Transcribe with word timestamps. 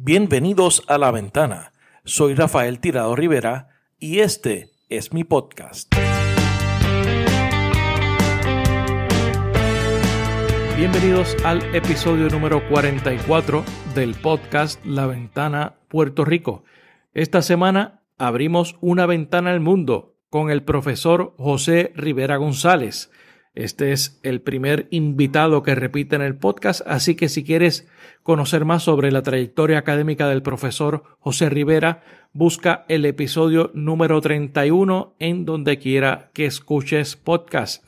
Bienvenidos 0.00 0.84
a 0.86 0.96
La 0.96 1.10
Ventana. 1.10 1.72
Soy 2.04 2.36
Rafael 2.36 2.78
Tirado 2.78 3.16
Rivera 3.16 3.70
y 3.98 4.20
este 4.20 4.70
es 4.88 5.12
mi 5.12 5.24
podcast. 5.24 5.92
Bienvenidos 10.76 11.36
al 11.44 11.74
episodio 11.74 12.28
número 12.28 12.62
44 12.68 13.64
del 13.96 14.14
podcast 14.14 14.78
La 14.86 15.06
Ventana 15.06 15.80
Puerto 15.88 16.24
Rico. 16.24 16.62
Esta 17.12 17.42
semana 17.42 18.04
abrimos 18.18 18.76
una 18.80 19.04
ventana 19.04 19.50
al 19.50 19.58
mundo 19.58 20.14
con 20.30 20.52
el 20.52 20.62
profesor 20.62 21.34
José 21.38 21.92
Rivera 21.96 22.36
González. 22.36 23.10
Este 23.58 23.90
es 23.90 24.20
el 24.22 24.40
primer 24.40 24.86
invitado 24.92 25.64
que 25.64 25.74
repite 25.74 26.14
en 26.14 26.22
el 26.22 26.36
podcast, 26.36 26.80
así 26.86 27.16
que 27.16 27.28
si 27.28 27.42
quieres 27.42 27.88
conocer 28.22 28.64
más 28.64 28.84
sobre 28.84 29.10
la 29.10 29.22
trayectoria 29.22 29.78
académica 29.78 30.28
del 30.28 30.42
profesor 30.42 31.02
José 31.18 31.48
Rivera, 31.48 32.04
busca 32.32 32.84
el 32.86 33.04
episodio 33.04 33.72
número 33.74 34.20
31 34.20 35.16
en 35.18 35.44
donde 35.44 35.80
quiera 35.80 36.30
que 36.34 36.46
escuches 36.46 37.16
podcast. 37.16 37.84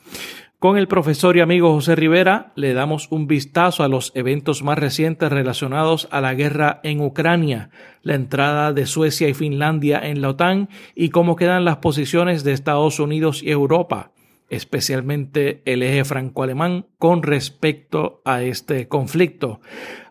Con 0.59 0.77
el 0.77 0.89
profesor 0.89 1.37
y 1.37 1.39
amigo 1.39 1.71
José 1.71 1.95
Rivera 1.95 2.51
le 2.55 2.73
damos 2.73 3.07
un 3.09 3.27
vistazo 3.27 3.85
a 3.85 3.87
los 3.87 4.11
eventos 4.13 4.63
más 4.63 4.77
recientes 4.77 5.31
relacionados 5.31 6.09
a 6.11 6.19
la 6.19 6.33
guerra 6.33 6.81
en 6.83 6.99
Ucrania, 6.99 7.69
la 8.01 8.15
entrada 8.15 8.73
de 8.73 8.85
Suecia 8.85 9.29
y 9.29 9.33
Finlandia 9.33 10.01
en 10.03 10.21
la 10.21 10.31
OTAN 10.31 10.67
y 10.95 11.11
cómo 11.11 11.37
quedan 11.37 11.63
las 11.63 11.77
posiciones 11.77 12.43
de 12.43 12.51
Estados 12.51 12.99
Unidos 12.99 13.41
y 13.41 13.51
Europa 13.51 14.11
especialmente 14.51 15.61
el 15.65 15.81
eje 15.81 16.03
franco-alemán 16.03 16.85
con 16.99 17.23
respecto 17.23 18.21
a 18.25 18.43
este 18.43 18.89
conflicto. 18.89 19.61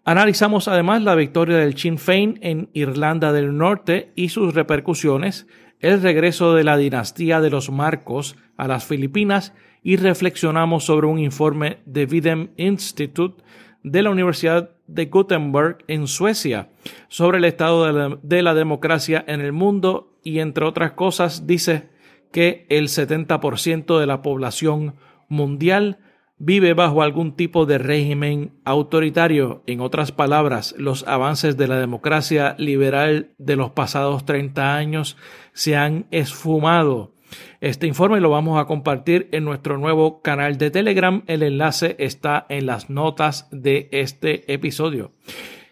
Analizamos 0.04 0.66
además 0.66 1.02
la 1.02 1.14
victoria 1.14 1.58
del 1.58 1.76
Sinn 1.76 1.98
Féin 1.98 2.38
en 2.40 2.70
Irlanda 2.72 3.32
del 3.32 3.56
Norte 3.56 4.12
y 4.16 4.30
sus 4.30 4.54
repercusiones, 4.54 5.46
el 5.78 6.00
regreso 6.00 6.54
de 6.54 6.64
la 6.64 6.78
dinastía 6.78 7.42
de 7.42 7.50
los 7.50 7.70
Marcos 7.70 8.36
a 8.56 8.66
las 8.66 8.84
Filipinas 8.86 9.52
y 9.82 9.96
reflexionamos 9.96 10.84
sobre 10.84 11.06
un 11.06 11.18
informe 11.18 11.78
de 11.84 12.06
Videm 12.06 12.48
Institute 12.56 13.42
de 13.82 14.02
la 14.02 14.10
Universidad 14.10 14.70
de 14.86 15.06
Gutenberg 15.06 15.84
en 15.86 16.06
Suecia 16.06 16.70
sobre 17.08 17.38
el 17.38 17.44
estado 17.44 18.18
de 18.22 18.42
la 18.42 18.54
democracia 18.54 19.22
en 19.26 19.42
el 19.42 19.52
mundo 19.52 20.18
y 20.24 20.38
entre 20.38 20.64
otras 20.64 20.92
cosas 20.92 21.46
dice 21.46 21.89
que 22.32 22.66
el 22.68 22.88
70% 22.88 23.98
de 23.98 24.06
la 24.06 24.22
población 24.22 24.94
mundial 25.28 25.98
vive 26.38 26.72
bajo 26.72 27.02
algún 27.02 27.36
tipo 27.36 27.66
de 27.66 27.78
régimen 27.78 28.52
autoritario. 28.64 29.62
En 29.66 29.80
otras 29.80 30.10
palabras, 30.10 30.74
los 30.78 31.06
avances 31.06 31.56
de 31.56 31.68
la 31.68 31.78
democracia 31.78 32.56
liberal 32.58 33.30
de 33.38 33.56
los 33.56 33.70
pasados 33.70 34.24
30 34.24 34.74
años 34.74 35.16
se 35.52 35.76
han 35.76 36.06
esfumado. 36.10 37.12
Este 37.60 37.86
informe 37.86 38.20
lo 38.20 38.30
vamos 38.30 38.58
a 38.58 38.64
compartir 38.64 39.28
en 39.32 39.44
nuestro 39.44 39.76
nuevo 39.78 40.22
canal 40.22 40.56
de 40.56 40.70
Telegram. 40.70 41.22
El 41.26 41.42
enlace 41.42 41.94
está 41.98 42.46
en 42.48 42.66
las 42.66 42.90
notas 42.90 43.46
de 43.52 43.88
este 43.92 44.52
episodio. 44.52 45.12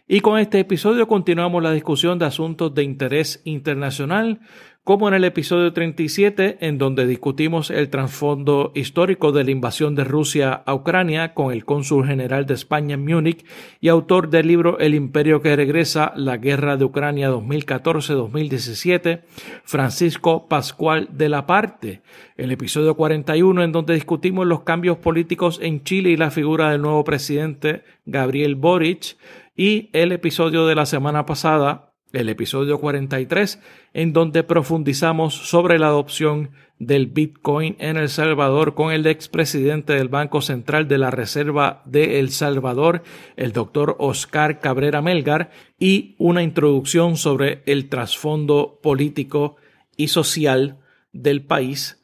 Y 0.06 0.20
con 0.20 0.38
este 0.38 0.60
episodio 0.60 1.08
continuamos 1.08 1.62
la 1.62 1.72
discusión 1.72 2.18
de 2.18 2.26
asuntos 2.26 2.74
de 2.74 2.82
interés 2.82 3.40
internacional 3.44 4.40
como 4.88 5.06
en 5.06 5.12
el 5.12 5.24
episodio 5.24 5.70
37, 5.74 6.56
en 6.66 6.78
donde 6.78 7.06
discutimos 7.06 7.68
el 7.68 7.90
trasfondo 7.90 8.72
histórico 8.74 9.32
de 9.32 9.44
la 9.44 9.50
invasión 9.50 9.94
de 9.94 10.04
Rusia 10.04 10.62
a 10.64 10.74
Ucrania 10.74 11.34
con 11.34 11.52
el 11.52 11.66
cónsul 11.66 12.06
general 12.06 12.46
de 12.46 12.54
España 12.54 12.94
en 12.94 13.04
Múnich 13.04 13.44
y 13.82 13.88
autor 13.88 14.30
del 14.30 14.48
libro 14.48 14.78
El 14.78 14.94
imperio 14.94 15.42
que 15.42 15.54
regresa, 15.54 16.14
la 16.16 16.38
guerra 16.38 16.78
de 16.78 16.86
Ucrania 16.86 17.30
2014-2017, 17.30 19.24
Francisco 19.62 20.48
Pascual 20.48 21.10
de 21.12 21.28
la 21.28 21.44
Parte. 21.44 22.00
El 22.38 22.50
episodio 22.50 22.94
41, 22.94 23.62
en 23.64 23.72
donde 23.72 23.92
discutimos 23.92 24.46
los 24.46 24.62
cambios 24.62 24.96
políticos 24.96 25.60
en 25.62 25.84
Chile 25.84 26.08
y 26.08 26.16
la 26.16 26.30
figura 26.30 26.70
del 26.70 26.80
nuevo 26.80 27.04
presidente 27.04 27.82
Gabriel 28.06 28.54
Boric. 28.54 29.18
Y 29.54 29.90
el 29.92 30.12
episodio 30.12 30.66
de 30.66 30.76
la 30.76 30.86
semana 30.86 31.26
pasada, 31.26 31.87
el 32.12 32.28
episodio 32.28 32.78
43, 32.78 33.60
en 33.92 34.12
donde 34.12 34.42
profundizamos 34.42 35.34
sobre 35.34 35.78
la 35.78 35.88
adopción 35.88 36.50
del 36.78 37.06
Bitcoin 37.06 37.76
en 37.78 37.96
El 37.96 38.08
Salvador 38.08 38.74
con 38.74 38.92
el 38.92 39.06
expresidente 39.06 39.94
del 39.94 40.08
Banco 40.08 40.40
Central 40.40 40.88
de 40.88 40.98
la 40.98 41.10
Reserva 41.10 41.82
de 41.84 42.20
El 42.20 42.30
Salvador, 42.30 43.02
el 43.36 43.52
doctor 43.52 43.96
Oscar 43.98 44.60
Cabrera 44.60 45.02
Melgar, 45.02 45.50
y 45.78 46.14
una 46.18 46.42
introducción 46.42 47.16
sobre 47.16 47.62
el 47.66 47.88
trasfondo 47.88 48.78
político 48.82 49.56
y 49.96 50.08
social 50.08 50.78
del 51.12 51.42
país 51.42 51.98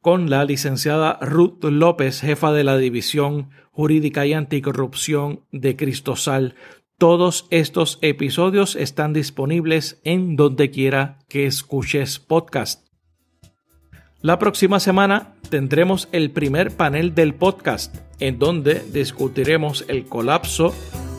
con 0.00 0.30
la 0.30 0.44
licenciada 0.44 1.18
Ruth 1.20 1.64
López, 1.64 2.20
jefa 2.20 2.52
de 2.52 2.64
la 2.64 2.78
División 2.78 3.50
Jurídica 3.72 4.26
y 4.26 4.32
Anticorrupción 4.32 5.42
de 5.52 5.76
Cristosal 5.76 6.54
todos 6.98 7.46
estos 7.50 8.00
episodios 8.02 8.74
están 8.74 9.12
disponibles 9.12 10.00
en 10.02 10.34
donde 10.34 10.72
quiera 10.72 11.20
que 11.28 11.46
escuches 11.46 12.18
podcast. 12.18 12.88
La 14.20 14.40
próxima 14.40 14.80
semana 14.80 15.34
tendremos 15.48 16.08
el 16.10 16.32
primer 16.32 16.76
panel 16.76 17.14
del 17.14 17.34
podcast, 17.34 17.96
en 18.18 18.40
donde 18.40 18.82
discutiremos 18.92 19.84
el 19.86 20.06
colapso 20.06 20.74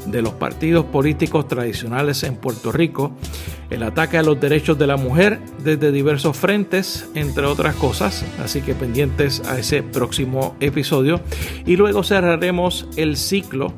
de 0.05 0.21
los 0.21 0.33
partidos 0.33 0.83
políticos 0.83 1.47
tradicionales 1.47 2.23
en 2.23 2.35
Puerto 2.35 2.73
Rico, 2.73 3.15
el 3.69 3.83
ataque 3.83 4.17
a 4.17 4.23
los 4.23 4.37
derechos 4.37 4.77
de 4.77 4.87
la 4.87 4.97
mujer 4.97 5.39
desde 5.63 5.93
diversos 5.93 6.35
frentes, 6.35 7.09
entre 7.15 7.45
otras 7.45 7.75
cosas, 7.75 8.25
así 8.43 8.61
que 8.61 8.75
pendientes 8.75 9.41
a 9.47 9.57
ese 9.57 9.81
próximo 9.81 10.57
episodio. 10.59 11.21
Y 11.65 11.77
luego 11.77 12.03
cerraremos 12.03 12.85
el 12.97 13.15
ciclo 13.15 13.73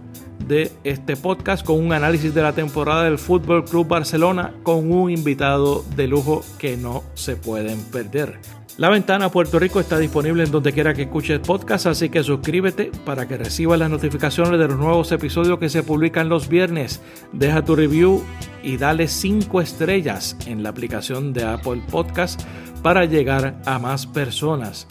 de 0.47 0.72
este 0.84 1.16
podcast 1.16 1.66
con 1.66 1.79
un 1.79 1.94
análisis 1.94 2.34
de 2.34 2.41
la 2.41 2.53
temporada 2.53 3.03
del 3.03 3.18
Fútbol 3.18 3.66
Club 3.66 3.88
Barcelona 3.88 4.53
con 4.63 4.91
un 4.91 5.12
invitado 5.12 5.84
de 5.96 6.07
lujo 6.07 6.44
que 6.57 6.78
no 6.78 7.03
se 7.13 7.35
pueden 7.35 7.79
perder. 7.85 8.40
La 8.78 8.90
ventana 8.90 9.29
Puerto 9.29 9.59
Rico 9.59 9.79
está 9.79 10.00
disponible 10.00 10.44
en 10.44 10.52
donde 10.52 10.72
quiera 10.72 10.94
que 10.94 11.03
escuches 11.03 11.40
podcast, 11.40 11.88
así 11.88 12.09
que 12.09 12.24
suscríbete 12.24 12.91
para 13.06 13.28
que 13.28 13.38
recibas 13.38 13.78
las 13.78 13.90
notificaciones 13.90 14.57
de 14.59 14.68
los 14.68 14.78
nuevos 14.78 15.12
episodios 15.12 15.59
que 15.59 15.69
se 15.69 15.84
publican 15.84 16.29
los 16.29 16.47
viernes. 16.47 17.02
Deja 17.34 17.63
tu 17.63 17.75
review 17.75 18.23
y 18.63 18.78
dale 18.78 19.08
5 19.08 19.62
estrellas 19.62 20.38
en 20.47 20.63
la 20.63 20.69
aplicación 20.69 21.34
de 21.34 21.44
Apple 21.44 21.81
Podcast 21.91 22.41
para 22.81 23.06
llegar 23.06 23.62
a 23.66 23.78
más 23.78 24.08
personas. 24.08 24.88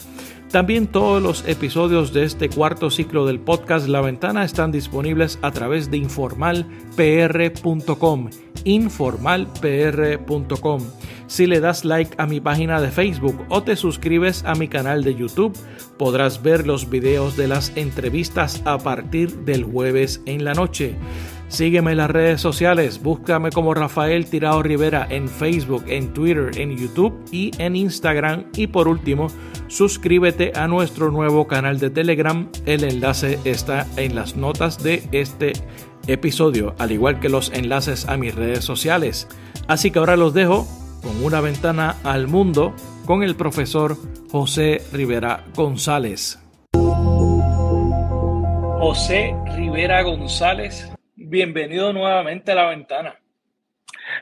También 0.51 0.87
todos 0.87 1.23
los 1.23 1.47
episodios 1.47 2.11
de 2.11 2.25
este 2.25 2.49
cuarto 2.49 2.89
ciclo 2.89 3.25
del 3.25 3.39
podcast 3.39 3.87
La 3.87 4.01
Ventana 4.01 4.43
están 4.43 4.73
disponibles 4.73 5.39
a 5.41 5.51
través 5.51 5.89
de 5.89 5.95
informalpr.com. 5.95 8.29
Informalpr.com. 8.65 10.81
Si 11.27 11.47
le 11.47 11.61
das 11.61 11.85
like 11.85 12.15
a 12.17 12.27
mi 12.27 12.41
página 12.41 12.81
de 12.81 12.91
Facebook 12.91 13.45
o 13.47 13.63
te 13.63 13.77
suscribes 13.77 14.43
a 14.43 14.55
mi 14.55 14.67
canal 14.67 15.05
de 15.05 15.15
YouTube, 15.15 15.57
podrás 15.97 16.43
ver 16.43 16.67
los 16.67 16.89
videos 16.89 17.37
de 17.37 17.47
las 17.47 17.71
entrevistas 17.77 18.61
a 18.65 18.77
partir 18.77 19.45
del 19.45 19.63
jueves 19.63 20.21
en 20.25 20.43
la 20.43 20.53
noche. 20.53 20.97
Sígueme 21.51 21.91
en 21.91 21.97
las 21.97 22.09
redes 22.09 22.39
sociales, 22.39 23.03
búscame 23.03 23.49
como 23.49 23.73
Rafael 23.73 24.25
Tirado 24.25 24.63
Rivera 24.63 25.05
en 25.09 25.27
Facebook, 25.27 25.83
en 25.89 26.13
Twitter, 26.13 26.51
en 26.55 26.77
YouTube 26.77 27.13
y 27.29 27.51
en 27.57 27.75
Instagram. 27.75 28.45
Y 28.55 28.67
por 28.67 28.87
último, 28.87 29.27
suscríbete 29.67 30.53
a 30.55 30.69
nuestro 30.69 31.11
nuevo 31.11 31.47
canal 31.47 31.77
de 31.77 31.89
Telegram. 31.89 32.47
El 32.65 32.85
enlace 32.85 33.37
está 33.43 33.85
en 33.97 34.15
las 34.15 34.37
notas 34.37 34.81
de 34.81 35.03
este 35.11 35.51
episodio, 36.07 36.73
al 36.79 36.93
igual 36.93 37.19
que 37.19 37.27
los 37.27 37.51
enlaces 37.51 38.07
a 38.07 38.15
mis 38.15 38.33
redes 38.33 38.63
sociales. 38.63 39.27
Así 39.67 39.91
que 39.91 39.99
ahora 39.99 40.15
los 40.15 40.33
dejo 40.33 40.65
con 41.01 41.21
una 41.21 41.41
ventana 41.41 41.97
al 42.05 42.29
mundo 42.29 42.73
con 43.05 43.23
el 43.23 43.35
profesor 43.35 43.97
José 44.31 44.81
Rivera 44.93 45.43
González. 45.53 46.39
José 48.79 49.35
Rivera 49.57 50.01
González 50.03 50.89
bienvenido 51.31 51.93
nuevamente 51.93 52.51
a 52.51 52.55
la 52.55 52.69
ventana. 52.69 53.15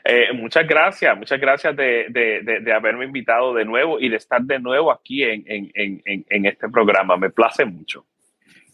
Eh, 0.04 0.32
muchas 0.32 0.66
gracias, 0.66 1.18
muchas 1.18 1.40
gracias 1.40 1.74
de, 1.76 2.72
haberme 2.72 3.06
invitado 3.06 3.52
de 3.52 3.64
nuevo 3.64 3.98
y 3.98 4.08
de 4.08 4.16
estar 4.16 4.40
de 4.42 4.60
nuevo 4.60 4.92
aquí 4.92 5.24
en, 5.24 6.46
este 6.46 6.68
programa. 6.68 7.16
Me 7.16 7.30
place 7.30 7.64
mucho. 7.64 8.06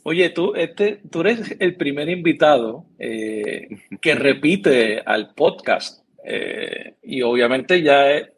Oye, 0.02 0.28
tú, 0.30 0.54
este, 0.54 1.00
tú 1.10 1.22
eres 1.22 1.56
el 1.58 1.76
primer 1.76 2.10
invitado 2.10 2.84
eh, 2.98 3.68
que 4.02 4.14
repite 4.14 5.00
al 5.04 5.32
podcast 5.34 6.04
eh, 6.22 6.94
y 7.02 7.22
obviamente 7.22 7.82
ya 7.82 8.10
es, 8.12 8.28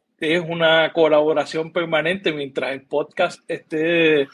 una 0.47 0.93
colaboración 0.93 1.73
permanente 1.73 2.33
mientras 2.33 2.73
el 2.73 2.83
podcast 2.83 3.41
esté 3.49 4.29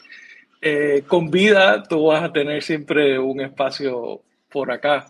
con 1.05 1.29
vida, 1.29 1.83
tú 1.83 2.07
vas 2.07 2.23
a 2.23 2.33
tener 2.33 2.63
siempre 2.63 3.19
un 3.19 3.39
espacio 3.41 4.23
por 4.49 4.71
acá. 4.71 5.05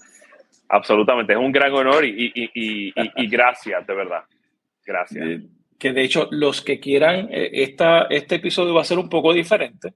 Absolutamente. 0.76 1.34
Es 1.34 1.40
un 1.40 1.52
gran 1.52 1.74
honor 1.74 2.06
y, 2.06 2.32
y, 2.36 2.94
gracias, 3.30 3.86
de 3.86 3.94
verdad. 3.94 4.24
Gracias. 4.86 5.28
Eh, 5.28 5.42
que 5.78 5.92
de 5.92 6.04
hecho, 6.04 6.28
los 6.32 6.62
que 6.62 6.80
quieran, 6.80 7.30
eh, 7.32 7.50
esta, 7.54 8.08
este 8.10 8.36
episodio 8.36 8.74
va 8.74 8.82
a 8.82 8.86
ser 8.86 8.98
un 8.98 9.10
poco 9.10 9.34
diferente 9.34 9.94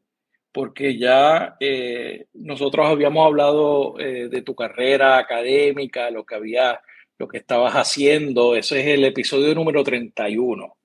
porque 0.52 0.98
ya 0.98 1.58
eh, 1.60 2.26
nosotros 2.34 2.88
habíamos 2.88 3.24
hablado 3.26 3.94
de 3.98 4.42
tu 4.42 4.56
carrera 4.56 5.20
académica, 5.20 6.10
lo 6.10 6.26
que 6.26 6.34
había, 6.34 6.82
lo 7.20 7.28
que 7.28 7.38
estabas 7.38 7.74
haciendo. 7.74 8.56
Ese 8.56 8.80
es 8.80 8.88
el 8.88 9.06
episodio 9.06 9.54
número 9.54 9.84
31. 9.84 10.76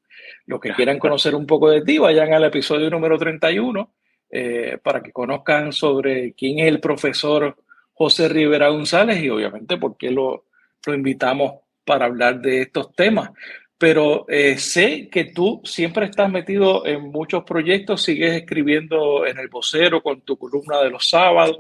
Los 0.46 0.60
que 0.60 0.74
quieran 0.74 0.98
conocer 1.00 1.34
un 1.34 1.46
poco 1.46 1.70
de 1.70 1.80
ti, 1.80 1.96
vayan 1.96 2.34
al 2.34 2.44
episodio 2.44 2.90
número 2.90 3.16
31 3.16 3.90
eh, 4.36 4.78
para 4.82 5.00
que 5.00 5.12
conozcan 5.12 5.72
sobre 5.72 6.32
quién 6.32 6.58
es 6.58 6.66
el 6.66 6.80
profesor 6.80 7.56
José 7.94 8.28
Rivera 8.28 8.68
González 8.68 9.22
y 9.22 9.30
obviamente 9.30 9.76
por 9.76 9.96
qué 9.96 10.10
lo, 10.10 10.46
lo 10.86 10.94
invitamos 10.94 11.54
para 11.84 12.06
hablar 12.06 12.40
de 12.40 12.62
estos 12.62 12.94
temas. 12.94 13.30
Pero 13.78 14.26
eh, 14.28 14.56
sé 14.58 15.08
que 15.10 15.24
tú 15.24 15.60
siempre 15.64 16.06
estás 16.06 16.30
metido 16.30 16.86
en 16.86 17.02
muchos 17.10 17.44
proyectos, 17.44 18.02
sigues 18.02 18.34
escribiendo 18.34 19.26
en 19.26 19.38
el 19.38 19.48
vocero 19.48 20.02
con 20.02 20.22
tu 20.22 20.38
columna 20.38 20.80
de 20.80 20.90
los 20.90 21.08
sábados, 21.08 21.56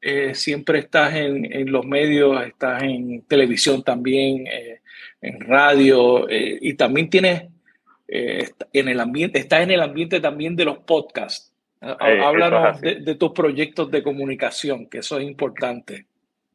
eh, 0.00 0.34
siempre 0.34 0.78
estás 0.78 1.14
en, 1.14 1.52
en, 1.52 1.70
los 1.70 1.84
medios, 1.84 2.40
estás 2.46 2.82
en 2.84 3.22
televisión 3.22 3.82
también, 3.82 4.46
en 5.20 5.40
radio 5.40 6.26
y 6.30 6.74
también 6.74 7.10
tienes 7.10 7.42
en 8.06 8.88
el 8.88 9.00
ambiente, 9.00 9.40
estás 9.40 9.62
en 9.62 9.72
el 9.72 9.80
ambiente 9.80 10.20
también 10.20 10.54
de 10.54 10.64
los 10.64 10.78
podcasts. 10.78 11.47
Eh, 11.80 12.20
háblanos 12.22 12.80
de, 12.80 13.14
tus 13.14 13.32
proyectos 13.32 13.90
de 13.90 14.02
comunicación, 14.02 14.88
que 14.88 14.98
eso 14.98 15.18
es 15.18 15.24
importante. 15.24 16.06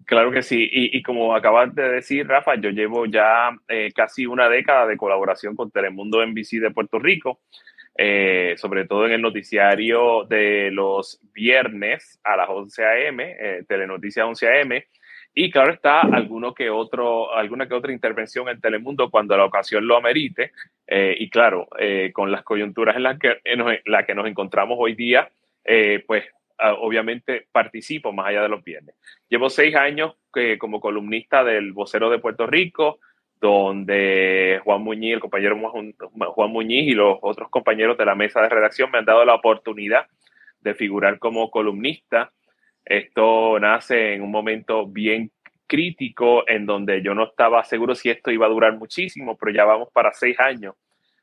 Claro 0.05 0.31
que 0.31 0.43
sí, 0.43 0.67
y, 0.69 1.01
como 1.01 1.33
acabas 1.33 1.73
de 1.73 1.87
decir, 1.87 2.27
Rafa, 2.27 2.55
yo 2.55 2.71
llevo 2.71 3.05
ya 3.05 3.51
eh, 3.69 3.89
casi 3.95 4.25
una 4.25 4.49
década 4.49 4.85
de 4.85 4.97
colaboración 4.97 5.55
con 5.55 5.71
Telemundo 5.71 6.25
NBC 6.25 6.59
de 6.59 6.71
Puerto 6.71 6.99
Rico, 6.99 7.39
eh, 7.97 8.55
sobre 8.57 8.85
todo 8.85 9.05
en 9.05 9.13
el 9.13 9.21
noticiario 9.21 10.25
de 10.25 10.71
los 10.71 11.21
viernes 11.33 12.19
a 12.23 12.35
las 12.35 12.49
11 12.49 12.83
a.m., 12.83 13.63
Telenoticias 13.65 14.25
11 14.25 14.47
a.m., 14.47 14.85
y 15.35 15.49
claro 15.49 15.73
está, 15.73 16.01
alguno 16.01 16.53
que 16.53 16.69
otro, 16.69 17.33
alguna 17.35 17.67
que 17.67 17.73
otra 17.73 17.91
intervención 17.91 18.49
en 18.49 18.61
Telemundo 18.61 19.09
cuando 19.09 19.35
la 19.35 19.45
ocasión 19.45 19.87
lo 19.87 19.97
amerite. 19.97 20.51
Eh, 20.85 21.15
y 21.17 21.29
claro, 21.29 21.67
eh, 21.79 22.11
con 22.13 22.31
las 22.31 22.43
coyunturas 22.43 22.95
en 22.95 23.03
las 23.03 23.17
que, 23.17 23.39
en 23.43 23.63
la 23.85 24.05
que 24.05 24.13
nos 24.13 24.27
encontramos 24.27 24.77
hoy 24.79 24.93
día, 24.93 25.29
eh, 25.63 26.03
pues 26.05 26.25
obviamente 26.79 27.47
participo 27.51 28.13
más 28.13 28.27
allá 28.27 28.43
de 28.43 28.49
los 28.49 28.63
viernes. 28.63 28.95
Llevo 29.27 29.49
seis 29.49 29.75
años 29.75 30.13
como 30.59 30.79
columnista 30.79 31.43
del 31.43 31.73
Vocero 31.73 32.09
de 32.09 32.19
Puerto 32.19 32.45
Rico, 32.45 32.99
donde 33.41 34.61
Juan 34.63 34.81
Muñiz, 34.81 35.15
el 35.15 35.19
compañero 35.19 35.59
Juan 35.59 36.51
Muñiz 36.51 36.87
y 36.87 36.93
los 36.93 37.17
otros 37.21 37.49
compañeros 37.49 37.97
de 37.97 38.05
la 38.05 38.15
mesa 38.15 38.41
de 38.41 38.49
redacción 38.49 38.91
me 38.91 38.99
han 38.99 39.05
dado 39.05 39.25
la 39.25 39.35
oportunidad 39.35 40.05
de 40.61 40.73
figurar 40.75 41.19
como 41.19 41.51
columnista 41.51 42.31
esto 42.85 43.59
nace 43.59 44.13
en 44.13 44.21
un 44.21 44.31
momento 44.31 44.85
bien 44.85 45.31
crítico 45.67 46.47
en 46.47 46.65
donde 46.65 47.01
yo 47.01 47.15
no 47.15 47.25
estaba 47.25 47.63
seguro 47.63 47.95
si 47.95 48.09
esto 48.09 48.31
iba 48.31 48.45
a 48.45 48.49
durar 48.49 48.77
muchísimo, 48.77 49.37
pero 49.37 49.51
ya 49.51 49.65
vamos 49.65 49.89
para 49.91 50.13
seis 50.13 50.39
años 50.39 50.75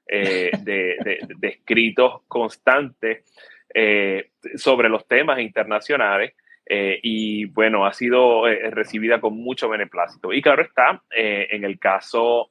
eh, 0.06 0.50
de, 0.62 1.26
escritos 1.42 2.22
constantes 2.26 3.24
eh, 3.72 4.30
sobre 4.56 4.88
los 4.88 5.06
temas 5.06 5.38
internacionales. 5.40 6.34
Eh, 6.66 7.00
y 7.02 7.46
bueno, 7.46 7.84
ha 7.84 7.92
sido 7.92 8.46
recibida 8.46 9.20
con 9.20 9.36
mucho 9.36 9.68
beneplácito. 9.68 10.32
Y 10.32 10.40
claro 10.40 10.62
está, 10.62 11.02
en 11.10 11.64
el 11.64 11.78
caso 11.78 12.50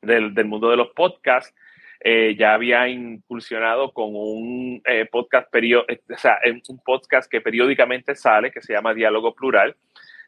del, 0.00 0.32
del 0.32 0.46
mundo 0.46 0.70
de 0.70 0.76
los 0.76 0.88
podcasts, 0.90 1.54
eh, 2.00 2.36
ya 2.38 2.54
había 2.54 2.88
incursionado 2.88 3.92
con 3.92 4.10
un 4.12 4.80
eh, 4.84 5.06
podcast 5.10 5.48
eh, 5.54 5.76
o 5.76 6.16
sea, 6.16 6.38
un 6.68 6.78
podcast 6.84 7.30
que 7.30 7.40
periódicamente 7.40 8.14
sale, 8.14 8.52
que 8.52 8.62
se 8.62 8.72
llama 8.72 8.94
Diálogo 8.94 9.34
Plural. 9.34 9.74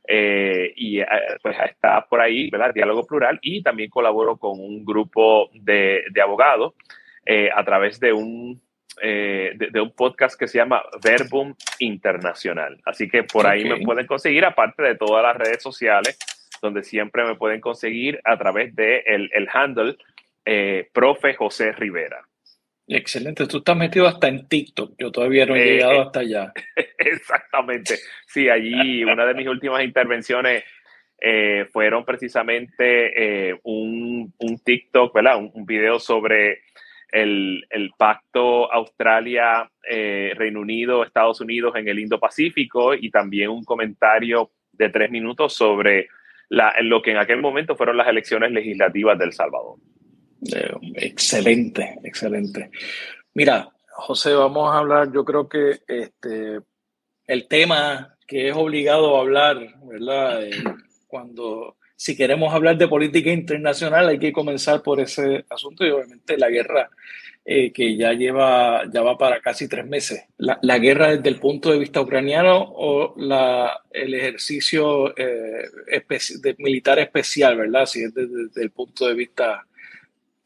y 0.08 1.00
pues 1.42 1.56
está 1.64 2.06
por 2.06 2.20
ahí, 2.20 2.50
¿verdad? 2.50 2.74
Diálogo 2.74 3.06
Plural. 3.06 3.38
Y 3.42 3.62
también 3.62 3.90
colaboro 3.90 4.36
con 4.36 4.58
un 4.58 4.84
grupo 4.84 5.50
de, 5.54 6.04
de 6.10 6.20
abogados 6.20 6.74
a 7.54 7.64
través 7.64 8.00
de 8.00 8.12
un, 8.12 8.60
de, 9.00 9.80
un 9.80 9.92
podcast 9.92 10.36
que 10.36 10.48
se 10.48 10.58
llama 10.58 10.82
Verbum 11.04 11.54
Internacional. 11.78 12.80
Así 12.84 13.08
que 13.08 13.22
por 13.22 13.46
ahí 13.46 13.64
me 13.64 13.80
pueden 13.80 14.06
conseguir, 14.06 14.44
aparte 14.44 14.82
de 14.82 14.96
todas 14.96 15.22
las 15.22 15.36
redes 15.36 15.62
sociales, 15.62 16.18
donde 16.60 16.82
siempre 16.82 17.24
me 17.24 17.36
pueden 17.36 17.60
conseguir 17.60 18.20
a 18.24 18.36
través 18.36 18.74
de 18.74 19.04
el, 19.06 19.30
el 19.32 19.48
handle 19.52 19.96
eh, 20.52 20.88
profe 20.92 21.34
José 21.34 21.70
Rivera. 21.70 22.26
Excelente, 22.88 23.46
tú 23.46 23.58
estás 23.58 23.76
metido 23.76 24.08
hasta 24.08 24.26
en 24.26 24.48
TikTok, 24.48 24.94
yo 24.98 25.12
todavía 25.12 25.46
no 25.46 25.54
he 25.54 25.62
eh, 25.62 25.72
llegado 25.74 26.02
hasta 26.02 26.20
allá. 26.20 26.52
Exactamente, 26.98 27.94
sí, 28.26 28.48
allí 28.48 29.04
una 29.04 29.24
de 29.26 29.34
mis 29.34 29.46
últimas 29.46 29.84
intervenciones 29.84 30.64
eh, 31.20 31.68
fueron 31.70 32.04
precisamente 32.04 33.60
un, 33.62 34.34
TikTok, 34.64 35.14
¿verdad? 35.14 35.36
Un, 35.38 35.64
video 35.64 36.00
sobre 36.00 36.62
el, 37.12 37.64
pacto 37.96 38.72
Australia-Reino 38.72 40.60
Unido, 40.60 41.04
Estados 41.04 41.40
Unidos 41.40 41.76
en 41.76 41.86
el 41.86 42.00
Indo-Pacífico 42.00 42.94
y 42.94 43.08
también 43.12 43.50
un 43.50 43.62
comentario 43.62 44.50
de 44.72 44.88
tres 44.88 45.12
minutos 45.12 45.54
sobre 45.54 46.08
lo 46.48 47.02
que 47.02 47.12
en 47.12 47.18
aquel 47.18 47.40
momento 47.40 47.76
fueron 47.76 47.98
las 47.98 48.08
elecciones 48.08 48.50
legislativas 48.50 49.16
del 49.16 49.32
Salvador. 49.32 49.76
Eh, 50.42 50.72
excelente, 50.94 51.98
excelente. 52.02 52.70
Mira, 53.34 53.70
José, 53.88 54.32
vamos 54.32 54.72
a 54.72 54.78
hablar, 54.78 55.12
yo 55.12 55.24
creo 55.24 55.48
que 55.48 55.80
este, 55.86 56.60
el 57.26 57.48
tema 57.48 58.16
que 58.26 58.48
es 58.48 58.56
obligado 58.56 59.16
a 59.16 59.20
hablar, 59.20 59.58
¿verdad? 59.84 60.44
Eh, 60.44 60.52
cuando, 61.06 61.76
si 61.96 62.16
queremos 62.16 62.54
hablar 62.54 62.78
de 62.78 62.88
política 62.88 63.30
internacional, 63.30 64.08
hay 64.08 64.18
que 64.18 64.32
comenzar 64.32 64.82
por 64.82 65.00
ese 65.00 65.44
asunto 65.50 65.84
y 65.84 65.90
obviamente 65.90 66.38
la 66.38 66.48
guerra 66.48 66.88
eh, 67.44 67.72
que 67.72 67.96
ya 67.96 68.12
lleva, 68.12 68.84
ya 68.90 69.02
va 69.02 69.18
para 69.18 69.40
casi 69.40 69.68
tres 69.68 69.86
meses. 69.86 70.24
La, 70.38 70.78
guerra 70.78 71.16
desde 71.16 71.28
el 71.28 71.40
punto 71.40 71.70
de 71.70 71.78
vista 71.78 72.00
ucraniano 72.00 72.56
o 72.58 73.14
la, 73.18 73.82
el 73.90 74.14
ejercicio 74.14 75.12
de 75.16 76.54
militar 76.58 76.98
especial, 76.98 77.56
¿verdad? 77.56 77.86
Si 77.86 78.02
es 78.02 78.14
desde 78.14 78.62
el 78.62 78.70
punto 78.70 79.06
de 79.08 79.14
vista 79.14 79.66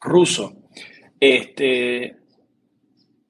ruso. 0.05 0.53
Este, 1.19 2.15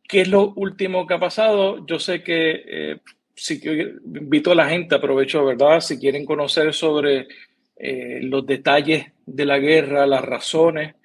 ¿Qué 0.08 0.22
es 0.22 0.28
lo 0.28 0.54
último 0.56 1.08
que 1.08 1.16
ha 1.16 1.20
pasado? 1.20 1.86
Yo 1.86 2.00
sé 2.00 2.22
que 2.22 2.64
eh, 2.68 2.98
si 3.36 3.60
invito 3.66 4.52
a 4.52 4.56
la 4.56 4.70
gente, 4.70 4.96
aprovecho, 4.96 5.44
¿verdad? 5.44 5.80
Si 5.80 5.98
quieren 5.98 6.26
conocer 6.26 6.74
sobre 6.74 7.28
eh, 7.76 8.20
los 8.22 8.46
detalles 8.46 9.08
de 9.26 9.46
la 9.46 9.58
guerra, 9.58 10.06
las 10.06 10.24
razones 10.24 10.96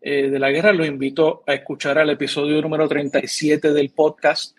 eh, 0.00 0.28
de 0.28 0.38
la 0.38 0.50
guerra, 0.50 0.72
los 0.72 0.88
invito 0.88 1.44
a 1.46 1.54
escuchar 1.54 1.98
al 1.98 2.10
episodio 2.10 2.60
número 2.60 2.88
37 2.88 3.72
del 3.72 3.90
podcast, 3.90 4.56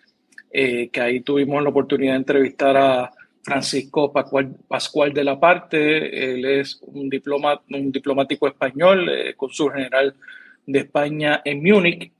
que 0.52 1.00
ahí 1.00 1.20
tuvimos 1.20 1.62
la 1.62 1.68
oportunidad 1.68 2.14
de 2.14 2.18
entrevistar 2.18 2.76
a 2.76 3.12
Francisco 3.44 4.12
Pascual, 4.12 5.12
de 5.14 5.22
la 5.22 5.38
Parte. 5.38 6.32
Él 6.32 6.44
es 6.44 6.80
un, 6.82 7.08
diploma, 7.08 7.62
un 7.70 7.92
diplomático 7.92 8.48
español, 8.48 9.08
consul 9.36 9.72
general 9.72 10.16
de 10.66 10.80
España 10.80 11.40
en 11.44 11.62
Múnich 11.62 12.12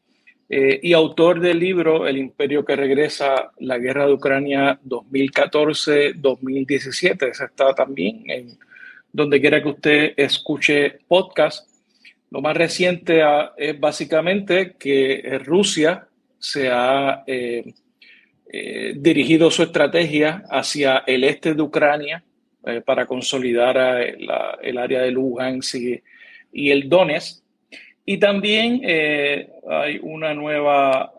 eh, 0.53 0.81
y 0.83 0.95
autor 0.95 1.39
del 1.39 1.61
libro 1.61 2.09
El 2.09 2.19
imperio 2.19 2.65
que 2.65 2.75
regresa, 2.75 3.53
la 3.61 3.79
guerra 3.79 4.07
de 4.07 4.15
Ucrania 4.15 4.81
2014-2017. 4.85 7.31
Ese 7.31 7.45
está 7.45 7.73
también 7.73 8.29
en 8.29 8.59
donde 9.13 9.41
quiera 9.41 9.63
que 9.63 9.69
usted 9.69 10.13
escuche 10.17 10.99
podcast. 11.07 11.71
Lo 12.33 12.41
más 12.41 12.57
reciente 12.57 13.23
es 13.57 13.79
básicamente 13.79 14.75
que 14.77 15.39
Rusia 15.45 16.09
se 16.39 16.69
ha 16.69 17.23
eh, 17.29 17.73
eh, 18.53 18.95
dirigido 18.97 19.53
su 19.53 19.63
estrategia 19.63 20.43
hacia 20.51 21.05
el 21.07 21.23
este 21.23 21.55
de 21.55 21.63
Ucrania 21.63 22.25
para 22.85 23.07
consolidar 23.07 23.79
el 24.61 24.79
área 24.79 25.01
de 25.01 25.11
Lugansk 25.11 25.77
y, 25.77 26.03
y 26.53 26.71
el 26.71 26.91
Donetsk 26.91 27.40
y 28.05 28.19
también 28.19 28.81
eh, 28.83 29.51
hay 29.69 29.99
una 30.03 30.35
nueva, 30.35 31.13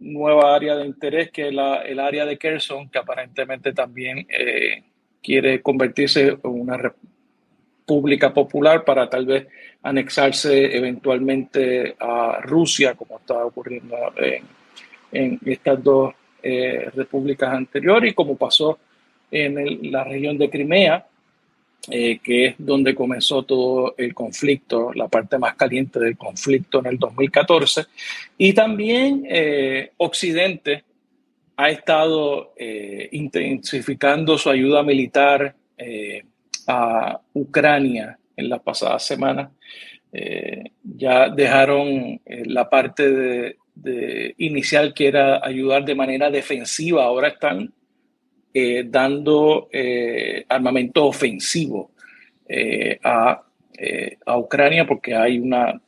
nueva 0.00 0.54
área 0.54 0.76
de 0.76 0.86
interés 0.86 1.30
que 1.30 1.48
es 1.48 1.54
la, 1.54 1.82
el 1.82 2.00
área 2.00 2.24
de 2.26 2.38
Kherson, 2.38 2.88
que 2.88 2.98
aparentemente 2.98 3.72
también 3.72 4.26
eh, 4.28 4.82
quiere 5.22 5.62
convertirse 5.62 6.28
en 6.28 6.38
una 6.42 6.76
república 6.76 8.32
popular 8.32 8.84
para 8.84 9.08
tal 9.08 9.26
vez 9.26 9.46
anexarse 9.82 10.76
eventualmente 10.76 11.96
a 11.98 12.40
Rusia, 12.42 12.94
como 12.94 13.18
está 13.18 13.44
ocurriendo 13.44 13.96
en, 14.16 14.44
en 15.12 15.38
estas 15.44 15.82
dos 15.82 16.14
eh, 16.42 16.90
repúblicas 16.94 17.52
anteriores 17.52 18.10
y 18.10 18.14
como 18.14 18.36
pasó 18.36 18.78
en 19.30 19.92
la 19.92 20.04
región 20.04 20.36
de 20.38 20.50
Crimea. 20.50 21.06
Eh, 21.90 22.18
que 22.22 22.46
es 22.46 22.54
donde 22.58 22.94
comenzó 22.94 23.42
todo 23.42 23.94
el 23.96 24.14
conflicto, 24.14 24.92
la 24.92 25.08
parte 25.08 25.38
más 25.38 25.54
caliente 25.56 25.98
del 25.98 26.16
conflicto 26.16 26.78
en 26.80 26.86
el 26.86 26.98
2014. 26.98 27.86
Y 28.38 28.52
también 28.52 29.26
Occidente 29.96 30.84
ha 31.56 31.70
estado 31.70 32.54
intensificando 33.10 34.38
su 34.38 34.50
ayuda 34.50 34.82
militar 34.82 35.54
a 36.66 37.20
Ucrania 37.34 38.18
en 38.36 38.48
las 38.48 38.60
pasadas 38.62 39.04
semanas. 39.04 39.50
ya 40.82 41.28
dejaron 41.28 42.20
la 42.26 42.68
parte 42.68 43.10
de, 43.10 43.56
de 43.74 44.34
inicial 44.38 44.92
que 44.94 45.08
era 45.08 45.44
ayudar 45.44 45.84
de 45.84 45.94
manera 45.94 46.30
defensiva, 46.30 47.04
ahora 47.04 47.28
están 47.28 47.72
eh, 48.54 48.84
dando 48.86 49.68
eh, 49.72 50.44
armamento 50.48 51.06
ofensivo 51.06 51.92
eh, 52.48 52.98
a, 53.02 53.42
a, 54.26 54.38
Ucrania 54.38 54.86
porque 54.86 55.14
hay 55.14 55.38
una, 55.38 55.80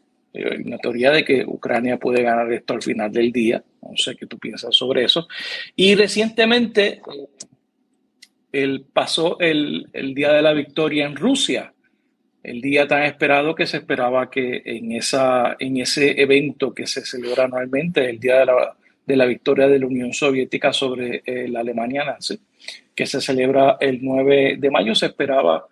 una, 0.64 0.78
teoría 0.78 1.11
de 1.11 1.25
que 1.25 1.44
Ucrania 1.44 1.99
puede 1.99 2.23
ganar 2.23 2.52
esto 2.52 2.75
al 2.75 2.83
final 2.83 3.12
del 3.12 3.30
día. 3.30 3.62
No 3.83 3.97
sé 3.97 4.16
qué 4.16 4.26
tú 4.26 4.38
piensas 4.38 4.75
sobre 4.75 5.04
eso. 5.04 5.28
Y 5.76 5.94
recientemente 5.94 7.00
el, 8.50 8.83
pasó 8.92 9.38
el, 9.40 9.88
el 9.92 10.14
Día 10.14 10.33
de 10.33 10.42
la 10.42 10.52
Victoria 10.52 11.06
en 11.06 11.16
Rusia 11.16 11.75
el 12.44 12.61
día 12.61 12.87
tan 12.87 13.02
esperado 13.04 13.54
que 13.54 13.66
se 13.66 13.78
esperaba 13.78 14.30
que 14.30 14.62
en, 14.66 14.92
esa, 14.92 15.56
en 15.59 15.78
ese 15.78 16.21
evento 16.21 16.75
que 16.75 16.87
se 16.87 17.04
celebra 17.04 17.44
anualmente, 17.44 18.09
el 18.09 18.21
Día 18.21 18.40
de 18.40 18.47
la, 18.47 18.76
de 19.06 19.16
la 19.16 19.26
Victoria 19.26 19.68
de 19.68 19.78
la 19.78 19.87
Unión 19.87 20.12
Soviética 20.12 20.73
sobre 20.73 21.23
eh, 21.25 21.49
la 21.49 21.61
Alemania 21.61 22.04
nazi, 22.04 22.38
que 22.94 23.06
se 23.06 23.20
celebra 23.20 23.76
el 23.80 23.99
9 24.02 24.56
de 24.58 24.70
mayo, 24.70 24.94
se 24.94 25.06
esperaba 25.06 25.66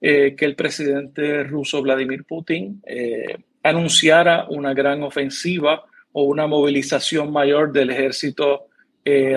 eh, 0.00 0.34
que 0.36 0.44
el 0.44 0.54
presidente 0.54 1.44
ruso 1.44 1.82
Vladimir 1.82 2.24
Putin 2.24 2.82
eh, 2.86 3.38
anunciara 3.62 4.46
una 4.48 4.74
gran 4.74 5.02
ofensiva 5.02 5.84
o 6.12 6.24
una 6.24 6.46
movilización 6.46 7.32
mayor 7.32 7.72
del 7.72 7.90
ejército 7.90 8.66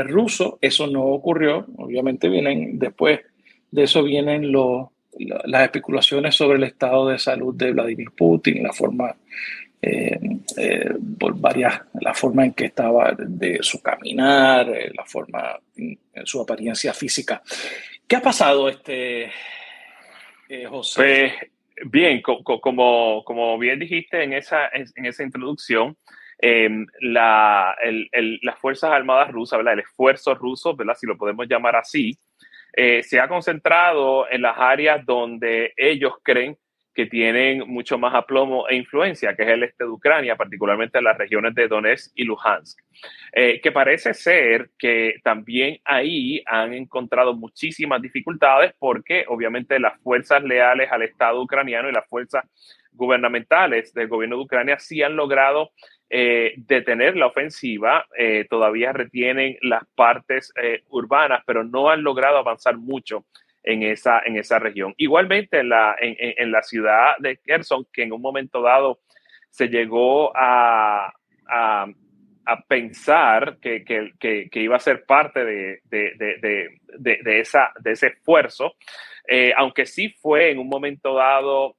ruso. 0.05 0.57
Eso 0.61 0.87
no 0.87 1.03
ocurrió, 1.03 1.67
obviamente 1.77 2.27
vienen 2.27 2.79
después 2.79 3.19
de 3.69 3.83
eso 3.83 4.01
vienen 4.01 4.51
los 4.51 4.87
las 5.17 5.63
especulaciones 5.63 6.35
sobre 6.35 6.57
el 6.57 6.63
estado 6.63 7.09
de 7.09 7.19
salud 7.19 7.55
de 7.55 7.71
Vladimir 7.71 8.11
Putin, 8.11 8.63
la 8.63 8.73
forma, 8.73 9.15
eh, 9.81 10.19
eh, 10.57 10.89
por 11.17 11.39
varias, 11.39 11.81
la 12.01 12.13
forma 12.13 12.45
en 12.45 12.53
que 12.53 12.65
estaba 12.65 13.13
de 13.17 13.59
su 13.61 13.81
caminar, 13.81 14.69
eh, 14.69 14.91
la 14.93 15.05
forma, 15.05 15.57
su 16.23 16.41
apariencia 16.41 16.93
física. 16.93 17.41
¿Qué 18.07 18.15
ha 18.15 18.21
pasado, 18.21 18.67
este 18.67 19.31
José? 20.67 21.33
Pues, 21.75 21.91
bien, 21.91 22.21
como, 22.21 23.23
como 23.23 23.57
bien 23.57 23.79
dijiste 23.79 24.23
en 24.23 24.33
esa, 24.33 24.69
en 24.73 25.05
esa 25.05 25.23
introducción, 25.23 25.95
em, 26.37 26.85
la, 27.01 27.75
las 28.41 28.59
Fuerzas 28.59 28.91
Armadas 28.91 29.31
rusas, 29.31 29.59
el 29.59 29.79
esfuerzo 29.79 30.35
ruso, 30.35 30.75
¿verdad? 30.75 30.95
si 30.99 31.05
lo 31.07 31.17
podemos 31.17 31.47
llamar 31.47 31.75
así, 31.75 32.17
eh, 32.73 33.03
se 33.03 33.19
ha 33.19 33.27
concentrado 33.27 34.29
en 34.29 34.43
las 34.43 34.57
áreas 34.57 35.05
donde 35.05 35.73
ellos 35.75 36.13
creen 36.23 36.57
que 36.93 37.05
tienen 37.05 37.67
mucho 37.67 37.97
más 37.97 38.13
aplomo 38.15 38.67
e 38.67 38.75
influencia, 38.75 39.35
que 39.35 39.43
es 39.43 39.49
el 39.49 39.63
este 39.63 39.83
de 39.83 39.89
Ucrania, 39.89 40.35
particularmente 40.35 40.97
en 40.97 41.03
las 41.03 41.17
regiones 41.17 41.53
de 41.55 41.67
Donetsk 41.67 42.11
y 42.15 42.23
Luhansk, 42.23 42.79
eh, 43.31 43.61
que 43.61 43.71
parece 43.71 44.13
ser 44.13 44.71
que 44.77 45.15
también 45.23 45.79
ahí 45.85 46.41
han 46.45 46.73
encontrado 46.73 47.35
muchísimas 47.35 48.01
dificultades 48.01 48.73
porque 48.79 49.25
obviamente 49.27 49.79
las 49.79 49.99
fuerzas 50.01 50.43
leales 50.43 50.91
al 50.91 51.03
Estado 51.03 51.41
ucraniano 51.41 51.89
y 51.89 51.93
las 51.93 52.07
fuerzas 52.07 52.43
gubernamentales 52.91 53.93
del 53.93 54.07
gobierno 54.07 54.37
de 54.37 54.43
Ucrania 54.43 54.79
sí 54.79 55.01
han 55.03 55.15
logrado 55.15 55.71
eh, 56.09 56.55
detener 56.57 57.15
la 57.15 57.27
ofensiva, 57.27 58.07
eh, 58.17 58.47
todavía 58.49 58.91
retienen 58.91 59.57
las 59.61 59.83
partes 59.95 60.51
urbanas, 60.89 61.43
pero 61.45 61.63
no 61.63 61.89
han 61.89 62.03
logrado 62.03 62.37
avanzar 62.37 62.77
mucho 62.77 63.25
en 63.63 63.83
esa, 63.83 64.21
en 64.25 64.37
esa 64.37 64.59
región. 64.59 64.93
Igualmente 64.97 65.59
en 65.59 65.69
la, 65.69 65.95
en, 65.99 66.51
la 66.51 66.61
ciudad 66.63 67.15
de 67.19 67.37
Kherson, 67.37 67.85
que 67.91 68.03
en 68.03 68.13
un 68.13 68.21
momento 68.21 68.61
dado 68.61 68.99
se 69.49 69.67
llegó 69.67 70.31
a, 70.35 71.13
a, 71.47 71.87
pensar 72.67 73.57
que, 73.61 73.83
que, 73.83 74.13
que, 74.19 74.59
iba 74.59 74.75
a 74.75 74.79
ser 74.79 75.05
parte 75.05 75.45
de, 75.45 75.81
de, 75.85 76.79
de, 76.97 77.39
esa, 77.39 77.71
de 77.79 77.91
ese 77.91 78.07
esfuerzo, 78.07 78.75
aunque 79.55 79.85
sí 79.85 80.09
fue 80.19 80.49
en 80.49 80.57
un 80.59 80.67
momento 80.67 81.13
dado 81.13 81.75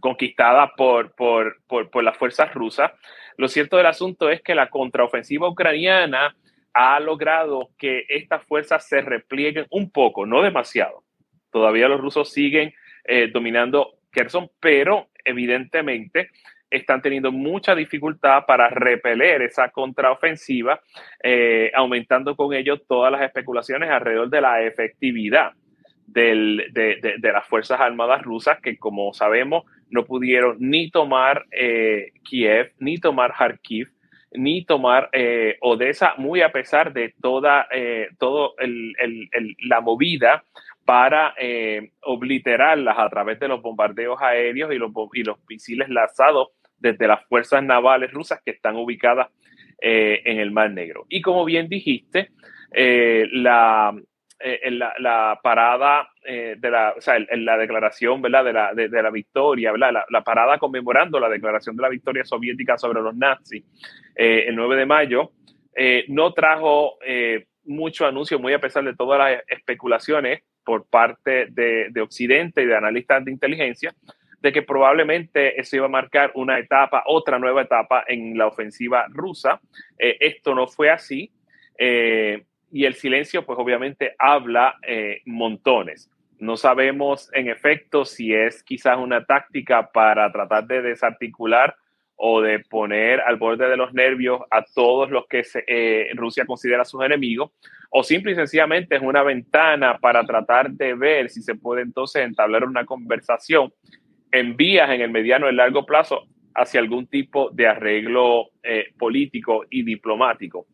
conquistada 0.00 0.74
por, 0.76 1.14
por, 1.14 1.62
por, 1.66 2.04
las 2.04 2.16
fuerzas 2.18 2.52
rusas. 2.52 2.92
Lo 3.38 3.48
cierto 3.48 3.78
del 3.78 3.86
asunto 3.86 4.28
es 4.28 4.42
que 4.42 4.54
la 4.54 4.68
contraofensiva 4.68 5.48
ucraniana 5.48 6.36
ha 6.74 6.98
logrado 7.00 7.70
que 7.78 8.04
estas 8.08 8.44
fuerzas 8.44 8.86
se 8.86 9.00
replieguen 9.00 9.66
un 9.70 9.90
poco, 9.90 10.26
no 10.26 10.42
demasiado. 10.42 11.04
Todavía 11.50 11.88
los 11.88 12.00
rusos 12.00 12.30
siguen 12.32 12.74
eh, 13.04 13.30
dominando 13.32 13.98
Kherson, 14.10 14.50
pero 14.60 15.08
evidentemente 15.24 16.30
están 16.68 17.00
teniendo 17.00 17.30
mucha 17.30 17.74
dificultad 17.74 18.44
para 18.46 18.68
repeler 18.68 19.42
esa 19.42 19.68
contraofensiva, 19.68 20.80
eh, 21.22 21.70
aumentando 21.74 22.34
con 22.34 22.52
ello 22.52 22.78
todas 22.80 23.12
las 23.12 23.22
especulaciones 23.22 23.90
alrededor 23.90 24.28
de 24.28 24.40
la 24.40 24.62
efectividad 24.62 25.52
de, 26.06 27.20
las 27.22 27.46
Fuerzas 27.46 27.80
Armadas 27.80 28.22
rusas, 28.22 28.60
que 28.60 28.76
como 28.76 29.12
sabemos 29.14 29.64
no 29.90 30.04
pudieron 30.04 30.56
ni 30.58 30.90
tomar 30.90 31.44
eh, 31.50 32.12
Kiev, 32.24 32.72
ni 32.78 32.98
tomar 32.98 33.32
Kharkiv, 33.32 33.93
ni 34.34 34.64
tomar 34.64 35.08
eh, 35.12 35.56
Odessa, 35.60 36.14
muy 36.16 36.42
a 36.42 36.52
pesar 36.52 36.92
de 36.92 37.14
toda 37.20 37.66
eh, 37.70 38.08
la 39.66 39.80
movida 39.80 40.44
para 40.84 41.34
obliterarlas 42.02 42.98
a 42.98 43.08
través 43.08 43.40
de 43.40 43.48
los 43.48 43.62
bombardeos 43.62 44.20
aéreos 44.20 44.72
y 44.72 44.76
los, 44.76 44.90
y 45.14 45.22
los 45.22 45.38
misiles 45.48 45.88
lanzados 45.88 46.48
desde 46.78 47.06
las 47.06 47.24
fuerzas 47.24 47.62
navales 47.62 48.12
rusas 48.12 48.42
que 48.44 48.50
están 48.50 48.76
ubicadas 48.76 49.28
en 49.78 50.38
el 50.38 50.50
Mar 50.50 50.70
Negro. 50.72 51.06
Y 51.08 51.22
como 51.22 51.46
bien 51.46 51.70
dijiste, 51.70 52.32
la, 52.70 53.94
eh, 54.46 54.60
en 54.64 54.78
la, 54.78 55.40
parada 55.42 56.10
eh, 56.22 56.56
de 56.58 56.70
la, 56.70 56.92
o 56.94 57.00
sea, 57.00 57.16
en, 57.16 57.44
la 57.46 57.56
declaración, 57.56 58.20
¿verdad? 58.20 58.44
De 58.44 58.52
la, 58.52 58.74
de, 58.74 59.02
la 59.02 59.08
victoria, 59.08 59.72
¿verdad? 59.72 60.04
La, 60.10 60.20
parada 60.22 60.58
conmemorando 60.58 61.18
la 61.18 61.30
declaración 61.30 61.74
de 61.74 61.80
la 61.80 61.88
victoria 61.88 62.26
soviética 62.26 62.76
sobre 62.76 63.00
los 63.00 63.16
nazis 63.16 63.64
eh, 64.14 64.44
el 64.46 64.54
9 64.54 64.76
de 64.76 64.84
mayo, 64.84 65.32
no 66.08 66.34
trajo 66.34 66.98
mucho 67.64 68.06
anuncio, 68.06 68.38
muy 68.38 68.52
a 68.52 68.58
pesar 68.58 68.84
de 68.84 68.94
todas 68.94 69.18
las 69.18 69.42
especulaciones 69.48 70.42
por 70.62 70.86
parte 70.90 71.46
de, 71.46 71.88
de 71.90 72.00
Occidente 72.02 72.62
y 72.62 72.66
de 72.66 72.76
analistas 72.76 73.24
de 73.24 73.32
inteligencia, 73.32 73.94
de 74.40 74.52
que 74.52 74.60
probablemente 74.60 75.58
eso 75.58 75.76
iba 75.76 75.86
a 75.86 75.88
marcar 75.88 76.32
una 76.34 76.58
etapa, 76.58 77.02
otra 77.06 77.38
nueva 77.38 77.62
etapa 77.62 78.04
en 78.06 78.36
la 78.36 78.46
ofensiva 78.46 79.06
rusa. 79.08 79.58
esto 79.98 80.54
no 80.54 80.66
fue 80.66 80.90
así. 80.90 81.32
Eh, 81.78 82.44
y 82.74 82.86
el 82.86 82.94
silencio 82.94 83.46
pues 83.46 83.56
obviamente 83.56 84.16
habla 84.18 84.74
eh, 84.82 85.20
montones. 85.26 86.10
No 86.40 86.56
sabemos 86.56 87.30
en 87.32 87.48
efecto 87.48 88.04
si 88.04 88.34
es 88.34 88.64
quizás 88.64 88.98
una 88.98 89.24
táctica 89.24 89.92
para 89.92 90.30
tratar 90.32 90.66
de 90.66 90.82
desarticular 90.82 91.76
o 92.16 92.40
de 92.40 92.58
poner 92.58 93.20
al 93.20 93.36
borde 93.36 93.68
de 93.68 93.76
los 93.76 93.94
nervios 93.94 94.40
a 94.50 94.64
todos 94.74 95.08
los 95.08 95.24
que 95.28 95.44
eh, 95.68 96.08
Rusia 96.14 96.46
considera 96.46 96.84
sus 96.84 97.04
enemigos, 97.04 97.52
o 97.90 98.02
simple 98.02 98.32
y 98.32 98.34
sencillamente 98.34 98.96
es 98.96 99.02
una 99.02 99.22
ventana 99.22 99.98
para 99.98 100.24
tratar 100.24 100.72
de 100.72 100.94
ver 100.94 101.30
si 101.30 101.42
se 101.42 101.54
puede 101.54 101.82
entonces 101.82 102.24
entablar 102.24 102.64
una 102.64 102.84
conversación 102.84 103.72
en 104.32 104.56
vías 104.56 104.90
en 104.90 105.00
el 105.00 105.12
mediano 105.12 105.48
y 105.48 105.54
largo 105.54 105.86
plazo 105.86 106.26
hacia 106.56 106.80
algún 106.80 107.06
tipo 107.06 107.50
de 107.50 107.68
arreglo 107.68 108.48
eh, 108.64 108.86
político 108.98 109.64
y 109.70 109.84
diplomático 109.84 110.66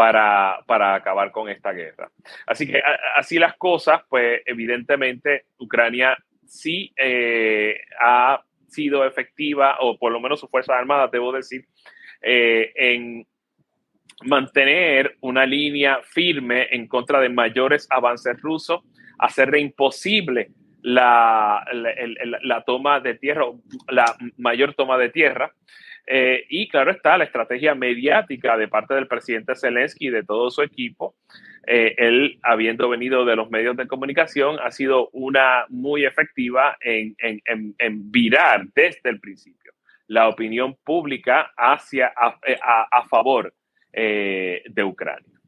para, 0.00 0.64
para 0.66 0.94
acabar 0.94 1.30
con 1.30 1.50
esta 1.50 1.72
guerra. 1.72 2.10
Así 2.46 2.66
que 2.66 2.80
así 3.16 3.38
las 3.38 3.54
cosas, 3.58 4.00
pues 4.08 4.40
evidentemente 4.46 5.44
Ucrania 5.58 6.16
sí 6.46 6.90
eh, 6.96 7.82
ha 8.00 8.42
sido 8.66 9.04
efectiva, 9.04 9.76
o 9.80 9.98
por 9.98 10.10
lo 10.10 10.18
menos 10.18 10.40
sus 10.40 10.48
Fuerzas 10.48 10.76
Armadas, 10.78 11.10
debo 11.10 11.32
decir, 11.32 11.66
eh, 12.22 12.72
en 12.76 13.26
mantener 14.24 15.18
una 15.20 15.44
línea 15.44 16.00
firme 16.02 16.68
en 16.70 16.88
contra 16.88 17.20
de 17.20 17.28
mayores 17.28 17.86
avances 17.90 18.40
rusos, 18.40 18.80
hacer 19.18 19.54
imposible 19.54 20.48
la, 20.80 21.62
la, 21.74 22.38
la, 22.40 22.62
toma 22.62 23.00
de 23.00 23.16
tierra, 23.16 23.44
la 23.90 24.16
mayor 24.38 24.72
toma 24.72 24.96
de 24.96 25.10
tierra, 25.10 25.52
eh, 26.06 26.44
y 26.48 26.68
claro 26.68 26.90
está 26.90 27.16
la 27.16 27.24
estrategia 27.24 27.74
mediática 27.74 28.56
de 28.56 28.68
parte 28.68 28.94
del 28.94 29.06
presidente 29.06 29.54
Zelensky 29.54 30.08
y 30.08 30.10
de 30.10 30.24
todo 30.24 30.50
su 30.50 30.62
equipo 30.62 31.14
él, 31.66 32.38
habiendo 32.42 32.88
venido 32.88 33.24
de 33.24 33.36
los 33.36 33.50
medios 33.50 33.76
de 33.76 33.86
comunicación, 33.86 34.56
ha 34.60 34.72
sido 34.72 35.08
una 35.12 35.66
muy 35.68 36.04
efectiva 36.04 36.76
en, 36.80 37.14
en, 37.18 38.10
virar 38.10 38.66
desde 38.74 39.10
el 39.10 39.20
principio 39.20 39.72
la 40.08 40.28
opinión 40.28 40.76
pública 40.82 41.52
hacia 41.56 42.12
a, 42.16 43.08
favor 43.08 43.54
de 43.92 44.84
Ucrania. 44.84 45.38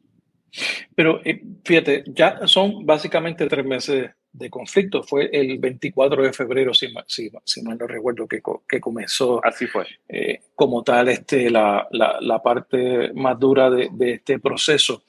Pero 0.95 1.21
fíjate, 1.65 2.05
ya 2.07 2.47
son 2.47 2.87
básicamente 2.87 3.49
tres 3.49 3.65
meses 3.65 4.11
de 4.33 4.51
conflicto. 4.51 5.03
Fue 5.03 5.29
el 5.33 5.59
24 5.59 6.23
de 6.23 6.33
febrero, 6.33 6.73
si, 6.73 6.89
si, 7.07 7.31
si 7.45 7.63
mal 7.63 7.79
no 7.79 7.87
recuerdo, 7.87 8.27
que, 8.27 8.41
que 8.69 8.81
comenzó. 8.81 9.45
Así 9.45 9.67
fue. 9.67 9.87
Eh, 10.09 10.41
como 10.55 10.83
tal, 10.83 11.09
este, 11.09 11.51
la, 11.51 11.87
la, 11.91 12.19
la, 12.21 12.43
parte 12.43 13.13
más 13.13 13.39
dura 13.39 13.71
de, 13.71 13.89
de, 13.93 14.15
este 14.15 14.39
proceso. 14.39 15.05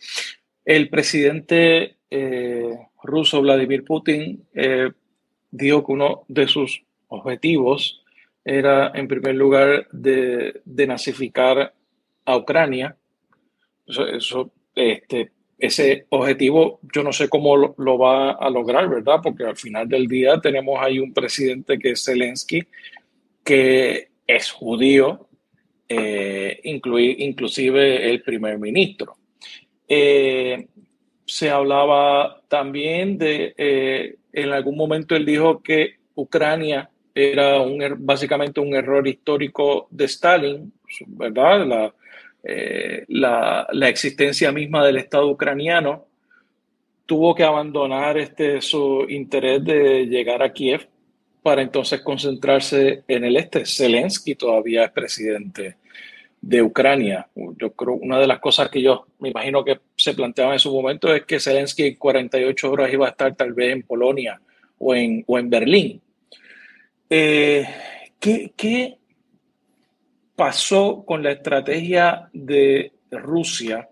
El 0.66 0.90
presidente 0.90 1.98
eh, 2.10 2.78
ruso 3.02 3.42
Vladimir 3.42 3.84
Putin 3.84 4.46
eh, 4.54 4.92
dijo 5.52 5.86
que 5.86 5.92
uno 5.92 6.26
de 6.28 6.48
sus 6.48 6.84
objetivos 7.08 8.04
era, 8.44 8.92
en 8.94 9.08
primer 9.08 9.36
lugar, 9.36 9.88
de, 9.92 10.62
de 10.66 10.88
nazificar 10.88 11.74
a 12.26 12.38
Ucrania. 12.38 12.98
Eso, 13.86 14.08
eso 14.08 14.52
este, 14.76 15.32
ese 15.64 16.08
objetivo 16.10 16.82
yo 16.94 17.04
no 17.04 17.14
sé 17.14 17.30
cómo 17.30 17.56
lo, 17.56 17.98
va 17.98 18.32
a 18.32 18.50
lograr, 18.50 18.90
¿verdad? 18.90 19.22
Porque 19.24 19.46
al 19.46 19.56
final 19.56 19.88
del 19.88 20.08
día 20.08 20.42
tenemos 20.42 20.78
ahí 20.82 21.00
un 21.00 21.14
presidente 21.14 21.80
que 21.80 21.92
es 21.92 22.04
Zelensky, 22.04 22.64
que 23.46 24.10
es 24.28 24.52
judío, 24.52 25.30
eh, 25.88 26.60
inclusive 26.64 28.10
el 28.10 28.22
primer 28.24 28.60
ministro. 28.60 29.16
Eh, 29.88 30.68
se 31.26 31.50
hablaba 31.50 32.42
también 32.50 33.18
de, 33.18 33.54
eh, 33.58 34.16
en 34.34 34.52
algún 34.52 34.76
momento 34.76 35.16
él 35.16 35.26
dijo 35.26 35.64
que 35.64 35.96
Ucrania 36.14 36.90
era 37.16 37.62
un, 37.62 37.82
er, 37.82 37.96
básicamente 37.96 38.60
un 38.60 38.76
error 38.76 39.08
histórico 39.08 39.88
de 39.92 40.06
Stalin, 40.06 40.74
¿verdad? 41.08 41.66
La, 41.66 41.94
eh, 42.44 43.06
la, 43.08 43.68
existencia 43.88 44.52
misma 44.52 44.86
del 44.86 44.98
Estado 44.98 45.30
ucraniano, 45.30 46.06
tuvo 47.06 47.34
que 47.34 47.44
abandonar 47.44 48.18
este, 48.18 48.62
su 48.62 49.06
interés 49.10 49.64
de 49.64 50.06
llegar 50.06 50.44
a 50.44 50.52
Kiev 50.52 50.88
para 51.42 51.62
entonces 51.62 52.02
concentrarse 52.02 53.04
en 53.08 53.24
el 53.26 53.38
este. 53.38 53.66
Zelensky 53.66 54.36
todavía 54.36 54.86
es 54.86 54.92
presidente 54.92 55.78
de 56.42 56.62
Ucrania. 56.62 57.28
Yo 57.36 57.72
creo 57.72 57.94
una 57.94 58.20
de 58.20 58.28
las 58.28 58.40
cosas 58.40 58.70
que 58.70 58.82
yo 58.82 59.08
me 59.20 59.30
imagino 59.30 59.64
que 59.64 59.80
se 59.96 60.14
planteaba 60.14 60.54
en 60.54 60.60
su 60.60 60.74
momento 60.74 61.14
es 61.14 61.26
que 61.26 61.40
Zelensky 61.40 61.84
en 61.84 61.96
48 61.96 62.72
horas 62.72 62.92
iba 62.92 63.08
a 63.08 63.12
estar 63.12 63.36
tal 63.36 63.54
vez 63.54 63.72
en 63.72 63.84
Polonia 63.84 64.42
o 64.78 64.94
en, 64.94 65.24
o 65.28 65.40
en 65.40 65.50
Berlín. 65.50 66.02
Eh, 67.10 67.66
¿qué, 68.20 68.52
¿Qué 68.58 68.98
pasó 70.36 71.04
con 71.06 71.24
la 71.24 71.32
estrategia 71.32 72.30
de 72.34 72.92
Rusia 73.12 73.90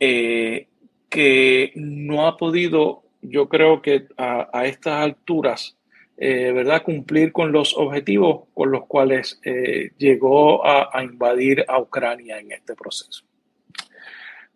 eh, 0.00 0.68
que 1.08 1.72
no 1.74 2.26
ha 2.26 2.36
podido, 2.36 3.02
yo 3.22 3.48
creo 3.48 3.80
que 3.80 4.06
a, 4.16 4.66
estas 4.66 5.02
alturas, 5.02 5.78
eh, 6.16 6.52
¿verdad?, 6.52 6.82
cumplir 6.82 7.32
con 7.32 7.50
los 7.50 7.76
objetivos 7.76 8.48
con 8.52 8.70
los 8.70 8.86
cuales 8.86 9.40
eh, 9.44 9.92
llegó 9.96 10.66
a, 10.66 11.02
invadir 11.02 11.64
a 11.66 11.80
Ucrania 11.80 12.38
en 12.38 12.52
este 12.52 12.74
proceso. 12.74 13.24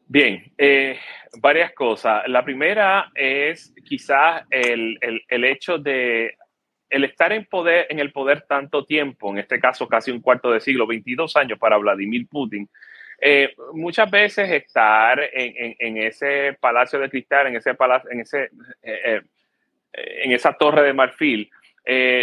Bien, 0.07 0.53
varias 1.41 1.73
cosas. 1.73 2.29
La 2.29 2.45
primera 2.45 3.11
es 3.15 3.73
quizás 3.83 4.43
el, 4.51 4.99
el 5.01 5.45
hecho 5.45 5.79
de 5.79 6.37
el 6.93 7.05
estar 7.05 7.33
en, 7.33 7.47
poder, 7.47 7.87
en 7.89 7.99
el 7.99 8.13
poder 8.13 8.43
tanto 8.43 8.85
tiempo, 8.85 9.31
en 9.31 9.39
este 9.39 9.59
caso 9.59 9.89
casi 9.89 10.11
un 10.11 10.21
cuarto 10.21 10.51
de 10.51 10.61
siglo, 10.61 10.87
22 10.87 11.37
años 11.37 11.59
para 11.59 11.79
Vladimir 11.79 12.29
Putin, 12.29 12.69
eh, 13.19 13.55
muchas 13.73 14.11
veces 14.11 14.51
estar 14.51 15.19
en, 15.33 15.97
ese 15.97 16.57
palacio 16.61 16.99
de 16.99 17.09
cristal, 17.09 17.47
en 17.47 17.57
ese 17.57 17.71
en 18.11 18.21
ese 18.21 18.43
eh, 18.43 18.51
eh, 18.83 19.23
en 19.93 20.33
esa 20.33 20.53
torre 20.53 20.83
de 20.83 20.93
marfil, 20.93 21.51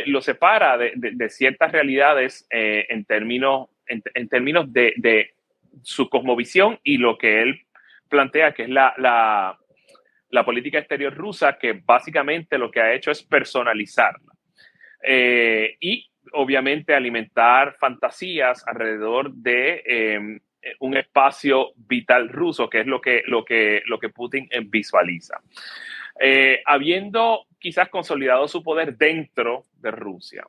lo 0.05 0.21
separa 0.21 0.77
de, 0.77 1.29
ciertas 1.29 1.71
realidades 1.71 2.45
en 2.49 3.05
términos, 3.05 3.69
en, 3.87 4.27
términos 4.27 4.71
de, 4.71 5.31
su 5.81 6.09
cosmovisión 6.09 6.79
y 6.83 6.97
lo 6.97 7.17
que 7.17 7.41
él 7.41 7.61
plantea 8.09 8.53
que 8.53 8.63
es 8.63 8.69
la, 8.69 8.93
la, 8.97 10.43
política 10.43 10.79
exterior 10.79 11.13
rusa, 11.15 11.57
que 11.57 11.73
básicamente 11.73 12.57
lo 12.57 12.69
que 12.69 12.81
ha 12.81 12.93
hecho 12.93 13.11
es 13.11 13.23
personalizarla. 13.23 14.28
Eh, 15.01 15.77
y 15.79 16.09
obviamente 16.33 16.93
alimentar 16.93 17.75
fantasías 17.79 18.67
alrededor 18.67 19.33
de 19.33 19.83
em, 19.85 20.39
un 20.79 20.97
espacio 20.97 21.71
vital 21.75 22.29
ruso, 22.29 22.69
que 22.69 22.81
es 22.81 22.87
lo 22.87 22.99
que, 22.99 23.23
lo 23.25 23.45
que, 23.45 23.81
lo 23.85 23.99
que 23.99 24.09
Putin 24.09 24.47
visualiza. 24.65 25.41
Eh, 26.19 26.61
habiendo 26.65 27.45
quizás 27.59 27.89
consolidado 27.89 28.47
su 28.47 28.61
poder 28.61 28.97
dentro 28.97 29.63
de 29.79 29.91
Rusia, 29.91 30.45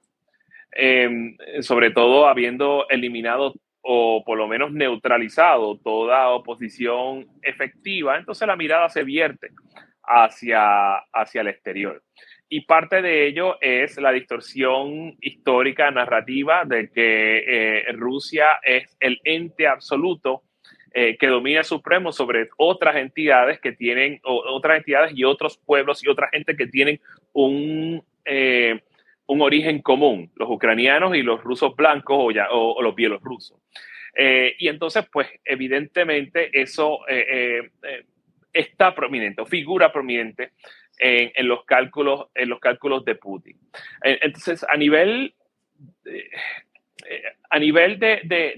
em, 0.72 1.36
sobre 1.60 1.90
todo 1.90 2.26
habiendo 2.26 2.88
eliminado 2.88 3.54
o 3.82 4.22
por 4.24 4.36
lo 4.36 4.46
menos 4.46 4.72
neutralizado 4.72 5.78
toda 5.78 6.28
oposición 6.30 7.28
efectiva, 7.42 8.18
entonces 8.18 8.46
la 8.46 8.56
mirada 8.56 8.88
se 8.88 9.04
vierte 9.04 9.50
hacia, 10.02 10.96
hacia 11.12 11.40
el 11.40 11.48
exterior 11.48 12.02
y 12.52 12.62
parte 12.62 13.00
de 13.00 13.28
ello 13.28 13.58
es 13.60 13.96
la 13.98 14.10
distorsión 14.10 15.16
histórica 15.20 15.88
narrativa 15.92 16.64
de 16.66 16.90
que 16.90 17.44
eh, 17.46 17.92
Rusia 17.92 18.58
es 18.64 18.96
el 18.98 19.20
ente 19.22 19.68
absoluto 19.68 20.42
eh, 20.92 21.16
que 21.16 21.28
domina 21.28 21.62
supremo 21.62 22.10
sobre 22.10 22.48
otras 22.56 22.96
entidades 22.96 23.60
que 23.60 23.70
tienen, 23.70 24.18
otras 24.24 24.78
entidades 24.78 25.12
y 25.14 25.22
otros 25.22 25.58
pueblos 25.58 26.02
y 26.02 26.08
otra 26.08 26.28
gente 26.32 26.56
que 26.56 26.66
tienen 26.66 27.00
un, 27.32 28.02
eh, 28.24 28.80
un 29.26 29.42
origen 29.42 29.80
común, 29.80 30.32
los 30.34 30.50
ucranianos 30.50 31.14
y 31.14 31.22
los 31.22 31.40
rusos 31.44 31.76
blancos 31.76 32.16
o, 32.18 32.30
ya, 32.32 32.48
o, 32.50 32.82
los 32.82 32.96
bielorrusos. 32.96 33.60
y 34.58 34.66
entonces, 34.66 35.06
pues, 35.12 35.28
evidentemente 35.44 36.50
eso 36.52 36.98
está 38.52 38.92
prominente 38.92 39.46
figura 39.46 39.92
prominente 39.92 40.50
en, 41.00 41.48
los 41.48 41.64
cálculos, 41.64 42.26
en 42.34 42.48
los 42.48 42.60
cálculos 42.60 43.04
de 43.04 43.14
Putin. 43.14 43.58
Entonces, 44.02 44.64
a 44.68 44.76
nivel, 44.76 45.34
eh, 46.04 46.28
a 47.48 47.58
nivel 47.58 47.98
de, 47.98 48.20
de, 48.24 48.54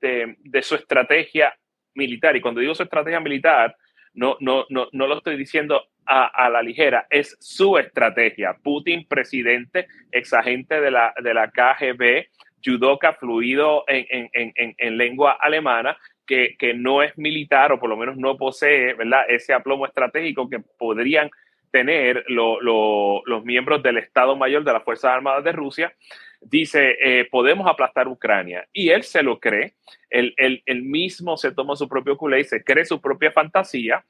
de, 0.00 0.36
de, 0.38 0.62
su 0.62 0.76
estrategia 0.76 1.56
militar, 1.94 2.36
y 2.36 2.40
cuando 2.40 2.60
digo 2.60 2.74
su 2.74 2.84
estrategia 2.84 3.20
militar, 3.20 3.76
no, 4.14 4.36
no, 4.40 4.66
no, 4.68 4.88
no 4.92 5.06
lo 5.06 5.18
estoy 5.18 5.36
diciendo 5.36 5.88
a, 6.06 6.26
a, 6.26 6.48
la 6.48 6.62
ligera, 6.62 7.06
es 7.10 7.36
su 7.40 7.76
estrategia. 7.76 8.56
Putin, 8.62 9.06
presidente, 9.06 9.88
exagente 10.12 10.80
de 10.80 10.90
la, 10.90 11.12
de 11.22 11.34
la 11.34 11.50
KGB, 11.50 12.28
judoka 12.64 13.14
fluido 13.14 13.84
en, 13.86 14.06
en, 14.10 14.52
en, 14.54 14.74
en 14.76 14.96
lengua 14.96 15.38
alemana, 15.40 15.96
que, 16.26 16.56
que, 16.58 16.74
no 16.74 17.02
es 17.02 17.16
militar 17.16 17.72
o 17.72 17.80
por 17.80 17.88
lo 17.88 17.96
menos 17.96 18.16
no 18.16 18.36
posee 18.36 18.92
¿verdad? 18.94 19.22
ese 19.28 19.54
aplomo 19.54 19.86
estratégico 19.86 20.48
que 20.50 20.60
podrían 20.60 21.30
tener 21.70 22.24
los 22.28 23.44
miembros 23.44 23.82
del 23.82 23.98
Estado 23.98 24.36
Mayor 24.36 24.64
de 24.64 24.72
las 24.72 24.84
Fuerzas 24.84 25.12
Armadas 25.12 25.44
de 25.44 25.52
Rusia, 25.52 25.92
dice, 26.40 26.96
eh, 27.00 27.28
podemos 27.30 27.66
aplastar 27.68 28.08
Ucrania. 28.08 28.66
Y 28.72 28.90
él 28.90 29.02
se 29.02 29.22
lo 29.22 29.38
cree, 29.38 29.74
él, 30.10 30.62
mismo 30.82 31.36
se 31.36 31.52
toma 31.52 31.76
su 31.76 31.88
propio 31.88 32.16
culé 32.16 32.40
y 32.40 32.44
se 32.44 32.62
cree 32.62 32.84
su 32.84 33.00
propia 33.00 33.32
fantasía, 33.32 34.04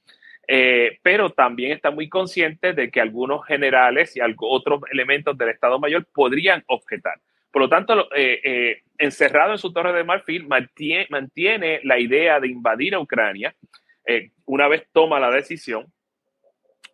eh, 0.46 0.98
pero 1.02 1.30
también 1.30 1.72
está 1.72 1.90
muy 1.90 2.08
consciente 2.08 2.72
de 2.72 2.90
que 2.90 3.00
algunos 3.00 3.44
generales 3.46 4.16
y 4.16 4.20
otros 4.38 4.80
elementos 4.90 5.36
del 5.36 5.50
Estado 5.50 5.78
Mayor 5.78 6.06
podrían 6.12 6.62
objetar. 6.66 7.20
Por 7.50 7.62
lo 7.62 7.68
tanto, 7.68 8.08
eh, 8.14 8.82
encerrado 8.98 9.52
en 9.52 9.58
su 9.58 9.72
torre 9.72 9.92
de 9.92 10.04
marfil, 10.04 10.46
mantiene, 10.46 11.06
mantiene 11.10 11.80
la 11.82 11.98
idea 11.98 12.40
de 12.40 12.48
invadir 12.48 12.94
a 12.94 13.00
Ucrania 13.00 13.54
una 14.46 14.68
vez 14.68 14.88
toma 14.90 15.20
la 15.20 15.30
decisión 15.30 15.92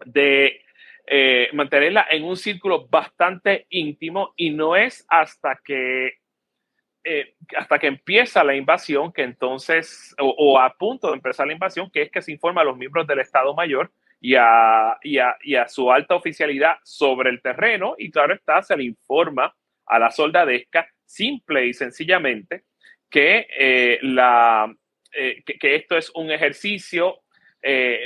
de 0.04 0.64
eh, 1.06 1.50
mantenerla 1.52 2.06
en 2.10 2.24
un 2.24 2.36
círculo 2.36 2.88
bastante 2.88 3.66
íntimo 3.68 4.32
y 4.36 4.50
no 4.50 4.74
es 4.74 5.04
hasta 5.08 5.60
que 5.62 6.14
eh, 7.06 7.34
hasta 7.54 7.78
que 7.78 7.88
empieza 7.88 8.42
la 8.42 8.56
invasión, 8.56 9.12
que 9.12 9.22
entonces, 9.22 10.14
o, 10.18 10.58
a 10.58 10.72
punto 10.72 11.08
de 11.08 11.16
empezar 11.16 11.46
la 11.46 11.52
invasión, 11.52 11.90
que 11.90 12.00
es 12.00 12.10
que 12.10 12.22
se 12.22 12.32
informa 12.32 12.62
a 12.62 12.64
los 12.64 12.78
miembros 12.78 13.06
del 13.06 13.18
Estado 13.18 13.54
Mayor 13.54 13.92
y 14.18 14.36
a, 14.36 14.96
y 15.02 15.18
a, 15.18 15.36
y 15.42 15.56
a 15.56 15.68
su 15.68 15.92
alta 15.92 16.14
oficialidad 16.14 16.76
sobre 16.82 17.28
el 17.28 17.42
terreno, 17.42 17.94
y 17.98 18.10
claro 18.10 18.32
está, 18.32 18.62
se 18.62 18.74
le 18.74 18.84
informa 18.84 19.54
a 19.84 19.98
la 19.98 20.10
soldadesca 20.10 20.88
simple 21.04 21.66
y 21.66 21.74
sencillamente 21.74 22.64
que, 23.10 23.46
eh, 23.54 23.98
la, 24.00 24.74
que, 25.12 25.58
que, 25.60 25.76
esto 25.76 25.98
es 25.98 26.10
un 26.14 26.30
ejercicio 26.30 27.23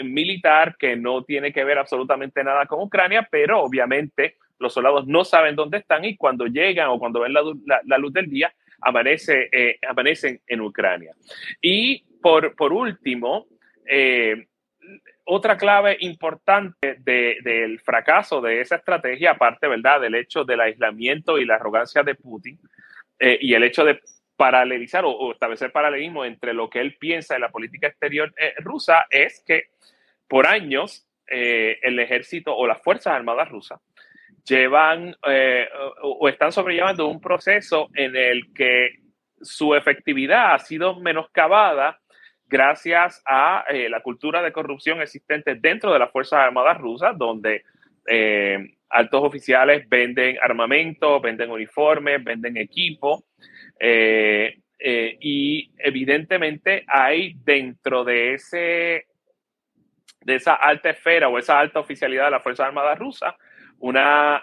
militar 0.04 0.76
que 0.78 0.96
no 0.96 1.24
tiene 1.24 1.52
que 1.52 1.64
ver 1.64 1.78
absolutamente 1.78 2.44
nada 2.44 2.66
con 2.66 2.80
Ucrania, 2.80 3.26
pero 3.30 3.60
obviamente 3.60 4.36
los 4.58 4.72
soldados 4.72 5.06
no 5.06 5.24
saben 5.24 5.56
dónde 5.56 5.78
están 5.78 6.04
y 6.04 6.16
cuando 6.16 6.46
llegan 6.46 6.88
o 6.88 6.98
cuando 6.98 7.20
ven 7.20 7.32
la, 7.32 7.98
luz 7.98 8.12
del 8.12 8.30
día, 8.30 8.52
amanece, 8.80 9.78
amanecen 9.88 10.40
en 10.46 10.60
Ucrania. 10.60 11.12
Y 11.60 12.04
por, 12.20 12.54
por 12.54 12.72
último, 12.72 13.46
otra 15.30 15.58
clave 15.58 15.96
importante 16.00 16.96
del 17.00 17.80
fracaso 17.80 18.40
de 18.40 18.60
esa 18.60 18.76
estrategia, 18.76 19.32
aparte, 19.32 19.68
¿verdad?, 19.68 20.00
del 20.00 20.14
hecho 20.14 20.44
del 20.44 20.60
aislamiento 20.60 21.38
y 21.38 21.44
la 21.44 21.56
arrogancia 21.56 22.02
de 22.02 22.14
Putin 22.14 22.58
eh, 23.18 23.38
y 23.40 23.52
el 23.52 23.62
hecho 23.64 23.84
de 23.84 24.00
paralelizar 24.38 25.04
o, 25.04 25.32
establecer 25.32 25.70
paralelismo 25.70 26.24
entre 26.24 26.54
lo 26.54 26.70
que 26.70 26.80
él 26.80 26.96
piensa 26.98 27.34
en 27.34 27.42
la 27.42 27.50
política 27.50 27.88
exterior 27.88 28.32
eh, 28.38 28.54
rusa, 28.58 29.04
es 29.10 29.42
que 29.46 29.64
por 30.26 30.46
años 30.46 31.06
eh, 31.26 31.78
el 31.82 31.98
ejército 31.98 32.56
o 32.56 32.66
las 32.66 32.80
Fuerzas 32.80 33.12
Armadas 33.12 33.50
rusas 33.50 33.80
llevan 34.44 35.14
o 36.00 36.26
están 36.26 36.52
sobrellevando 36.52 37.06
un 37.06 37.20
proceso 37.20 37.90
en 37.94 38.16
el 38.16 38.54
que 38.54 38.92
su 39.42 39.74
efectividad 39.74 40.54
ha 40.54 40.58
sido 40.58 40.98
menoscabada 41.00 42.00
gracias 42.48 43.22
a 43.26 43.64
eh, 43.68 43.88
la 43.88 44.00
cultura 44.00 44.42
de 44.42 44.52
corrupción 44.52 45.00
existente 45.02 45.54
dentro 45.56 45.92
de 45.92 45.98
las 45.98 46.10
Fuerzas 46.10 46.40
Armadas 46.40 46.78
rusas, 46.78 47.16
donde 47.16 47.62
eh, 48.06 48.77
altos 48.90 49.22
oficiales 49.22 49.88
venden 49.88 50.36
armamento, 50.40 51.20
venden 51.20 51.50
uniformes, 51.50 52.22
venden 52.22 52.56
equipo. 52.56 53.24
Eh, 53.78 54.58
y 54.80 55.72
evidentemente 55.78 56.84
hay 56.86 57.34
dentro 57.44 58.04
de 58.04 58.34
ese 58.34 59.06
de 60.20 60.34
esa 60.34 60.54
alta 60.54 60.90
esfera 60.90 61.28
o 61.28 61.38
esa 61.38 61.58
alta 61.58 61.80
oficialidad 61.80 62.26
de 62.26 62.30
las 62.32 62.42
Fuerzas 62.42 62.66
Armadas 62.66 62.98
rusas 62.98 63.34
una 63.80 64.42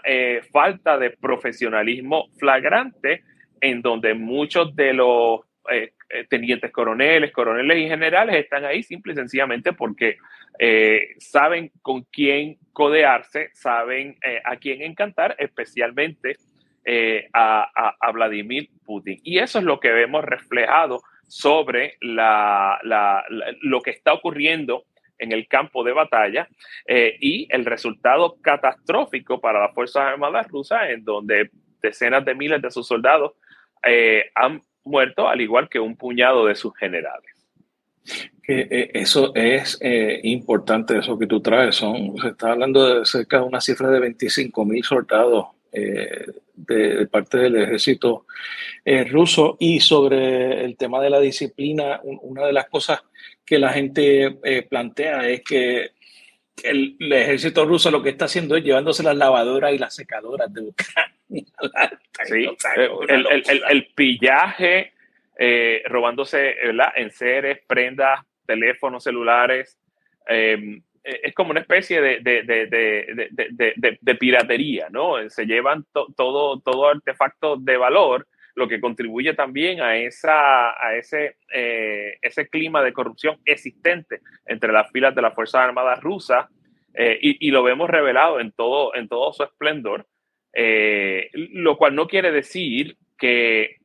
falta 0.51 0.97
de 0.97 1.11
profesionalismo 1.11 2.27
flagrante 2.37 3.23
en 3.61 3.81
donde 3.81 4.13
muchos 4.13 4.75
de 4.75 4.93
los 4.93 5.41
eh, 5.71 5.93
tenientes 6.29 6.71
coroneles, 6.71 7.31
coroneles 7.31 7.77
y 7.77 7.87
generales 7.87 8.35
están 8.35 8.65
ahí 8.65 8.83
simple 8.83 9.13
y 9.13 9.15
sencillamente 9.15 9.73
porque 9.73 10.17
eh, 10.59 11.15
saben 11.17 11.71
con 11.81 12.03
quién 12.03 12.57
codearse, 12.73 13.49
saben 13.53 14.17
eh, 14.23 14.41
a 14.43 14.57
quién 14.57 14.81
encantar, 14.81 15.35
especialmente 15.39 16.37
a, 17.33 18.11
Vladimir 18.13 18.69
Putin. 18.85 19.19
Y 19.23 19.39
eso 19.39 19.57
es 19.57 19.65
lo 19.65 19.79
que 19.79 19.91
vemos 19.91 20.23
reflejado 20.23 21.01
sobre 21.27 21.97
lo 22.01 23.81
que 23.81 23.89
está 23.89 24.13
ocurriendo 24.13 24.85
en 25.17 25.31
el 25.31 25.47
campo 25.47 25.83
de 25.83 25.93
batalla 25.93 26.47
y 26.87 27.47
el 27.49 27.65
resultado 27.65 28.37
catastrófico 28.39 29.41
para 29.41 29.61
las 29.61 29.73
Fuerzas 29.73 30.03
Armadas 30.03 30.47
rusas, 30.47 30.91
en 30.91 31.03
donde 31.03 31.49
decenas 31.81 32.23
de 32.23 32.35
miles 32.35 32.61
de 32.61 32.69
sus 32.69 32.87
soldados 32.87 33.33
han 34.35 34.61
muerto, 34.85 35.27
al 35.27 35.41
igual 35.41 35.67
que 35.69 35.79
un 35.79 35.95
puñado 35.95 36.45
de 36.45 36.55
sus 36.55 36.75
generales. 36.77 37.35
Eh, 38.47 38.91
eso 38.93 39.33
es 39.33 39.77
eh, 39.81 40.19
importante, 40.23 40.99
eso 40.99 41.17
que 41.17 41.27
tú 41.27 41.41
traes. 41.41 41.77
Se 41.77 42.27
está 42.27 42.51
hablando 42.51 42.99
de 42.99 43.05
cerca 43.05 43.39
de 43.39 43.43
una 43.43 43.61
cifra 43.61 43.89
de 43.89 43.99
25 43.99 44.65
mil 44.65 44.83
soldados 44.83 45.47
eh, 45.71 46.25
de, 46.53 47.07
parte 47.07 47.39
del 47.39 47.55
ejército 47.55 48.25
ruso. 49.09 49.57
Y 49.59 49.79
sobre 49.79 50.63
el 50.63 50.77
tema 50.77 51.01
de 51.01 51.09
la 51.09 51.19
disciplina, 51.19 51.99
una 52.03 52.45
de 52.45 52.53
las 52.53 52.69
cosas 52.69 53.01
que 53.43 53.57
la 53.57 53.73
gente 53.73 54.37
plantea 54.69 55.27
es 55.27 55.41
que 55.41 55.91
el, 56.63 56.97
ejército 57.11 57.65
ruso 57.65 57.91
lo 57.91 58.01
que 58.01 58.09
está 58.09 58.25
haciendo 58.25 58.55
es 58.55 58.63
llevándose 58.63 59.03
las 59.03 59.15
lavadoras 59.15 59.73
y 59.73 59.77
las 59.77 59.95
secadoras 59.95 60.53
de 60.53 60.61
Ucrania. 60.61 61.15
Sí, 62.23 62.47
el, 63.09 63.27
el, 63.27 63.63
el, 63.69 63.87
pillaje, 63.93 64.93
eh, 65.37 65.83
robándose 65.87 66.55
en 66.95 67.11
seres, 67.11 67.59
prendas, 67.67 68.21
teléfonos 68.45 69.03
celulares. 69.03 69.77
Em, 70.27 70.81
e, 71.03 71.21
es 71.23 71.33
como 71.33 71.51
una 71.51 71.59
especie 71.59 71.99
de, 71.99 72.19
de, 72.21 73.97
de 73.99 74.15
piratería, 74.15 74.87
¿no? 74.89 75.29
Se 75.29 75.45
llevan 75.45 75.85
todo, 76.15 76.61
todo 76.61 76.87
artefacto 76.87 77.57
de 77.57 77.75
valor, 77.75 78.27
lo 78.55 78.67
que 78.67 78.79
contribuye 78.79 79.33
también 79.33 79.81
a, 79.81 79.97
esa, 79.97 80.69
a 80.71 80.95
ese, 80.95 81.37
eh, 81.53 82.17
ese 82.21 82.47
clima 82.47 82.81
de 82.81 82.93
corrupción 82.93 83.37
existente 83.45 84.21
entre 84.45 84.71
las 84.71 84.91
filas 84.91 85.13
de 85.13 85.21
las 85.21 85.35
Fuerzas 85.35 85.61
Armadas 85.61 86.01
rusas, 86.01 86.47
eh, 86.93 87.19
y, 87.21 87.47
y, 87.47 87.51
lo 87.51 87.61
vemos 87.61 87.89
revelado 87.89 88.39
en 88.39 88.53
todo, 88.53 88.95
en 88.95 89.09
todo 89.09 89.33
su 89.33 89.43
esplendor. 89.43 90.07
Eh, 90.57 91.29
lo 91.33 91.77
cual 91.77 91.95
no 91.95 92.07
quiere 92.07 92.31
decir 92.31 92.97
que 93.17 93.75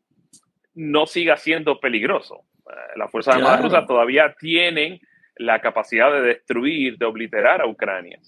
no 0.75 1.07
siga 1.07 1.37
siendo 1.37 1.81
peligroso. 1.81 2.45
Eh, 2.59 2.97
las 2.97 3.11
Fuerzas 3.11 3.37
Armadas 3.37 3.63
rusas 3.63 3.87
todavía 3.87 4.35
tienen 4.39 5.01
la 5.35 5.61
capacidad 5.61 6.13
de 6.13 6.23
destruir, 6.23 6.97
de 6.97 7.07
obliterar 7.07 7.61
a 7.61 7.67
Ucrania. 7.67 8.21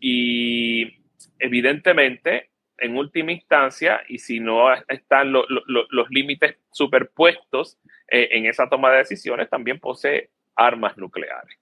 Y 0.00 0.98
evidentemente, 1.38 2.50
en 2.78 2.96
última 2.96 3.32
instancia, 3.32 4.02
y 4.08 4.18
si 4.18 4.40
no 4.40 4.72
están 4.88 5.32
los 5.32 6.10
límites 6.10 6.56
superpuestos 6.70 7.78
eh, 8.08 8.28
en 8.32 8.46
esa 8.46 8.68
toma 8.68 8.90
de 8.90 8.98
decisiones, 8.98 9.48
también 9.48 9.80
posee 9.80 10.30
armas 10.54 10.96
nucleares. 10.96 11.58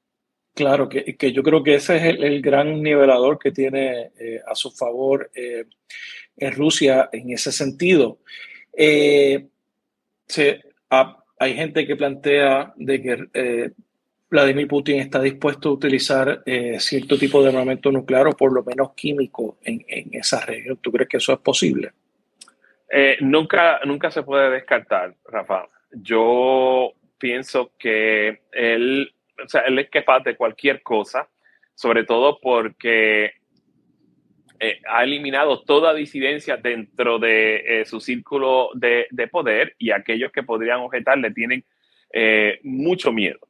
Claro, 0.55 0.89
que, 0.89 1.17
que, 1.17 1.33
yo 1.33 1.43
creo 1.43 1.63
que 1.63 1.75
ese 1.75 1.97
es 1.97 2.05
el, 2.05 2.41
gran 2.41 2.81
nivelador 2.81 3.39
que 3.39 3.51
tiene 3.51 4.13
eh, 4.19 4.41
a 4.47 4.55
su 4.55 4.71
favor 4.71 5.31
eh, 5.35 5.65
en 6.37 6.53
Rusia 6.53 7.09
en 7.13 7.31
ese 7.31 7.51
sentido. 7.51 8.19
Hay 8.77 9.49
gente 11.55 11.87
que 11.87 11.97
plantea 11.97 12.73
de 12.77 13.03
que 13.03 13.73
Vladimir 14.35 14.69
Putin 14.69 15.01
está 15.01 15.21
dispuesto 15.21 15.69
a 15.69 15.73
utilizar 15.73 16.43
cierto 16.79 17.17
tipo 17.17 17.43
de 17.43 17.51
armamento 17.51 17.93
nuclear 17.93 18.27
o 18.27 18.33
por 18.33 18.53
lo 18.53 18.65
menos 18.65 18.93
químico 18.95 19.59
en, 19.63 19.85
en 19.89 20.09
esa 20.13 20.45
región. 20.45 20.79
¿Tú 20.83 20.91
crees 20.91 21.09
que 21.09 21.17
eso 21.19 21.33
es 21.33 21.39
posible? 21.39 21.93
nunca, 23.21 23.81
nunca 23.85 24.11
se 24.11 24.23
puede 24.23 24.51
descartar, 24.51 25.15
Rafa. 25.25 25.69
Yo 25.91 26.93
pienso 27.19 27.73
que 27.79 28.43
él 28.53 29.15
o 29.43 29.49
sea, 29.49 29.63
él 29.63 29.79
es 29.79 29.91
capaz 29.91 30.21
de 30.21 30.37
cualquier 30.37 30.83
cosa, 30.83 31.29
sobre 31.75 32.05
todo 32.05 32.39
porque 32.41 33.33
eh, 34.61 34.81
ha 34.89 35.05
eliminado 35.05 35.63
toda 35.63 35.95
disidencia 35.95 36.57
dentro 36.57 37.19
de 37.19 37.81
eh, 37.81 37.85
su 37.85 38.01
círculo 38.01 38.71
de, 38.75 39.07
poder 39.31 39.75
y 39.79 39.91
aquellos 39.91 40.31
que 40.31 40.43
podrían 40.43 40.81
objetarle 40.81 41.31
tienen 41.33 41.65
eh, 42.13 42.61
mucho 42.63 43.13
miedo 43.13 43.41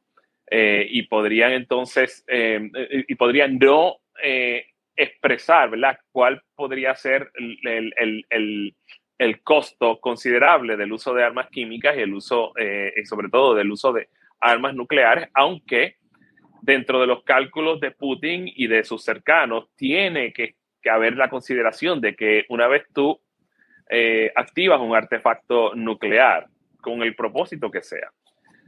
y 0.51 1.01
podrían 1.03 1.53
entonces, 1.53 2.25
y 2.27 3.15
podrían 3.15 3.57
no 3.57 3.97
expresar, 4.95 5.71
¿verdad?, 5.71 5.97
cuál 6.11 6.41
podría 6.55 6.95
ser 6.95 7.31
el, 7.35 8.75
costo 9.43 9.99
considerable 9.99 10.77
del 10.77 10.91
uso 10.91 11.13
de 11.13 11.23
armas 11.23 11.49
químicas 11.49 11.97
y 11.97 12.01
el 12.01 12.13
uso, 12.13 12.53
sobre 13.05 13.29
todo 13.29 13.55
del 13.55 13.71
uso 13.71 13.91
de 13.91 14.07
armas 14.39 14.75
nucleares, 14.75 15.29
aunque 15.33 15.97
dentro 16.65 16.99
de 16.99 17.07
los 17.07 17.23
cálculos 17.23 17.79
de 17.79 17.91
Putin 17.91 18.51
y 18.53 18.67
de 18.67 18.83
sus 18.83 19.03
cercanos 19.03 19.69
tiene 19.75 20.33
que, 20.33 20.55
haber 20.87 21.15
la 21.15 21.31
consideración 21.31 21.99
de 21.99 22.15
que 22.15 22.45
una 22.47 22.67
vez 22.67 22.83
tú 22.93 23.19
eh, 23.89 24.31
activas 24.35 24.79
un 24.79 24.95
artefacto 24.95 25.73
nuclear 25.73 26.45
con 26.79 27.01
el 27.01 27.15
propósito 27.15 27.71
que 27.71 27.81
sea, 27.81 28.11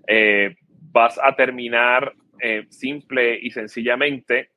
eh, 0.07 0.55
vas 0.91 1.19
a 1.21 1.35
terminar 1.35 2.13
eh, 2.41 2.65
simple 2.69 3.39
y 3.41 3.51
sencillamente 3.51 4.51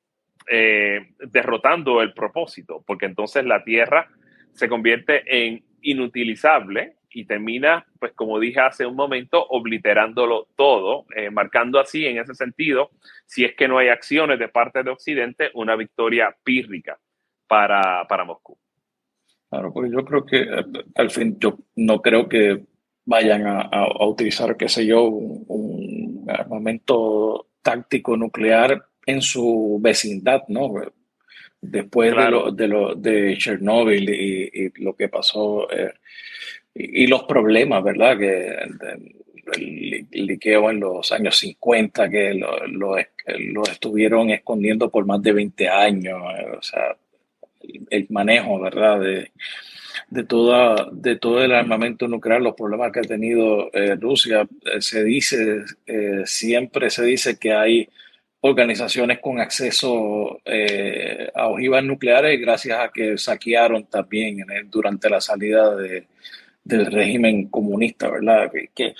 derrotando 1.20 2.02
el 2.02 2.12
propósito, 2.12 2.82
porque 2.84 3.06
entonces 3.06 3.44
la 3.44 3.62
Tierra 3.62 4.08
se 4.52 4.68
convierte 4.68 5.22
en 5.26 5.62
inutilizable 5.82 6.96
y 7.12 7.24
termina, 7.24 7.84
pues 7.98 8.12
como 8.12 8.38
dije 8.38 8.60
hace 8.60 8.86
un 8.86 8.94
momento, 8.94 9.44
obliterándolo 9.48 10.48
todo, 10.56 11.06
eh, 11.16 11.30
marcando 11.30 11.80
así 11.80 12.06
en 12.06 12.18
ese 12.18 12.34
sentido, 12.34 12.90
si 13.26 13.44
es 13.44 13.54
que 13.54 13.68
no 13.68 13.78
hay 13.78 13.88
acciones 13.88 14.38
de 14.38 14.48
parte 14.48 14.82
de 14.82 14.90
Occidente, 14.90 15.50
una 15.54 15.76
victoria 15.76 16.34
pírrica 16.44 16.98
para, 17.48 18.06
para 18.06 18.24
Moscú. 18.24 18.56
Claro, 19.48 19.72
porque 19.72 19.90
yo 19.90 20.04
creo 20.04 20.24
que 20.24 20.42
eh, 20.42 20.64
al 20.94 21.10
fin, 21.10 21.36
yo 21.40 21.58
no 21.76 22.00
creo 22.00 22.28
que 22.28 22.62
vayan 23.04 23.44
a, 23.46 24.06
utilizar, 24.06 24.56
qué 24.56 24.68
sé 24.68 24.86
yo, 24.86 25.02
un, 25.02 25.44
armamento 26.30 27.48
táctico 27.62 28.16
nuclear 28.16 28.86
en 29.06 29.20
su 29.22 29.78
vecindad, 29.80 30.42
¿no? 30.48 30.72
Después 31.60 32.14
de, 32.16 32.30
lo, 32.30 32.50
de, 32.50 32.68
lo, 32.68 32.94
de 32.94 33.36
Chernobyl 33.36 34.08
y, 34.08 34.72
lo 34.82 34.94
que 34.94 35.08
pasó 35.08 35.70
eh, 35.70 35.92
y, 36.74 37.06
los 37.06 37.24
problemas, 37.24 37.84
¿verdad? 37.84 38.18
Que 38.18 38.56
el, 39.56 40.06
liqueo 40.12 40.70
en 40.70 40.80
los 40.80 41.12
años 41.12 41.36
50, 41.38 42.08
que 42.08 42.34
lo 42.34 43.64
estuvieron 43.64 44.30
escondiendo 44.30 44.90
por 44.90 45.04
más 45.06 45.20
de 45.22 45.32
20 45.32 45.68
años. 45.68 46.22
O 46.56 46.62
sea, 46.62 46.96
el 47.90 48.06
manejo, 48.10 48.60
¿verdad? 48.60 49.00
De, 49.00 49.32
de, 50.08 50.24
toda, 50.24 50.88
de 50.92 51.16
todo 51.16 51.42
el 51.42 51.52
armamento 51.52 52.08
nuclear, 52.08 52.40
los 52.40 52.54
problemas 52.54 52.92
que 52.92 53.00
ha 53.00 53.02
tenido 53.02 53.70
eh, 53.72 53.96
Rusia. 53.96 54.46
Eh, 54.64 54.80
se 54.80 55.04
dice, 55.04 55.64
eh, 55.86 56.22
siempre 56.24 56.90
se 56.90 57.04
dice 57.04 57.38
que 57.38 57.52
hay 57.52 57.88
organizaciones 58.42 59.18
con 59.18 59.38
acceso 59.38 60.40
a 61.34 61.48
ojivas 61.48 61.84
nucleares 61.84 62.40
gracias 62.40 62.78
a 62.78 62.90
que 62.90 63.18
saquearon 63.18 63.84
también 63.84 64.38
durante 64.70 65.10
la 65.10 65.20
salida 65.20 65.76
de, 65.76 66.06
del 66.64 66.86
régimen 66.86 67.48
comunista, 67.48 68.08
¿verdad? 68.08 68.50
Que, 68.50 68.94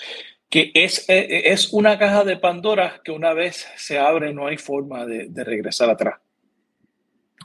que, 0.50 0.70
es, 0.74 1.06
es 1.08 1.72
una 1.72 1.98
caja 1.98 2.22
de 2.24 2.36
Pandora 2.36 3.00
que 3.02 3.12
una 3.12 3.32
vez 3.32 3.66
se 3.76 3.98
abre 3.98 4.34
no 4.34 4.46
hay 4.46 4.58
forma 4.58 5.06
de 5.06 5.44
regresar 5.44 5.88
atrás. 5.88 6.16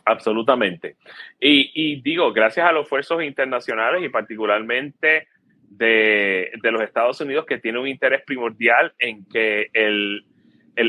Absolutamente. 0.03 0.97
Y, 1.39 2.01
digo, 2.01 2.33
gracias 2.33 2.67
a 2.67 2.71
los 2.71 2.83
esfuerzos 2.83 3.23
internacionales 3.23 4.03
y 4.03 4.09
particularmente 4.09 5.27
de, 5.69 6.51
los 6.61 6.81
Estados 6.81 7.19
Unidos 7.21 7.45
que 7.45 7.59
tiene 7.59 7.79
un 7.79 7.87
interés 7.87 8.21
primordial 8.23 8.93
en 8.99 9.25
que 9.25 9.69
el, 9.73 10.25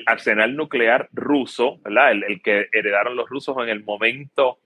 arsenal 0.06 0.56
nuclear 0.56 1.08
ruso, 1.12 1.78
¿verdad? 1.82 2.12
El, 2.12 2.42
que 2.42 2.68
heredaron 2.72 3.16
los 3.16 3.28
rusos 3.28 3.56
en 3.62 3.68
el 3.68 3.84
momento 3.84 4.58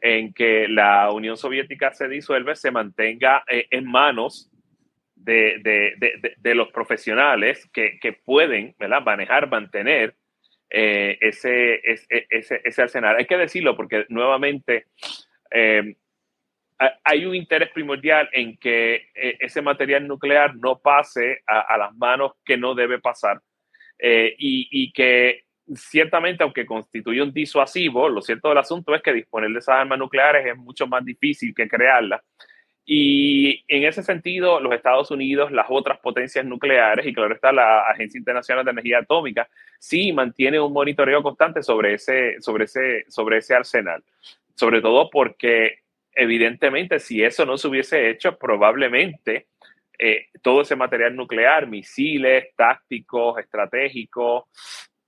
en 0.00 0.32
que 0.32 0.68
la 0.68 1.10
Unión 1.10 1.36
Soviética 1.36 1.92
se 1.92 2.08
disuelve, 2.08 2.54
se 2.54 2.70
mantenga 2.70 3.42
eh, 3.48 3.66
en 3.70 3.84
manos 3.84 4.50
de, 5.16 6.54
los 6.54 6.68
profesionales 6.68 7.68
que, 7.72 7.98
que 8.00 8.12
pueden 8.12 8.74
¿verdad? 8.78 9.02
manejar, 9.02 9.50
mantener 9.50 10.14
eh, 10.70 11.18
ese, 11.20 11.80
ese, 11.82 12.26
ese, 12.28 12.60
ese. 12.62 12.98
Hay 13.06 13.26
que 13.26 13.36
decirlo 13.36 13.76
porque 13.76 14.06
nuevamente 14.08 14.86
eh, 15.50 15.96
hay 17.04 17.24
un 17.24 17.34
interés 17.34 17.70
primordial 17.70 18.28
en 18.32 18.56
que 18.58 19.08
eh, 19.14 19.36
ese 19.40 19.62
material 19.62 20.06
nuclear 20.06 20.54
no 20.56 20.78
pase 20.78 21.42
a, 21.46 21.76
las 21.76 21.96
manos 21.96 22.32
que 22.44 22.56
no 22.56 22.74
debe 22.74 22.98
pasar 23.00 23.40
y, 24.00 24.68
y, 24.70 24.92
que 24.92 25.44
ciertamente, 25.74 26.44
aunque 26.44 26.64
constituye 26.64 27.20
un 27.20 27.32
disuasivo, 27.32 28.08
lo 28.08 28.22
cierto 28.22 28.50
del 28.50 28.58
asunto 28.58 28.94
es 28.94 29.02
que 29.02 29.12
disponer 29.12 29.50
de 29.50 29.58
esas 29.58 29.74
armas 29.74 29.98
nucleares 29.98 30.46
es 30.46 30.56
mucho 30.56 30.86
más 30.86 31.04
difícil 31.04 31.52
que 31.54 31.68
crearlas. 31.68 32.22
Y 32.90 33.66
en 33.68 33.84
ese 33.84 34.02
sentido, 34.02 34.60
los 34.60 34.72
Estados 34.72 35.10
Unidos, 35.10 35.52
las 35.52 35.66
otras 35.68 35.98
potencias 35.98 36.46
nucleares 36.46 37.06
y 37.06 37.12
claro 37.12 37.34
está 37.34 37.52
la 37.52 37.82
Agencia 37.82 38.16
Internacional 38.16 38.64
de 38.64 38.70
Energía 38.70 39.00
Atómica, 39.00 39.46
sí 39.78 40.10
mantiene 40.10 40.58
un 40.58 40.72
monitoreo 40.72 41.22
constante 41.22 41.62
sobre 41.62 41.92
ese, 41.92 42.40
sobre 42.40 42.64
ese, 42.64 43.04
sobre 43.08 43.36
ese 43.36 43.54
arsenal. 43.54 44.02
Sobre 44.54 44.80
todo 44.80 45.10
porque 45.10 45.80
evidentemente 46.14 46.98
si 46.98 47.22
eso 47.22 47.44
no 47.44 47.58
se 47.58 47.68
hubiese 47.68 48.08
hecho, 48.08 48.38
probablemente 48.38 49.48
eh, 49.98 50.28
todo 50.40 50.62
ese 50.62 50.74
material 50.74 51.14
nuclear, 51.14 51.66
misiles, 51.66 52.54
tácticos, 52.56 53.38
estratégicos, 53.38 54.44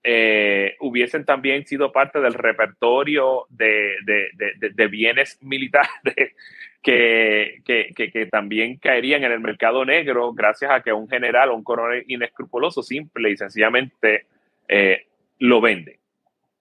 eh, 0.03 0.77
hubiesen 0.81 1.25
también 1.25 1.67
sido 1.67 1.93
parte 1.93 2.21
del 2.21 2.35
repertorio 2.35 3.47
de, 3.51 3.97
de, 4.05 4.71
de 4.73 4.87
bienes 4.89 5.39
militares 5.43 5.91
que, 6.83 7.61
que, 7.65 7.93
que, 7.95 8.27
también 8.27 8.79
caerían 8.79 9.25
en 9.25 9.33
el 9.33 9.41
mercado 9.41 9.85
negro 9.85 10.33
gracias 10.33 10.71
a 10.71 10.83
que 10.83 10.93
un 10.93 11.09
general 11.09 11.51
o 11.51 11.55
un 11.55 11.65
coronel 11.65 12.05
inescrupuloso 12.09 12.83
simple 12.83 13.31
y 13.31 13.37
sencillamente 13.37 14.27
eh, 14.69 15.07
lo 15.39 15.61
vende 15.61 15.99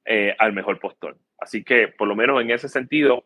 eh, 0.04 0.36
al 0.38 0.52
mejor 0.52 0.80
postor. 0.80 1.16
Así 1.40 1.64
que 1.64 1.88
por 1.88 2.08
lo 2.08 2.16
menos 2.16 2.42
en 2.42 2.52
ese 2.52 2.68
sentido 2.68 3.24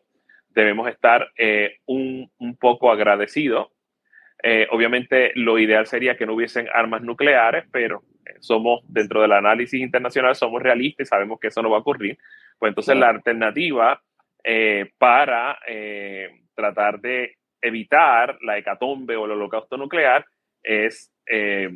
debemos 0.50 0.88
estar 0.88 1.32
eh, 1.36 1.78
un, 1.86 2.30
un, 2.38 2.56
poco 2.56 2.92
agradecidos. 2.92 3.72
obviamente 4.70 5.32
lo 5.34 5.58
ideal 5.58 5.86
sería 5.86 6.16
que 6.16 6.26
no 6.26 6.34
hubiesen 6.34 6.68
armas 6.72 7.02
nucleares, 7.02 7.64
pero 7.72 8.04
somos 8.40 8.80
dentro 8.88 9.22
del 9.22 9.32
análisis 9.32 9.80
internacional, 9.80 10.34
somos 10.34 10.62
realistas 10.62 11.06
y 11.06 11.08
sabemos 11.08 11.38
que 11.40 11.48
eso 11.48 11.62
no 11.62 11.70
va 11.70 11.78
a 11.78 11.80
ocurrir. 11.80 12.18
Pues 12.58 12.70
entonces 12.70 12.96
la 12.96 13.08
alternativa 13.08 14.02
para 14.98 15.58
tratar 16.54 17.00
de 17.00 17.36
evitar 17.64 18.38
la 18.42 18.58
hecatombe 18.58 19.16
o 19.16 19.24
el 19.24 19.32
holocausto 19.32 19.76
nuclear 19.76 20.26
es 20.62 21.10
eh, 21.26 21.70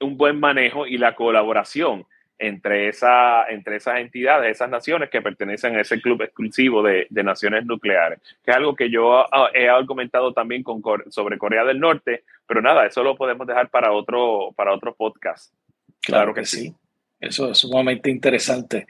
un 0.00 0.16
buen 0.16 0.38
manejo 0.38 0.86
y 0.86 0.98
la 0.98 1.14
colaboración 1.14 2.06
entre, 2.42 2.88
esa, 2.88 3.46
entre 3.48 3.76
esas 3.76 4.00
entidades, 4.00 4.50
esas 4.50 4.68
naciones 4.68 5.10
que 5.10 5.22
pertenecen 5.22 5.76
a 5.76 5.80
ese 5.80 6.00
club 6.00 6.22
exclusivo 6.22 6.82
de, 6.82 7.06
naciones 7.10 7.64
nucleares, 7.64 8.18
que 8.44 8.50
es 8.50 8.56
algo 8.56 8.74
que 8.74 8.90
yo 8.90 9.24
he 9.54 9.68
argumentado 9.68 10.32
también 10.32 10.62
con, 10.62 10.82
sobre 11.10 11.38
Corea 11.38 11.64
del 11.64 11.78
Norte, 11.80 12.24
pero 12.46 12.60
nada, 12.60 12.86
eso 12.86 13.02
lo 13.02 13.16
podemos 13.16 13.46
dejar 13.46 13.70
para 13.70 13.92
otro, 13.92 14.52
para 14.56 14.74
otro 14.74 14.94
podcast. 14.94 15.54
Claro, 16.00 16.34
que, 16.34 16.44
sí. 16.44 16.74
Eso 17.20 17.52
es 17.52 17.58
sumamente 17.58 18.10
interesante. 18.10 18.86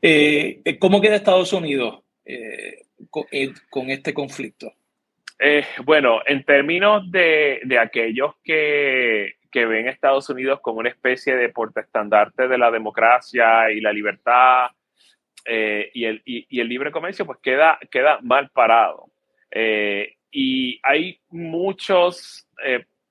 Eh, 0.00 0.62
¿Cómo 0.78 1.00
queda 1.00 1.16
Estados 1.16 1.52
Unidos? 1.52 2.02
Eh, 2.24 2.82
eh, 3.32 3.52
con, 3.68 3.90
este 3.90 4.14
conflicto? 4.14 4.72
Eh, 5.38 5.64
bueno, 5.84 6.20
en 6.24 6.44
términos 6.44 7.10
de, 7.10 7.60
de 7.64 7.78
aquellos 7.78 8.34
que, 8.44 9.34
que, 9.52 9.66
ven 9.66 9.88
Estados 9.88 10.28
Unidos 10.30 10.60
como 10.60 10.80
una 10.80 10.88
especie 10.88 11.36
de 11.36 11.48
portaestandarte 11.50 12.48
de 12.48 12.58
la 12.58 12.70
democracia 12.70 13.70
y 13.70 13.80
la 13.80 13.92
libertad 13.92 14.70
eh, 15.44 15.90
y, 15.94 16.04
el, 16.04 16.22
y, 16.24 16.60
el, 16.60 16.68
libre 16.68 16.90
comercio, 16.90 17.26
pues 17.26 17.38
queda, 17.42 17.78
queda 17.90 18.18
mal 18.22 18.50
parado. 18.50 19.06
y 20.30 20.80
hay 20.82 21.20
muchos 21.28 22.48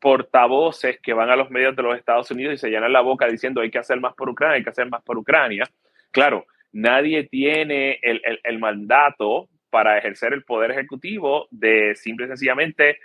portavoces 0.01 0.99
que 0.99 1.13
van 1.13 1.29
a 1.29 1.35
los 1.35 1.51
medios 1.51 1.75
de 1.75 1.83
los 1.83 1.95
Estados 1.95 2.31
Unidos 2.31 2.55
y 2.55 2.57
se 2.57 2.69
llenan 2.69 2.91
la 2.91 3.01
boca 3.01 3.27
diciendo 3.27 3.61
hay 3.61 3.69
que 3.69 3.77
hacer 3.77 3.99
más 3.99 4.15
por 4.15 4.29
Ucrania, 4.29 4.55
hay 4.55 4.63
que 4.63 4.71
hacer 4.71 4.89
más 4.89 5.03
por 5.03 5.17
Ucrania. 5.17 5.63
Claro, 6.09 6.47
nadie 6.73 7.25
tiene 7.25 7.99
el, 8.01 8.19
el, 8.25 8.39
el 8.43 8.59
mandato 8.59 9.47
para 9.69 9.99
ejercer 9.99 10.33
el 10.33 10.43
poder 10.43 10.71
ejecutivo 10.71 11.47
de 11.51 11.95
simple 11.95 12.25
y 12.25 12.29
sencillamente 12.29 12.97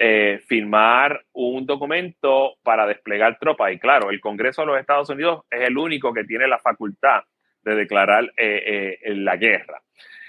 eh, 0.00 0.40
firmar 0.46 1.24
un 1.32 1.66
documento 1.66 2.56
para 2.62 2.86
desplegar 2.86 3.36
tropas. 3.38 3.72
Y 3.72 3.80
claro, 3.80 4.10
el 4.10 4.20
Congreso 4.20 4.62
de 4.62 4.66
los 4.68 4.78
Estados 4.78 5.10
Unidos 5.10 5.42
es 5.50 5.62
el 5.62 5.76
único 5.76 6.12
que 6.12 6.22
tiene 6.22 6.46
la 6.46 6.60
facultad 6.60 7.24
de 7.62 7.74
declarar 7.74 8.32
eh, 8.36 8.96
eh, 9.02 9.14
la 9.16 9.36
guerra. 9.36 9.82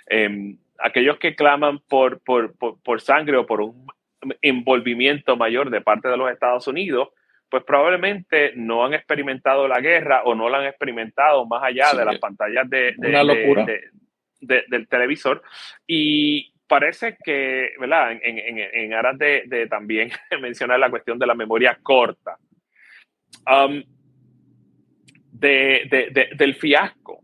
Em, 0.08 0.58
aquellos 0.80 1.20
que 1.20 1.36
claman 1.36 1.80
por, 1.88 2.20
por, 2.24 2.56
por, 2.58 3.00
sangre 3.00 3.38
o 3.38 3.46
por 3.46 3.62
un 3.62 3.86
envolvimiento 4.42 5.38
mayor 5.38 5.70
de 5.70 5.82
parte 5.82 6.08
de 6.08 6.18
los 6.18 6.32
Estados 6.32 6.68
Unidos, 6.68 7.10
pues 7.48 7.64
probablemente 7.64 8.54
no 8.56 8.84
han 8.84 8.96
experimentado 8.96 9.68
la 9.68 9.82
guerra 9.82 10.24
o 10.24 10.34
no 10.34 10.50
la 10.50 10.60
han 10.60 10.66
experimentado 10.66 11.46
más 11.46 11.62
allá 11.62 11.94
de 11.94 12.06
las 12.06 12.18
pantallas 12.18 12.68
de, 12.68 12.96
locura 12.98 13.68
del 14.40 14.88
televisor. 14.88 15.44
Y 15.86 16.54
parece 16.70 17.18
que, 17.24 17.72
¿verdad? 17.80 18.18
En, 18.22 18.94
aras 18.94 19.18
de, 19.18 19.68
también 19.70 20.12
mencionar 20.42 20.80
la 20.80 20.90
cuestión 20.90 21.20
de 21.20 21.28
la 21.28 21.36
memoria 21.36 21.78
corta, 21.84 22.38
um, 23.46 23.84
de, 25.32 26.30
del 26.38 26.56
fiasco, 26.56 27.22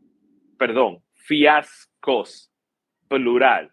perdón, 0.58 1.02
fiascos, 1.14 2.52
plural, 3.08 3.72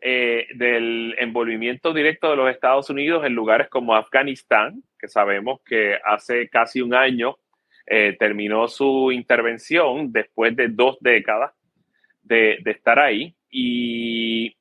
eh, 0.00 0.46
del 0.54 1.14
envolvimiento 1.18 1.92
directo 1.92 2.30
de 2.30 2.36
los 2.36 2.50
Estados 2.50 2.88
Unidos 2.88 3.26
en 3.26 3.34
lugares 3.34 3.68
como 3.68 3.94
Afganistán, 3.94 4.82
que 4.98 5.08
sabemos 5.08 5.60
que 5.64 5.98
hace 6.02 6.48
casi 6.48 6.80
un 6.80 6.94
año 6.94 7.36
eh, 7.86 8.16
terminó 8.18 8.68
su 8.68 9.10
intervención 9.12 10.12
después 10.12 10.54
de 10.56 10.68
dos 10.68 10.96
décadas 11.00 11.52
de, 12.22 12.62
estar 12.64 12.98
ahí 12.98 13.34
y 13.50 14.56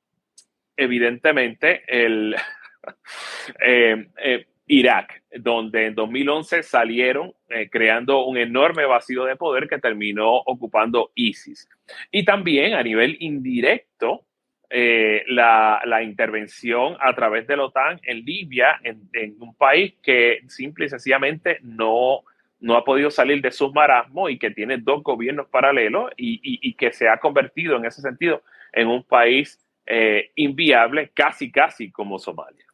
evidentemente 0.80 1.84
el 1.88 2.36
eh, 3.66 4.08
eh, 4.18 4.48
Irak, 4.68 5.24
donde 5.32 5.88
en 5.88 5.96
2011 5.96 6.64
salieron 6.64 7.34
eh, 7.50 7.70
creando 7.70 8.26
un 8.26 8.38
enorme 8.38 8.86
vacío 8.86 9.26
de 9.26 9.36
poder 9.36 9.68
que 9.68 9.80
terminó 9.80 10.36
ocupando 10.36 11.12
ISIS. 11.16 11.68
Y 12.12 12.24
también 12.24 12.74
a 12.74 12.84
nivel 12.84 13.18
indirecto, 13.20 14.26
la, 14.72 15.82
la, 15.84 16.04
intervención 16.04 16.96
a 17.00 17.16
través 17.16 17.48
de 17.48 17.58
la 17.58 17.64
OTAN 17.64 18.00
en 18.04 18.24
Libia, 18.24 18.80
en, 18.84 19.36
un 19.40 19.56
país 19.56 19.96
que 20.04 20.42
simple 20.48 20.86
y 20.86 20.90
sencillamente 20.90 21.58
no 21.64 22.24
no 22.60 22.76
ha 22.76 22.84
podido 22.84 23.10
salir 23.10 23.42
de 23.42 23.52
su 23.52 23.72
marasmo 23.72 24.30
y 24.30 24.38
que 24.38 24.52
tiene 24.52 24.78
dos 24.78 25.02
gobiernos 25.02 25.48
paralelos 25.48 26.12
y, 26.18 26.74
que 26.74 26.92
se 26.92 27.08
ha 27.08 27.18
convertido 27.18 27.78
en 27.78 27.86
ese 27.86 28.02
sentido 28.02 28.44
en 28.74 28.88
un 28.88 29.04
país 29.04 29.60
eh, 29.90 30.32
inviable, 30.36 31.12
casi, 31.14 31.52
casi 31.52 31.92
como 31.92 32.20
Somalia. 32.20 32.66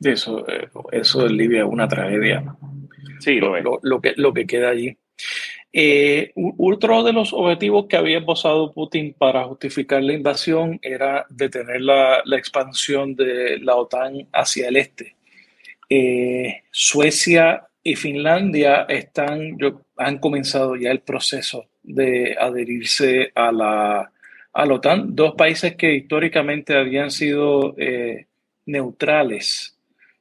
Eso, 0.00 0.46
eh, 0.48 0.68
eso 0.92 1.26
en 1.26 1.36
Libia 1.36 1.60
es 1.60 1.68
una 1.68 1.88
tragedia. 1.88 2.44
Sí, 3.18 3.40
lo, 3.40 3.80
lo, 3.82 4.00
que, 4.00 4.14
lo 4.16 4.32
que 4.32 4.46
queda 4.46 4.70
allí. 4.70 4.96
Eh, 5.72 6.32
otro 6.58 7.02
de 7.02 7.12
los 7.12 7.32
objetivos 7.32 7.86
que 7.88 7.96
había 7.96 8.18
esbozado 8.18 8.72
Putin 8.72 9.14
para 9.16 9.44
justificar 9.44 10.02
la 10.02 10.12
invasión 10.12 10.78
era 10.82 11.26
detener 11.30 11.80
la, 11.80 12.20
la 12.24 12.36
expansión 12.36 13.16
de 13.16 13.58
la 13.58 13.76
OTAN 13.76 14.28
hacia 14.32 14.68
el 14.68 14.76
este. 14.76 15.16
Eh, 15.88 16.62
Suecia 16.70 17.66
y 17.82 17.96
Finlandia 17.96 18.86
están, 18.88 19.56
han 19.96 20.18
comenzado 20.18 20.76
ya 20.76 20.90
el 20.90 21.00
proceso 21.00 21.66
de 21.82 22.36
adherirse 22.38 23.32
a 23.34 23.50
la, 23.50 24.12
a 24.52 24.66
la 24.66 24.74
OTAN, 24.74 25.14
dos 25.14 25.34
países 25.34 25.76
que 25.76 25.94
históricamente 25.94 26.76
habían 26.76 27.10
sido 27.10 27.74
eh, 27.78 28.26
neutrales. 28.66 29.76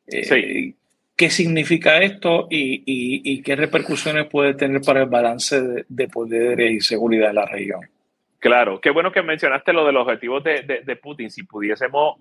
sí. 0.08 0.76
¿Qué 1.22 1.30
significa 1.30 2.00
esto 2.00 2.48
y, 2.50 3.44
qué 3.44 3.56
repercusiones 3.56 4.26
puede 4.26 4.56
tener 4.56 4.82
para 4.82 5.04
el 5.04 5.08
balance 5.08 5.86
de, 5.88 6.08
poder 6.08 6.60
y 6.62 6.82
seguridad 6.82 7.30
en 7.30 7.36
la 7.36 7.46
región? 7.46 7.82
Claro, 8.39 8.82
qué 8.82 8.89
bueno 8.89 9.12
que 9.12 9.22
mencionaste 9.22 9.72
lo 9.72 9.86
de 9.86 9.91
los 9.91 10.02
objetivos 10.02 10.44
de, 10.44 11.00
Putin. 11.00 11.30
Si 11.30 11.44
pudiésemos 11.44 12.15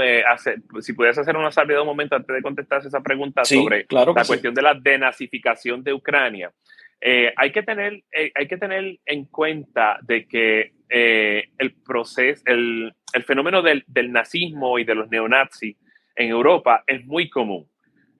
eh, 0.00 0.22
hacer, 0.24 0.60
si 0.80 0.92
pudiese 0.92 1.22
hacer 1.22 1.36
una 1.36 1.50
salida 1.50 1.80
un 1.80 1.88
momento 1.88 2.14
antes 2.14 2.32
de 2.32 2.40
contestar 2.40 2.86
esa 2.86 3.00
pregunta 3.00 3.44
sobre 3.44 3.86
la 3.90 4.24
cuestión 4.24 4.54
de 4.54 4.62
la 4.62 4.74
denazificación 4.74 5.82
de 5.82 5.94
Ucrania. 5.94 6.52
Eh, 7.00 7.32
hay, 7.36 7.52
que 7.52 7.62
tener, 7.62 8.02
eh, 8.10 8.32
hay 8.34 8.48
que 8.48 8.56
tener 8.56 8.98
en 9.06 9.24
cuenta 9.26 9.98
de 10.02 10.26
que 10.26 10.72
el 10.90 11.74
proceso, 11.84 12.42
el, 12.46 12.92
fenómeno 13.26 13.60
del, 13.62 13.84
del 13.86 14.10
nazismo 14.10 14.78
y 14.78 14.84
de 14.84 14.94
los 14.94 15.10
neonazis 15.10 15.76
en 16.16 16.30
Europa 16.30 16.82
es 16.86 17.04
muy 17.06 17.30
común. 17.30 17.68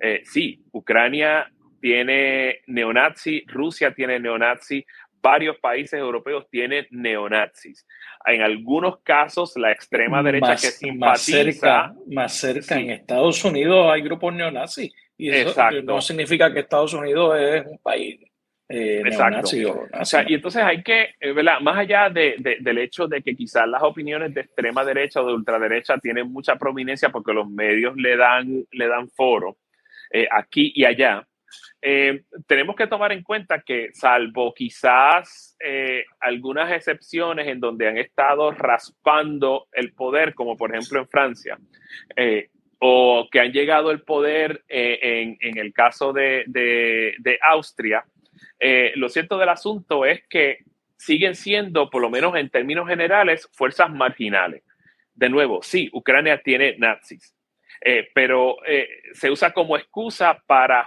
Eh, 0.01 0.23
sí, 0.25 0.65
Ucrania 0.73 1.51
tiene 1.81 2.61
neonazi, 2.67 3.45
Rusia 3.47 3.93
tiene 3.93 4.21
neonazi, 4.21 4.85
varios 5.21 5.59
países 5.59 5.99
europeos 5.99 6.47
tienen 6.51 6.87
neonazis. 6.91 7.87
En 8.25 8.43
algunos 8.43 9.01
casos, 9.03 9.55
la 9.57 9.73
extrema 9.73 10.23
derecha 10.23 10.53
que 10.53 10.69
simpatiza... 10.69 11.09
Más 11.09 11.23
cerca, 11.23 11.95
más 12.07 12.33
cerca 12.35 12.79
en 12.79 12.91
Estados 12.91 13.45
Unidos 13.45 13.91
hay 13.91 14.03
grupos 14.03 14.33
neonazis. 14.35 14.93
Y 15.17 15.31
eso 15.31 15.55
no 15.83 16.01
significa 16.01 16.53
que 16.53 16.61
Estados 16.61 16.95
Unidos 16.95 17.37
es 17.41 17.67
un 17.67 17.79
país 17.79 18.21
eh, 18.69 19.01
neonazi 19.03 19.65
o, 19.65 19.87
y 20.27 20.35
entonces 20.35 20.63
hay 20.63 20.83
que, 20.83 21.15
eh, 21.19 21.33
¿verdad? 21.33 21.61
Más 21.61 21.79
allá 21.79 22.11
de, 22.11 22.59
del 22.61 22.79
hecho 22.79 23.09
de 23.09 23.23
que 23.23 23.35
quizás 23.35 23.67
las 23.67 23.83
opiniones 23.83 24.35
de 24.35 24.43
extrema 24.43 24.85
derecha 24.85 25.23
o 25.23 25.27
de 25.27 25.33
ultraderecha 25.33 25.97
tienen 25.99 26.31
mucha 26.31 26.57
prominencia 26.57 27.09
porque 27.09 27.33
los 27.33 27.49
medios 27.49 27.97
le 27.97 28.17
dan, 28.17 28.67
le 28.71 28.89
dan 28.89 29.09
foro, 29.09 29.57
eh, 30.11 30.29
aquí 30.31 30.71
y 30.75 30.85
allá, 30.85 31.27
eh, 31.81 32.25
tenemos 32.47 32.77
que 32.77 32.87
tomar 32.87 33.13
en 33.13 33.23
cuenta 33.23 33.63
que 33.63 33.89
salvo 33.95 34.53
quizás 34.53 35.57
algunas 36.21 36.71
excepciones 36.71 37.47
en 37.47 37.61
donde 37.61 37.89
han 37.89 37.97
estado 37.97 38.51
raspando 38.51 39.69
el 39.73 39.95
poder, 39.95 40.35
como 40.35 40.57
por 40.59 40.75
ejemplo 40.75 41.01
en 41.01 41.09
Francia, 41.09 41.59
o 42.81 43.29
que 43.31 43.41
han 43.41 43.53
llegado 43.53 43.89
al 43.89 44.03
poder 44.03 44.63
en, 44.69 45.39
en, 45.41 45.57
el 45.57 45.73
caso 45.73 46.13
de, 46.13 46.45
de, 46.49 47.15
de 47.19 47.39
Austria, 48.61 48.93
lo 48.97 49.09
cierto 49.09 49.39
del 49.39 49.49
asunto 49.49 50.05
es 50.05 50.27
que 50.29 50.59
siguen 50.97 51.35
siendo, 51.35 51.89
por 51.91 52.03
lo 52.03 52.11
menos 52.11 52.35
en 52.37 52.51
términos 52.51 52.89
generales, 52.89 53.49
fuerzas 53.53 53.91
marginales. 53.91 54.63
De 55.15 55.29
nuevo, 55.29 55.63
sí, 55.63 55.89
Ucrania 55.93 56.43
tiene 56.43 56.77
nazis, 56.79 57.35
eh, 57.81 58.09
pero 58.15 58.57
eh, 58.67 58.89
se 59.13 59.31
usa 59.31 59.53
como 59.53 59.77
excusa 59.77 60.43
para 60.47 60.87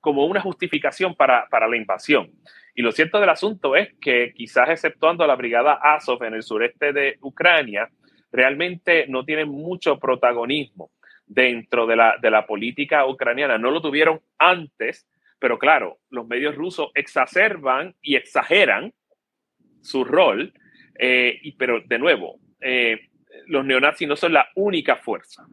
como 0.00 0.26
una 0.26 0.40
justificación 0.40 1.14
para, 1.14 1.46
la 1.50 1.76
invasión. 1.76 2.30
Y 2.74 2.82
lo 2.82 2.92
cierto 2.92 3.20
del 3.20 3.30
asunto 3.30 3.74
es 3.74 3.94
que 4.00 4.32
quizás 4.34 4.68
exceptuando 4.70 5.26
la 5.26 5.34
brigada 5.34 5.80
Azov 5.82 6.22
en 6.24 6.34
el 6.34 6.42
sureste 6.42 6.92
de 6.92 7.18
Ucrania, 7.20 7.90
realmente 8.30 9.06
no 9.08 9.24
tienen 9.24 9.48
mucho 9.48 9.98
protagonismo 9.98 10.90
dentro 11.26 11.86
de 11.86 11.96
la 11.96 12.46
política 12.46 13.06
ucraniana. 13.06 13.58
No 13.58 13.70
lo 13.70 13.82
tuvieron 13.82 14.20
antes, 14.38 15.06
pero 15.38 15.58
claro, 15.58 15.98
los 16.10 16.26
medios 16.26 16.54
rusos 16.54 16.90
exacerban 16.94 17.94
y 18.02 18.16
exageran 18.16 18.92
su 19.80 20.04
rol, 20.04 20.52
eh, 20.98 21.38
y, 21.42 21.52
pero 21.52 21.80
de 21.80 21.98
nuevo, 21.98 22.40
los 23.46 23.64
neonazis 23.64 24.08
no 24.08 24.16
son 24.16 24.32
la 24.32 24.48
única 24.56 24.96
fuerza 24.96 25.46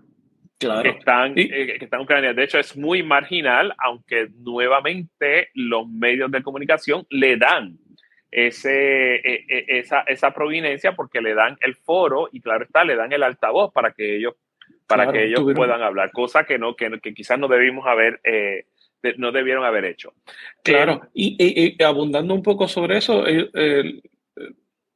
que, 0.59 0.89
están, 0.89 1.33
eh, 1.37 1.77
que 1.77 1.85
están 1.85 1.99
en 1.99 2.03
Ucrania. 2.03 2.33
De 2.33 2.43
hecho, 2.43 2.59
es 2.59 2.77
muy 2.77 3.03
marginal, 3.03 3.73
aunque 3.77 4.29
nuevamente 4.37 5.49
los 5.53 5.87
medios 5.87 6.31
de 6.31 6.43
comunicación 6.43 7.05
le 7.09 7.37
dan 7.37 7.77
ese, 8.31 9.15
e, 9.15 9.45
e, 9.47 9.79
esa, 9.79 10.01
esa 10.01 10.33
providencia 10.33 10.93
porque 10.93 11.21
le 11.21 11.33
dan 11.33 11.57
el 11.61 11.75
foro 11.75 12.29
y 12.31 12.41
claro 12.41 12.65
está, 12.65 12.83
le 12.83 12.95
dan 12.95 13.11
el 13.13 13.23
altavoz 13.23 13.71
para 13.71 13.91
que 13.91 14.17
ellos, 14.17 14.35
para 14.87 15.11
que 15.11 15.25
ellos 15.25 15.43
puedan 15.55 15.81
hablar, 15.81 16.11
cosa 16.11 16.45
que, 16.45 16.57
no, 16.57 16.75
que, 16.75 16.99
que 16.99 17.13
quizás 17.13 17.39
no 17.39 17.47
debimos 17.47 17.85
haber... 17.87 18.19
Eh, 18.23 18.65
no 19.17 19.31
debieron 19.31 19.63
haber 19.65 19.85
hecho. 19.85 20.13
Claro, 20.63 21.01
eh, 21.13 21.75
y, 21.77 21.83
abundando 21.83 22.33
un 22.33 22.43
poco 22.43 22.67
sobre 22.67 22.97
eso, 22.97 23.23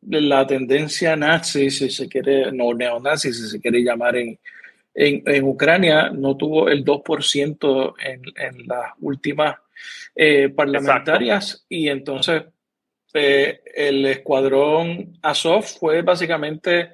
la 0.01 0.47
tendencia 0.47 1.15
nazi, 1.15 1.69
si 1.69 1.89
se 1.89 2.07
quiere, 2.07 2.51
no 2.51 2.73
neonazi, 2.73 3.33
si 3.33 3.47
se 3.47 3.59
quiere 3.59 3.83
llamar 3.83 4.15
en, 4.15 4.39
en, 4.93 5.43
Ucrania 5.43 6.09
no 6.09 6.35
tuvo 6.35 6.69
el 6.69 6.83
2% 6.83 7.93
en, 8.03 8.21
en, 8.35 8.67
las 8.67 8.93
últimas 8.99 9.57
eh, 10.15 10.49
parlamentarias 10.49 11.65
y 11.69 11.87
entonces 11.87 12.43
eh, 13.13 13.61
el 13.73 14.05
escuadrón 14.05 15.17
Azov 15.21 15.63
fue 15.63 16.01
básicamente 16.01 16.91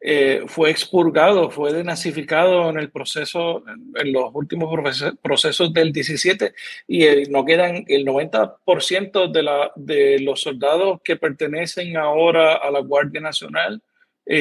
eh, 0.00 0.42
fue 0.46 0.70
expurgado, 0.70 1.50
fue 1.50 1.72
denazificado 1.72 2.70
en 2.70 2.78
el 2.78 2.90
proceso, 2.90 3.64
en 3.66 4.12
los 4.12 4.30
últimos 4.32 4.72
procesos 5.20 5.72
del 5.72 5.92
17 5.92 6.54
y 6.86 7.04
no 7.30 7.44
quedan 7.44 7.84
el 7.88 8.04
90% 8.06 9.32
de, 9.32 9.42
la, 9.42 9.72
de 9.74 10.20
los 10.20 10.42
soldados 10.42 11.00
que 11.02 11.16
pertenecen 11.16 11.96
ahora 11.96 12.54
a 12.54 12.70
la 12.70 12.80
Guardia 12.80 13.20
Nacional 13.20 13.82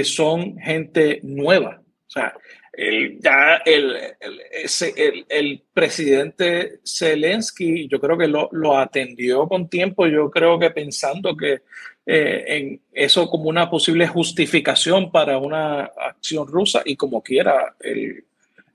son 0.03 0.57
gente 0.59 1.21
nueva. 1.23 1.81
O 1.81 2.09
sea, 2.09 2.33
el, 2.77 3.19
ya 3.19 3.55
el, 3.65 3.97
el, 4.21 5.25
el, 5.27 5.63
presidente 5.73 6.79
Zelensky, 6.85 7.87
yo 7.87 7.99
creo 7.99 8.17
que 8.17 8.27
lo, 8.27 8.49
lo, 8.51 8.77
atendió 8.77 9.47
con 9.47 9.67
tiempo, 9.67 10.05
yo 10.05 10.29
creo 10.29 10.59
que 10.59 10.69
pensando 10.69 11.35
que 11.35 11.61
eh, 12.09 12.45
en 12.47 12.81
eso 12.93 13.29
como 13.29 13.49
una 13.49 13.69
posible 13.69 14.07
justificación 14.07 15.11
para 15.11 15.37
una 15.37 15.81
acción 15.83 16.47
rusa 16.47 16.81
y 16.85 16.95
como 16.95 17.21
quiera, 17.21 17.75
el, 17.81 18.23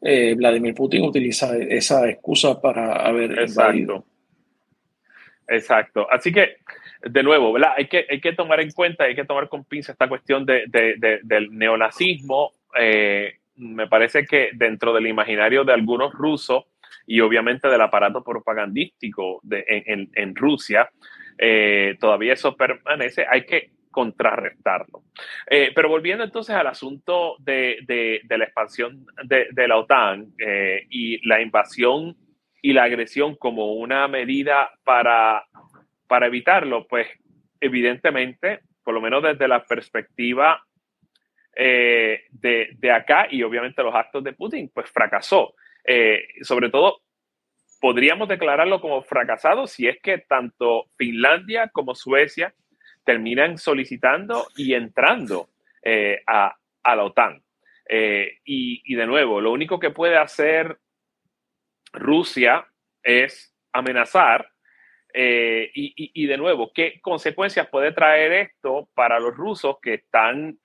eh, 0.03 0.35
Vladimir 0.37 0.75
Putin 0.75 1.05
utiliza 1.05 1.57
esa 1.57 2.09
excusa 2.09 2.61
para 2.61 2.97
haber 2.97 3.39
Exacto. 3.39 4.05
Exacto. 5.49 6.07
Así 6.11 6.33
que, 6.33 6.57
de 7.03 7.23
nuevo. 7.23 7.57
Hay 7.77 7.87
que, 7.89 8.07
hay 8.09 8.21
que 8.21 8.33
tomar 8.33 8.61
en 8.61 8.71
cuenta, 8.71 9.05
hay 9.05 9.15
que 9.15 9.25
tomar 9.25 9.49
con 9.49 9.65
pinza 9.65 9.93
esta 9.93 10.09
cuestión 10.09 10.45
de, 10.45 10.65
de, 10.69 11.21
del 11.23 11.57
neonazismo. 11.57 12.53
Eh, 12.79 13.39
me 13.57 13.87
parece 13.87 14.25
que 14.25 14.51
dentro 14.55 14.93
del 14.93 15.07
imaginario 15.07 15.65
de 15.65 15.73
algunos 15.73 16.13
rusos 16.13 16.65
y 17.07 17.21
obviamente 17.21 17.69
del 17.69 17.81
aparato 17.81 18.23
propagandístico 18.23 19.41
de, 19.43 19.65
en, 19.67 20.11
en, 20.15 20.35
Rusia, 20.35 20.91
eh, 21.39 21.97
todavía 22.01 22.35
eso 22.35 22.57
permanece, 22.57 23.27
hay 23.29 23.45
que 23.45 23.71
contrarrestarlo. 23.91 25.05
Eh, 25.49 25.73
pero 25.75 25.89
volviendo 25.89 26.25
entonces 26.25 26.55
al 26.55 26.67
asunto 26.67 27.37
de, 27.39 27.79
de, 27.87 28.39
la 28.39 28.45
expansión 28.45 29.07
de, 29.25 29.69
la 29.69 29.77
OTAN 29.77 30.33
eh, 30.39 30.87
y 30.89 31.27
la 31.27 31.43
invasión 31.43 32.17
y 32.63 32.73
la 32.73 32.85
agresión 32.85 33.37
como 33.37 33.75
una 33.75 34.09
medida 34.09 34.71
para, 34.85 35.45
para 36.07 36.27
evitarlo, 36.27 36.87
pues 36.87 37.09
evidentemente, 37.61 38.61
por 38.83 38.95
lo 38.95 39.01
menos 39.01 39.23
desde 39.23 39.49
la 39.49 39.65
perspectiva 39.65 40.65
de, 41.55 42.93
acá 42.95 43.27
y 43.31 43.43
obviamente 43.43 43.83
los 43.83 43.95
actos 43.95 44.25
de 44.25 44.33
Putin, 44.33 44.71
pues 44.73 44.91
fracasó. 44.91 45.55
Sobre 46.43 46.71
todo, 46.71 47.03
podríamos 47.83 48.29
declararlo 48.29 48.81
como 48.81 49.03
fracasado 49.03 49.67
si 49.67 49.89
es 49.89 50.01
que 50.01 50.19
tanto 50.19 50.87
Finlandia 50.97 51.69
como 51.69 51.97
Suecia 51.97 52.55
terminan 53.05 53.59
solicitando 53.59 54.47
y 54.57 54.75
entrando 54.75 55.49
eh, 55.83 56.23
a, 56.29 56.57
la 56.85 57.05
OTAN. 57.05 57.43
Y, 58.45 58.95
de 58.95 59.07
nuevo, 59.07 59.41
lo 59.41 59.51
único 59.51 59.81
que 59.81 59.91
puede 59.91 60.17
hacer 60.17 60.79
Rusia 61.93 62.65
es 63.03 63.53
amenazar. 63.73 64.49
y, 65.13 66.27
de 66.27 66.37
nuevo, 66.39 66.73
¿qué 66.73 67.01
consecuencias 67.03 67.69
puede 67.69 67.93
traer 67.93 68.33
esto 68.33 68.89
para 68.95 69.19
los 69.19 69.35
rusos 69.35 69.79
que 69.83 69.95
están 69.95 70.57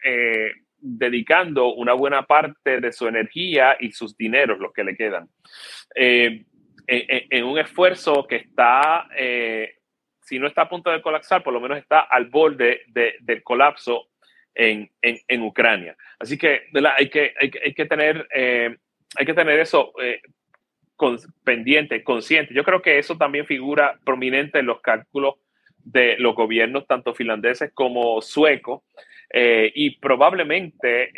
dedicando 0.80 1.74
una 1.74 1.94
buena 1.94 2.24
parte 2.24 2.80
de 2.80 2.92
su 2.92 3.08
energía 3.08 3.78
y 3.80 3.92
sus 3.92 4.16
dineros, 4.16 4.60
los 4.60 4.74
que 4.74 4.84
le 4.84 4.96
quedan, 4.96 5.28
eh, 5.96 6.46
en, 6.88 7.44
un 7.44 7.60
esfuerzo 7.60 8.26
que 8.28 8.38
está 8.38 9.08
eh, 9.18 9.76
si 10.22 10.40
no 10.40 10.48
está 10.48 10.64
a 10.64 10.70
punto 10.70 10.90
de 10.90 11.02
colapsar, 11.02 11.44
por 11.44 11.54
lo 11.54 11.62
menos 11.62 11.78
está 11.78 12.00
al 12.00 12.26
borde 12.26 12.82
del 12.88 13.44
colapso 13.44 14.10
en, 14.54 14.90
Ucrania. 15.42 15.96
Así 16.20 16.38
que, 16.38 16.64
Hay, 16.98 17.10
que 17.10 17.34
hay, 17.40 17.74
tener, 17.88 18.28
eh, 18.34 18.76
hay 19.16 19.26
que 19.26 19.34
tener 19.34 19.60
eso 19.60 19.94
eh, 20.02 20.20
pendiente, 21.46 22.04
consciente. 22.04 22.54
Yo 22.54 22.66
creo 22.66 22.82
que 22.82 23.00
eso 23.00 23.18
también 23.18 23.46
figura 23.46 24.00
prominente 24.04 24.60
en 24.60 24.66
los 24.66 24.82
cálculos 24.82 25.36
de 25.78 26.18
los 26.18 26.36
gobiernos, 26.36 26.88
tanto 26.88 27.14
finlandeses 27.14 27.72
como 27.74 28.22
suecos, 28.22 28.84
y 29.34 29.98
probablemente 30.00 31.12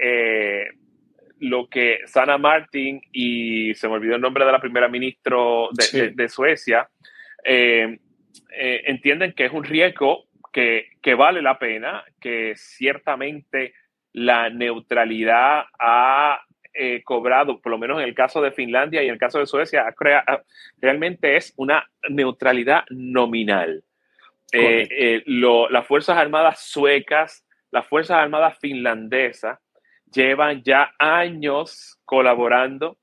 lo 1.39 1.67
que 1.67 1.99
Sana 2.05 2.37
Martin 2.37 3.01
y 3.11 3.73
se 3.75 3.87
me 3.87 3.95
olvidó 3.95 4.15
el 4.15 4.21
nombre 4.21 4.45
de 4.45 4.51
la 4.51 4.61
primera 4.61 4.87
ministra 4.87 5.37
de, 6.15 6.29
Suecia, 6.29 6.89
entienden 7.43 9.33
que 9.33 9.45
es 9.45 9.51
un 9.51 9.63
riesgo 9.63 10.25
que, 10.51 10.89
que, 11.01 11.15
vale 11.15 11.41
la 11.41 11.59
pena, 11.59 12.03
que 12.19 12.53
ciertamente 12.55 13.73
la 14.13 14.49
neutralidad 14.49 15.65
ha 15.79 16.41
eh, 16.73 17.01
cobrado, 17.03 17.59
por 17.59 17.71
lo 17.71 17.77
menos 17.77 17.97
en 17.97 18.05
el 18.05 18.13
caso 18.13 18.41
de 18.41 18.51
Finlandia 18.51 19.01
y 19.01 19.07
en 19.07 19.13
el 19.13 19.19
caso 19.19 19.39
de 19.39 19.47
Suecia, 19.47 19.93
realmente 20.77 21.35
es 21.35 21.53
una 21.57 21.89
neutralidad 22.09 22.83
nominal. 22.89 23.83
Eh, 24.51 24.87
eh, 24.89 25.23
las 25.25 25.85
Fuerzas 25.87 26.17
Armadas 26.17 26.61
suecas, 26.61 27.45
las 27.71 27.87
Fuerzas 27.87 28.17
Armadas 28.17 28.57
finlandesas 28.59 29.59
llevan 30.11 30.63
ya 30.63 30.93
años 30.97 31.99
colaborando 32.05 32.97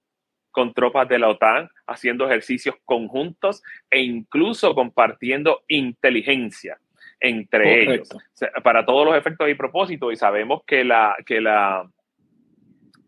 con 0.50 0.72
tropas 0.72 1.08
de 1.08 1.18
la 1.18 1.28
OTAN, 1.28 1.68
haciendo 1.86 2.24
ejercicios 2.24 2.76
conjuntos 2.84 3.62
e 3.90 4.00
incluso 4.00 4.74
compartiendo 4.74 5.62
inteligencia 5.68 6.78
entre 7.20 7.82
ellos, 7.82 8.08
para 8.62 8.84
todos 8.84 9.06
los 9.06 9.16
efectos 9.16 9.48
y 9.48 9.54
propósitos. 9.54 10.12
Y 10.12 10.16
sabemos 10.16 10.62
que, 10.66 10.84
la, 10.84 11.16
que, 11.24 11.40
la, 11.40 11.88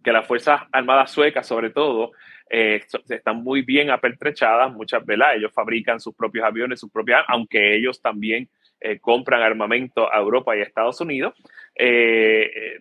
que 0.03 0.13
las 0.13 0.27
Fuerzas 0.27 0.63
Armadas 0.73 1.11
suecas, 1.11 1.47
sobre 1.47 1.71
todo, 1.71 2.13
eh, 2.51 2.83
están 3.09 3.43
muy 3.43 3.63
bien 3.63 3.91
apertrechadas, 3.91 4.73
muchas 4.73 5.05
veces 5.05 5.27
ellos 5.37 5.53
fabrican 5.53 6.01
sus 6.01 6.15
propios 6.15 6.45
aviones, 6.45 6.81
sus 6.81 6.91
propias, 6.91 7.25
aunque 7.29 7.77
ellos 7.77 8.01
también 8.01 8.49
eh, 8.81 8.99
compran 8.99 9.43
armamento 9.43 10.13
a 10.13 10.19
Europa 10.19 10.57
y 10.57 10.61
a 10.61 10.65
Estados 10.65 11.01
Unidos. 11.01 11.35
Eh, 11.75 12.81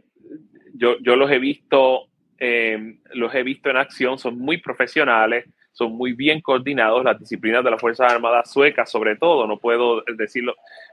yo, 0.74 0.98
yo 1.00 1.16
los 1.16 1.32
he 1.32 1.40
visto, 1.40 2.08
los 2.40 3.34
he 3.34 3.44
visto 3.44 3.70
en 3.70 3.78
acción, 3.78 4.18
son 4.18 4.38
muy 4.38 4.58
profesionales, 4.58 5.46
son 5.78 5.94
muy 5.94 6.14
bien 6.14 6.42
coordinados, 6.42 7.04
las 7.04 7.20
disciplinas 7.20 7.64
de 7.64 7.70
las 7.70 7.80
Fuerzas 7.80 8.12
Armadas 8.12 8.52
suecas 8.52 8.90
sobre 8.90 9.16
todo, 9.16 9.46
no 9.46 9.60
puedo 9.60 10.02
decir 10.16 10.44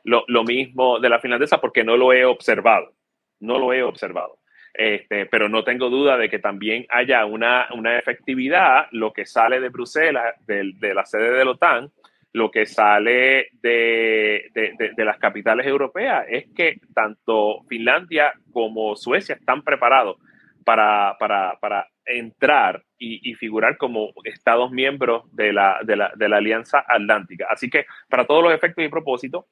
lo, 0.05 0.45
mismo 0.45 1.01
de 1.01 1.09
la 1.09 1.20
finlandesa 1.20 1.59
porque 1.59 1.83
no 1.83 1.97
lo 1.97 2.12
he 2.12 2.27
observado, 2.27 2.93
no 3.41 3.59
lo 3.59 3.72
he 3.72 3.83
observado. 3.83 4.39
Este, 4.75 5.25
pero 5.27 5.49
no 5.49 5.64
tengo 5.64 5.89
duda 5.89 6.18
de 6.18 6.29
que 6.29 6.41
también 6.41 6.85
haya 6.91 7.25
una, 7.25 7.68
una 7.72 7.97
efectividad, 7.99 8.89
lo 8.91 9.12
que 9.12 9.25
sale 9.25 9.61
de 9.61 9.68
Bruselas, 9.70 10.35
de, 10.47 10.72
de, 10.75 10.93
la 10.93 11.07
sede 11.07 11.31
de 11.31 11.45
la 11.45 11.53
OTAN, 11.53 11.91
lo 12.35 12.51
que 12.51 12.66
sale 12.66 13.49
de, 13.62 14.51
de, 14.53 15.05
las 15.05 15.18
capitales 15.18 15.66
europeas, 15.66 16.26
es 16.28 16.47
que 16.55 16.80
tanto 16.93 17.62
Finlandia 17.68 18.32
como 18.53 18.97
Suecia 18.97 19.37
están 19.37 19.62
preparados 19.62 20.16
para, 20.64 21.16
para, 21.20 21.57
para 21.61 21.87
entrar 22.05 22.82
y, 22.99 23.35
figurar 23.35 23.76
como 23.76 24.12
Estados 24.24 24.72
miembros 24.72 25.24
de 25.32 25.53
la, 25.53 25.78
de, 25.85 25.95
la, 25.95 26.12
de 26.16 26.28
la, 26.28 26.39
Alianza 26.39 26.85
Atlántica. 26.89 27.47
Así 27.51 27.70
que, 27.70 27.87
para 28.09 28.26
todos 28.26 28.43
los 28.43 28.53
efectos 28.53 28.85
y 28.85 28.89
propósitos, 28.89 29.45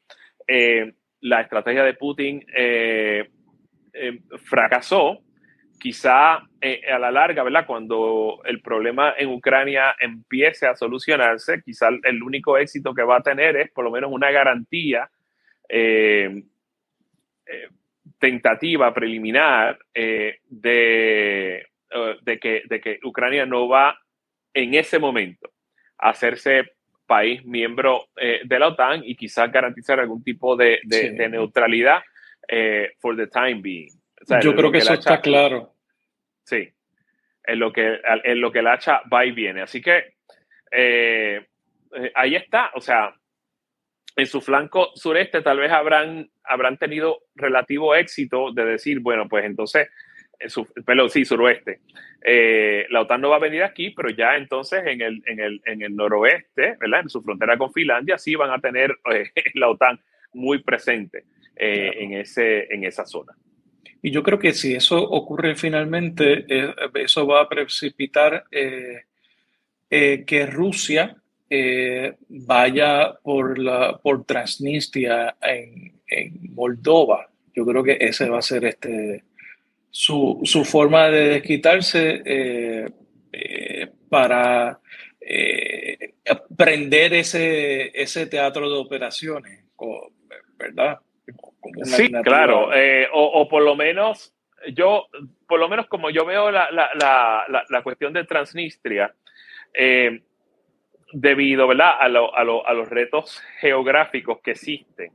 eh, 0.48 0.92
la 1.20 1.42
estrategia 1.42 1.84
de 1.84 1.94
Putin 1.94 2.44
eh, 2.52 3.28
eh, 3.92 4.18
fracasó. 4.44 5.20
Quizá 5.82 6.34
a 6.34 6.98
la 7.00 7.10
larga, 7.10 7.42
¿verdad? 7.42 7.66
Cuando 7.66 8.40
el 8.44 8.60
problema 8.62 9.14
en 9.18 9.30
Ucrania 9.30 9.96
empiece 9.98 10.64
a 10.64 10.76
solucionarse, 10.76 11.60
quizá 11.60 11.88
el 12.04 12.22
único 12.22 12.56
éxito 12.56 12.94
que 12.94 13.02
va 13.02 13.16
a 13.16 13.22
tener 13.22 13.56
es 13.56 13.70
por 13.72 13.84
lo 13.84 13.90
menos 13.90 14.12
una 14.12 14.30
garantía 14.30 15.10
tentativa 18.20 18.94
preliminar 18.94 19.78
de 19.92 21.66
eh, 21.94 22.16
de, 22.22 22.38
que, 22.38 22.62
de 22.68 22.80
que 22.80 22.98
Ucrania 23.04 23.44
no 23.44 23.68
va 23.68 23.98
en 24.54 24.74
ese 24.74 24.98
momento 24.98 25.50
a 25.98 26.10
hacerse 26.10 26.72
país 27.06 27.44
miembro 27.44 28.06
eh, 28.16 28.40
de 28.44 28.58
la 28.58 28.68
OTAN 28.68 29.02
y 29.04 29.14
quizás 29.14 29.52
garantizar 29.52 30.00
algún 30.00 30.22
tipo 30.22 30.56
de, 30.56 30.80
de, 30.84 31.28
neutralidad 31.28 32.00
eh, 32.48 32.92
for 32.98 33.14
the 33.14 33.26
time 33.26 33.60
being. 33.60 33.90
Yo 34.40 34.54
creo 34.54 34.72
que, 34.72 34.78
eso 34.78 34.94
está 34.94 35.20
claro. 35.20 35.71
Sí, 36.44 36.68
en 37.44 37.58
lo, 37.58 37.72
que, 37.72 38.00
en 38.24 38.40
lo 38.40 38.52
que 38.52 38.58
el 38.60 38.66
hacha 38.66 39.02
va 39.12 39.24
y 39.24 39.32
viene. 39.32 39.62
Así 39.62 39.80
que 39.80 40.16
ahí 42.14 42.34
está, 42.34 42.70
o 42.74 42.80
sea, 42.80 43.14
en 44.16 44.26
su 44.26 44.40
flanco 44.40 44.90
sureste 44.94 45.42
tal 45.42 45.58
vez 45.58 45.70
habrán, 45.72 46.30
habrán 46.44 46.76
tenido 46.76 47.20
relativo 47.34 47.94
éxito 47.94 48.52
de 48.52 48.64
decir, 48.64 49.00
bueno, 49.00 49.28
pues 49.28 49.44
entonces 49.44 49.88
su, 50.48 50.66
sí, 51.08 51.24
suroeste. 51.24 51.80
Eh, 52.24 52.86
la 52.90 53.02
OTAN 53.02 53.20
no 53.20 53.30
va 53.30 53.36
a 53.36 53.40
venir 53.40 53.62
aquí, 53.62 53.90
pero 53.90 54.10
ya 54.10 54.36
entonces 54.36 54.82
en 54.86 55.00
el, 55.00 55.22
en 55.26 55.40
el, 55.40 55.60
en 55.64 55.82
el 55.82 55.94
noroeste, 55.94 56.76
¿verdad? 56.80 57.00
En 57.00 57.08
su 57.08 57.22
frontera 57.22 57.56
con 57.56 57.72
Finlandia, 57.72 58.18
sí 58.18 58.34
van 58.34 58.50
a 58.50 58.60
tener 58.60 58.96
eh, 59.12 59.30
la 59.54 59.68
OTAN 59.68 60.00
muy 60.32 60.62
presente 60.62 61.24
eh, 61.56 61.92
en, 61.98 62.14
ese, 62.14 62.72
en 62.72 62.84
esa 62.84 63.04
zona. 63.04 63.32
Y 64.02 64.10
yo 64.10 64.22
creo 64.22 64.38
que 64.38 64.52
si 64.52 64.74
eso 64.74 65.00
ocurre 65.00 65.54
finalmente, 65.54 66.44
eso 66.94 67.26
va 67.26 67.42
a 67.42 67.48
precipitar 67.48 68.44
que 68.50 70.46
Rusia 70.46 71.16
vaya 72.28 73.14
por, 73.22 73.58
la, 73.58 73.98
por 73.98 74.24
Transnistria 74.24 75.36
en, 75.40 76.00
en 76.06 76.54
Moldova. 76.54 77.28
Yo 77.54 77.64
creo 77.64 77.82
que 77.82 77.98
ese 78.00 78.28
va 78.28 78.38
a 78.38 78.42
ser 78.42 78.64
este, 78.64 79.24
su, 79.92 80.40
su 80.44 80.64
forma 80.64 81.08
de 81.08 81.28
desquitarse 81.28 82.22
eh, 82.24 82.90
eh, 83.30 83.88
para 84.08 84.80
eh, 85.20 86.14
prender 86.56 87.12
ese, 87.14 87.92
ese 87.94 88.26
teatro 88.26 88.70
de 88.70 88.78
operaciones, 88.78 89.64
¿verdad? 90.58 90.98
Sí, 91.84 92.10
claro, 92.24 92.70
o, 93.12 93.24
o, 93.40 93.48
por 93.48 93.62
lo 93.62 93.76
menos 93.76 94.34
yo, 94.74 95.06
por 95.48 95.58
lo 95.58 95.68
menos 95.68 95.86
como 95.86 96.10
yo 96.10 96.24
veo 96.24 96.50
la, 96.50 96.70
la, 96.70 96.90
la, 96.94 97.64
la 97.68 97.82
cuestión 97.82 98.12
de 98.12 98.24
Transnistria, 98.24 99.14
debido 101.12 101.66
¿verdad? 101.68 101.96
A, 101.98 102.08
lo, 102.08 102.34
a, 102.34 102.44
lo, 102.44 102.66
a, 102.66 102.72
los 102.72 102.88
retos 102.88 103.42
geográficos 103.60 104.40
que 104.40 104.52
existen, 104.52 105.12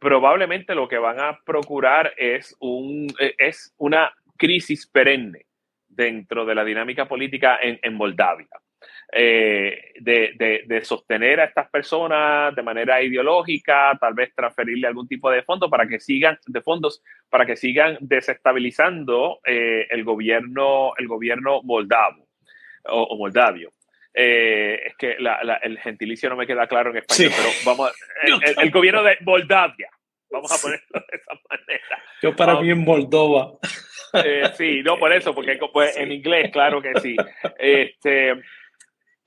probablemente 0.00 0.74
lo 0.74 0.88
que 0.88 0.98
van 0.98 1.20
a 1.20 1.38
procurar 1.44 2.12
es, 2.16 2.56
un, 2.58 3.06
eh, 3.20 3.34
es 3.38 3.72
una 3.78 4.12
crisis 4.36 4.86
perenne 4.86 5.46
dentro 5.86 6.44
de 6.46 6.54
la 6.54 6.64
dinámica 6.64 7.06
política 7.06 7.58
en, 7.62 7.78
en 7.82 7.94
Moldavia. 7.94 8.48
Eh, 9.12 9.92
de, 10.00 10.64
de, 10.66 10.84
sostener 10.84 11.40
a 11.40 11.44
estas 11.44 11.68
personas 11.68 12.54
de 12.54 12.62
manera 12.62 13.02
ideológica, 13.02 13.96
tal 14.00 14.14
vez 14.14 14.32
transferirle 14.34 14.86
algún 14.86 15.08
tipo 15.08 15.30
de 15.30 15.42
fondo 15.42 15.68
para 15.68 15.86
que 15.86 15.98
sigan, 15.98 16.38
de 16.46 16.60
fondos, 16.62 17.02
para 17.28 17.44
que 17.44 17.56
sigan 17.56 17.98
desestabilizando 18.00 19.40
eh, 19.44 19.86
el 19.90 20.04
gobierno, 20.04 20.92
el 20.96 21.08
gobierno 21.08 21.60
moldavo 21.62 22.28
o 22.84 23.16
moldavio. 23.16 23.72
Eh, 24.14 24.80
es 24.86 24.96
que 24.96 25.16
el 25.62 25.78
gentilicio 25.78 26.30
no 26.30 26.36
me 26.36 26.46
queda 26.46 26.66
claro 26.66 26.90
en 26.90 26.98
español, 26.98 27.32
pero 27.36 27.48
vamos, 27.64 27.92
el, 28.22 28.58
el, 28.58 28.70
gobierno 28.70 29.02
de 29.02 29.18
Moldavia, 29.20 29.88
vamos 30.30 30.52
a 30.52 30.60
ponerlo 30.60 31.04
de 31.10 31.16
esa 31.16 31.32
manera. 31.48 32.04
Yo 32.22 32.34
para 32.34 32.60
mí 32.60 32.70
en 32.70 32.84
Moldova. 32.84 33.58
Sí, 34.56 34.82
no 34.82 34.98
por 34.98 35.12
eso, 35.12 35.34
porque 35.34 35.58
pues, 35.72 35.96
en 35.96 36.12
inglés, 36.12 36.50
claro 36.52 36.82
que 36.82 36.98
sí. 37.00 37.16
Este, 37.58 38.34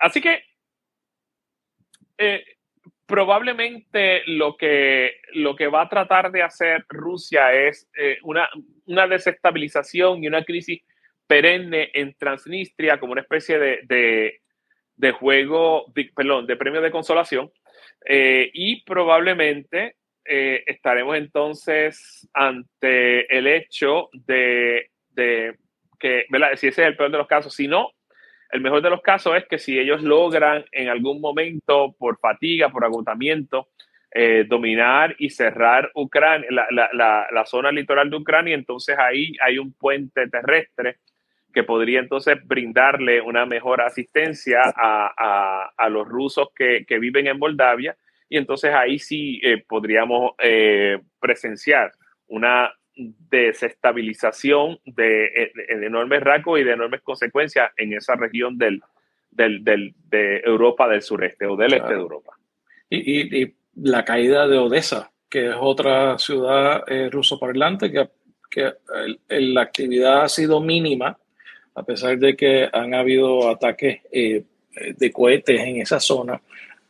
así 0.04 0.22
que 0.22 0.44
eh, 2.18 2.44
probablemente 3.06 4.24
lo 4.28 4.56
que, 4.56 5.18
lo 5.34 5.56
que 5.56 5.68
va 5.68 5.82
a 5.82 5.90
tratar 5.90 6.32
de 6.32 6.44
hacer 6.44 6.86
Rusia 6.88 7.54
es 7.54 7.90
una, 8.24 8.50
una 8.86 9.08
desestabilización 9.08 10.24
y 10.24 10.28
una 10.28 10.44
crisis 10.44 10.82
perenne 11.28 11.90
en 11.94 12.14
Transnistria 12.16 13.00
como 13.00 13.14
una 13.14 13.22
especie 13.22 13.58
de 13.60 14.42
de 14.96 15.12
juego, 15.12 15.92
perdón, 16.16 16.48
de 16.48 16.56
premio 16.56 16.82
de 16.82 16.92
consolación. 16.92 17.52
Eh, 18.06 18.50
y 18.54 18.84
probablemente 18.84 19.96
eh, 20.26 20.64
estaremos 20.66 21.18
entonces 21.18 22.28
ante 22.34 23.36
el 23.36 23.48
hecho 23.48 24.10
de, 24.14 24.90
de 25.10 25.56
que. 26.00 26.26
Si 26.56 26.68
ese 26.68 26.82
es 26.84 26.88
el 26.88 26.98
peor 26.98 27.12
de 27.12 27.18
los 27.18 27.28
casos, 27.28 27.54
si 27.54 27.68
no, 27.68 27.92
el 28.54 28.62
mejor 28.62 28.84
de 28.84 28.92
los 28.92 29.02
casos 29.02 29.36
es 29.36 29.46
que 29.48 29.58
si 29.58 29.80
ellos 29.80 30.04
logran 30.04 30.64
en 30.72 30.88
algún 30.88 31.20
momento, 31.20 31.96
por 31.98 32.20
fatiga, 32.20 32.70
por 32.70 32.86
agotamiento, 32.86 33.70
eh, 34.12 34.46
dominar 34.48 35.16
y 35.18 35.32
cerrar 35.32 35.90
Ucrania, 35.96 36.48
la, 36.70 37.46
zona 37.46 37.72
litoral 37.72 38.12
de 38.12 38.18
Ucrania, 38.18 38.54
entonces 38.54 38.96
ahí 39.00 39.34
hay 39.42 39.58
un 39.58 39.74
puente 39.74 40.28
terrestre 40.28 40.98
que 41.52 41.64
podría 41.64 42.00
entonces 42.00 42.38
brindarle 42.46 43.22
una 43.22 43.48
mejor 43.48 43.82
asistencia 43.82 44.62
a, 44.66 45.90
los 45.90 46.08
rusos 46.08 46.50
que, 46.56 46.86
viven 47.00 47.26
en 47.26 47.40
Moldavia. 47.40 47.98
Y 48.30 48.38
entonces 48.38 48.72
ahí 48.74 49.00
sí 49.00 49.40
eh, 49.44 49.64
podríamos 49.68 50.34
eh, 50.40 51.00
presenciar 51.20 51.92
una 52.28 52.72
desestabilización 52.96 54.80
de, 54.86 55.52
enormes 55.68 56.22
rasgos 56.22 56.60
y 56.60 56.64
de 56.64 56.74
enormes 56.74 57.02
consecuencias 57.02 57.72
en 57.78 57.94
esa 57.94 58.16
región 58.16 58.58
del, 58.58 58.82
de 59.32 60.42
Europa 60.44 60.88
del 60.88 61.02
sureste 61.02 61.46
o 61.46 61.56
del 61.56 61.74
este 61.74 61.94
de 61.94 62.00
Europa. 62.00 62.38
y, 62.90 63.54
la 63.76 64.06
caída 64.06 64.48
de 64.48 64.60
Odessa, 64.60 65.12
que 65.30 65.50
es 65.50 65.56
otra 65.60 66.20
ciudad 66.20 66.84
eh, 66.88 67.10
ruso 67.10 67.40
parlante 67.40 67.92
que, 67.92 68.08
que 68.52 68.72
la 69.30 69.62
actividad 69.64 70.22
ha 70.22 70.30
sido 70.30 70.62
mínima, 70.62 71.18
a 71.74 71.84
pesar 71.84 72.20
de 72.20 72.36
que 72.36 72.70
han 72.72 72.94
habido 72.94 73.50
ataques 73.50 74.02
eh, 74.12 74.44
de 74.96 75.12
cohetes 75.12 75.60
en 75.60 75.78
esa 75.78 76.00
zona, 76.00 76.40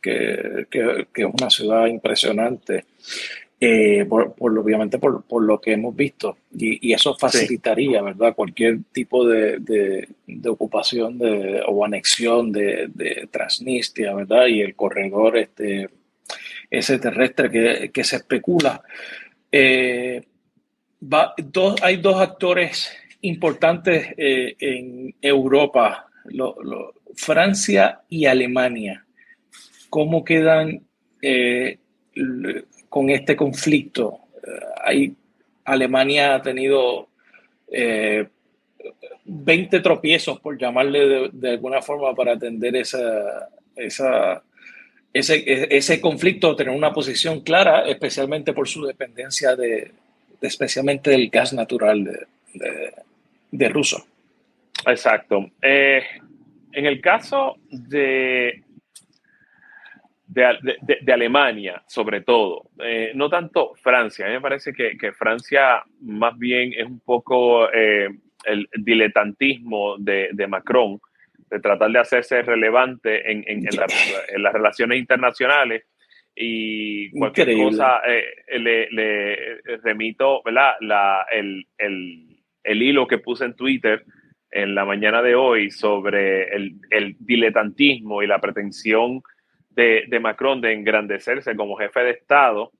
que, 0.00 0.66
que, 0.70 1.06
es 1.14 1.26
una 1.40 1.48
ciudad 1.48 1.86
impresionante. 1.86 2.84
Eh, 3.60 4.04
por, 4.04 4.34
obviamente 4.36 4.98
por, 4.98 5.22
por, 5.22 5.44
lo 5.44 5.60
que 5.60 5.72
hemos 5.72 5.94
visto 5.94 6.36
y, 6.52 6.88
y 6.88 6.92
eso 6.92 7.14
facilitaría 7.14 8.02
verdad 8.02 8.34
cualquier 8.34 8.80
tipo 8.92 9.26
de, 9.26 9.58
de, 9.58 10.08
de 10.26 10.48
ocupación 10.48 11.18
de, 11.18 11.62
o 11.64 11.84
anexión 11.84 12.50
de, 12.50 12.90
de, 12.92 13.28
Transnistria 13.30 14.12
verdad 14.12 14.48
y 14.48 14.60
el 14.60 14.74
corredor 14.74 15.36
este 15.36 15.88
ese 16.68 16.98
terrestre 16.98 17.90
que, 17.92 18.04
se 18.04 18.16
especula. 18.16 18.82
Eh, 19.52 20.20
hay 21.82 21.96
dos 21.98 22.20
actores 22.20 22.92
importantes 23.20 24.14
eh, 24.16 24.56
en 24.58 25.14
Europa, 25.22 26.08
Francia 27.14 28.00
y 28.08 28.26
Alemania. 28.26 29.06
¿Cómo 29.88 30.24
quedan 30.24 30.82
con 32.94 33.10
este 33.10 33.34
conflicto? 33.34 34.20
Hay, 34.84 35.12
Alemania 35.64 36.36
ha 36.36 36.42
tenido 36.42 37.08
20 39.24 39.80
tropiezos, 39.80 40.38
por 40.38 40.56
llamarle 40.56 41.28
de, 41.32 41.50
alguna 41.50 41.82
forma, 41.82 42.14
para 42.14 42.34
atender 42.34 42.76
esa, 42.76 43.50
ese, 43.74 44.40
ese 45.12 46.00
conflicto, 46.00 46.54
tener 46.54 46.72
una 46.72 46.92
posición 46.92 47.40
clara, 47.40 47.84
especialmente 47.88 48.52
por 48.52 48.68
su 48.68 48.86
dependencia 48.86 49.56
de, 49.56 49.90
especialmente 50.40 51.10
del 51.10 51.30
gas 51.30 51.52
natural 51.52 52.04
de, 52.52 52.92
de, 53.50 53.68
ruso. 53.70 54.06
Exacto. 54.86 55.50
Eh, 55.60 56.00
en 56.70 56.86
el 56.86 57.00
caso 57.00 57.56
de, 57.70 58.62
de, 60.34 61.12
Alemania, 61.12 61.82
sobre 61.86 62.22
todo, 62.22 62.70
eh, 62.80 63.12
no 63.14 63.28
tanto 63.28 63.74
Francia, 63.76 64.26
a 64.26 64.28
mí 64.28 64.34
me 64.34 64.40
parece 64.40 64.72
que, 64.72 64.98
que 64.98 65.12
Francia 65.12 65.82
más 66.00 66.36
bien 66.36 66.72
es 66.76 66.86
un 66.86 67.00
poco 67.00 67.70
eh, 67.72 68.08
el 68.44 68.68
diletantismo 68.76 69.96
de, 69.98 70.46
Macron 70.48 70.98
de 71.48 71.60
tratar 71.60 71.90
de 71.90 72.00
hacerse 72.00 72.42
relevante 72.42 73.30
en, 73.30 73.44
en, 73.46 73.64
las 74.42 74.52
relaciones 74.52 74.98
internacionales. 74.98 75.84
Y 76.36 77.10
cualquier 77.12 77.56
cosa 77.56 78.00
eh, 78.08 78.58
le, 78.58 79.60
remito 79.84 80.42
La, 80.46 81.26
el, 81.30 81.64
el, 81.78 82.82
hilo 82.82 83.06
que 83.06 83.18
puse 83.18 83.44
en 83.44 83.54
Twitter 83.54 84.04
en 84.50 84.74
la 84.74 84.84
mañana 84.84 85.22
de 85.22 85.36
hoy 85.36 85.70
sobre 85.70 86.48
el, 86.54 86.74
el 86.90 87.16
diletantismo 87.20 88.20
y 88.20 88.26
la 88.26 88.40
pretensión 88.40 89.22
de, 89.74 90.04
de, 90.08 90.20
Macron 90.20 90.60
de 90.60 90.72
engrandecerse 90.72 91.56
como 91.56 91.76
jefe 91.76 92.00
de 92.00 92.10
Estado 92.10 92.72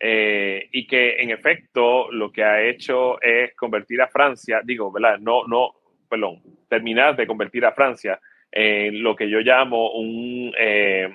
eh, 0.00 0.68
y 0.72 0.86
que 0.86 1.20
en 1.20 1.30
efecto 1.30 2.10
lo 2.12 2.30
que 2.30 2.44
ha 2.44 2.62
hecho 2.62 3.20
es 3.20 3.54
convertir 3.54 4.00
a 4.00 4.08
Francia, 4.08 4.60
digo, 4.64 4.92
¿verdad? 4.92 5.18
No, 5.18 5.46
no, 5.46 5.72
perdón, 6.08 6.40
terminar 6.68 7.16
de 7.16 7.26
convertir 7.26 7.64
a 7.64 7.72
Francia 7.72 8.20
en 8.50 9.02
lo 9.02 9.16
que 9.16 9.28
yo 9.28 9.40
llamo 9.40 9.92
un, 9.92 10.54
eh, 10.58 11.08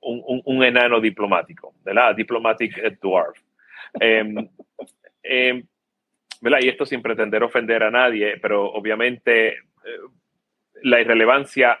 un, 0.00 0.64
enano 0.64 1.00
diplomático, 1.00 1.74
¿verdad? 1.84 2.14
Diplomatic 2.14 2.98
dwarf. 3.00 3.38
Em, 4.00 4.48
em, 5.22 5.66
¿verdad? 6.40 6.58
Y 6.62 6.68
esto 6.68 6.86
sin 6.86 7.02
pretender 7.02 7.42
ofender 7.42 7.82
a 7.82 7.90
nadie, 7.90 8.38
pero 8.38 8.64
obviamente 8.64 9.48
eh, 9.48 9.58
la 10.82 11.00
irrelevancia 11.00 11.78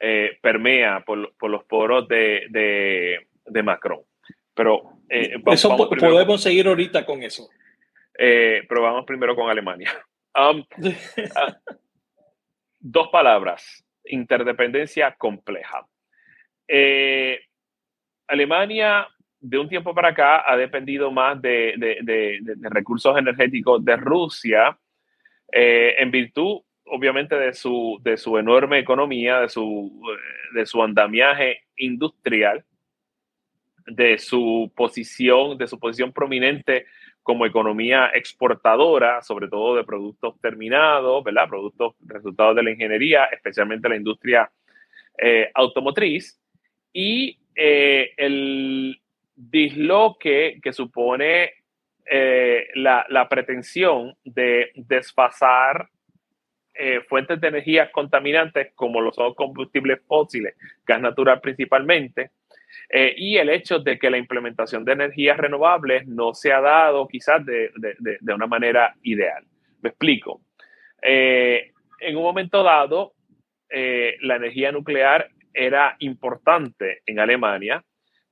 eh, 0.00 0.38
permea 0.40 1.04
por, 1.04 1.50
los 1.50 1.64
poros 1.64 2.08
de, 2.08 3.26
Macron. 3.62 4.00
Pero 4.54 4.98
eso 5.08 5.76
podemos 5.76 6.42
seguir 6.42 6.66
ahorita 6.66 7.04
con 7.04 7.22
eso. 7.22 7.48
pero 8.16 8.82
vamos 8.82 9.04
primero 9.04 9.34
con 9.34 9.50
Alemania. 9.50 9.90
Um, 10.36 10.64
ah, 11.36 11.56
dos 12.80 13.08
palabras, 13.08 13.84
interdependencia 14.04 15.14
compleja. 15.14 15.86
Eh, 16.68 17.40
Alemania 18.26 19.08
de 19.40 19.58
un 19.58 19.68
tiempo 19.68 19.94
para 19.94 20.08
acá 20.08 20.50
ha 20.50 20.56
dependido 20.56 21.10
más 21.10 21.40
de, 21.40 21.74
recursos 22.62 23.16
energéticos 23.16 23.84
de 23.84 23.96
Rusia 23.96 24.76
eh, 25.52 25.96
en 25.98 26.10
virtud, 26.10 26.62
obviamente, 26.86 27.34
de 27.36 27.52
su, 27.54 27.98
de 28.02 28.16
su 28.16 28.38
enorme 28.38 28.78
economía, 28.78 29.40
de 29.40 29.48
su, 29.48 30.02
de 30.54 30.66
su 30.66 30.82
andamiaje 30.82 31.62
industrial, 31.76 32.64
de 33.86 34.18
su 34.18 34.72
posición, 34.74 35.58
de 35.58 35.66
su 35.66 35.78
posición 35.78 36.12
prominente 36.12 36.86
como 37.22 37.46
economía 37.46 38.10
exportadora, 38.14 39.22
sobre 39.22 39.48
todo 39.48 39.76
de 39.76 39.84
productos 39.84 40.38
terminados, 40.40 41.24
¿verdad? 41.24 41.48
Productos 41.48 41.94
resultados 42.06 42.54
de 42.54 42.62
la 42.62 42.70
ingeniería, 42.70 43.24
especialmente 43.26 43.88
la 43.88 43.96
industria 43.96 44.50
eh, 45.18 45.50
automotriz, 45.54 46.38
y 46.92 47.38
eh, 47.54 48.12
el 48.16 49.00
disloque 49.34 50.60
que 50.62 50.72
supone 50.72 51.52
eh, 52.04 52.68
la, 52.74 53.06
la, 53.08 53.28
pretensión 53.28 54.14
de 54.22 54.70
desfasar 54.74 55.88
fuentes 57.08 57.40
de 57.40 57.48
energía 57.48 57.92
contaminantes 57.92 58.72
como 58.74 59.00
los 59.00 59.16
combustibles 59.36 60.00
fósiles, 60.06 60.56
gas 60.84 61.00
natural 61.00 61.40
principalmente, 61.40 62.30
eh, 62.88 63.14
y 63.16 63.36
el 63.36 63.48
hecho 63.50 63.78
de 63.78 63.98
que 63.98 64.10
la 64.10 64.18
implementación 64.18 64.84
de 64.84 64.92
energías 64.92 65.36
renovables 65.36 66.06
no 66.06 66.34
se 66.34 66.52
ha 66.52 66.60
dado 66.60 67.08
quizás 67.08 67.44
de, 67.44 67.70
una 68.32 68.46
manera 68.46 68.94
ideal. 69.02 69.44
Me 69.82 69.90
explico. 69.90 70.42
Eh, 71.02 71.72
en 72.00 72.16
un 72.16 72.22
momento 72.22 72.62
dado, 72.62 73.14
eh, 73.70 74.16
la 74.20 74.36
energía 74.36 74.72
nuclear 74.72 75.28
era 75.52 75.96
importante 76.00 77.02
en 77.06 77.18
Alemania. 77.18 77.84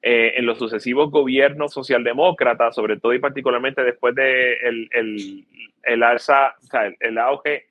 en 0.04 0.46
los 0.46 0.58
sucesivos 0.58 1.12
gobiernos 1.12 1.72
socialdemócratas, 1.72 2.74
sobre 2.74 2.98
todo 2.98 3.14
y 3.14 3.20
particularmente 3.20 3.84
después 3.84 4.16
del 4.16 4.88
de 4.90 5.44
el, 5.84 6.02
alza, 6.02 6.56
el, 6.98 7.18
auge 7.18 7.66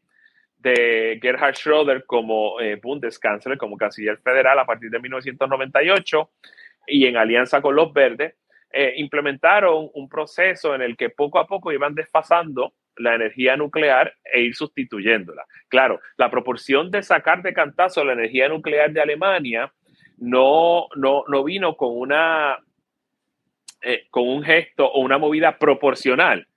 de 0.61 1.19
Gerhard 1.21 1.55
Schröder 1.55 2.05
como 2.05 2.55
Bundeskanzler, 2.81 3.57
como 3.57 3.77
canciller 3.77 4.17
federal 4.17 4.59
a 4.59 4.65
partir 4.65 4.89
de 4.91 4.99
1998, 4.99 6.29
y 6.87 7.05
en 7.05 7.17
alianza 7.17 7.61
con 7.61 7.75
los 7.75 7.93
verdes, 7.93 8.35
eh, 8.73 8.93
implementaron 8.97 9.89
un 9.93 10.07
proceso 10.07 10.73
en 10.73 10.81
el 10.81 10.95
que 10.95 11.09
poco 11.09 11.39
a 11.39 11.47
poco 11.47 11.73
iban 11.73 11.93
desfasando 11.93 12.73
la 12.95 13.15
energía 13.15 13.57
nuclear 13.57 14.13
e 14.23 14.41
ir 14.41 14.55
sustituyéndola. 14.55 15.45
Claro, 15.67 15.99
la 16.15 16.29
proporción 16.29 16.89
de 16.89 17.03
sacar 17.03 17.41
de 17.41 17.53
cantazo 17.53 18.05
la 18.05 18.13
energía 18.13 18.47
nuclear 18.47 18.91
de 18.91 19.01
Alemania 19.01 19.73
no, 20.17 20.87
no, 20.95 21.23
no 21.27 21.43
vino 21.43 21.75
con, 21.75 21.97
una, 21.97 22.59
eh, 23.81 24.05
con 24.09 24.27
un 24.27 24.43
gesto 24.43 24.89
o 24.89 25.01
una 25.01 25.17
movida 25.17 25.57
proporcional 25.57 26.47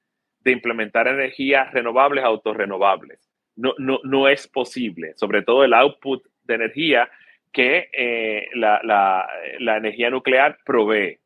de 0.40 0.52
implementar 0.52 1.08
energías 1.08 1.72
renovables, 1.72 2.22
autorrenovables. 2.22 3.33
No, 3.56 3.74
no, 3.78 4.00
no 4.02 4.28
es 4.28 4.48
posible, 4.48 5.12
sobre 5.16 5.42
todo 5.42 5.64
el 5.64 5.74
output 5.74 6.26
de 6.44 6.54
energía 6.54 7.08
que 7.54 7.88
eh, 7.92 8.48
la, 8.54 9.26
energía 9.60 10.10
nuclear 10.10 10.58
provee. 10.64 11.20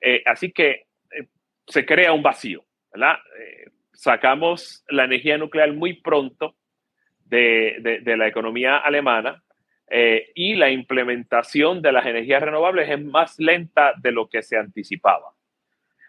Eh, 0.00 0.22
así 0.24 0.52
que 0.52 0.86
eh, 1.10 1.26
se 1.66 1.84
crea 1.84 2.12
un 2.12 2.22
vacío, 2.22 2.64
sacamos 3.92 4.84
la 4.88 5.04
energía 5.04 5.36
nuclear 5.36 5.72
muy 5.72 5.94
pronto 5.94 6.54
de, 7.24 8.00
la 8.04 8.28
economía 8.28 8.78
alemana, 8.78 9.42
y 10.34 10.54
la 10.54 10.70
implementación 10.70 11.82
de 11.82 11.92
las 11.92 12.06
energías 12.06 12.42
renovables 12.42 12.88
es 12.88 13.04
más 13.04 13.38
lenta 13.38 13.92
de 14.00 14.12
lo 14.12 14.28
que 14.28 14.42
se 14.42 14.56
anticipaba. 14.56 15.34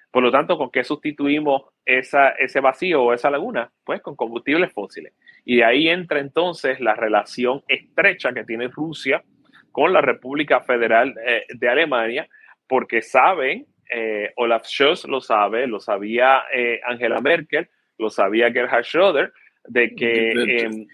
Por 0.10 0.24
lo 0.24 0.32
tanto, 0.32 0.58
¿con 0.58 0.72
qué 0.72 0.84
sustituimos 0.84 1.64
esa, 1.86 2.30
ese 2.30 2.60
vacío 2.60 3.04
o 3.04 3.14
esa 3.14 3.30
laguna? 3.30 3.72
Pues 3.84 4.02
con 4.02 4.16
combustibles 4.16 4.72
fósiles. 4.74 5.14
Y 5.44 5.58
de 5.58 5.64
ahí 5.64 5.90
entra 5.90 6.20
entonces 6.20 6.80
la 6.80 6.96
relación 6.96 7.64
estrecha 7.68 8.34
que 8.34 8.44
tiene 8.44 8.68
Rusia 8.68 9.24
con 9.72 9.94
la 9.94 10.02
República 10.02 10.62
Federal 10.62 11.16
eh, 11.26 11.46
de 11.50 11.70
Alemania, 11.70 12.28
porque 12.68 13.02
saben, 13.02 13.66
eh, 13.90 14.32
Olaf 14.38 14.66
Scholz 14.66 15.06
lo 15.06 15.22
sabe, 15.22 15.68
lo 15.68 15.80
sabía 15.80 16.44
Angela 16.86 17.22
Merkel, 17.22 17.70
lo 17.98 18.10
sabía 18.10 18.52
Gerhard 18.52 18.84
Schröder, 18.84 19.32
de 19.68 19.96
que, 19.96 20.32
em, 20.32 20.88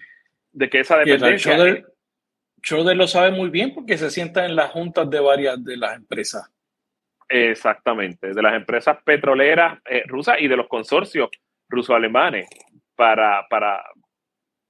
de 0.52 0.68
que 0.68 0.80
esa 0.80 0.98
dependencia... 0.98 1.84
Schroeder 2.64 2.96
lo 2.96 3.08
sabe 3.08 3.32
muy 3.32 3.50
bien 3.50 3.74
porque 3.74 3.98
se 3.98 4.10
sienta 4.10 4.46
en 4.46 4.54
las 4.54 4.70
juntas 4.70 5.10
de 5.10 5.20
varias 5.20 5.62
de 5.64 5.76
las 5.76 5.96
empresas. 5.96 6.48
Exactamente, 7.34 8.34
de 8.34 8.42
las 8.42 8.52
empresas 8.52 9.02
petroleras 9.02 9.80
eh, 9.86 10.02
rusas 10.06 10.36
y 10.38 10.48
de 10.48 10.56
los 10.56 10.68
consorcios 10.68 11.30
ruso-alemanes 11.66 12.46
para, 12.94 13.46
para, 13.48 13.82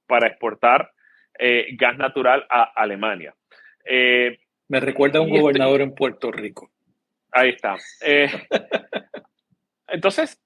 para 0.07 0.27
exportar 0.27 0.89
eh, 1.37 1.67
gas 1.73 1.97
natural 1.97 2.45
a 2.49 2.71
Alemania. 2.73 3.35
Eh, 3.83 4.39
Me 4.69 4.79
recuerda 4.79 5.19
a 5.19 5.23
un 5.23 5.27
este 5.27 5.41
gobernador 5.41 5.81
en 5.81 5.93
Puerto 5.93 6.31
Rico. 6.31 6.71
Ahí 7.33 7.49
está. 7.49 7.75
entonces, 9.87 10.41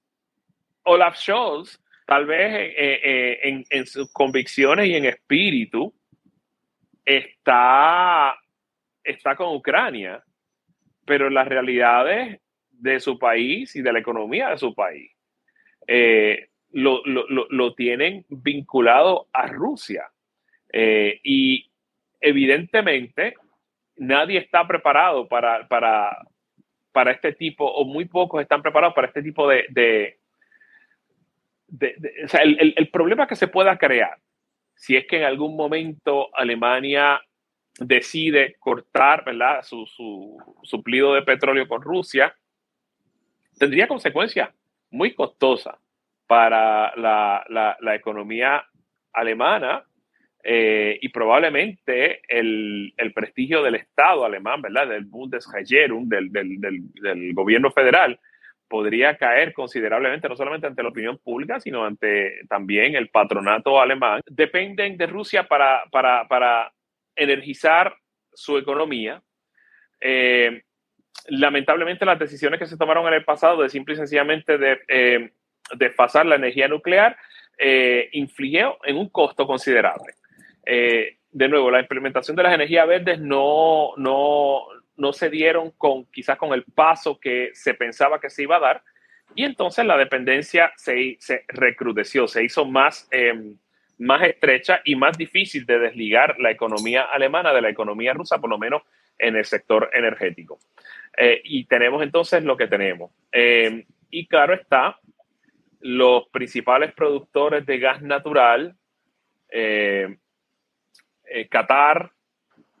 Olaf 0.82 1.16
Scholz, 1.18 1.80
tal 2.04 2.26
vez 2.26 2.74
en, 2.76 3.64
en 3.70 3.86
sus 3.86 4.12
convicciones 4.12 4.88
y 4.88 4.96
en 4.96 5.04
espíritu, 5.04 5.94
está, 7.04 8.36
está 9.04 9.36
con 9.36 9.54
Ucrania, 9.54 10.20
pero 11.08 11.30
las 11.30 11.48
realidades 11.48 12.40
de 12.70 13.00
su 13.00 13.18
país 13.18 13.74
y 13.74 13.82
de 13.82 13.92
la 13.92 13.98
economía 13.98 14.50
de 14.50 14.58
su 14.58 14.74
país 14.74 15.10
eh, 15.86 16.50
lo, 16.70 17.74
tienen 17.74 18.26
vinculado 18.28 19.26
a 19.32 19.46
Rusia. 19.46 20.10
Eh, 20.70 21.18
y 21.24 21.70
evidentemente 22.20 23.34
nadie 23.96 24.38
está 24.38 24.68
preparado 24.68 25.26
para, 25.26 25.66
para, 25.66 26.18
para, 26.92 27.12
este 27.12 27.32
tipo, 27.32 27.64
o 27.64 27.84
muy 27.86 28.04
pocos 28.04 28.42
están 28.42 28.60
preparados 28.60 28.94
para 28.94 29.08
este 29.08 29.22
tipo 29.22 29.48
de... 29.48 29.64
de, 29.70 30.18
sea, 32.26 32.42
el, 32.42 32.74
el 32.76 32.88
problema 32.90 33.26
que 33.26 33.34
se 33.34 33.48
pueda 33.48 33.78
crear 33.78 34.18
si 34.78 34.96
es 34.96 35.06
que 35.06 35.16
en 35.16 35.24
algún 35.24 35.56
momento 35.56 36.28
Alemania 36.34 37.20
decide 37.78 38.56
cortar 38.58 39.24
¿verdad? 39.24 39.62
Su, 39.62 39.86
su 39.86 40.36
suplido 40.62 41.14
de 41.14 41.22
petróleo 41.22 41.68
con 41.68 41.82
Rusia, 41.82 42.34
tendría 43.58 43.88
consecuencias 43.88 44.50
muy 44.90 45.14
costosas 45.14 45.76
para 46.26 46.94
la, 46.96 47.44
la, 47.80 47.94
economía 47.94 48.64
alemana 49.12 49.84
eh, 50.44 50.98
y 51.00 51.08
probablemente 51.08 52.20
el, 52.28 52.92
el, 52.96 53.12
prestigio 53.12 53.62
del 53.62 53.76
Estado 53.76 54.24
alemán, 54.24 54.60
¿verdad? 54.60 54.88
Del 54.88 55.06
Bundesregierung, 55.06 56.06
del, 56.08 56.30
del, 56.30 56.60
del 56.60 57.32
gobierno 57.32 57.70
federal, 57.70 58.20
podría 58.68 59.16
caer 59.16 59.54
considerablemente, 59.54 60.28
no 60.28 60.36
solamente 60.36 60.66
ante 60.66 60.82
la 60.82 60.90
opinión 60.90 61.18
pública, 61.18 61.58
sino 61.60 61.84
ante 61.84 62.44
también 62.48 62.94
el 62.94 63.08
patronato 63.08 63.80
alemán. 63.80 64.20
Dependen 64.26 64.98
de 64.98 65.06
Rusia 65.06 65.44
para, 65.44 65.84
para, 65.90 66.28
para 66.28 66.72
energizar 67.18 67.94
su 68.32 68.56
economía. 68.56 69.22
Eh, 70.00 70.62
lamentablemente 71.26 72.04
las 72.04 72.18
decisiones 72.18 72.58
que 72.58 72.66
se 72.66 72.76
tomaron 72.76 73.06
en 73.08 73.14
el 73.14 73.24
pasado 73.24 73.62
de 73.62 73.68
simple 73.68 73.94
y 73.94 73.96
sencillamente 73.96 74.56
de 74.56 74.78
eh, 74.88 75.30
desfasar 75.74 76.26
la 76.26 76.36
energía 76.36 76.68
nuclear 76.68 77.16
eh, 77.58 78.08
influyó 78.12 78.78
en 78.84 78.96
un 78.96 79.08
costo 79.08 79.46
considerable. 79.46 80.14
Eh, 80.64 81.18
de 81.30 81.48
nuevo, 81.48 81.70
la 81.70 81.80
implementación 81.80 82.36
de 82.36 82.44
las 82.44 82.54
energías 82.54 82.86
verdes 82.86 83.18
no, 83.18 83.92
no, 83.96 84.62
no 84.96 85.12
se 85.12 85.28
dieron 85.28 85.72
con 85.72 86.06
quizás 86.06 86.38
con 86.38 86.52
el 86.52 86.64
paso 86.64 87.18
que 87.18 87.50
se 87.54 87.74
pensaba 87.74 88.20
que 88.20 88.30
se 88.30 88.44
iba 88.44 88.56
a 88.56 88.60
dar 88.60 88.82
y 89.34 89.44
entonces 89.44 89.84
la 89.84 89.96
dependencia 89.96 90.72
se, 90.76 91.16
se 91.20 91.44
recrudeció, 91.48 92.28
se 92.28 92.44
hizo 92.44 92.64
más, 92.64 93.08
em, 93.10 93.58
más 93.98 94.22
estrecha 94.22 94.80
y 94.84 94.94
más 94.94 95.18
difícil 95.18 95.66
de 95.66 95.78
desligar 95.78 96.38
la 96.38 96.50
economía 96.50 97.02
alemana 97.02 97.52
de 97.52 97.62
la 97.62 97.68
economía 97.68 98.12
rusa, 98.12 98.38
por 98.38 98.50
lo 98.50 98.58
menos 98.58 98.82
en 99.18 99.36
el 99.36 99.44
sector 99.44 99.90
energético. 99.92 100.58
Eh, 101.16 101.40
y 101.44 101.64
tenemos 101.64 102.02
entonces 102.02 102.44
lo 102.44 102.56
que 102.56 102.68
tenemos. 102.68 103.10
Em, 103.32 103.84
y 104.10 104.26
claro 104.26 104.54
está, 104.54 104.98
los 105.80 106.28
principales 106.28 106.92
productores 106.92 107.66
de 107.66 107.78
gas 107.78 108.02
natural, 108.02 108.76
eh, 109.50 110.16
eh, 111.24 111.48
Qatar, 111.48 112.12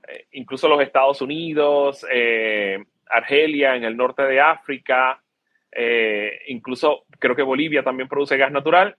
eh, 0.06 0.26
incluso 0.32 0.68
los 0.68 0.80
Estados 0.80 1.20
Unidos, 1.20 2.06
eh, 2.10 2.82
Argelia 3.10 3.76
en 3.76 3.84
el 3.84 3.96
norte 3.96 4.22
de 4.22 4.40
África, 4.40 5.22
eh, 5.70 6.40
incluso 6.48 7.04
creo 7.18 7.36
que 7.36 7.42
Bolivia 7.42 7.82
también 7.82 8.08
produce 8.08 8.36
gas 8.36 8.50
natural. 8.50 8.96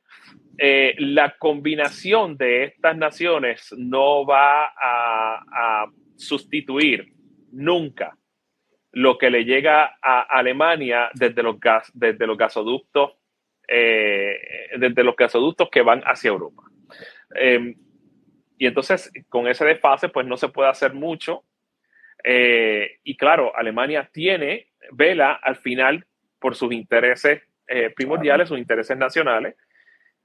La 0.62 1.36
combinación 1.38 2.36
de 2.38 2.66
estas 2.66 2.98
naciones 2.98 3.74
no 3.78 4.26
va 4.26 4.66
a, 4.66 5.86
sustituir 6.18 7.14
nunca 7.54 8.18
lo 8.92 9.18
que 9.18 9.30
le 9.30 9.46
llega 9.46 9.98
a 10.02 10.22
Alemania 10.24 11.10
desde 11.14 11.42
los, 11.42 11.58
gas, 11.58 11.90
desde 11.94 12.28
los 12.28 12.38
gasoductos, 12.38 13.14
desde 13.66 15.04
los 15.04 15.16
gasoductos 15.16 15.70
que 15.70 15.82
van 15.82 16.02
hacia 16.02 16.28
Europa. 16.28 16.64
Y 18.60 18.68
entonces, 18.68 19.10
con 19.30 19.48
ese 19.48 19.64
desfase, 19.64 20.10
pues 20.10 20.28
no 20.28 20.36
se 20.36 20.50
puede 20.50 20.70
hacer 20.70 20.94
mucho. 20.94 21.46
Eh, 22.26 23.00
y 23.06 23.16
claro, 23.16 23.56
Alemania 23.56 24.10
tiene, 24.12 24.68
vela 24.92 25.32
al 25.32 25.56
final 25.56 26.06
por 26.40 26.56
sus 26.56 26.74
intereses 26.74 27.42
eh, 27.68 27.90
primordiales, 27.96 28.50
sus 28.50 28.60
intereses 28.60 28.98
nacionales. 28.98 29.56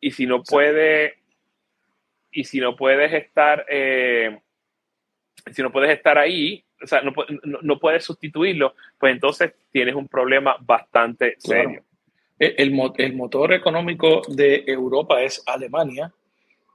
Y 0.05 0.11
si 0.11 0.27
no 0.27 0.43
puede, 0.43 1.15
y 2.31 2.45
si 2.45 2.61
no 2.61 2.77
puedes 2.77 3.11
estar, 3.15 3.65
eh, 3.71 4.39
si 5.51 5.63
no 5.63 5.73
puedes 5.73 5.97
estar 5.97 6.19
ahí, 6.19 6.63
o 6.83 6.87
sea, 6.87 7.01
no, 7.01 7.15
no, 7.63 7.79
puedes 7.79 8.05
sustituirlo, 8.05 8.75
pues 8.99 9.15
entonces 9.15 9.55
tienes 9.73 9.95
un 9.95 10.07
problema 10.07 10.59
bastante 10.61 11.37
serio. 11.39 11.85
El, 12.39 12.55
el, 12.99 13.15
motor 13.15 13.55
económico 13.55 14.21
de 14.29 14.65
Europa 14.67 15.23
es 15.23 15.43
Alemania 15.47 16.13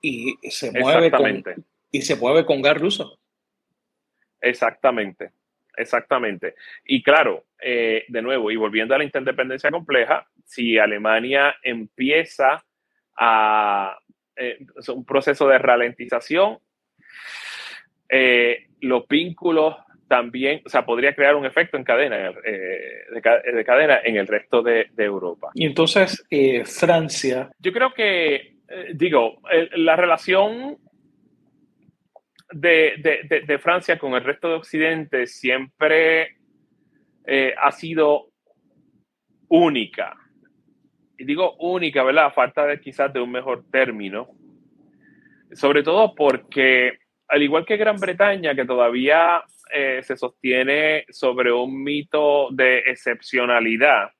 y 0.01 0.35
se 0.49 0.71
mueve 0.71 1.11
con, 1.11 1.43
y 1.91 2.01
se 2.01 2.15
mueve 2.15 2.47
con 2.47 2.63
gas 2.63 2.79
ruso. 2.79 3.19
Exactamente, 4.41 5.33
exactamente. 5.77 6.55
Y 6.83 7.03
claro, 7.03 7.45
eh, 7.61 8.05
de 8.07 8.21
nuevo, 8.23 8.49
y 8.49 8.55
volviendo 8.55 8.95
a 8.95 8.97
la 8.97 9.03
interdependencia 9.03 9.69
compleja, 9.69 10.27
si 10.45 10.79
Alemania 10.79 11.55
empieza 11.61 12.65
a 13.19 13.97
eh, 14.35 14.57
un 14.87 15.05
proceso 15.05 15.47
de 15.47 15.57
ralentización, 15.57 16.59
eh, 18.07 18.67
los 18.81 19.07
vínculos 19.07 19.75
también, 20.07 20.61
o 20.65 20.69
sea, 20.69 20.85
podría 20.85 21.13
crear 21.13 21.35
un 21.35 21.45
efecto 21.45 21.77
en 21.77 21.83
cadena, 21.83 22.17
de, 22.17 23.63
cadena 23.63 23.99
en 24.03 24.15
el 24.15 24.25
resto 24.25 24.63
de, 24.63 24.87
de 24.91 25.03
Europa. 25.03 25.51
Y 25.53 25.65
entonces, 25.65 26.23
Francia. 26.65 27.51
Yo 27.59 27.71
creo 27.71 27.93
que 27.93 28.59
eh, 28.69 28.91
digo, 28.93 29.41
la 29.77 29.95
relación 29.95 30.77
de, 32.51 33.59
Francia 33.61 33.97
con 33.97 34.13
el 34.13 34.23
resto 34.23 34.47
de 34.47 34.55
Occidente 34.55 35.27
siempre 35.27 36.37
eh, 37.25 37.53
ha 37.57 37.71
sido 37.71 38.27
única. 39.47 40.15
Y 41.19 41.25
digo 41.25 41.55
única, 41.59 42.03
¿verdad? 42.03 42.25
A 42.25 42.31
falta 42.31 42.65
de 42.65 42.79
quizás 42.79 43.11
de 43.13 43.19
un 43.19 43.31
mejor 43.31 43.65
término. 43.69 44.29
Sobre 45.53 45.83
todo 45.83 46.15
porque, 46.15 46.99
al 47.27 47.43
igual 47.43 47.65
que 47.65 47.77
Gran 47.77 47.97
Bretaña, 47.97 48.55
que 48.55 48.65
todavía 48.65 49.43
eh, 49.73 50.01
se 50.01 50.15
sostiene 50.15 51.05
sobre 51.09 51.51
un 51.51 51.83
mito 51.83 52.47
de 52.51 52.79
excepcionalidad, 52.79 54.11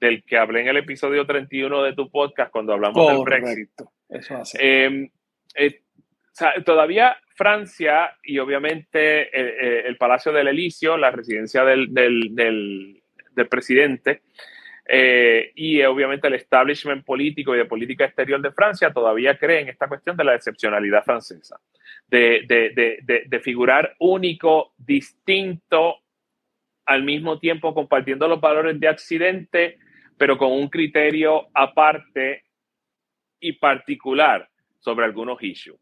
del 0.00 0.24
que 0.24 0.36
hablé 0.36 0.62
en 0.62 0.68
el 0.68 0.78
episodio 0.78 1.24
31 1.24 1.84
de 1.84 1.92
tu 1.94 2.10
podcast 2.10 2.50
cuando 2.50 2.72
hablamos 2.72 3.06
del 3.06 3.22
Brexit. 3.22 3.70
Eso 4.08 4.36
hace. 4.36 4.84
Em, 4.84 5.08
eh, 5.54 5.82
todavía 6.64 7.16
Francia 7.36 8.16
y 8.24 8.38
obviamente 8.38 9.86
el, 9.86 9.96
Palacio 9.96 10.32
del 10.32 10.48
Elíseo, 10.48 10.96
la 10.96 11.10
residencia 11.10 11.64
del, 11.64 11.94
del, 11.94 12.34
del, 12.34 13.48
presidente, 13.48 14.22
Eh, 14.94 15.52
y 15.54 15.82
obviamente 15.84 16.28
el 16.28 16.34
establishment 16.34 17.02
político 17.02 17.54
y 17.54 17.58
de 17.58 17.64
política 17.64 18.04
exterior 18.04 18.42
de 18.42 18.52
Francia 18.52 18.92
todavía 18.92 19.38
cree 19.38 19.60
en 19.60 19.70
esta 19.70 19.88
cuestión 19.88 20.18
de 20.18 20.24
la 20.24 20.34
excepcionalidad 20.34 21.02
francesa, 21.02 21.58
de, 22.08 22.44
de, 22.46 23.00
de, 23.02 23.24
de 23.26 23.40
figurar 23.40 23.96
único, 24.00 24.74
distinto, 24.76 25.96
al 26.84 27.04
mismo 27.04 27.38
tiempo 27.38 27.72
compartiendo 27.72 28.28
los 28.28 28.38
valores 28.38 28.78
de 28.78 28.88
accidente, 28.88 29.78
pero 30.18 30.36
con 30.36 30.52
un 30.52 30.68
criterio 30.68 31.48
aparte 31.54 32.44
y 33.40 33.52
particular 33.52 34.46
sobre 34.78 35.06
algunos 35.06 35.42
issues. 35.42 35.80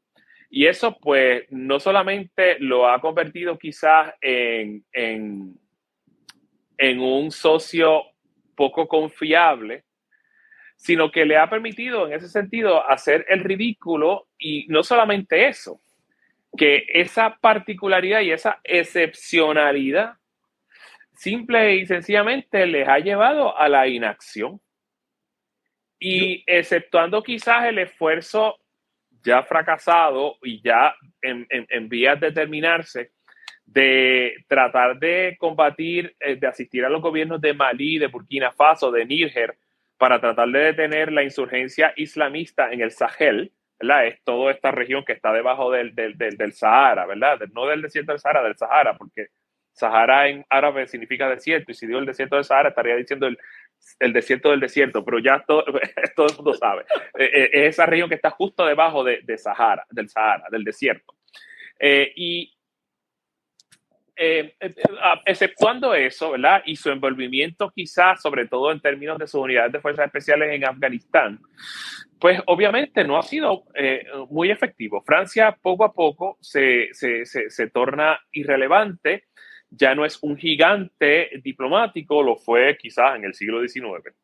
Y 0.50 0.66
eso 0.66 0.96
pues 1.00 1.46
no 1.50 1.80
solamente 1.80 2.61
lo 2.61 2.88
ha 2.88 3.00
convertido 3.00 3.58
quizás 3.58 4.14
en, 4.20 4.84
en, 4.92 5.58
en 6.78 7.00
un 7.00 7.32
socio 7.32 8.04
poco 8.61 8.86
confiable, 8.86 9.84
sino 10.76 11.11
que 11.11 11.24
le 11.24 11.38
ha 11.38 11.48
permitido 11.48 12.06
en 12.06 12.12
ese 12.12 12.28
sentido 12.28 12.86
hacer 12.86 13.24
el 13.30 13.40
ridículo 13.40 14.28
y 14.38 14.66
no 14.68 14.82
solamente 14.82 15.48
eso, 15.48 15.80
que 16.58 16.84
esa 16.92 17.38
particularidad 17.40 18.20
y 18.20 18.32
esa 18.32 18.61
excepcionalidad 18.62 20.12
simple 21.14 21.76
y 21.76 21.86
sencillamente 21.86 22.66
les 22.66 22.86
ha 22.86 22.98
llevado 22.98 23.56
a 23.56 23.66
la 23.70 23.88
inacción. 23.88 24.61
Y 25.98 26.44
exceptuando 26.46 27.22
quizás 27.22 27.64
el 27.64 27.78
esfuerzo 27.78 28.58
ya 29.22 29.42
fracasado 29.42 30.36
y 30.42 30.61
ya 30.61 30.94
en, 31.22 31.46
en, 31.48 31.88
vías 31.88 32.20
de 32.20 32.32
terminarse 32.32 33.12
de 33.72 34.44
tratar 34.48 34.98
de 34.98 35.36
combatir, 35.38 36.16
eh, 36.18 36.34
de 36.34 36.46
asistir 36.46 36.84
a 36.84 36.88
los 36.88 37.00
gobiernos 37.00 37.40
de 37.40 37.54
Malí, 37.54 37.98
de 37.98 38.08
Burkina 38.08 38.50
Faso, 38.50 38.90
de 38.90 39.06
Níger, 39.06 39.56
para 39.96 40.20
tratar 40.20 40.48
de 40.48 40.58
detener 40.58 41.12
la 41.12 41.22
insurgencia 41.22 41.92
islamista 41.96 42.72
en 42.72 42.80
el 42.80 42.90
Sahel, 42.90 43.52
¿verdad? 43.78 44.06
Es 44.06 44.22
toda 44.24 44.50
esta 44.50 44.72
región 44.72 45.04
que 45.04 45.12
está 45.12 45.32
debajo 45.32 45.70
del, 45.70 45.94
del, 45.94 46.18
del, 46.18 46.36
del 46.36 46.52
Sahara, 46.52 47.06
¿verdad? 47.06 47.38
No 47.52 47.66
del 47.66 47.82
desierto 47.82 48.12
del 48.12 48.20
Sahara, 48.20 48.42
del 48.42 48.56
Sahara, 48.56 48.96
porque 48.96 49.28
Sahara 49.72 50.28
en 50.28 50.44
árabe 50.48 50.88
significa 50.88 51.28
desierto, 51.28 51.70
y 51.70 51.74
si 51.74 51.86
digo 51.86 52.00
el 52.00 52.06
desierto 52.06 52.34
del 52.34 52.44
Sahara, 52.44 52.70
estaría 52.70 52.96
diciendo 52.96 53.28
el, 53.28 53.38
el 54.00 54.12
desierto 54.12 54.50
del 54.50 54.60
desierto, 54.60 55.04
pero 55.04 55.20
ya 55.20 55.44
todo, 55.46 55.64
todo 56.16 56.26
el 56.26 56.34
mundo 56.34 56.54
sabe. 56.54 56.82
Eh, 57.16 57.30
eh, 57.32 57.50
es 57.52 57.68
esa 57.74 57.86
región 57.86 58.08
que 58.08 58.16
está 58.16 58.30
justo 58.30 58.66
debajo 58.66 59.04
de, 59.04 59.20
de 59.22 59.38
Sahara, 59.38 59.86
del 59.90 60.08
Sahara, 60.08 60.46
del 60.50 60.64
desierto. 60.64 61.14
Eh, 61.78 62.12
y 62.16 62.52
eh, 64.22 64.54
exceptuando 65.24 65.94
eso, 65.94 66.32
¿verdad? 66.32 66.62
Y 66.66 66.76
su 66.76 66.90
envolvimiento 66.90 67.72
quizás, 67.74 68.20
sobre 68.20 68.46
todo 68.46 68.70
en 68.70 68.80
términos 68.80 69.18
de 69.18 69.26
sus 69.26 69.40
unidades 69.40 69.72
de 69.72 69.80
fuerzas 69.80 70.04
especiales 70.04 70.52
en 70.52 70.66
Afganistán, 70.66 71.40
pues 72.18 72.38
obviamente 72.46 73.02
no 73.02 73.16
ha 73.16 73.22
sido 73.22 73.64
eh, 73.74 74.04
muy 74.28 74.50
efectivo. 74.50 75.00
Francia 75.00 75.56
poco 75.62 75.84
a 75.84 75.94
poco 75.94 76.36
se, 76.40 76.90
se, 76.92 77.24
se, 77.24 77.70
torna 77.70 78.20
irrelevante 78.30 79.24
ya 79.70 79.94
no 79.94 80.04
es 80.04 80.18
un 80.22 80.36
gigante 80.36 81.30
diplomático, 81.42 82.22
lo 82.22 82.36
fue 82.36 82.76
quizás 82.76 83.16
en 83.16 83.24
el 83.24 83.34
siglo 83.34 83.66
XIX. 83.66 84.14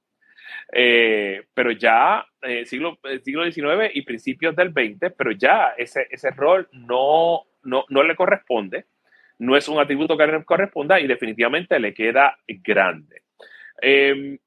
Eh, 0.73 1.45
pero 1.55 1.71
ya 1.71 2.27
eh, 2.43 2.67
siglo, 2.67 2.99
siglo 3.23 3.51
XIX 3.51 3.91
y 3.95 4.03
principios 4.03 4.55
del 4.57 4.73
XX, 4.73 5.13
pero 5.17 5.31
ya 5.33 5.75
ese, 5.79 6.07
ese 6.11 6.31
rol 6.33 6.69
no, 6.73 7.45
no, 7.63 7.85
no, 7.89 8.03
le 8.03 8.17
corresponde, 8.17 8.87
no 9.39 9.57
es 9.57 9.69
un 9.69 9.79
atributo 9.79 10.17
que 10.17 10.45
corresponda 10.45 10.99
y 11.01 11.07
definitivamente 11.07 11.79
le 11.79 11.93
queda 11.93 12.39
grande. 12.47 13.23
Eh, 13.81 14.39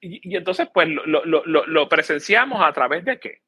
y, 0.00 0.36
entonces, 0.36 0.68
pues 0.72 0.88
lo, 0.88 1.04
lo, 1.04 1.44
lo, 1.44 1.66
lo, 1.66 1.88
presenciamos 1.88 2.62
a 2.62 2.72
través 2.72 3.04
de 3.04 3.18
qué? 3.18 3.42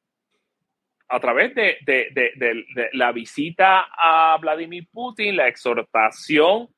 a 1.13 1.21
través 1.21 1.55
de, 1.55 1.77
de, 1.83 2.09
de, 2.13 2.33
de, 2.37 2.89
la 2.95 3.13
visita 3.13 3.87
a 3.91 4.39
Vladimir 4.41 4.89
Putin, 4.91 5.37
la 5.37 5.47
exhortación 5.47 6.69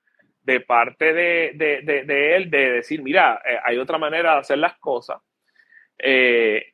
de 0.42 0.60
parte 0.60 1.12
de, 1.12 2.34
él 2.36 2.50
de 2.50 2.70
decir, 2.72 3.00
mira, 3.00 3.40
eh, 3.48 3.58
hay 3.64 3.78
otra 3.78 3.96
manera 3.96 4.32
de 4.34 4.40
hacer 4.40 4.58
las 4.58 4.76
cosas. 4.78 5.22
Eh, 5.96 6.72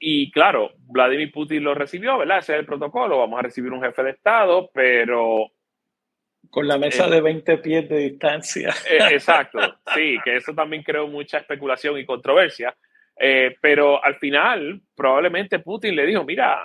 y 0.00 0.30
claro, 0.32 0.72
Vladimir 0.88 1.30
Putin 1.30 1.62
lo 1.62 1.74
recibió, 1.74 2.18
¿verdad? 2.18 2.38
Ese 2.38 2.54
es 2.54 2.58
el 2.58 2.66
protocolo, 2.66 3.18
vamos 3.18 3.38
a 3.38 3.42
recibir 3.42 3.72
un 3.72 3.82
jefe 3.82 4.02
de 4.02 4.10
Estado, 4.10 4.68
pero... 4.74 5.52
Con 6.50 6.66
la 6.66 6.78
mesa 6.78 7.06
eh, 7.06 7.10
de 7.10 7.20
20 7.20 7.58
pies 7.58 7.88
de 7.88 7.96
distancia. 7.98 8.74
Eh, 8.88 8.98
exacto, 9.10 9.58
sí, 9.94 10.18
que 10.24 10.36
eso 10.36 10.54
también 10.54 10.82
creó 10.82 11.06
mucha 11.06 11.38
especulación 11.38 11.98
y 11.98 12.06
controversia. 12.06 12.74
Eh, 13.20 13.56
pero 13.60 14.02
al 14.02 14.16
final, 14.16 14.80
probablemente 14.94 15.58
Putin 15.58 15.96
le 15.96 16.06
dijo, 16.06 16.24
mira, 16.24 16.58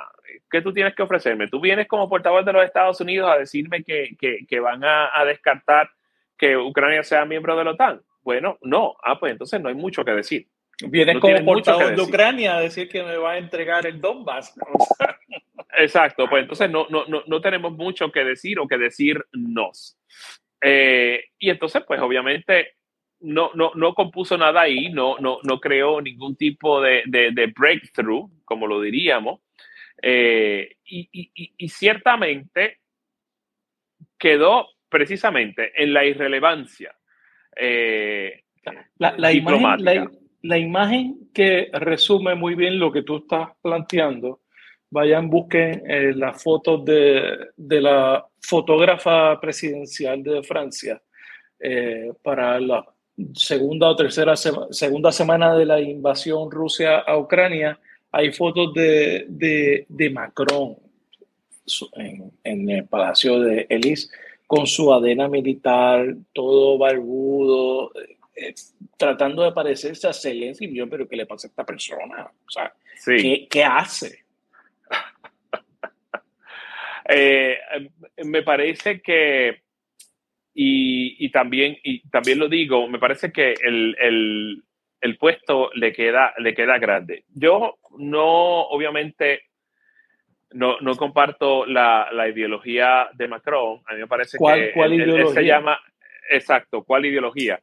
¿qué 0.50 0.62
tú 0.62 0.72
tienes 0.72 0.96
que 0.96 1.02
ofrecerme? 1.02 1.48
Tú 1.48 1.60
vienes 1.60 1.88
como 1.88 2.08
portavoz 2.08 2.46
de 2.46 2.54
los 2.54 2.64
Estados 2.64 3.02
Unidos 3.02 3.32
a 3.32 3.40
decirme 3.40 3.84
que, 3.84 4.16
que, 4.20 4.46
que 4.48 4.60
van 4.60 4.84
a, 4.84 5.10
a, 5.14 5.26
descartar 5.26 5.90
que 6.38 6.56
Ucrania 6.56 7.04
sea 7.04 7.26
miembro 7.26 7.58
de 7.58 7.64
la 7.64 7.72
OTAN. 7.72 8.02
Bueno, 8.22 8.58
no. 8.62 8.96
Ah, 9.04 9.20
pues 9.20 9.32
entonces 9.32 9.60
no 9.62 9.70
hay 9.70 9.76
mucho 9.76 10.06
que 10.06 10.12
decir. 10.12 10.48
Vienes 10.82 11.16
no 11.16 11.22
como 11.22 11.46
portavoz 11.46 11.96
de 11.96 12.02
Ucrania 12.02 12.58
a 12.58 12.62
decir 12.62 12.90
que 12.90 13.04
me 13.04 13.18
va 13.18 13.32
a 13.32 13.38
entregar 13.38 13.86
el 13.86 14.00
Donbass. 14.00 14.56
Exacto, 15.78 16.28
pues 16.30 16.44
entonces 16.44 16.70
no, 16.70 16.88
no, 16.90 17.06
no, 17.06 17.24
no 17.26 17.42
tenemos 17.42 17.74
mucho 17.74 18.12
que 18.12 18.24
decir 18.24 18.60
o 18.60 18.68
que 18.68 18.78
decirnos. 18.78 19.98
Eh, 20.62 21.26
y 21.38 21.50
entonces, 21.50 21.84
pues 21.86 22.00
obviamente 22.00 22.76
no, 23.22 23.52
no, 23.54 23.72
no 23.76 23.94
compuso 23.94 24.38
nada 24.38 24.62
ahí, 24.62 24.90
no, 24.90 25.18
no, 25.18 25.40
no 25.44 25.60
creó 25.60 26.02
ningún 26.02 26.36
tipo 26.36 26.82
de, 26.82 27.04
de, 27.06 27.32
de 27.32 27.48
breakthrough, 27.48 28.30
como 28.46 28.68
lo 28.68 28.82
diríamos. 28.82 29.42
Eh, 30.02 30.76
y, 30.86 31.10
y, 31.12 31.54
y, 31.58 31.70
ciertamente 31.70 32.80
quedó 34.18 34.68
precisamente 34.90 35.72
en 35.82 35.94
la 35.94 36.04
irrelevancia 36.04 36.94
eh, 37.56 38.44
la, 38.98 39.16
la, 39.18 39.32
imagen, 39.32 39.84
la, 39.84 40.12
la, 40.42 40.58
imagen, 40.58 41.30
que 41.34 41.70
resume 41.72 42.36
muy 42.36 42.56
bien 42.56 42.80
lo 42.80 42.92
que 42.92 43.04
tú 43.04 43.18
estás 43.18 43.50
planteando. 43.62 44.42
Vayan, 44.94 45.28
busquen 45.28 45.82
eh, 45.90 46.14
las 46.16 46.42
fotos 46.42 46.86
de, 46.86 47.50
de, 47.58 47.82
la 47.82 48.24
fotógrafa 48.40 49.42
presidencial 49.42 50.22
de 50.22 50.44
Francia 50.44 51.02
eh, 51.60 52.12
para 52.22 52.60
la 52.60 52.86
segunda 53.34 53.90
o 53.90 53.96
tercera 53.96 54.36
sema, 54.36 54.68
segunda 54.70 55.12
semana 55.12 55.56
de 55.56 55.66
la 55.66 55.82
invasión 55.82 56.52
Rusia 56.52 57.00
a 57.00 57.18
Ucrania 57.18 57.80
hay 58.12 58.32
fotos 58.34 58.72
de, 58.76 59.26
de, 59.30 59.88
de 59.90 60.10
Macron 60.12 60.78
en, 61.94 62.32
en, 62.44 62.70
el 62.70 62.86
Palacio 62.86 63.40
de 63.40 63.66
Elis 63.70 64.12
con 64.46 64.68
su 64.68 64.94
adena 64.94 65.28
militar, 65.28 66.18
todo 66.34 66.78
barbudo, 66.78 67.92
eh, 68.36 68.54
tratando 68.96 69.42
de 69.42 69.54
parecerse 69.54 70.08
a 70.08 70.14
Zelensky. 70.14 70.72
Yo, 70.72 70.88
pero 70.88 71.08
¿qué 71.08 71.16
le 71.16 71.26
pasa 71.26 71.48
a 71.48 71.50
esta 71.50 71.66
persona? 71.66 72.32
O 72.48 72.52
sea, 72.52 72.72
sí. 72.98 73.18
¿qué, 73.18 73.48
¿qué, 73.50 73.64
hace? 73.64 74.23
Eh, 77.10 77.58
me 78.24 78.44
parece 78.44 79.02
que, 79.02 79.62
y, 80.54 81.26
y, 81.26 81.30
también, 81.30 81.78
y 81.84 82.08
también 82.10 82.40
lo 82.40 82.48
digo, 82.48 82.88
me 82.88 83.00
parece 83.00 83.32
que 83.32 83.54
el, 83.62 83.96
el 84.00 84.64
el 85.04 85.18
puesto 85.18 85.70
le 85.74 85.92
queda, 85.92 86.34
le 86.38 86.56
queda 86.56 86.78
grande. 86.80 87.26
Yo 87.28 87.78
no, 87.98 88.62
obviamente, 88.62 89.42
no, 90.52 90.80
no 90.80 90.96
comparto 90.96 91.66
la, 91.66 92.08
la, 92.14 92.30
ideología 92.30 93.10
de 93.14 93.28
Macron. 93.28 93.82
A 93.86 93.94
mí 93.94 94.00
me 94.00 94.08
parece 94.08 94.38
¿Cuál, 94.38 94.60
que 94.62 94.72
¿cuál 94.72 94.94
él, 94.94 95.02
ideología? 95.02 95.28
Él 95.28 95.34
se 95.34 95.46
llama, 95.46 95.80
exacto, 96.30 96.86
¿cuál 96.86 97.06
ideología? 97.06 97.60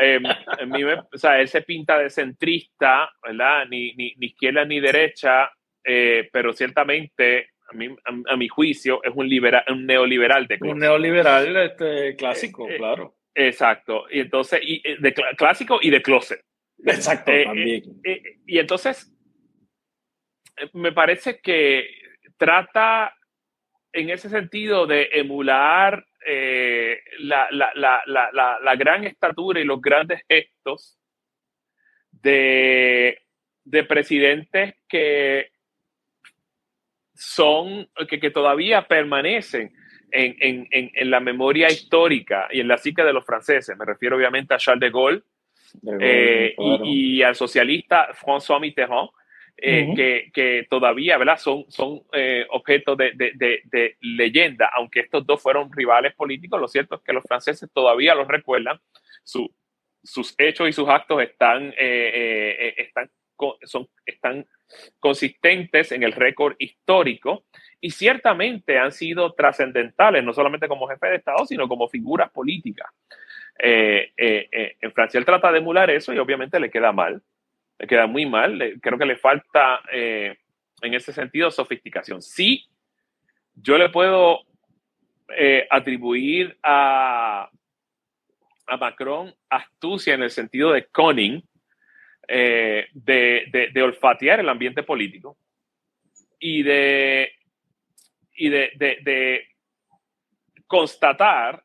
Eh, 0.00 0.18
mí 0.66 0.82
me, 0.82 0.94
o 0.94 1.18
sea, 1.18 1.38
él 1.38 1.48
se 1.48 1.60
pinta 1.60 1.98
de 1.98 2.08
centrista, 2.08 3.10
¿verdad? 3.22 3.66
Ni, 3.68 3.92
ni, 3.92 4.14
ni 4.16 4.28
izquierda 4.28 4.64
ni 4.64 4.80
derecha, 4.80 5.52
eh, 5.84 6.30
pero 6.32 6.54
ciertamente 6.54 7.50
a, 7.68 7.74
mí, 7.74 7.86
a, 7.86 8.32
a, 8.32 8.36
mi 8.36 8.48
juicio 8.48 9.02
es 9.04 9.12
un, 9.14 9.28
libera, 9.28 9.64
un 9.68 9.86
neoliberal 9.86 10.46
de 10.46 10.58
closet. 10.58 10.74
Un 10.74 10.80
neoliberal 10.80 11.56
este, 11.56 12.16
clásico, 12.16 12.68
eh, 12.68 12.76
claro. 12.76 13.14
Exacto. 13.34 14.06
Y 14.10 14.20
entonces, 14.20 14.60
y, 14.62 14.82
de 15.00 15.14
clásico 15.36 15.78
y 15.80 15.90
de 15.90 16.02
closet. 16.02 16.40
Exacto, 16.84 17.30
eh, 17.30 17.44
también. 17.44 17.82
Eh, 18.04 18.12
eh, 18.12 18.22
y 18.46 18.58
entonces, 18.58 19.12
me 20.72 20.92
parece 20.92 21.40
que 21.40 21.88
trata 22.36 23.14
en 23.92 24.10
ese 24.10 24.28
sentido 24.28 24.86
de 24.86 25.08
emular 25.12 26.04
eh, 26.26 27.00
la, 27.20 27.48
la, 27.50 27.72
la, 27.74 28.02
la, 28.60 28.76
gran 28.76 29.04
estatura 29.04 29.60
y 29.60 29.64
los 29.64 29.80
grandes 29.80 30.22
gestos 30.28 30.98
de, 32.10 33.18
de 33.64 33.84
presidentes 33.84 34.74
que 34.88 35.50
son, 37.18 37.88
que, 38.08 38.20
que 38.20 38.30
todavía 38.30 38.86
permanecen 38.86 39.72
en, 40.12 40.36
en, 40.38 40.68
en, 40.70 40.90
en, 40.94 41.10
la 41.10 41.18
memoria 41.18 41.66
histórica 41.68 42.46
y 42.52 42.60
en 42.60 42.68
la 42.68 42.78
psique 42.78 43.02
de 43.02 43.12
los 43.12 43.26
franceses. 43.26 43.76
Me 43.76 43.84
refiero 43.84 44.16
obviamente 44.16 44.54
a 44.54 44.58
Charles 44.58 44.80
de 44.80 44.90
Gaulle, 44.90 45.22
eh, 46.00 46.54
y, 46.84 47.20
al 47.22 47.34
socialista 47.34 48.14
François 48.14 48.60
Mitterrand, 48.60 49.10
eh, 49.56 49.92
que, 49.96 50.30
que, 50.32 50.66
todavía 50.70 51.18
¿verdad? 51.18 51.38
son, 51.38 51.64
son 51.68 52.02
eh, 52.12 52.46
objeto 52.50 52.94
de, 52.94 53.10
de, 53.16 53.62
de, 53.64 53.96
leyenda, 54.00 54.70
aunque 54.76 55.00
estos 55.00 55.26
dos 55.26 55.42
fueron 55.42 55.72
rivales 55.72 56.14
políticos, 56.14 56.60
lo 56.60 56.68
cierto 56.68 56.94
es 56.94 57.00
que 57.02 57.12
los 57.12 57.24
franceses 57.24 57.68
todavía 57.72 58.14
los 58.14 58.28
recuerdan, 58.28 58.78
su, 59.24 59.52
sus 60.04 60.36
hechos 60.38 60.68
y 60.68 60.72
sus 60.72 60.88
actos 60.88 61.20
están, 61.20 61.74
están, 61.76 63.10
son, 63.64 63.88
están 64.06 64.46
consistentes 65.00 65.92
en 65.92 66.02
el 66.02 66.12
récord 66.12 66.54
histórico 66.58 67.44
y 67.80 67.90
ciertamente 67.90 68.78
han 68.78 68.92
sido 68.92 69.32
trascendentales, 69.34 70.24
no 70.24 70.32
solamente 70.32 70.68
como 70.68 70.88
jefe 70.88 71.08
de 71.08 71.16
Estado, 71.16 71.46
sino 71.46 71.68
como 71.68 71.88
figuras 71.88 72.30
políticas. 72.30 72.90
Eh, 73.58 74.12
eh, 74.16 74.48
eh, 74.52 74.76
en 74.80 74.92
Francia 74.92 75.18
él 75.18 75.24
trata 75.24 75.50
de 75.50 75.58
emular 75.58 75.90
eso 75.90 76.12
y 76.12 76.18
obviamente 76.18 76.60
le 76.60 76.70
queda 76.70 76.92
mal, 76.92 77.20
le 77.78 77.86
queda 77.86 78.06
muy 78.06 78.24
mal, 78.24 78.78
creo 78.80 78.98
que 78.98 79.06
le 79.06 79.16
falta 79.16 79.80
en 79.90 80.94
ese 80.94 81.12
sentido 81.12 81.50
sofisticación. 81.50 82.22
Sí, 82.22 82.64
yo 83.54 83.78
le 83.78 83.88
puedo 83.88 84.40
atribuir 85.70 86.56
a, 86.62 87.50
a 88.66 88.76
Macron 88.76 89.34
astucia 89.48 90.14
en 90.14 90.22
el 90.22 90.30
sentido 90.30 90.72
de 90.72 90.86
conning, 90.86 91.42
de, 92.28 92.86
de, 92.94 93.70
de 93.72 93.82
olfatear 93.82 94.40
el 94.40 94.48
ambiente 94.48 94.82
político 94.82 95.38
y 96.38 96.62
de 96.62 97.32
y 98.38 98.48
de, 98.48 98.70
de, 98.78 99.44
constatar 100.66 101.62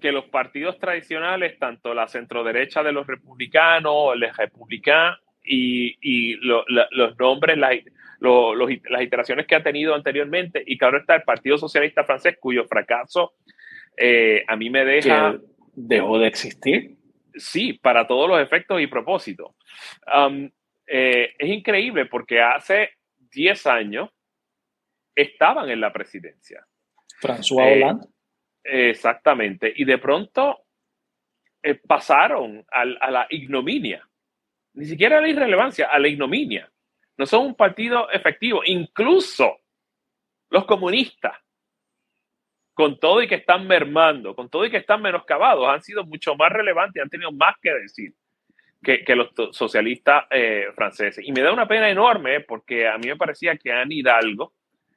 que 0.00 0.12
los 0.12 0.26
partidos 0.26 0.78
tradicionales, 0.78 1.58
tanto 1.58 1.94
la 1.94 2.06
centroderecha 2.06 2.82
de 2.82 2.92
los 2.92 3.06
republicanos, 3.06 4.14
el 4.14 4.30
republicano 4.36 5.16
y, 5.42 5.96
y 6.00 6.34
los 6.34 6.66
nombres, 7.18 7.56
las, 7.56 7.76
las 8.20 9.02
iteraciones 9.02 9.46
que 9.46 9.54
ha 9.54 9.62
tenido 9.62 9.94
anteriormente, 9.94 10.62
y 10.66 10.76
claro 10.76 10.98
está 10.98 11.14
el 11.14 11.22
Partido 11.22 11.56
Socialista 11.56 12.04
Francés, 12.04 12.36
cuyo 12.38 12.64
fracaso 12.66 13.34
eh, 13.96 14.44
a 14.46 14.56
mí 14.56 14.70
me 14.70 14.84
deja... 14.84 15.36
¿Dejó 15.78 16.18
de 16.18 16.26
existir? 16.26 16.96
Sí, 17.36 17.74
para 17.74 18.06
todos 18.06 18.28
los 18.28 18.40
efectos 18.40 18.80
y 18.80 18.86
propósitos. 18.86 19.52
Um, 20.14 20.50
eh, 20.86 21.34
es 21.38 21.48
increíble 21.48 22.06
porque 22.06 22.40
hace 22.40 22.90
10 23.30 23.66
años 23.66 24.10
estaban 25.14 25.68
en 25.70 25.80
la 25.80 25.92
presidencia. 25.92 26.66
François 27.20 27.66
eh, 27.66 27.82
Hollande. 27.82 28.06
exactamente. 28.64 29.72
Y 29.74 29.84
de 29.84 29.98
pronto 29.98 30.66
eh, 31.62 31.74
pasaron 31.74 32.64
a, 32.70 32.84
la 32.84 33.26
ignominia. 33.30 34.06
Ni 34.74 34.84
siquiera 34.84 35.18
a 35.18 35.20
la 35.20 35.28
irrelevancia, 35.28 35.88
a 35.88 35.98
la 35.98 36.08
ignominia. 36.08 36.70
No 37.16 37.26
son 37.26 37.46
un 37.46 37.54
partido 37.54 38.10
efectivo. 38.10 38.60
Incluso 38.64 39.60
los 40.50 40.64
comunistas, 40.66 41.36
con 42.76 43.00
todo 43.00 43.22
y 43.22 43.26
que 43.26 43.36
están 43.36 43.66
mermando, 43.66 44.36
con 44.36 44.50
todo 44.50 44.66
y 44.66 44.70
que 44.70 44.76
están 44.76 45.00
menoscabados, 45.00 45.66
han 45.66 45.82
sido 45.82 46.04
mucho 46.04 46.36
más 46.36 46.52
relevantes, 46.52 47.02
han 47.02 47.08
tenido 47.08 47.32
más 47.32 47.54
que 47.62 47.72
decir 47.72 48.12
que, 48.82 49.16
los 49.16 49.30
socialistas 49.52 50.26
eh, 50.30 50.66
franceses. 50.74 51.26
Y 51.26 51.32
me 51.32 51.40
da 51.40 51.54
una 51.54 51.66
pena 51.66 51.88
enorme 51.88 52.40
porque 52.42 52.86
a 52.86 52.98
mí 52.98 53.08
me 53.08 53.16
parecía 53.16 53.56
que 53.56 53.72
Anne 53.72 53.94
Hidalgo, 53.94 54.52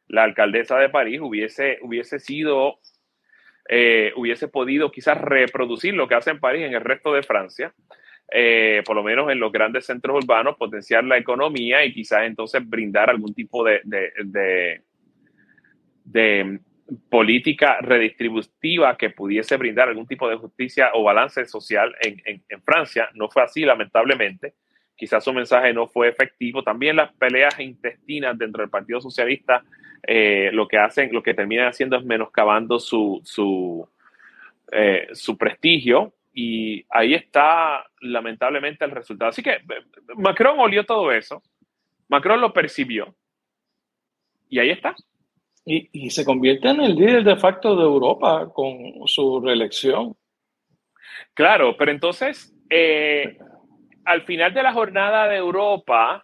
la 0.10 0.24
alcaldesa 0.24 0.78
de 0.78 0.90
París 0.90 1.22
hubiese, 1.22 1.80
hubiese 1.82 2.20
sido, 2.20 2.80
eh, 3.70 4.12
hubiese 4.18 4.50
podido 4.50 4.92
quizás 4.92 5.18
reproducir 5.18 5.94
lo 5.94 6.06
que 6.06 6.16
hace 6.16 6.32
en 6.32 6.42
París 6.42 6.66
en 6.66 6.74
el 6.74 6.82
resto 6.82 7.14
de 7.14 7.24
Francia, 7.24 7.74
eh, 8.30 8.84
por 8.86 8.98
lo 8.98 9.04
menos 9.04 9.32
en 9.32 9.40
los 9.40 9.54
grandes 9.54 9.86
centros 9.86 10.22
urbanos, 10.22 10.58
potenciar 10.58 11.06
la 11.06 11.18
economía 11.18 11.86
y 11.86 11.94
quizás 11.94 12.24
entonces 12.24 12.68
brindar 12.68 13.10
algún 13.10 13.34
tipo 13.34 13.64
de, 13.64 13.80
de, 13.86 14.12
de, 16.04 16.60
política 17.10 17.78
redistributiva 17.82 18.98
que 18.98 19.10
pudiese 19.10 19.58
brindar 19.58 19.90
algún 19.90 20.08
tipo 20.08 20.30
de 20.30 20.36
justicia 20.36 20.92
o 20.94 21.04
balance 21.04 21.46
social 21.46 21.96
en, 22.02 22.22
en, 22.26 22.62
Francia. 22.64 23.10
No 23.14 23.30
fue 23.30 23.44
así, 23.44 23.64
lamentablemente 23.64 24.54
quizás 24.96 25.24
su 25.24 25.32
mensaje 25.32 25.74
no 25.74 25.88
fue 25.88 26.10
efectivo. 26.10 26.62
También 26.62 26.98
las 26.98 27.14
peleas 27.14 27.58
intestinas 27.60 28.38
dentro 28.38 28.62
del 28.62 28.70
Partido 28.70 29.00
Socialista 29.00 29.64
eh, 30.06 30.50
lo 30.52 30.68
que 30.68 30.78
hacen, 30.78 31.12
lo 31.14 31.24
que 31.24 31.34
terminan 31.34 31.68
haciendo 31.68 31.98
es 31.98 32.04
menoscabando 32.04 32.80
su, 32.80 33.22
su, 33.24 33.88
eh, 34.72 35.08
su 35.14 35.38
prestigio 35.38 36.14
y 36.34 36.86
ahí 36.90 37.14
está 37.14 37.86
lamentablemente 38.02 38.86
el 38.86 38.92
resultado. 38.92 39.30
Así 39.30 39.42
que 39.42 39.52
eh, 39.52 39.62
Macron 40.18 40.60
olió 40.60 40.86
todo 40.86 41.12
eso, 41.12 41.42
Macron 42.08 42.42
lo 42.42 42.54
percibió 42.54 43.16
y 44.50 44.60
ahí 44.60 44.70
está. 44.70 44.96
Y, 45.66 46.10
se 46.10 46.26
convierte 46.26 46.70
en 46.70 46.82
el 46.82 46.95
líder 46.95 47.24
de 47.24 47.36
facto 47.36 47.76
de 47.76 47.84
Europa 47.84 48.49
con 48.53 48.78
su 49.05 49.39
reelección. 49.39 50.16
Claro, 51.36 51.76
pero 51.78 51.91
entonces, 51.91 52.55
al 54.05 54.24
final 54.24 54.53
de 54.53 54.64
la 54.64 54.74
jornada 54.74 55.28
de 55.28 55.38
Europa, 55.38 56.24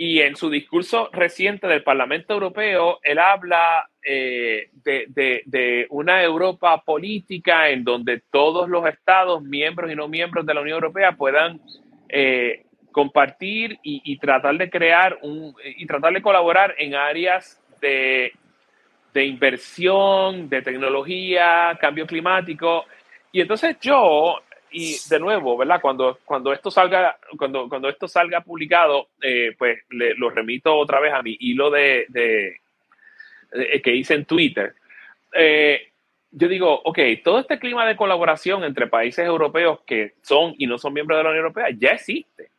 y 0.00 0.22
en 0.22 0.34
su 0.34 0.48
discurso 0.48 1.10
reciente 1.12 1.66
del 1.66 1.82
Parlamento 1.82 2.32
Europeo, 2.32 3.00
él 3.02 3.18
habla 3.18 3.86
eh, 4.02 4.70
de, 4.72 5.86
una 5.90 6.22
Europa 6.22 6.82
política 6.82 7.68
en 7.68 7.84
donde 7.84 8.22
todos 8.30 8.66
los 8.66 8.86
estados, 8.86 9.42
miembros 9.42 9.92
y 9.92 9.94
no 9.94 10.08
miembros 10.08 10.46
de 10.46 10.54
la 10.54 10.62
Unión 10.62 10.76
Europea, 10.76 11.12
puedan 11.12 11.60
eh, 12.08 12.64
compartir 12.92 13.78
y, 13.82 14.16
tratar 14.16 14.56
de 14.56 14.70
crear 14.70 15.18
un, 15.20 15.54
y 15.62 15.84
tratar 15.84 16.14
de 16.14 16.22
colaborar 16.22 16.74
en 16.78 16.94
áreas 16.94 17.59
de, 17.80 18.32
de 19.12 19.24
inversión, 19.24 20.48
de 20.48 20.62
tecnología, 20.62 21.76
cambio 21.80 22.06
climático. 22.06 22.86
Y 23.32 23.40
entonces 23.40 23.76
yo 23.80 24.40
y 24.72 24.96
de 25.08 25.18
nuevo, 25.18 25.56
¿verdad? 25.56 25.80
Cuando, 25.80 26.18
cuando, 26.24 26.52
esto, 26.52 26.70
salga, 26.70 27.18
cuando, 27.36 27.68
cuando 27.68 27.88
esto 27.88 28.06
salga 28.06 28.40
publicado, 28.42 29.08
eh, 29.20 29.54
pues 29.58 29.80
le, 29.90 30.14
lo 30.14 30.30
remito 30.30 30.76
otra 30.76 31.00
vez 31.00 31.12
a 31.12 31.22
mi 31.22 31.36
hilo 31.40 31.70
de, 31.70 32.06
de, 32.08 32.60
que 33.82 33.94
hice 33.94 34.14
en 34.14 34.24
Twitter. 34.24 34.74
Eh, 35.34 35.88
yo 36.30 36.46
digo, 36.46 36.80
ok, 36.84 36.98
todo 37.24 37.40
este 37.40 37.58
clima 37.58 37.86
de 37.86 37.96
colaboración 37.96 38.62
entre 38.62 38.86
países 38.86 39.26
europeos 39.26 39.80
que 39.84 40.14
son 40.22 40.54
y 40.58 40.66
no 40.66 40.78
son 40.78 40.92
miembros 40.92 41.18
de 41.18 41.24
la 41.24 41.30
Unión 41.30 41.46
Europea 41.46 41.70
ya 41.76 41.90
existe. 41.90 42.50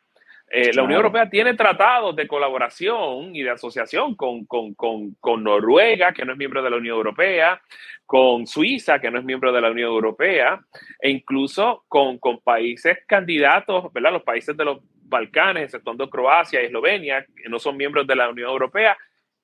Eh, 0.53 0.73
la 0.73 0.83
Unión 0.83 0.97
Europea 0.97 1.29
tiene 1.29 1.53
tratados 1.53 2.13
de 2.13 2.27
colaboración 2.27 3.33
y 3.33 3.41
de 3.41 3.51
asociación 3.51 4.15
con, 4.15 4.45
con, 4.45 4.73
con, 4.73 5.15
con, 5.21 5.45
Noruega, 5.45 6.11
que 6.11 6.25
no 6.25 6.33
es 6.33 6.37
miembro 6.37 6.61
de 6.61 6.69
la 6.69 6.75
Unión 6.75 6.97
Europea, 6.97 7.61
con 8.05 8.45
Suiza, 8.45 8.99
que 8.99 9.09
no 9.09 9.19
es 9.19 9.23
miembro 9.23 9.53
de 9.53 9.61
la 9.61 9.71
Unión 9.71 9.89
Europea, 9.89 10.59
e 10.99 11.09
incluso 11.09 11.85
con, 11.87 12.19
países 12.43 12.97
candidatos, 13.07 13.93
¿verdad? 13.93 14.11
Los 14.11 14.23
países 14.23 14.57
de 14.57 14.65
los 14.65 14.79
Balcanes, 15.03 15.63
exceptuando 15.63 16.09
Croacia 16.09 16.61
y 16.61 16.65
Eslovenia, 16.65 17.25
que 17.25 17.47
no 17.47 17.57
son 17.57 17.77
miembros 17.77 18.05
de 18.05 18.17
la 18.17 18.29
Unión 18.29 18.49
Europea, 18.49 18.97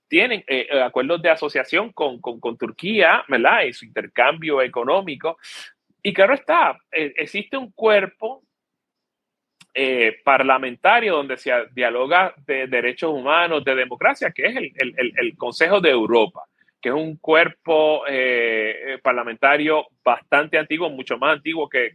tienen 0.10 0.43
eh, 0.45 0.68
eh, 0.70 0.82
acuerdos 0.82 1.22
de 1.22 1.30
asociación 1.30 1.93
con, 1.93 2.20
con, 2.20 2.58
Turquía, 2.58 3.24
¿verdad? 3.30 3.64
Y 3.64 3.72
su 3.72 3.86
intercambio 3.86 4.62
económico. 4.62 5.38
Y 6.03 6.14
claro 6.14 6.34
está, 6.34 6.78
existe 6.91 7.55
un 7.55 7.72
cuerpo 7.72 8.43
eh, 9.80 10.21
parlamentario 10.23 11.17
donde 11.17 11.38
se 11.38 11.51
dialoga 11.71 12.34
de 12.47 12.65
derechos 12.65 13.11
humanos, 13.11 13.63
de 13.63 13.75
democracia, 13.75 14.32
que 14.32 14.47
es 14.47 14.55
el, 14.75 15.38
Consejo 15.38 15.80
de 15.80 15.91
Europa, 15.91 16.45
que 16.82 16.89
es 16.89 16.95
un 16.95 17.17
cuerpo 17.17 18.01
eh, 18.07 18.93
eh, 18.95 18.97
parlamentario 18.97 19.86
bastante 20.03 20.57
antiguo, 20.57 20.89
mucho 20.89 21.19
más 21.19 21.36
antiguo 21.36 21.69
que, 21.69 21.93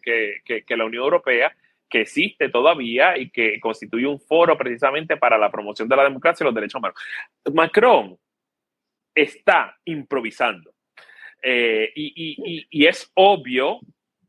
la 0.69 0.85
Unión 0.85 1.03
Europea, 1.03 1.53
que 1.91 2.03
existe 2.03 2.51
todavía 2.51 3.19
y 3.19 3.31
que 3.31 3.59
constituye 3.59 4.07
un 4.07 4.21
foro 4.21 4.57
precisamente 4.57 5.17
para 5.17 5.37
la 5.37 5.51
promoción 5.51 5.89
de 5.89 5.97
la 5.97 6.05
democracia 6.05 6.45
y 6.45 6.47
los 6.47 6.55
derechos 6.55 6.79
humanos. 6.79 6.97
Macron 7.53 8.17
está 9.13 9.77
improvisando. 9.87 10.73
y, 11.43 12.87
es 12.87 13.11
obvio 13.15 13.81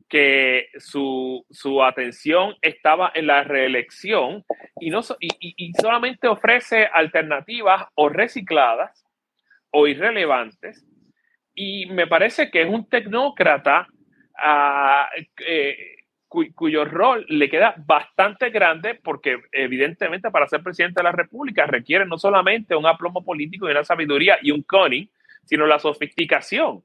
que 0.08 0.68
su, 0.78 1.44
su, 1.50 1.82
atención 1.82 2.54
estaba 2.62 3.10
en 3.14 3.26
la 3.26 3.42
reelección 3.42 4.44
y, 4.78 4.90
no, 4.90 5.00
y, 5.18 5.72
solamente 5.80 6.28
ofrece 6.28 6.86
alternativas 6.86 7.86
o 7.94 8.08
recicladas 8.08 9.04
o 9.70 9.86
irrelevantes. 9.86 10.84
Y 11.54 11.86
me 11.86 12.06
parece 12.06 12.50
que 12.50 12.62
es 12.62 12.68
un 12.68 12.88
tecnócrata 12.88 13.88
eh, 15.46 15.96
cuyo 16.28 16.84
rol 16.84 17.24
le 17.28 17.48
queda 17.48 17.74
bastante 17.78 18.50
grande 18.50 18.96
porque 18.96 19.38
evidentemente 19.52 20.30
para 20.30 20.48
ser 20.48 20.62
presidente 20.62 21.00
de 21.00 21.04
la 21.04 21.12
República 21.12 21.66
requiere 21.66 22.06
no 22.06 22.18
solamente 22.18 22.74
un 22.74 22.86
aplomo 22.86 23.24
político 23.24 23.68
y 23.68 23.70
una 23.70 23.84
sabiduría 23.84 24.38
y 24.42 24.50
un 24.50 24.62
cunning, 24.62 25.08
sino 25.44 25.66
la 25.66 25.78
sofisticación 25.78 26.82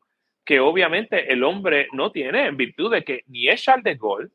que 0.50 0.60
obviamente 0.60 1.32
el 1.32 1.44
hombre 1.44 1.90
no 1.94 2.12
tiene 2.12 2.48
en 2.48 2.58
virtud 2.58 2.92
de 2.92 3.04
que 3.04 3.22
ni 3.28 3.48
es 3.48 3.62
Charles 3.62 3.84
de 3.84 3.94
Gaulle, 3.94 4.30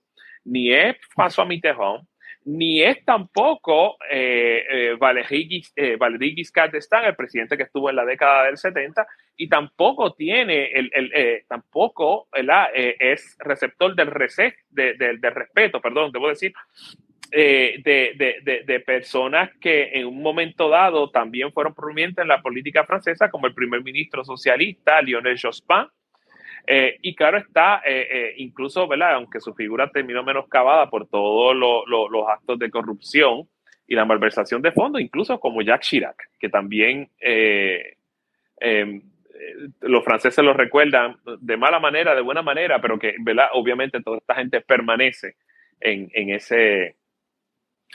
ni 0.44 0.72
es 0.72 0.94
François 1.12 1.44
Mitterrand, 1.44 2.06
ni 2.44 2.82
es 2.82 3.04
tampoco 3.04 3.96
eh, 4.08 4.62
eh, 4.70 4.96
Valéry, 4.96 5.64
eh, 5.74 5.98
Giscard 6.36 6.70
d'Estaing, 6.70 7.06
el 7.06 7.16
presidente 7.16 7.56
que 7.56 7.64
estuvo 7.64 7.90
en 7.90 7.96
la 7.96 8.04
década 8.04 8.44
del 8.44 8.56
70, 8.56 9.04
y 9.36 9.48
tampoco 9.48 10.14
tiene, 10.14 10.66
el, 10.66 10.88
el 10.94 11.44
tampoco 11.48 12.28
es 12.32 13.36
receptor 13.40 13.96
del, 13.96 14.06
respeto, 14.06 15.80
perdón, 15.80 16.12
debo 16.12 16.28
decir, 16.28 16.52
de, 17.32 18.62
de, 18.64 18.80
personas 18.86 19.50
que 19.60 19.90
en 19.94 20.06
un 20.06 20.22
momento 20.22 20.68
dado 20.68 21.10
también 21.10 21.52
fueron 21.52 21.74
prominentes 21.74 22.22
en 22.22 22.28
la 22.28 22.40
política 22.40 22.84
francesa, 22.84 23.28
como 23.32 23.48
el 23.48 23.54
primer 23.54 23.82
ministro 23.82 24.24
socialista 24.24 25.02
Lionel 25.02 25.40
Jospin, 25.42 25.88
eh, 26.66 26.96
y 27.02 27.14
claro 27.14 27.38
está, 27.38 27.82
eh, 27.84 28.08
eh, 28.10 28.34
incluso, 28.38 28.88
¿verdad? 28.88 29.14
aunque 29.14 29.40
su 29.40 29.54
figura 29.54 29.90
terminó 29.90 30.22
menoscabada 30.22 30.88
por 30.88 31.06
todos 31.08 31.54
los 31.54 32.28
actos 32.28 32.58
de 32.58 32.70
corrupción 32.70 33.48
y 33.86 33.94
la 33.94 34.06
malversación 34.06 34.62
de 34.62 34.72
fondos, 34.72 35.02
incluso 35.02 35.38
como 35.38 35.60
Jacques 35.60 35.88
Chirac, 35.88 36.16
que 36.38 36.48
también 36.48 37.10
em, 37.20 39.02
los 39.80 40.04
franceses 40.04 40.42
lo 40.42 40.54
recuerdan 40.54 41.18
de 41.40 41.56
mala 41.58 41.80
manera, 41.80 42.14
de 42.14 42.22
buena 42.22 42.40
manera, 42.40 42.80
pero 42.80 42.98
que 42.98 43.14
¿verdad? 43.20 43.48
obviamente 43.52 44.00
toda 44.00 44.16
esta 44.18 44.34
gente 44.34 44.62
permanece 44.62 45.36
en, 45.80 46.10
en, 46.14 46.30
ese, 46.30 46.96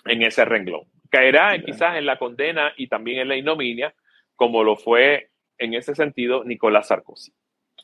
en 0.06 0.22
ese 0.22 0.46
renglón. 0.46 0.84
Caerá 1.10 1.58
quizás 1.60 1.98
en 1.98 2.06
la 2.06 2.20
condena 2.20 2.72
y 2.78 2.86
también 2.88 3.20
en 3.20 3.30
la 3.30 3.36
ignominia, 3.36 3.96
como 4.36 4.64
lo 4.64 4.76
fue 4.76 5.32
en 5.58 5.74
ese 5.74 5.96
sentido 5.96 6.44
Nicolás 6.44 6.90
Sarkozy. 6.90 7.34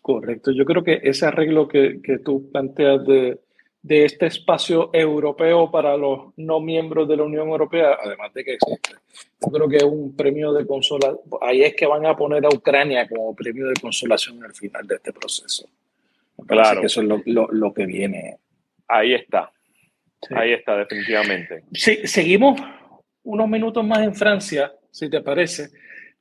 Correcto, 0.06 0.52
yo 0.52 0.66
creo 0.66 0.84
que 0.84 1.00
ese 1.02 1.26
arreglo 1.26 1.68
que, 1.68 2.00
que 2.00 2.20
tú 2.20 2.52
planteas 2.52 3.04
de, 3.08 3.40
de, 3.82 4.06
este 4.06 4.28
espacio 4.28 4.92
europeo 4.94 5.72
para 5.72 5.98
los 5.98 6.32
no 6.38 6.60
miembros 6.60 7.08
de 7.08 7.18
la 7.18 7.24
Unión 7.24 7.48
Europea, 7.48 7.98
además 8.00 8.32
de 8.36 8.46
que 8.46 8.54
existe, 8.54 8.92
yo 9.42 9.52
creo 9.52 9.68
que 9.68 9.78
es 9.78 9.84
un 9.84 10.16
premio 10.16 10.54
de 10.54 10.68
consolación, 10.68 11.22
ahí 11.42 11.64
es 11.64 11.76
que 11.76 11.88
van 11.88 12.06
a 12.06 12.16
poner 12.16 12.46
a 12.46 12.50
Ucrania 12.50 13.08
como 13.10 13.36
premio 13.36 13.66
de 13.66 13.74
consolación 13.82 14.44
al 14.44 14.54
final 14.54 14.86
de 14.86 14.94
este 14.94 15.12
proceso. 15.12 15.68
claro. 16.46 16.82
que 16.82 16.86
eso 16.86 17.02
es 17.02 17.08
lo, 17.08 17.24
lo, 17.26 17.48
lo 17.52 17.74
que 17.74 17.88
viene. 17.88 18.38
Ahí 18.88 19.16
está, 19.16 19.52
ahí 20.36 20.54
está, 20.54 20.78
definitivamente. 20.78 21.64
Sí, 21.74 22.06
seguimos 22.06 22.62
unos 23.24 23.50
minutos 23.50 23.84
más 23.84 24.04
en 24.04 24.14
Francia, 24.14 24.72
si 24.92 25.10
te 25.10 25.22
parece. 25.22 25.72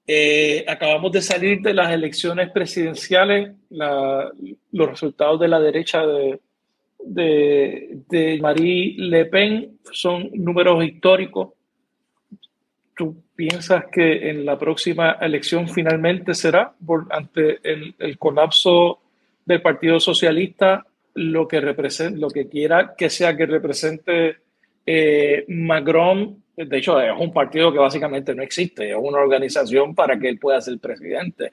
Eh, 0.06 0.64
acabamos 0.68 1.12
de 1.12 1.22
salir 1.22 1.62
de 1.62 1.72
las 1.72 1.90
elecciones 1.90 2.50
presidenciales, 2.50 3.52
los 3.70 4.88
resultados 4.88 5.40
de 5.40 5.48
la 5.48 5.58
derecha 5.60 6.04
de, 6.06 6.40
de, 7.06 8.38
Marie 8.40 8.96
Le 8.98 9.24
Pen 9.26 9.78
son 9.90 10.30
números 10.34 10.84
históricos. 10.84 11.54
¿Tú 12.94 13.24
piensas 13.34 13.86
que 13.90 14.30
en 14.30 14.44
la 14.44 14.58
próxima 14.58 15.12
elección 15.20 15.68
finalmente 15.68 16.34
será 16.34 16.74
ante 17.10 17.58
el, 17.62 18.18
colapso 18.18 19.00
del 19.44 19.62
Partido 19.62 19.98
Socialista 20.00 20.86
lo 21.14 21.48
que, 21.48 21.60
represente, 21.60 22.18
lo 22.18 22.28
que 22.28 22.48
quiera 22.48 22.94
que 22.96 23.08
sea 23.08 23.36
que 23.36 23.46
represente 23.46 24.36
eh, 24.84 25.44
Macron 25.48 26.43
de 26.56 26.78
hecho, 26.78 27.00
es 27.00 27.12
un 27.18 27.32
partido 27.32 27.72
que 27.72 27.78
básicamente 27.78 28.34
no 28.34 28.42
existe, 28.42 28.90
es 28.90 28.96
una 28.96 29.18
organización 29.18 29.94
para 29.94 30.18
que 30.18 30.28
él 30.28 30.38
pueda 30.38 30.60
ser 30.60 30.78
presidente. 30.78 31.52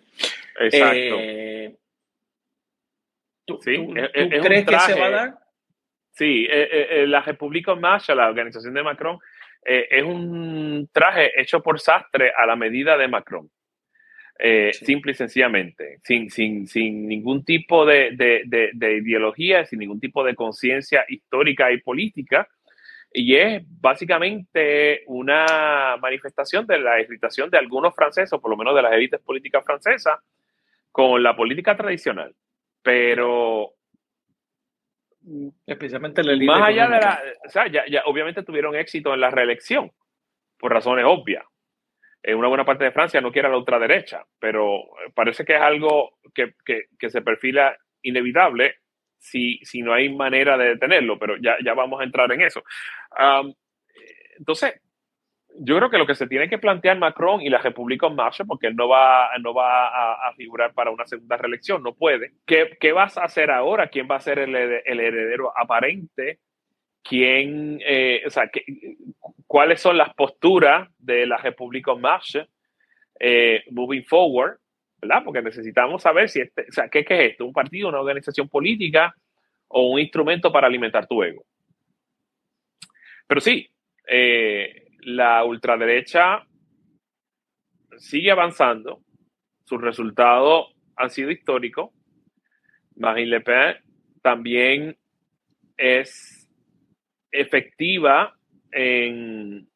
Exacto. 0.60 0.96
Eh, 0.96 1.76
¿Tú, 3.46 3.60
crees 3.60 4.66
que 4.66 4.80
se 4.80 5.00
va 5.00 5.06
a 5.08 5.10
dar? 5.10 5.40
Sí, 6.12 6.46
eh, 6.50 6.88
eh, 6.90 7.08
la 7.08 7.22
República 7.22 7.74
Marcha, 7.74 8.14
la 8.14 8.30
organización 8.30 8.74
de 8.74 8.84
Macron, 8.84 9.18
es 9.64 10.04
un 10.04 10.90
traje 10.92 11.40
hecho 11.40 11.62
por 11.62 11.80
sastre 11.80 12.32
a 12.36 12.48
la 12.48 12.56
medida 12.56 12.98
de 12.98 13.08
Macron. 13.08 13.50
Simple 14.72 15.12
y 15.12 15.16
sencillamente, 15.16 16.00
sin, 16.04 16.32
sin, 16.32 16.68
sin 16.68 17.08
ningún 17.08 17.46
tipo 17.46 17.86
de, 17.86 18.12
de, 18.16 18.72
de 18.74 18.98
ideología, 18.98 19.66
sin 19.66 19.80
ningún 19.80 20.00
tipo 20.00 20.24
de 20.24 20.34
conciencia 20.34 21.06
histórica 21.08 21.72
y 21.72 21.80
política 21.80 22.48
y 23.14 23.36
es 23.36 23.64
básicamente 23.68 25.04
una 25.08 25.98
manifestación 26.02 26.66
de 26.66 26.80
la 26.80 27.02
irritación 27.02 27.50
de 27.50 27.58
algunos 27.58 27.94
franceses, 27.94 28.32
o 28.34 28.42
por 28.42 28.52
lo 28.52 28.58
menos 28.58 28.74
de 28.76 28.82
las 28.82 28.94
élites 28.94 29.20
políticas 29.20 29.66
francesas, 29.66 30.20
con 30.92 31.22
la 31.22 31.36
política 31.36 31.76
tradicional. 31.76 32.34
Pero 32.82 33.74
especialmente 35.66 36.24
la 36.24 36.36
más 36.46 36.70
allá 36.70 36.88
de 36.88 37.00
la, 37.00 37.22
o 37.46 37.50
sea, 37.50 37.68
ya, 37.68 37.84
obviamente 38.06 38.44
tuvieron 38.44 38.76
éxito 38.76 39.14
en 39.14 39.22
la 39.22 39.30
reelección 39.30 39.92
por 40.58 40.74
razones 40.74 41.06
obvias. 41.08 41.44
En 42.24 42.38
una 42.38 42.48
buena 42.48 42.66
parte 42.66 42.84
de 42.84 42.92
Francia 42.92 43.20
no 43.20 43.32
quiere 43.32 43.50
la 43.50 43.58
ultraderecha, 43.58 44.26
pero 44.40 44.80
parece 45.14 45.44
que 45.44 45.56
es 45.56 45.62
algo 45.62 46.18
que, 46.34 46.54
que, 46.64 46.86
que 46.98 47.10
se 47.10 47.22
perfila 47.22 47.76
inevitable 48.04 48.81
si, 49.22 49.60
si 49.64 49.82
no 49.82 49.94
hay 49.94 50.10
manera 50.10 50.58
de 50.58 50.70
detenerlo, 50.70 51.18
pero 51.18 51.38
ya, 51.38 51.56
ya 51.64 51.74
vamos 51.74 52.02
a 52.02 52.04
entrar 52.04 52.32
en 52.32 52.42
eso. 52.42 52.64
entonces, 54.38 54.74
yo 55.60 55.78
creo 55.78 55.90
que 55.90 55.98
lo 55.98 56.08
que 56.08 56.16
se 56.16 56.28
tiene 56.28 56.50
que 56.50 56.58
plantear 56.58 56.98
Macron 56.98 57.42
y 57.42 57.50
la 57.50 57.60
República 57.60 58.08
en 58.08 58.16
Marcha, 58.16 58.46
porque 58.46 58.68
él 58.68 58.76
no 58.76 58.88
va, 58.88 59.30
no 59.40 59.54
va 59.54 60.28
a, 60.28 60.34
figurar 60.34 60.74
para 60.74 60.92
una 60.92 61.06
segunda 61.06 61.38
reelección, 61.38 61.84
no 61.84 61.94
puede. 61.94 62.32
¿Qué, 62.46 62.78
¿Qué, 62.80 62.94
vas 62.94 63.18
a 63.18 63.26
hacer 63.26 63.52
ahora? 63.52 63.88
¿Quién 63.88 64.08
va 64.10 64.16
a 64.16 64.22
ser 64.22 64.40
el, 64.40 64.56
el 64.56 65.00
heredero 65.00 65.52
aparente? 65.56 66.40
¿Quién, 67.04 67.80
eh, 67.86 68.24
o 68.26 68.30
sea, 68.30 68.50
cuáles 69.46 69.82
son 69.82 69.98
las 69.98 70.14
posturas 70.14 70.90
de 70.98 71.26
la 71.26 71.38
República 71.38 71.92
en 71.92 72.02
Marcha 72.02 72.48
eh, 73.20 73.64
moving 73.72 74.06
forward? 74.06 74.61
Porque 75.24 75.42
necesitamos 75.42 76.02
saber 76.02 76.30
si 76.30 76.42
este, 76.42 76.64
o 76.70 76.72
sea, 76.72 76.88
¿qué, 76.90 77.00
es 77.00 77.32
esto? 77.32 77.46
¿Un 77.46 77.54
partido, 77.54 77.90
una 77.90 78.00
organización 78.00 78.48
política 78.48 79.16
o 79.68 79.90
un 79.90 80.00
instrumento 80.00 80.52
para 80.52 80.68
alimentar 80.68 81.08
tu 81.08 81.24
ego? 81.24 81.44
Pero 83.28 83.42
sí, 83.42 83.70
eh, 84.08 84.88
la 85.02 85.44
ultraderecha 85.44 86.46
sigue 87.98 88.32
avanzando, 88.32 89.02
sus 89.66 89.82
resultados 89.82 90.76
han 90.96 91.10
sido 91.10 91.32
históricos. 91.32 91.92
Marine 92.96 93.30
Le 93.30 93.42
Pen 93.42 93.78
también 94.22 94.98
es 95.78 96.48
efectiva 97.32 98.38
en, 98.72 99.68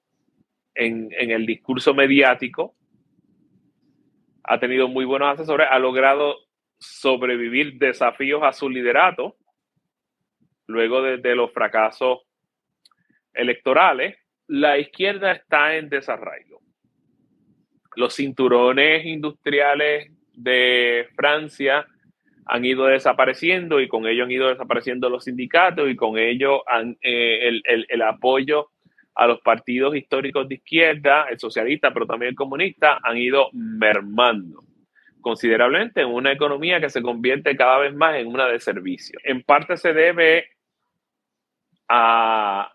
en 0.75 1.31
el 1.31 1.45
discurso 1.45 1.93
mediático 1.93 2.74
ha 4.47 4.59
tenido 4.59 4.87
muy 4.87 5.05
buenos 5.05 5.33
asesores, 5.33 5.67
ha 5.69 5.79
logrado 5.79 6.37
sobrevivir 6.77 7.77
desafíos 7.77 8.43
a 8.43 8.53
su 8.53 8.69
liderato 8.69 9.35
luego 10.67 11.01
de, 11.01 11.35
los 11.35 11.51
fracasos 11.51 12.19
electorales. 13.33 14.17
La 14.47 14.77
izquierda 14.77 15.31
está 15.31 15.75
en 15.75 15.89
desarraigo. 15.89 16.61
Los 17.95 18.15
cinturones 18.15 19.05
industriales 19.05 20.11
de 20.33 21.07
Francia 21.15 21.87
han 22.45 22.65
ido 22.65 22.85
desapareciendo 22.85 23.79
y 23.79 23.87
con 23.87 24.05
ello 24.05 24.25
han 24.25 24.31
ido 24.31 24.49
desapareciendo 24.49 25.09
los 25.09 25.23
sindicatos 25.23 25.89
y 25.89 25.95
con 25.95 26.17
ello 26.17 26.63
eh, 27.01 27.61
el 27.63 28.01
apoyo 28.01 28.69
a 29.15 29.27
los 29.27 29.39
partidos 29.41 29.95
históricos 29.95 30.47
de 30.47 30.55
izquierda, 30.55 31.27
el 31.29 31.39
socialista, 31.39 31.93
pero 31.93 32.05
también 32.05 32.31
el 32.31 32.35
comunista, 32.35 32.99
han 33.01 33.17
ido 33.17 33.49
mermando 33.53 34.59
considerablemente 35.25 36.01
en 36.01 36.09
una 36.09 36.31
economía 36.31 36.79
que 36.79 36.91
se 36.91 37.01
convierte 37.01 37.57
cada 37.57 37.79
vez 37.79 37.95
más 37.95 38.15
en 38.15 38.27
una 38.27 38.45
de 38.45 38.59
servicio. 38.59 39.17
En 39.23 39.41
parte 39.41 39.75
se 39.75 39.91
debe 39.91 40.49
a, 41.89 42.71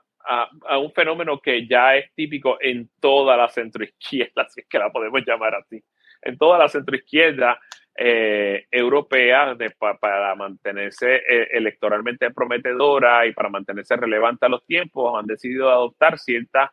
un 0.81 0.93
fenómeno 0.93 1.39
que 1.41 1.65
ya 1.69 1.95
es 1.95 2.13
típico 2.15 2.59
en 2.61 2.91
toda 2.99 3.37
la 3.37 3.49
centroizquierda, 3.49 4.49
si 4.51 4.63
es 4.63 4.67
que 4.67 4.81
la 4.81 4.91
podemos 4.91 5.23
llamar 5.25 5.55
así. 5.55 5.81
En 6.23 6.37
toda 6.37 6.59
la 6.59 6.69
centroizquierda 6.69 7.61
eh, 7.97 8.67
europea 8.71 9.57
para 10.01 10.35
mantenerse 10.35 11.17
eh, 11.17 11.49
electoralmente 11.53 12.31
prometedora 12.31 13.27
y 13.27 13.33
para 13.33 13.49
mantenerse 13.49 13.97
relevante 13.97 14.47
a 14.47 14.49
los 14.49 14.65
tiempos, 14.65 15.19
han 15.19 15.27
decidido 15.27 15.69
adoptar 15.69 16.19
ciertas 16.19 16.71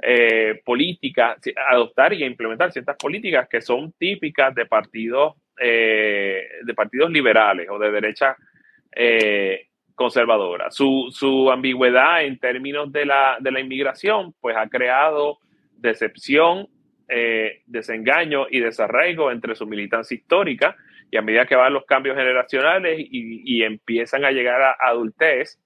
eh, 0.00 0.60
políticas, 0.64 1.38
adoptar 1.68 2.12
y 2.12 2.24
implementar 2.24 2.70
ciertas 2.72 2.96
políticas 2.96 3.48
que 3.48 3.60
son 3.62 3.92
típicas 3.92 4.54
de 4.54 4.66
partidos, 4.66 5.34
de 5.56 6.74
partidos 6.74 7.10
liberales 7.10 7.68
o 7.70 7.78
de 7.78 7.90
derecha 7.92 8.36
conservadora. 9.94 10.70
Su, 10.70 11.08
su, 11.10 11.50
ambigüedad 11.50 12.24
en 12.24 12.38
términos 12.38 12.90
de 12.90 13.06
la, 13.06 13.38
de 13.40 13.52
la 13.52 13.60
inmigración, 13.60 14.34
pues 14.40 14.56
ha 14.56 14.68
creado 14.68 15.38
decepción 15.76 16.68
eh, 17.08 17.62
desengaño 17.66 18.46
y 18.50 18.60
desarraigo 18.60 19.30
entre 19.30 19.54
su 19.54 19.66
militancia 19.66 20.14
histórica 20.14 20.74
y 21.10 21.16
a 21.18 21.22
medida 21.22 21.46
que 21.46 21.54
van 21.54 21.72
los 21.72 21.84
cambios 21.84 22.16
generacionales 22.16 22.98
y, 22.98 23.62
empiezan 23.62 24.24
a 24.24 24.30
llegar 24.30 24.62
a 24.62 24.76
adultez, 24.80 25.60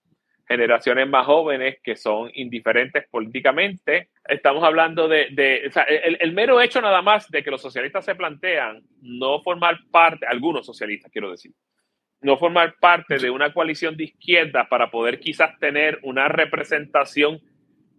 generaciones 0.47 1.09
más 1.09 1.26
jóvenes 1.26 1.78
que 1.82 1.95
son 1.95 2.30
indiferentes 2.34 3.07
políticamente. 3.09 4.09
Estamos 4.26 4.64
hablando 4.64 5.07
de, 5.07 5.70
el, 6.20 6.32
mero 6.32 6.61
hecho 6.61 6.80
nada 6.80 7.03
más 7.03 7.30
de 7.30 7.43
que 7.43 7.51
los 7.51 7.62
socialistas 7.62 8.05
se 8.05 8.14
plantean 8.14 8.82
no 9.01 9.41
formar 9.43 9.78
parte, 9.91 10.26
algunos 10.26 10.66
socialistas 10.66 11.12
quiero 11.12 11.30
decir, 11.30 11.53
no 12.20 12.36
formar 12.36 12.74
parte 12.80 13.18
de 13.18 13.30
una 13.30 13.53
coalición 13.53 13.97
de 13.97 14.05
izquierda 14.05 14.68
para 14.68 14.91
poder 14.91 15.20
quizás 15.20 15.59
tener 15.61 16.01
una 16.03 16.28
representación 16.28 17.41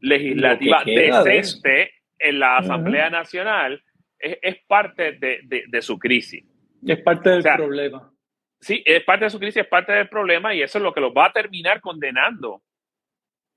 legislativa 0.02 0.84
decente 0.86 1.99
en 2.20 2.40
la 2.40 2.58
Asamblea 2.58 3.10
Nacional, 3.10 3.82
es, 4.20 4.58
parte 4.68 5.14
de, 5.14 5.82
su 5.82 5.98
crisis. 5.98 6.44
Es 6.86 7.00
parte 7.02 7.30
del 7.30 7.44
problema. 7.44 8.12
Sí, 8.60 8.84
es 8.86 9.04
parte 9.04 9.26
de 9.26 9.30
su 9.30 9.40
crisis, 9.40 9.64
es 9.64 9.68
parte 9.68 9.94
del 9.94 10.10
problema 10.10 10.54
y 10.54 10.62
eso 10.62 10.78
es 10.78 10.84
lo 10.84 10.94
que 10.94 11.00
los 11.00 11.14
va 11.14 11.28
a 11.28 11.32
terminar 11.32 11.80
condenando 11.80 12.62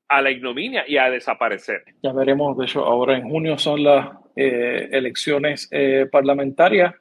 a 0.09 0.23
la 0.23 0.31
ignominia 0.31 0.85
y 0.87 0.97
a 0.97 1.11
desaparecer. 1.11 1.83
Ya 2.03 2.13
veremos, 2.13 2.57
de 2.57 2.65
hecho, 2.67 2.85
ahora 2.85 3.17
en 3.17 3.29
junio 3.29 3.59
son 3.59 3.83
las 3.83 4.11
eh, 4.37 4.89
elecciones 4.93 5.69
eh, 5.73 6.07
parlamentarias, 6.11 6.95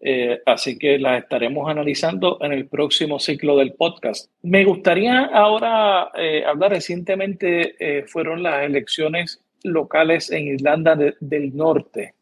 eh, 0.00 0.40
así 0.46 0.78
que 0.78 0.98
las 0.98 1.22
estaremos 1.22 1.70
analizando 1.70 2.38
en 2.40 2.52
el 2.52 2.66
próximo 2.66 3.20
ciclo 3.20 3.56
del 3.56 3.74
podcast. 3.74 4.32
Me 4.42 4.64
gustaría 4.64 5.26
ahora 5.26 6.10
hablar, 6.46 6.70
recientemente 6.70 8.04
fueron 8.06 8.42
las 8.42 8.62
elecciones 8.64 9.44
locales 9.64 10.30
en 10.30 10.48
Irlanda 10.48 10.96
del 10.96 11.56
Norte. 11.56 12.14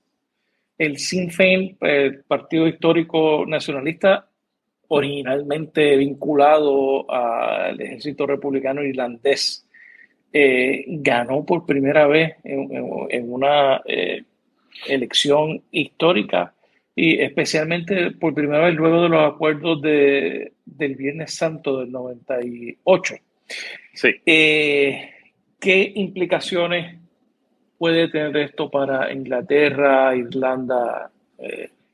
El 0.78 0.99
Sinn 0.99 1.30
Féin, 1.30 1.76
el 1.80 2.22
Partido 2.24 2.66
Histórico 2.66 3.45
Nacionalista, 3.47 4.28
originalmente 4.89 5.97
vinculado 5.97 7.11
al 7.11 7.80
ejército 7.80 8.26
republicano 8.26 8.82
irlandés, 8.82 9.66
eh, 10.32 10.84
ganó 10.87 11.45
por 11.47 11.64
primera 11.64 12.07
vez 12.07 12.34
en, 12.45 13.32
una 13.32 13.80
eh, 13.87 14.22
elección 14.87 15.62
histórica 15.70 16.53
y 16.95 17.20
especialmente 17.20 18.11
por 18.12 18.34
primera 18.34 18.66
vez 18.66 18.74
luego 18.74 19.03
de 19.03 19.09
los 19.09 19.34
acuerdos 19.34 19.80
de, 19.82 20.53
del 20.64 20.95
Viernes 20.95 21.34
Santo 21.34 21.80
del 21.80 21.91
98. 21.91 23.14
Sí. 23.95 24.09
Eh, 24.26 25.11
¿Qué 25.59 25.93
implicaciones 25.95 26.99
puede 27.78 28.08
tener 28.08 28.36
esto 28.36 28.70
para 28.70 29.12
Inglaterra, 29.12 30.14
Irlanda? 30.16 31.10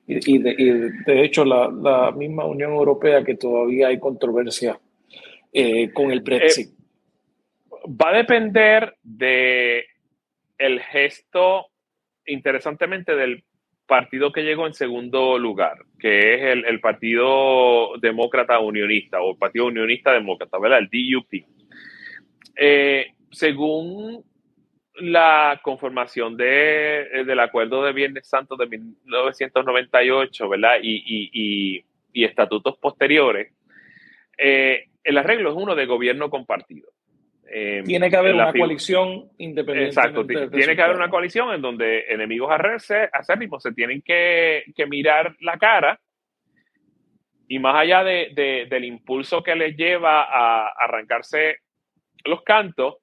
y, 0.06 0.38
de, 0.38 1.24
hecho 1.24 1.44
la, 1.44 2.12
misma 2.12 2.44
Unión 2.44 2.72
Europea 2.72 3.24
que 3.24 3.36
todavía 3.36 3.88
hay 3.88 3.98
controversia 3.98 4.78
eh, 5.52 5.92
con 5.92 6.10
el 6.10 6.20
Brexit. 6.20 6.68
Eh, 6.68 6.82
va 7.88 8.10
a 8.10 8.16
depender 8.16 8.96
de 9.02 9.86
el 10.58 10.80
gesto, 10.80 11.66
interesantemente, 12.26 13.14
del 13.14 13.44
partido 13.86 14.32
que 14.32 14.42
llegó 14.42 14.66
en 14.66 14.74
segundo 14.74 15.38
lugar, 15.38 15.78
que 15.98 16.34
es 16.34 16.64
el, 16.66 16.80
Partido 16.80 17.98
Demócrata 18.00 18.58
Unionista 18.60 19.20
o 19.20 19.32
el 19.32 19.38
Partido 19.38 19.66
Unionista 19.66 20.12
Demócrata, 20.12 20.58
¿verdad? 20.58 20.78
El 20.78 20.88
DUP. 20.88 21.44
Eh, 22.56 23.08
según 23.30 24.24
la 24.96 25.60
conformación 25.62 26.36
de, 26.36 27.02
eh, 27.02 27.24
del 27.24 27.40
acuerdo 27.40 27.82
de 27.84 27.92
Viernes 27.92 28.28
Santo 28.28 28.56
de 28.56 28.66
1998, 28.66 30.48
¿verdad? 30.48 30.76
Y, 30.82 31.84
estatutos 32.14 32.76
posteriores, 32.76 33.52
eh, 34.38 34.86
el 35.02 35.18
arreglo 35.18 35.50
es 35.50 35.56
uno 35.56 35.74
de 35.74 35.86
gobierno 35.86 36.30
compartido. 36.30 36.88
Eh, 37.54 37.82
tiene 37.84 38.08
que 38.08 38.16
haber 38.16 38.34
una 38.34 38.52
coalición 38.52 39.30
independiente. 39.38 39.94
Exacto, 39.94 40.26
tiene 40.26 40.74
que 40.74 40.82
haber 40.82 40.96
una 40.96 41.10
coalición 41.10 41.52
en 41.52 41.60
donde 41.60 42.06
enemigos 42.08 42.50
acérrimos 43.12 43.62
se 43.62 43.72
tienen 43.72 44.00
que, 44.02 44.64
mirar 44.88 45.36
la 45.40 45.58
cara 45.58 46.00
y 47.48 47.58
más 47.58 47.76
allá 47.76 48.04
del 48.04 48.84
impulso 48.84 49.42
que 49.42 49.54
les 49.54 49.76
lleva 49.76 50.22
a 50.22 50.68
arrancarse 50.68 51.58
los 52.24 52.42
cantos, 52.42 53.01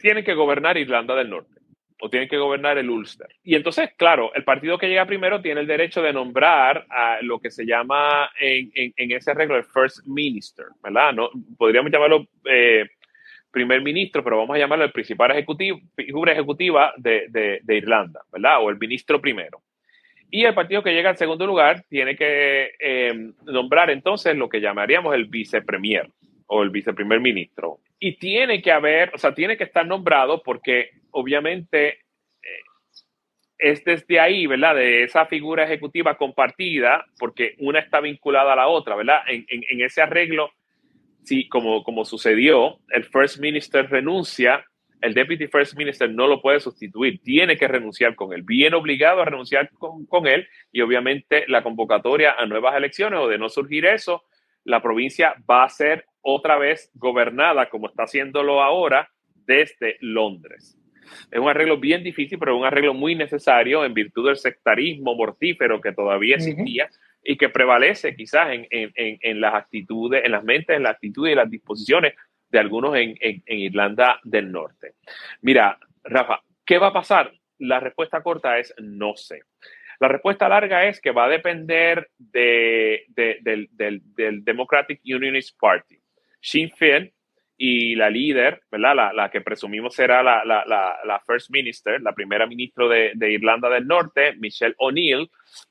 tienen 0.00 0.24
que 0.24 0.34
gobernar 0.34 0.76
Irlanda 0.76 1.14
del 1.14 1.30
Norte 1.30 1.60
o 2.00 2.08
tienen 2.08 2.28
que 2.28 2.38
gobernar 2.38 2.78
el 2.78 2.88
Ulster. 2.88 3.28
Y 3.44 3.54
entonces, 3.54 3.90
claro, 3.96 4.32
el 4.34 4.44
partido 4.44 4.78
que 4.78 4.88
llega 4.88 5.06
primero 5.06 5.42
tiene 5.42 5.60
el 5.60 5.66
derecho 5.66 6.02
de 6.02 6.12
nombrar 6.12 6.86
a 6.88 7.18
lo 7.22 7.38
que 7.40 7.50
se 7.50 7.66
llama 7.66 8.30
en, 8.40 8.92
ese 8.96 9.30
arreglo 9.30 9.56
el 9.56 9.64
First 9.64 10.06
Minister, 10.06 10.66
¿verdad? 10.82 11.12
No, 11.12 11.30
podríamos 11.58 11.92
llamarlo 11.92 12.26
eh, 12.46 12.86
primer 13.50 13.82
ministro, 13.82 14.24
pero 14.24 14.38
vamos 14.38 14.56
a 14.56 14.58
llamarlo 14.58 14.84
el 14.84 14.92
principal 14.92 15.32
ejecutivo, 15.32 15.80
figura 15.94 16.32
ejecutiva 16.32 16.94
de, 16.96 17.60
Irlanda, 17.68 18.20
¿verdad? 18.32 18.62
O 18.62 18.70
el 18.70 18.78
ministro 18.78 19.20
primero. 19.20 19.60
Y 20.30 20.44
el 20.44 20.54
partido 20.54 20.82
que 20.82 20.92
llega 20.92 21.10
al 21.10 21.16
segundo 21.16 21.46
lugar 21.46 21.84
tiene 21.88 22.16
que 22.16 22.70
eh, 22.78 23.32
nombrar 23.44 23.90
entonces 23.90 24.36
lo 24.36 24.48
que 24.48 24.60
llamaríamos 24.60 25.14
el 25.14 25.24
vicepremier 25.24 26.08
o 26.46 26.62
el 26.62 26.70
viceprimer 26.70 27.20
ministro. 27.20 27.80
Y 28.00 28.16
tiene 28.16 28.62
que 28.62 28.72
haber, 28.72 29.12
o 29.14 29.18
sea, 29.18 29.34
tiene 29.34 29.56
que 29.56 29.64
estar 29.64 29.86
nombrado 29.86 30.42
porque 30.42 30.90
obviamente 31.10 31.88
eh, 31.88 32.62
es 33.58 33.84
desde 33.84 34.18
ahí, 34.18 34.46
¿verdad? 34.46 34.74
De 34.74 35.04
esa 35.04 35.26
figura 35.26 35.64
ejecutiva 35.64 36.16
compartida, 36.16 37.04
porque 37.18 37.54
una 37.58 37.78
está 37.78 38.00
vinculada 38.00 38.54
a 38.54 38.56
la 38.56 38.68
otra, 38.68 38.96
¿verdad? 38.96 39.20
En, 39.28 39.44
en, 39.48 39.80
ese 39.82 40.00
arreglo, 40.00 40.50
sí, 41.24 41.46
como, 41.48 41.84
como 41.84 42.06
sucedió, 42.06 42.78
el 42.88 43.04
First 43.04 43.38
Minister 43.38 43.88
renuncia, 43.88 44.64
el 45.02 45.14
Deputy 45.14 45.46
First 45.46 45.76
Minister 45.76 46.10
no 46.10 46.26
lo 46.26 46.40
puede 46.40 46.60
sustituir, 46.60 47.20
tiene 47.22 47.56
que 47.56 47.68
renunciar 47.68 48.14
con 48.14 48.32
él, 48.32 48.42
bien 48.42 48.74
obligado 48.74 49.20
a 49.20 49.26
renunciar 49.26 49.70
con, 49.70 50.06
con 50.06 50.26
él 50.26 50.48
y 50.72 50.80
obviamente 50.80 51.44
la 51.48 51.62
convocatoria 51.62 52.34
a 52.38 52.46
nuevas 52.46 52.76
elecciones 52.76 53.20
o 53.20 53.28
de 53.28 53.38
no 53.38 53.50
surgir 53.50 53.84
eso, 53.86 54.24
la 54.64 54.82
provincia 54.82 55.34
va 55.48 55.64
a 55.64 55.68
ser 55.68 56.04
otra 56.22 56.58
vez 56.58 56.90
gobernada, 56.94 57.68
como 57.68 57.88
está 57.88 58.04
haciéndolo 58.04 58.62
ahora, 58.62 59.10
desde 59.46 59.96
Londres. 60.00 60.76
Es 61.30 61.40
un 61.40 61.48
arreglo 61.48 61.78
bien 61.78 62.02
difícil, 62.02 62.38
pero 62.38 62.56
un 62.56 62.64
arreglo 62.64 62.94
muy 62.94 63.14
necesario 63.14 63.84
en 63.84 63.94
virtud 63.94 64.26
del 64.26 64.36
sectarismo 64.36 65.14
mortífero 65.14 65.80
que 65.80 65.92
todavía 65.92 66.36
existía 66.36 66.88
y 67.22 67.36
que 67.36 67.48
prevalece 67.48 68.14
quizás 68.14 68.48
en, 68.70 69.40
las 69.40 69.54
actitudes, 69.54 70.24
en 70.24 70.32
las 70.32 70.44
mentes, 70.44 70.76
en 70.76 70.84
las 70.84 70.92
actitudes 70.92 71.32
y 71.32 71.36
las 71.36 71.50
disposiciones 71.50 72.14
de 72.48 72.58
algunos 72.58 72.94
en, 72.96 73.16
Irlanda 73.46 74.20
del 74.24 74.50
Norte. 74.50 74.94
Mira, 75.42 75.78
Rafa, 76.04 76.40
¿qué 76.64 76.78
va 76.78 76.88
a 76.88 76.92
pasar? 76.92 77.32
La 77.58 77.78
respuesta 77.78 78.22
corta 78.22 78.58
es 78.58 78.74
no 78.78 79.16
sé. 79.16 79.42
La 80.00 80.08
respuesta 80.08 80.48
larga 80.48 80.86
es 80.86 80.98
que 80.98 81.10
va 81.10 81.26
a 81.26 81.28
depender 81.28 82.08
del, 82.16 83.68
Democratic 84.42 85.02
Unionist 85.04 85.58
Party. 85.60 85.98
Sinn 86.40 86.70
Féin 86.70 87.12
y 87.58 87.94
la 87.94 88.08
líder, 88.08 88.62
¿verdad? 88.70 89.12
La, 89.14 89.30
que 89.30 89.42
presumimos 89.42 89.94
será 89.94 90.22
la, 90.22 91.22
First 91.26 91.50
Minister, 91.50 92.00
la 92.00 92.14
primera 92.14 92.46
ministra 92.46 92.88
de, 92.88 93.30
Irlanda 93.30 93.68
del 93.68 93.86
Norte, 93.86 94.34
Michelle 94.36 94.74
O'Neill, 94.78 95.30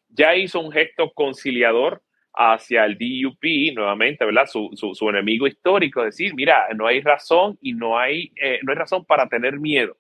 ya 0.10 0.36
hizo 0.36 0.60
un 0.60 0.72
gesto 0.72 1.12
conciliador 1.12 2.04
hacia 2.32 2.86
el 2.86 3.00
DUP, 3.00 3.74
nuevamente, 3.74 4.26
¿verdad? 4.26 4.46
Su, 4.46 5.10
enemigo 5.10 5.48
histórico, 5.48 6.04
decir, 6.04 6.36
mira, 6.36 6.68
no 6.76 6.86
hay 6.86 7.02
razón 7.02 7.58
y 7.64 7.74
no 7.74 7.98
hay, 7.98 8.32
eh, 8.40 8.60
no 8.62 8.74
hay 8.74 8.78
razón 8.78 9.06
para 9.06 9.28
tener 9.28 9.60
miedo. 9.60 9.98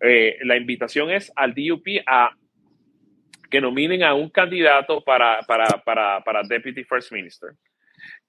Eh, 0.00 0.38
la 0.42 0.56
invitación 0.56 1.10
es 1.10 1.32
al 1.34 1.52
DUP 1.52 1.86
a 2.06 2.30
que 3.50 3.60
nominen 3.60 4.02
a 4.02 4.14
un 4.14 4.30
candidato 4.30 5.02
para, 5.02 5.40
para, 5.42 5.66
para, 5.84 6.22
para 6.22 6.42
Deputy 6.42 6.84
First 6.84 7.12
Minister 7.12 7.50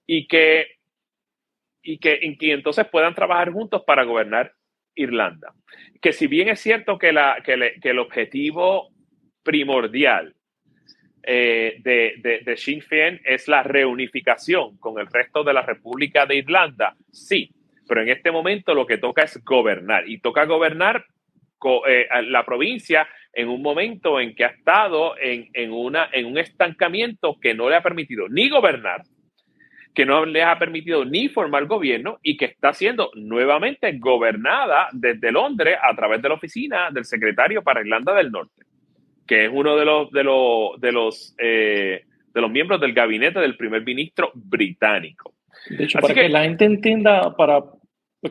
y 0.06 0.28
que 0.28 0.78
y 1.88 2.00
que, 2.00 2.20
entonces 2.52 2.86
puedan 2.88 3.16
trabajar 3.16 3.52
juntos 3.52 3.84
para 3.88 4.04
gobernar 4.04 4.52
Irlanda. 4.94 5.54
Que 6.02 6.12
si 6.12 6.28
bien 6.28 6.50
es 6.50 6.60
cierto 6.60 6.98
que, 6.98 7.14
la, 7.14 7.42
que, 7.42 7.54
el 7.82 8.00
objetivo 8.00 8.90
primordial 9.42 10.36
eh, 11.24 11.78
de, 11.80 12.16
de, 12.18 12.40
de, 12.44 12.58
Sinn 12.58 12.82
Féin 12.82 13.22
es 13.24 13.48
la 13.48 13.64
reunificación 13.64 14.78
con 14.80 15.00
el 15.00 15.08
resto 15.08 15.46
de 15.46 15.54
la 15.54 15.62
República 15.62 16.26
de 16.26 16.36
Irlanda, 16.36 16.94
sí, 17.10 17.54
pero 17.88 18.02
en 18.02 18.10
este 18.10 18.32
momento 18.32 18.74
lo 18.74 18.86
que 18.86 18.98
toca 18.98 19.24
es 19.24 19.42
gobernar 19.44 20.10
y 20.10 20.20
toca 20.20 20.44
gobernar 20.46 21.06
eh, 21.88 22.08
la 22.26 22.46
provincia 22.46 23.08
en 23.38 23.50
un 23.50 23.62
momento 23.62 24.20
en 24.20 24.34
que 24.34 24.46
ha 24.46 24.48
estado 24.48 25.16
en, 25.22 25.50
en, 25.54 25.72
una, 25.72 26.10
en 26.12 26.26
un 26.26 26.40
estancamiento 26.40 27.38
que 27.40 27.54
no 27.54 27.70
le 27.70 27.76
ha 27.76 27.84
permitido 27.84 28.28
ni 28.28 28.50
gobernar 28.50 29.04
que 29.94 30.06
no 30.06 30.26
les 30.26 30.46
ha 30.46 30.60
permitido 30.60 31.06
ni 31.06 31.28
formar 31.28 31.66
gobierno 31.66 32.20
y 32.22 32.38
que 32.38 32.46
está 32.46 32.72
siendo 32.72 33.10
nuevamente 33.16 33.92
gobernada 33.98 34.90
desde 34.94 35.32
Londres 35.32 35.76
a 35.82 35.96
través 35.96 36.22
de 36.22 36.30
la 36.30 36.36
oficina 36.36 36.92
del 36.92 37.04
secretario 37.04 37.64
para 37.64 37.82
Irlanda 37.82 38.14
del 38.14 38.32
Norte, 38.32 38.62
que 39.26 39.46
es 39.46 39.52
uno 39.52 39.76
de 39.76 39.86
los, 39.86 40.12
de 40.12 40.24
los, 40.24 40.80
de 40.80 40.92
los, 40.92 41.36
eh, 41.40 42.04
de 42.32 42.42
los 42.42 42.52
miembros 42.52 42.80
del 42.80 42.94
gabinete 42.94 43.40
del 43.40 43.58
primer 43.58 43.84
ministro 43.84 44.32
británico. 44.36 45.34
De 45.68 45.86
hecho, 45.86 45.98
para 45.98 46.14
que, 46.14 46.30
la 46.30 46.44
gente 46.44 46.66
entienda, 46.66 47.36
para 47.36 47.64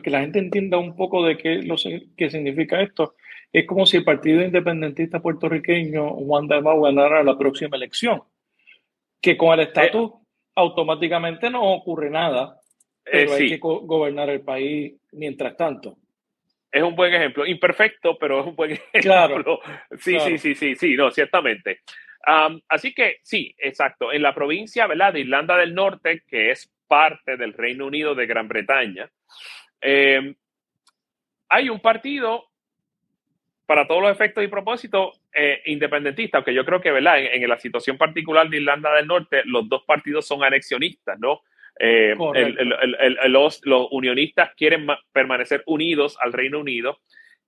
que 0.01 0.09
la 0.09 0.21
gente 0.21 0.39
entienda 0.39 0.77
un 0.77 0.95
poco 0.95 1.25
de 1.25 1.35
qué, 1.35 1.63
lo, 1.63 1.75
qué 2.15 2.29
significa 2.29 2.81
esto, 2.81 3.15
es 3.59 3.65
como 3.65 3.85
si 3.85 3.97
el 3.97 4.03
Partido 4.03 4.41
Independentista 4.41 5.19
puertorriqueño 5.19 6.09
Juan 6.11 6.47
Dalmau 6.47 6.81
ganara 6.81 7.23
la 7.23 7.37
próxima 7.37 7.77
elección, 7.77 8.23
que 9.21 9.37
con 9.37 9.53
el 9.53 9.67
estatus 9.67 10.11
automáticamente 10.55 11.49
no 11.49 11.63
ocurre 11.63 12.09
nada, 12.09 12.59
pero 13.03 13.33
hay 13.33 13.49
que 13.49 13.57
gobernar 13.57 14.29
el 14.29 14.41
país 14.41 14.93
mientras 15.11 15.55
tanto 15.55 15.97
es 16.71 16.83
un 16.83 16.95
buen 16.95 17.13
ejemplo. 17.13 17.45
Imperfecto, 17.45 18.17
pero 18.17 18.41
es 18.41 18.47
un 18.47 18.55
buen 18.55 18.71
ejemplo. 18.93 19.01
Claro, 19.01 19.59
sí, 19.97 20.19
sí, 20.19 20.37
sí, 20.37 20.55
sí, 20.55 20.75
sí, 20.75 20.95
no, 20.95 21.11
ciertamente. 21.11 21.81
así 22.69 22.93
que 22.93 23.17
sí, 23.23 23.53
exacto. 23.57 24.11
En 24.11 24.21
la 24.21 24.33
provincia 24.33 24.87
¿verdad? 24.87 25.13
de 25.13 25.21
Irlanda 25.21 25.57
del 25.57 25.73
Norte, 25.73 26.23
que 26.27 26.51
es 26.51 26.71
parte 26.87 27.37
del 27.37 27.53
Reino 27.53 27.85
Unido 27.85 28.15
de 28.15 28.25
Gran 28.25 28.47
Bretaña, 28.47 29.09
em, 29.81 30.35
hay 31.49 31.69
un 31.69 31.79
partido 31.79 32.46
para 33.67 33.85
todos 33.85 34.01
los 34.01 34.11
efectos 34.11 34.43
y 34.43 34.47
propósitos 34.47 35.21
eh, 35.33 35.61
independentista, 35.65 36.37
aunque 36.37 36.53
yo 36.53 36.65
creo 36.65 36.79
que 36.79 36.89
¿verdad? 36.89 37.19
en, 37.19 37.47
la 37.47 37.59
situación 37.59 37.97
particular 37.97 38.49
de 38.49 38.57
Irlanda 38.57 38.95
del 38.95 39.05
Norte, 39.05 39.41
los 39.43 39.67
dos 39.67 39.83
partidos 39.83 40.25
son 40.25 40.43
anexionistas, 40.43 41.19
¿no? 41.19 41.41
Eh, 41.79 42.15
los, 43.27 43.61
unionistas 43.91 44.55
quieren 44.55 44.87
permanecer 45.11 45.63
unidos 45.67 46.17
al 46.19 46.33
Reino 46.33 46.59
Unido 46.59 47.01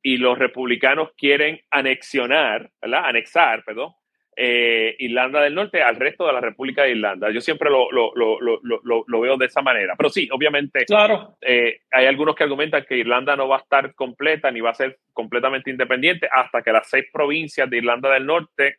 y 0.03 0.17
los 0.17 0.37
republicanos 0.37 1.13
quieren 1.17 1.61
anexionar, 1.71 2.69
¿verdad? 2.81 3.05
Anexar, 3.05 3.63
perdón, 3.63 3.93
eh, 4.41 4.95
Irlanda 4.99 5.41
del 5.41 5.55
Norte 5.55 5.81
al 5.81 5.97
resto 5.97 6.25
de 6.25 6.33
la 6.33 6.39
República 6.39 6.83
de 6.83 6.91
Irlanda. 6.91 7.29
Yo 7.29 7.41
siempre 7.41 7.69
lo, 7.69 7.89
lo, 7.91 9.21
veo 9.21 9.37
de 9.37 9.45
esa 9.45 9.61
manera. 9.61 9.95
Pero 9.97 10.09
sí, 10.09 10.29
obviamente, 10.31 10.85
claro. 10.85 11.35
Eh, 11.41 11.81
hay 11.91 12.05
algunos 12.05 12.35
que 12.35 12.43
argumentan 12.43 12.85
que 12.87 12.97
Irlanda 12.97 13.35
no 13.35 13.47
va 13.47 13.57
a 13.57 13.61
estar 13.61 13.93
completa 13.95 14.49
ni 14.49 14.61
va 14.61 14.69
a 14.69 14.75
ser 14.75 14.99
completamente 15.11 15.69
independiente 15.69 16.29
hasta 16.31 16.61
que 16.61 16.71
las 16.71 16.89
seis 16.89 17.05
provincias 17.11 17.69
de 17.69 17.77
Irlanda 17.77 18.11
del 18.13 18.25
Norte 18.25 18.77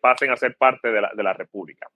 pasen 0.00 0.32
a 0.32 0.36
ser 0.36 0.56
parte 0.56 0.90
de 0.90 1.00
la, 1.00 1.12
de 1.14 1.22
la 1.22 1.32
República. 1.32 1.86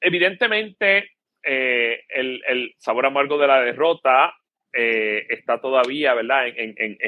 evidentemente, 0.00 1.16
eh, 1.48 2.00
el, 2.08 2.74
sabor 2.78 3.06
amargo 3.06 3.38
de 3.38 3.46
la 3.46 3.60
derrota 3.60 4.34
eh, 4.72 5.24
está 5.28 5.60
todavía, 5.60 6.12
¿verdad? 6.14 6.48
En, 6.48 6.98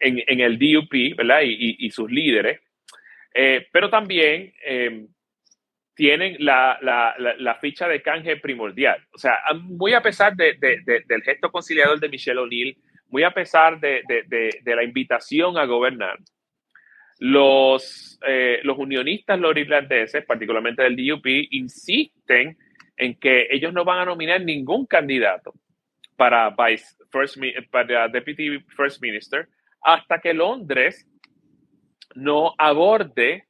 el 0.40 0.58
DUP, 0.58 1.16
¿verdad? 1.16 1.42
Y, 1.44 1.90
sus 1.90 2.10
líderes. 2.10 2.60
Eh, 3.34 3.66
pero 3.72 3.90
también 3.90 4.54
tienen 5.94 6.36
la, 6.38 7.58
ficha 7.60 7.88
de 7.88 8.00
canje 8.00 8.36
primordial. 8.36 9.04
O 9.12 9.18
sea, 9.18 9.38
muy 9.60 9.92
a 9.92 10.02
pesar 10.02 10.34
del 10.36 11.22
gesto 11.24 11.50
conciliador 11.50 11.98
de 11.98 12.08
Michelle 12.08 12.40
O'Neill, 12.40 12.76
muy 13.08 13.24
a 13.24 13.32
pesar 13.32 13.80
de, 13.80 14.02
la 14.64 14.84
invitación 14.84 15.58
a 15.58 15.64
gobernar, 15.64 16.18
los, 17.18 18.18
los 18.62 18.78
unionistas 18.78 19.38
los 19.38 19.56
irlandeses, 19.56 20.24
particularmente 20.24 20.82
del 20.82 20.96
DUP, 20.96 21.26
insisten 21.50 22.56
en 22.96 23.14
que 23.18 23.48
ellos 23.50 23.72
no 23.72 23.84
van 23.84 24.00
a 24.00 24.04
nominar 24.04 24.40
ningún 24.40 24.86
candidato 24.86 25.52
para, 26.16 26.50
vice 26.50 26.96
first, 27.10 27.36
para 27.70 28.08
Deputy 28.08 28.60
First 28.76 29.02
Minister 29.02 29.48
hasta 29.82 30.18
que 30.20 30.32
Londres 30.32 31.06
no 32.14 32.54
aborde 32.58 33.46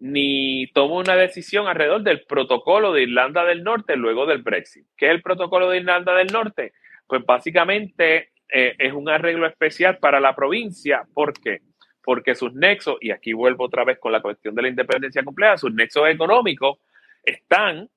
ni 0.00 0.66
tome 0.68 0.94
una 0.94 1.14
decisión 1.14 1.68
alrededor 1.68 2.02
del 2.02 2.22
protocolo 2.22 2.92
de 2.92 3.02
Irlanda 3.02 3.44
del 3.44 3.62
Norte 3.62 3.96
luego 3.96 4.26
del 4.26 4.42
Brexit. 4.42 4.86
¿Qué 4.96 5.06
es 5.06 5.12
el 5.12 5.22
protocolo 5.22 5.68
de 5.68 5.78
Irlanda 5.78 6.14
del 6.14 6.28
Norte? 6.28 6.72
Pues 7.06 7.24
básicamente 7.24 8.30
eh, 8.48 8.74
es 8.78 8.92
un 8.92 9.08
arreglo 9.08 9.46
especial 9.46 9.98
para 9.98 10.18
la 10.18 10.34
provincia. 10.34 11.06
¿Por 11.12 11.34
qué? 11.34 11.60
Porque 12.02 12.34
sus 12.34 12.54
nexos, 12.54 12.96
y 13.00 13.10
aquí 13.10 13.34
vuelvo 13.34 13.64
otra 13.64 13.84
vez 13.84 13.98
con 13.98 14.12
la 14.12 14.22
cuestión 14.22 14.54
de 14.54 14.62
la 14.62 14.68
independencia 14.68 15.22
completa, 15.22 15.58
sus 15.58 15.72
nexos 15.74 16.08
económicos 16.08 16.78
están 17.22 17.88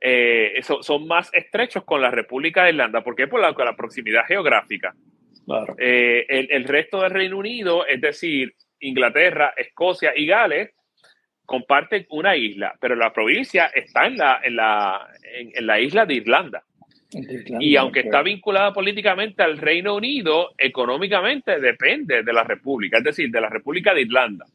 eh, 0.00 0.60
son, 0.62 1.06
más 1.06 1.32
estrechos 1.34 1.84
con 1.84 2.00
la 2.00 2.10
República 2.10 2.64
de 2.64 2.70
Irlanda. 2.70 3.02
¿Por 3.02 3.14
qué? 3.14 3.26
Por 3.26 3.40
la, 3.40 3.76
proximidad 3.76 4.24
geográfica. 4.26 4.94
Eh, 5.78 6.24
el, 6.28 6.64
resto 6.64 7.02
del 7.02 7.10
Reino 7.10 7.36
Unido, 7.36 7.84
es 7.86 8.00
decir, 8.00 8.54
Inglaterra, 8.80 9.54
Escocia 9.56 10.12
y 10.16 10.26
Gales, 10.26 10.70
comparten 11.44 12.06
una 12.10 12.36
isla, 12.36 12.74
pero 12.80 12.94
la 12.94 13.12
provincia 13.12 13.66
está 13.74 14.06
en 14.06 14.16
la, 14.16 14.40
en 14.42 14.56
la, 14.56 15.08
en, 15.34 15.66
la 15.66 15.80
isla 15.80 16.06
de 16.06 16.14
Irlanda. 16.14 16.62
y 17.58 17.74
aunque 17.74 18.00
está 18.00 18.22
vinculada 18.22 18.72
políticamente 18.72 19.42
al 19.42 19.58
Reino 19.58 19.96
Unido, 19.96 20.54
económicamente 20.56 21.58
depende 21.58 22.22
de 22.22 22.32
la 22.32 22.44
República, 22.44 22.98
es 22.98 23.04
decir, 23.04 23.30
de 23.30 23.40
la 23.40 23.48
República 23.48 23.92
de 23.92 24.02
Irlanda. 24.02 24.46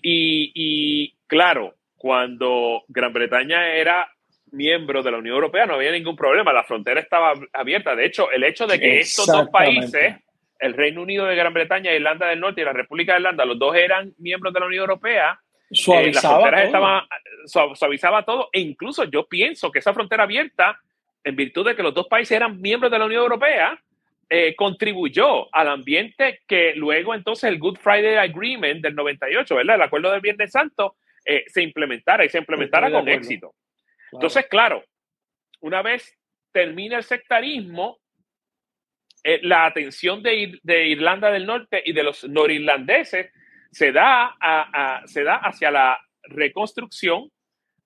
Y, 0.00 0.50
y 0.54 1.14
claro, 1.26 1.74
cuando 1.94 2.84
Gran 2.88 3.12
Bretaña 3.12 3.74
era 3.74 4.08
miembro 4.54 5.02
de 5.02 5.10
la 5.10 5.18
Unión 5.18 5.34
Europea, 5.34 5.66
no 5.66 5.74
había 5.74 5.92
ningún 5.92 6.16
problema, 6.16 6.52
la 6.52 6.64
frontera 6.64 7.00
estaba 7.00 7.34
abierta. 7.52 7.94
De 7.94 8.06
hecho, 8.06 8.30
el 8.30 8.44
hecho 8.44 8.66
de 8.66 8.78
que 8.78 9.00
estos 9.00 9.26
dos 9.26 9.48
países, 9.48 10.16
el 10.58 10.74
Reino 10.74 11.02
Unido 11.02 11.26
de 11.26 11.36
Gran 11.36 11.52
Bretaña, 11.52 11.92
Irlanda 11.92 12.28
del 12.28 12.40
Norte 12.40 12.60
y 12.60 12.64
la 12.64 12.72
República 12.72 13.12
de 13.12 13.18
Irlanda, 13.18 13.44
los 13.44 13.58
dos 13.58 13.74
eran 13.74 14.14
miembros 14.18 14.52
de 14.52 14.60
la 14.60 14.66
Unión 14.66 14.82
Europea, 14.82 15.40
suavizaba, 15.70 16.62
eh, 16.62 16.70
todo. 16.70 17.74
suavizaba 17.74 18.24
todo. 18.24 18.48
E 18.52 18.60
incluso 18.60 19.04
yo 19.04 19.26
pienso 19.26 19.70
que 19.70 19.80
esa 19.80 19.92
frontera 19.92 20.24
abierta, 20.24 20.80
en 21.22 21.36
virtud 21.36 21.66
de 21.66 21.76
que 21.76 21.82
los 21.82 21.94
dos 21.94 22.06
países 22.06 22.36
eran 22.36 22.60
miembros 22.60 22.90
de 22.92 22.98
la 22.98 23.06
Unión 23.06 23.22
Europea, 23.22 23.78
eh, 24.30 24.54
contribuyó 24.56 25.54
al 25.54 25.68
ambiente 25.68 26.40
que 26.46 26.74
luego 26.74 27.14
entonces 27.14 27.44
el 27.44 27.58
Good 27.58 27.78
Friday 27.78 28.16
Agreement 28.16 28.82
del 28.82 28.94
98, 28.94 29.54
¿verdad? 29.54 29.76
El 29.76 29.82
acuerdo 29.82 30.10
del 30.10 30.20
Viernes 30.20 30.50
Santo, 30.50 30.96
eh, 31.24 31.44
se 31.46 31.62
implementara 31.62 32.24
y 32.24 32.28
se 32.28 32.38
implementara 32.38 32.90
con 32.90 33.08
éxito. 33.08 33.54
Entonces, 34.12 34.46
claro, 34.46 34.84
una 35.60 35.82
vez 35.82 36.16
termina 36.52 36.96
el 36.98 37.02
sectarismo, 37.02 37.98
eh, 39.24 39.40
la 39.42 39.64
atención 39.64 40.22
de, 40.22 40.60
Irlanda 40.86 41.30
del 41.30 41.46
Norte 41.46 41.82
y 41.84 41.94
de 41.94 42.02
los 42.02 42.28
norirlandeses 42.28 43.32
se 43.72 43.90
da, 43.90 44.36
se 45.06 45.24
da 45.24 45.36
hacia 45.36 45.70
la 45.70 45.98
reconstrucción, 46.24 47.30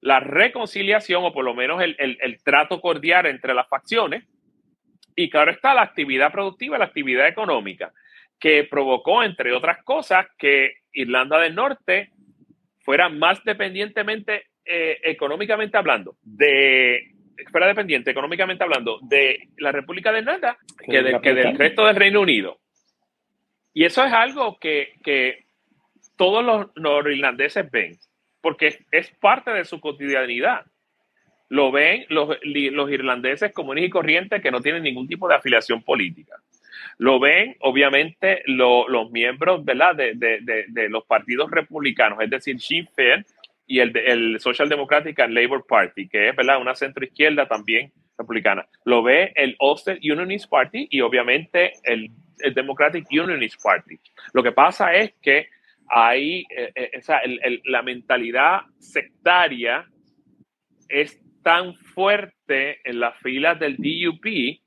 la 0.00 0.20
reconciliación 0.20 1.24
o 1.24 1.32
por 1.32 1.44
lo 1.44 1.54
menos 1.54 1.80
el, 1.80 2.42
trato 2.44 2.80
cordial 2.80 3.26
entre 3.26 3.54
las 3.54 3.68
facciones. 3.68 4.24
Y 5.14 5.30
claro 5.30 5.52
está 5.52 5.74
la 5.74 5.82
actividad 5.82 6.32
productiva, 6.32 6.76
la 6.76 6.86
actividad 6.86 7.28
económica, 7.28 7.92
que 8.38 8.64
provocó, 8.64 9.22
entre 9.22 9.52
otras 9.52 9.82
cosas, 9.84 10.26
que 10.36 10.74
Irlanda 10.92 11.38
del 11.38 11.54
Norte 11.54 12.10
fuera 12.80 13.08
más 13.08 13.42
dependientemente 13.44 14.46
eh, 14.64 14.98
económicamente 15.04 15.78
hablando, 15.78 16.16
de 16.22 17.14
fuera 17.50 17.66
dependiente 17.66 18.10
económicamente 18.10 18.64
hablando 18.64 18.98
de 19.02 19.48
la 19.58 19.72
República 19.72 20.12
de 20.12 20.20
Irlanda 20.20 20.58
que, 20.84 21.02
del 21.02 21.58
resto 21.58 21.86
del 21.86 21.96
Reino 21.96 22.20
Unido. 22.20 22.58
Y 23.72 23.84
eso 23.84 24.04
es 24.04 24.12
algo 24.12 24.58
que, 24.58 24.94
que 25.04 25.46
todos 26.16 26.44
los 26.44 26.66
norirlandeses 26.76 27.70
ven, 27.70 27.98
porque 28.40 28.78
es 28.90 29.10
parte 29.20 29.52
de 29.52 29.64
su 29.64 29.80
cotidianidad. 29.80 30.66
Lo 31.48 31.70
ven 31.70 32.04
los, 32.08 32.36
los 32.42 32.90
irlandeses 32.90 33.52
comunes 33.52 33.84
y 33.84 33.90
corrientes 33.90 34.42
que 34.42 34.50
no 34.50 34.60
tienen 34.60 34.82
ningún 34.82 35.08
tipo 35.08 35.28
de 35.28 35.36
afiliación 35.36 35.82
política. 35.82 36.36
Lo 36.98 37.20
ven, 37.20 37.56
obviamente, 37.60 38.42
los 38.46 39.10
miembros 39.10 39.64
¿verdad? 39.64 39.94
De, 39.94 40.14
de, 40.14 40.64
de, 40.68 40.88
los 40.88 41.04
partidos 41.04 41.50
republicanos, 41.50 42.18
es 42.20 42.28
decir, 42.28 42.60
Sinn 42.60 42.88
Féin, 42.94 43.24
y 43.68 43.80
el, 43.80 43.96
el 43.96 44.40
Social 44.40 44.68
Democratic 44.68 45.20
and 45.20 45.34
Labour 45.34 45.64
Party, 45.64 46.08
que 46.08 46.30
es 46.30 46.34
¿verdad? 46.34 46.60
una 46.60 46.74
centroizquierda 46.74 47.46
también 47.46 47.92
republicana. 48.16 48.66
Lo 48.84 49.02
ve 49.02 49.32
el 49.36 49.54
Ulster 49.60 49.98
Unionist 50.02 50.48
Party 50.48 50.88
y 50.90 51.02
obviamente 51.02 51.74
el, 51.84 52.10
el 52.40 52.54
Democratic 52.54 53.06
Unionist 53.10 53.62
Party. 53.62 54.00
Lo 54.32 54.42
que 54.42 54.52
pasa 54.52 54.94
es 54.94 55.12
que 55.20 55.48
hay 55.86 56.46
eh, 56.50 56.72
eh, 56.74 57.60
la 57.66 57.82
mentalidad 57.82 58.62
sectaria 58.78 59.86
es 60.88 61.20
tan 61.42 61.74
fuerte 61.74 62.80
en 62.84 63.00
las 63.00 63.16
filas 63.18 63.58
del 63.58 63.76
DUP 63.76 64.60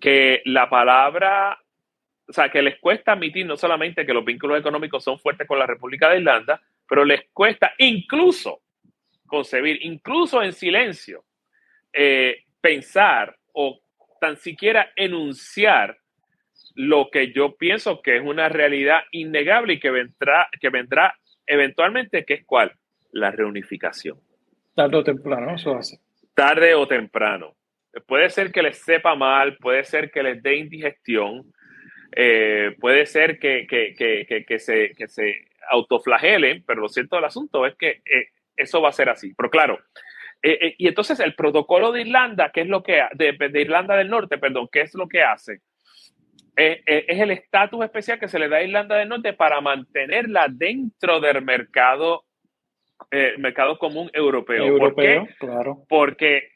que 0.00 0.42
la 0.46 0.68
palabra, 0.68 1.58
o 2.28 2.32
sea, 2.32 2.48
que 2.48 2.60
les 2.60 2.78
cuesta 2.80 3.12
admitir 3.12 3.46
no 3.46 3.56
solamente 3.56 4.04
que 4.04 4.12
los 4.12 4.24
vínculos 4.24 4.58
económicos 4.58 5.04
son 5.04 5.18
fuertes 5.20 5.46
con 5.46 5.60
la 5.60 5.66
República 5.66 6.08
de 6.08 6.18
Irlanda, 6.18 6.60
pero 6.88 7.04
les 7.04 7.22
cuesta 7.32 7.72
incluso 7.78 8.62
concebir, 9.26 9.78
incluso 9.82 10.42
en 10.42 10.52
silencio, 10.52 11.24
eh, 11.92 12.44
pensar 12.60 13.36
o 13.54 13.80
tan 14.20 14.36
siquiera 14.36 14.92
enunciar 14.94 15.98
lo 16.74 17.10
que 17.10 17.32
yo 17.32 17.56
pienso 17.56 18.00
que 18.02 18.16
es 18.16 18.22
una 18.22 18.48
realidad 18.48 19.00
innegable 19.10 19.74
y 19.74 19.80
que 19.80 19.90
vendrá, 19.90 20.48
que 20.60 20.70
vendrá 20.70 21.14
eventualmente, 21.46 22.24
que 22.24 22.34
es 22.34 22.44
cuál? 22.44 22.72
La 23.10 23.30
reunificación. 23.30 24.18
Tarde 24.74 24.96
o 24.96 25.04
temprano, 25.04 25.54
eso 25.54 25.74
hace. 25.74 25.98
Tarde 26.34 26.74
o 26.74 26.86
temprano. 26.86 27.56
puede 28.06 28.30
ser 28.30 28.52
que 28.52 28.62
les 28.62 28.78
sepa 28.78 29.14
mal, 29.14 29.56
puede 29.58 29.84
ser 29.84 30.10
que 30.10 30.22
les 30.22 30.42
dé 30.42 30.56
indigestión, 30.56 31.52
eh, 32.14 32.74
puede 32.80 33.04
ser 33.04 33.38
que, 33.38 33.66
se, 34.58 34.92
que 34.96 35.08
se 35.08 35.46
autoflagelen, 35.70 36.64
pero 36.66 36.80
lo 36.80 36.88
cierto 36.88 37.16
del 37.16 37.24
asunto 37.24 37.66
es 37.66 37.74
que 37.76 38.02
eh, 38.04 38.28
eso 38.56 38.80
va 38.80 38.90
a 38.90 38.92
ser 38.92 39.08
así. 39.08 39.34
Pero 39.34 39.50
claro, 39.50 39.78
eh, 40.42 40.74
y 40.78 40.88
entonces 40.88 41.20
el 41.20 41.34
protocolo 41.34 41.92
de 41.92 42.02
Irlanda, 42.02 42.50
¿qué 42.52 42.62
es 42.62 42.68
lo 42.68 42.82
que 42.82 43.02
de, 43.14 43.32
de 43.32 43.60
Irlanda 43.60 43.96
del 43.96 44.10
Norte, 44.10 44.38
perdón, 44.38 44.68
qué 44.70 44.82
es 44.82 44.94
lo 44.94 45.08
que 45.08 45.22
hace? 45.22 45.60
es 46.54 47.18
el 47.18 47.30
estatus 47.30 47.82
especial 47.82 48.20
que 48.20 48.28
se 48.28 48.38
le 48.38 48.46
da 48.46 48.58
a 48.58 48.62
Irlanda 48.62 48.96
del 48.96 49.08
Norte 49.08 49.32
para 49.32 49.62
mantenerla 49.62 50.48
dentro 50.50 51.18
del 51.18 51.40
mercado, 51.40 52.26
mercado 53.38 53.78
común 53.78 54.10
europeo. 54.12 54.66
Europeo, 54.66 55.26
claro. 55.38 55.86
Porque 55.88 56.52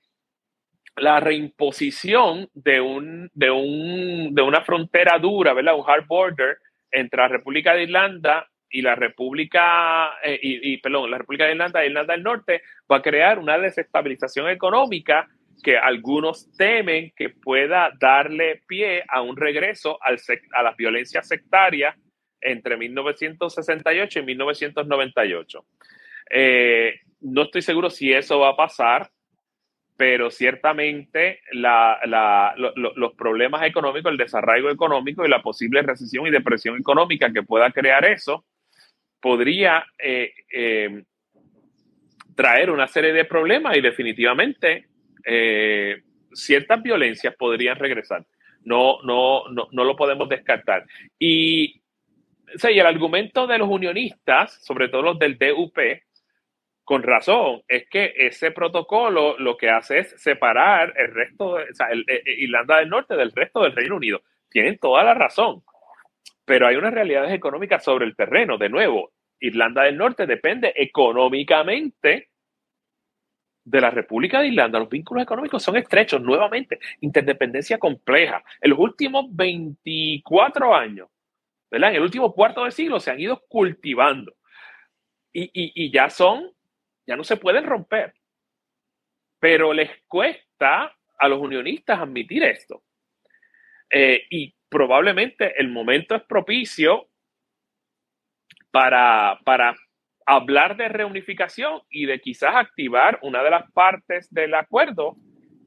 la 0.97 1.21
reimposición 1.21 2.49
de, 2.55 2.81
un, 2.81 3.31
de, 3.35 3.51
un, 3.51 4.35
de 4.35 4.43
una 4.43 4.63
frontera 4.63 5.19
dura, 5.19 5.53
¿verdad? 5.53 5.77
Un 5.77 5.85
hard 5.87 6.07
border 6.07 6.59
entre 6.91 7.21
la 7.21 7.29
República 7.29 7.75
de 7.75 7.85
Irlanda 7.85 8.49
y 8.77 8.83
la 8.83 8.95
República, 8.95 10.19
eh, 10.23 10.39
y, 10.43 10.77
perdón, 10.79 11.11
la 11.11 11.19
República 11.19 11.47
de 11.47 11.53
Irlanda 11.53 11.83
e 11.83 11.87
Irlanda 11.87 12.13
del 12.13 12.23
Norte 12.23 12.63
va 12.91 12.97
a 12.97 13.03
crear 13.03 13.39
una 13.39 13.57
desestabilización 13.59 14.51
económica 14.51 15.27
que 15.63 15.79
algunos 15.79 16.53
temen 16.57 17.11
que 17.17 17.31
pueda 17.31 17.91
darle 17.99 18.63
pie 18.67 19.03
a 19.09 19.23
un 19.23 19.37
regreso 19.37 19.99
al 20.03 20.19
a 20.53 20.63
las 20.63 20.77
violencias 20.77 21.27
sectarias 21.27 21.97
entre 22.39 22.77
1968 22.77 24.19
y 24.19 24.23
1998. 24.23 25.65
Eh, 26.31 27.01
no 27.23 27.45
estoy 27.45 27.63
seguro 27.63 27.89
si 27.89 28.13
eso 28.13 28.41
va 28.41 28.51
a 28.51 28.57
pasar 28.57 29.11
pero 29.97 30.31
ciertamente 30.31 31.41
los 31.53 33.15
problemas 33.15 33.63
económicos, 33.63 34.13
el 34.13 34.19
desarraigo 34.19 34.71
económico 34.71 35.25
y 35.25 35.29
la 35.29 35.43
posible 35.43 35.83
recesión 35.83 36.27
y 36.27 36.31
depresión 36.31 36.77
económica 36.79 37.33
que 37.33 37.43
pueda 37.43 37.71
crear 37.71 38.05
eso, 38.05 38.45
podría 39.21 39.85
eh, 39.99 40.33
eh, 40.53 41.03
traer 42.35 42.71
una 42.71 42.87
serie 42.87 43.13
de 43.13 43.25
problemas 43.25 43.77
y 43.77 43.81
definitivamente 43.81 44.87
eh, 45.25 46.03
ciertas 46.33 46.83
violencias 46.83 47.35
podrían 47.37 47.79
regresar. 47.79 48.25
No, 48.65 49.03
no, 49.03 49.49
no, 49.49 49.69
no 49.71 49.85
lo 49.85 49.97
podemos 49.97 50.29
descartar. 50.29 50.85
Y, 51.19 51.81
y 52.53 52.79
el 52.79 52.87
argumento 52.87 53.47
de 53.47 53.59
los 53.59 53.69
unionistas, 53.69 54.65
sobre 54.65 54.89
todo 54.89 55.03
los 55.03 55.19
del 55.19 55.39
DUP, 55.39 55.79
con 56.87 57.03
razón, 57.03 57.63
es 57.67 57.89
que 57.89 58.15
ese 58.17 58.53
protocolo 58.53 59.37
lo 59.39 59.57
que 59.57 59.69
hace 59.69 59.99
es 59.99 60.23
separar 60.23 60.95
el 60.97 61.13
resto, 61.13 61.57
de, 61.57 61.63
o 61.65 61.67
eh, 61.67 62.05
eh, 62.07 62.35
Irlanda 62.39 62.79
del 62.79 62.89
Norte 62.89 63.17
del 63.17 63.33
resto 63.33 63.61
del 63.63 63.75
Reino 63.75 63.97
Unido. 63.97 64.23
Tienen 64.49 64.79
toda 64.79 65.03
la 65.03 65.13
razón, 65.13 65.65
pero 66.47 66.67
hay 66.67 66.77
unas 66.77 66.95
realidades 66.95 67.33
económicas 67.33 67.85
sobre 67.85 68.07
el 68.07 68.17
terreno. 68.17 68.57
De 68.57 68.71
nuevo, 68.71 69.13
Irlanda 69.39 69.83
del 69.83 69.99
Norte 69.99 70.27
depende 70.27 70.73
económicamente 70.75 72.31
de 73.65 73.81
la 73.81 73.91
República 73.91 74.41
de 74.41 74.49
Irlanda. 74.49 74.79
Los 74.79 74.89
vínculos 74.89 75.23
económicos 75.23 75.63
son 75.63 75.77
estrechos, 75.77 76.23
nuevamente, 76.23 76.79
interdependencia 77.01 77.79
compleja. 77.79 78.43
En 78.63 78.71
los 78.71 78.79
últimos 78.79 79.27
24 79.29 80.75
años. 80.75 81.09
En 81.71 81.85
el 81.85 82.01
último 82.01 82.33
cuarto 82.33 82.65
de 82.65 82.71
siglo 82.71 82.99
se 82.99 83.11
han 83.11 83.21
ido 83.21 83.43
cultivando. 83.49 84.33
Y, 85.35 85.51
y 85.53 85.93
ya 85.93 86.09
son 86.09 86.57
ya 87.07 87.17
no 87.17 87.25
se 87.25 87.37
pueden 87.37 87.65
romper. 87.65 88.15
Pero 89.39 89.73
les 89.73 89.91
cuesta 90.09 90.97
a 91.19 91.29
los 91.29 91.41
unionistas 91.41 92.01
admitir 92.01 92.43
esto. 92.43 92.83
Eh, 93.89 94.27
y 94.31 94.55
probablemente 94.69 95.61
el 95.61 95.69
momento 95.69 96.15
es 96.15 96.23
propicio 96.23 97.09
para, 98.71 99.39
para 99.45 99.75
hablar 100.27 100.77
de 100.77 100.89
reunificación 100.89 101.81
y 101.89 102.07
de 102.07 102.21
quizás 102.21 102.55
activar 102.55 103.19
una 103.23 103.43
de 103.43 103.51
las 103.51 103.71
partes 103.73 104.33
del 104.33 104.55
acuerdo, 104.55 105.17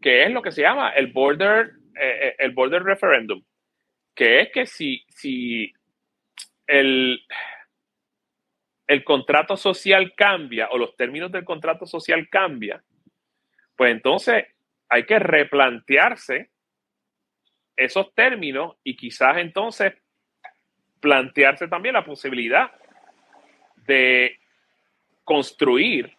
que 0.02 0.24
es 0.24 0.32
lo 0.32 0.42
que 0.42 0.52
se 0.52 0.62
llama 0.62 0.90
el 0.92 1.08
border, 1.08 1.72
eh, 2.00 2.28
eh, 2.28 2.36
el 2.40 2.52
border 2.52 2.84
referendum, 2.84 3.42
que 4.14 4.42
es 4.42 4.52
que 4.52 4.66
si, 4.66 5.04
si 5.08 5.74
el, 6.68 7.22
el 8.88 9.04
contrato 9.04 9.56
social 9.56 10.14
cambia 10.16 10.70
o 10.72 10.78
los 10.78 10.96
términos 10.96 11.32
del 11.32 11.46
contrato 11.46 11.86
social 11.86 12.28
cambian, 12.30 12.82
pues 13.76 13.92
entonces 13.92 14.46
hay 14.90 15.06
que 15.06 15.20
replantearse 15.20 16.50
esos 17.80 18.14
términos 18.14 18.76
y 18.84 18.96
quizás 18.96 19.38
entonces 19.38 19.94
plantearse 21.00 21.68
también 21.68 21.94
la 21.94 22.06
posibilidad 22.06 22.72
de 23.88 24.38
construir 25.24 26.12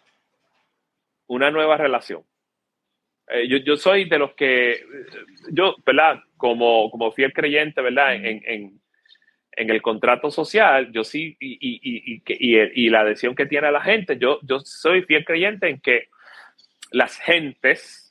una 1.26 1.50
nueva 1.50 1.76
relación. 1.76 2.24
Eh, 3.28 3.46
yo, 3.64 3.76
soy 3.76 4.08
de 4.08 4.18
los 4.18 4.34
que, 4.34 4.84
yo, 5.52 5.76
¿verdad? 5.84 6.20
Como, 6.36 6.90
como 6.90 7.12
fiel 7.12 7.32
creyente, 7.32 7.80
¿verdad? 7.80 8.14
en, 8.14 8.80
en 9.60 9.70
el 9.70 9.82
contrato 9.82 10.30
social, 10.30 10.90
yo 10.92 11.04
sí, 11.04 11.36
y, 11.38 11.58
y, 11.60 12.22
y, 12.26 12.84
y, 12.86 12.88
la 12.88 13.00
adhesión 13.00 13.34
que 13.34 13.46
tiene 13.46 13.70
la 13.70 13.82
gente, 13.82 14.16
yo, 14.18 14.38
yo 14.42 14.60
soy 14.60 15.02
fiel 15.02 15.24
creyente 15.24 15.68
en 15.68 15.80
que 15.80 16.08
las 16.92 17.18
gentes 17.18 18.09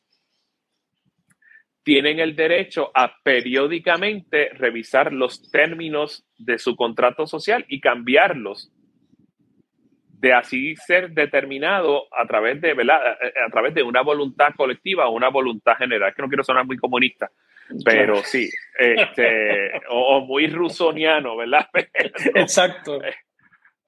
tienen 1.89 2.19
el 2.19 2.35
derecho 2.35 2.91
a 2.93 3.11
periódicamente 3.23 4.49
revisar 4.49 5.11
los 5.11 5.49
términos 5.49 6.23
de 6.37 6.59
su 6.59 6.75
contrato 6.75 7.25
social 7.25 7.65
y 7.67 7.79
cambiarlos 7.81 8.71
de 10.11 10.31
así 10.31 10.75
ser 10.75 11.09
determinado 11.13 12.05
a 12.15 12.27
través 12.27 12.61
de, 12.61 12.75
¿verdad? 12.75 12.99
a 13.43 13.49
través 13.49 13.73
de 13.73 13.81
una 13.81 14.03
voluntad 14.03 14.49
colectiva 14.55 15.07
o 15.07 15.15
una 15.15 15.29
voluntad 15.29 15.77
general, 15.77 16.13
que 16.13 16.21
no 16.21 16.27
quiero 16.27 16.43
sonar 16.43 16.63
muy 16.63 16.77
comunista, 16.77 17.31
pero 17.83 18.17
sí, 18.17 18.47
este, 18.77 19.71
o, 19.89 20.21
muy 20.21 20.45
rusoniano, 20.45 21.37
¿verdad? 21.37 21.69
Exacto. 22.35 23.01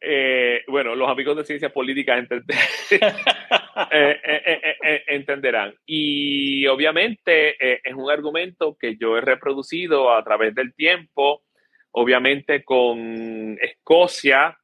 Eh, 0.03 0.63
bueno, 0.67 0.95
los 0.95 1.07
amigos 1.07 1.37
de 1.37 1.45
ciencias 1.45 1.71
políticas 1.71 2.27
eh, 2.91 4.19
eh, 4.23 5.03
entenderán. 5.07 5.75
Y 5.85 6.65
obviamente 6.65 7.87
es 7.87 7.93
un 7.93 8.09
argumento 8.09 8.75
que 8.79 8.97
yo 8.97 9.17
he 9.17 9.21
reproducido 9.21 10.11
a 10.11 10.23
través 10.23 10.55
del 10.55 10.73
tiempo, 10.73 11.43
obviamente 11.91 12.63
con 12.63 13.59
Escocia, 13.61 14.57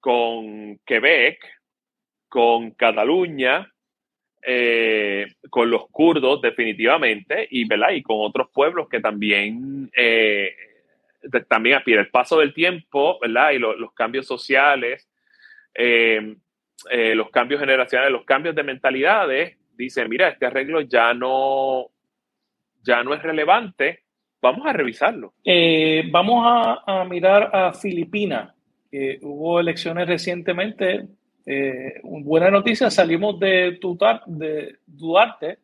con 0.00 0.78
Quebec, 0.84 1.38
con 2.28 2.72
Cataluña, 2.72 3.72
con 5.50 5.70
los 5.70 5.88
kurdos 5.90 6.42
definitivamente 6.42 7.48
y, 7.50 7.66
¿verdad? 7.66 7.92
y 7.92 8.02
con 8.02 8.16
otros 8.20 8.48
pueblos 8.52 8.88
que 8.88 9.00
también, 9.00 9.90
eh, 11.22 11.40
también 11.48 11.76
aspiran. 11.76 12.04
El 12.04 12.10
paso 12.10 12.38
del 12.38 12.54
tiempo 12.54 13.18
¿verdad? 13.20 13.52
y 13.52 13.58
los 13.58 13.92
cambios 13.94 14.26
sociales, 14.26 15.08
eh, 15.74 16.34
los 17.14 17.30
cambios 17.30 17.60
generacionales, 17.60 18.12
los 18.12 18.24
cambios 18.24 18.54
de 18.54 18.62
mentalidades, 18.62 19.58
dicen, 19.76 20.08
mira, 20.08 20.28
este 20.28 20.46
arreglo 20.46 20.80
ya 20.80 21.14
no, 21.14 21.86
ya 22.82 23.02
no 23.02 23.14
es 23.14 23.22
relevante, 23.22 24.04
vamos 24.40 24.66
a 24.66 24.72
revisarlo. 24.72 25.34
vamos 26.10 26.44
a, 26.46 27.00
a, 27.00 27.04
mirar 27.04 27.50
a 27.52 27.72
Filipinas. 27.72 28.54
hubo 29.22 29.60
elecciones 29.60 30.08
recientemente, 30.08 31.08
eh, 31.50 32.00
buena 32.02 32.50
noticia, 32.50 32.90
salimos 32.90 33.40
de, 33.40 33.78
de 34.26 34.76
Duarte. 34.86 35.58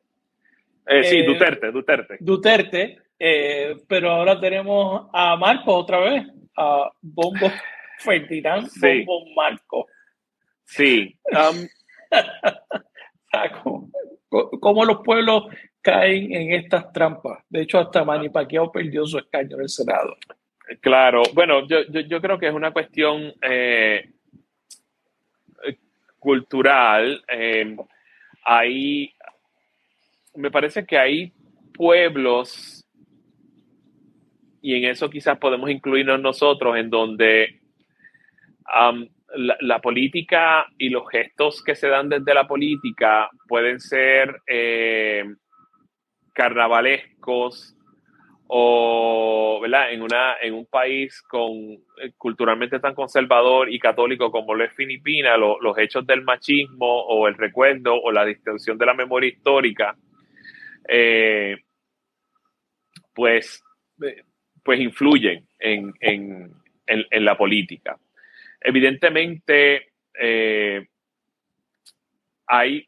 Eh, 0.87 1.05
sí, 1.05 1.19
eh, 1.19 1.27
Duterte, 1.27 1.71
Duterte. 1.71 2.17
Duterte, 2.21 2.99
eh, 3.19 3.77
pero 3.89 4.11
ahora 4.11 4.41
tenemos 4.41 5.09
a 5.13 5.37
Marco 5.37 5.75
otra 5.75 6.01
vez, 6.01 6.27
a 6.57 6.91
Bombo 7.01 7.51
Ferdinand 7.99 8.69
Bombo 8.81 9.27
Marco. 9.35 9.87
Sí. 10.65 11.17
Um, 11.33 11.67
¿Cómo 14.61 14.85
los 14.85 14.99
pueblos 15.05 15.45
caen 15.81 16.33
en 16.33 16.53
estas 16.53 16.93
trampas? 16.93 17.45
De 17.49 17.63
hecho, 17.63 17.79
hasta 17.79 18.05
Manny 18.05 18.31
Pacquiao 18.31 18.73
perdió 18.73 19.07
su 19.07 19.19
escaño 19.19 19.57
en 19.57 19.63
el 19.63 19.69
Senado. 19.69 20.17
Claro, 20.81 21.23
bueno, 21.35 21.69
yo, 21.69 21.83
yo, 21.91 22.01
yo 22.01 22.21
creo 22.21 22.39
que 22.39 22.49
es 22.49 22.55
una 22.55 22.73
cuestión 22.73 23.33
cultural, 26.25 27.23
eh, 27.29 27.77
hay, 28.43 29.15
me 30.35 30.51
parece 30.51 30.87
que 30.87 30.97
hay 30.97 31.33
pueblos, 31.75 32.84
y 34.65 34.77
en 34.77 34.85
eso 34.91 35.11
quizás 35.11 35.37
podemos 35.37 35.69
incluirnos 35.69 36.23
nosotros, 36.23 36.79
en 36.79 36.89
donde 36.89 37.61
la, 39.61 39.79
política 39.81 40.65
y 40.79 40.89
los 40.89 41.07
gestos 41.11 41.63
que 41.63 41.75
se 41.75 41.89
dan 41.89 42.09
desde 42.09 42.33
la 42.33 42.47
política 42.47 43.29
pueden 43.47 43.79
ser, 43.79 44.41
eh, 44.47 45.23
carnavalescos 46.33 47.77
o 48.47 49.59
¿verdad? 49.61 49.93
En, 49.93 50.01
una, 50.01 50.37
en 50.41 50.55
un 50.55 50.65
país 50.65 51.21
con, 51.29 51.53
eh, 51.53 52.13
culturalmente 52.17 52.81
tan 52.81 52.95
conservador 52.95 53.71
y 53.71 53.79
católico 53.79 54.31
como 54.31 54.55
lo 54.55 54.65
es 54.65 54.73
Filipinas, 54.73 55.39
los 55.39 55.77
hechos 55.77 56.07
del 56.07 56.23
machismo 56.23 57.03
o 57.05 57.29
el 57.29 57.35
recuerdo 57.35 58.01
o 58.01 58.11
la 58.11 58.25
distorsión 58.25 58.79
de 58.79 58.87
la 58.87 58.95
memoria 58.95 59.29
histórica, 59.29 59.95
eh, 60.89 61.59
pues, 63.13 63.63
pues 64.65 64.81
influyen 64.81 65.47
en, 65.59 65.95
en, 66.01 66.53
en, 66.87 67.25
la 67.25 67.37
política. 67.37 67.99
Evidentemente, 68.61 69.93
eh, 70.19 70.87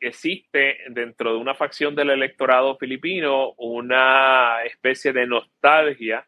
existe 0.00 0.78
dentro 0.88 1.34
de 1.34 1.38
una 1.38 1.54
facción 1.54 1.94
del 1.94 2.10
electorado 2.10 2.76
filipino 2.76 3.52
una 3.58 4.62
especie 4.64 5.12
de 5.12 5.26
nostalgia 5.26 6.26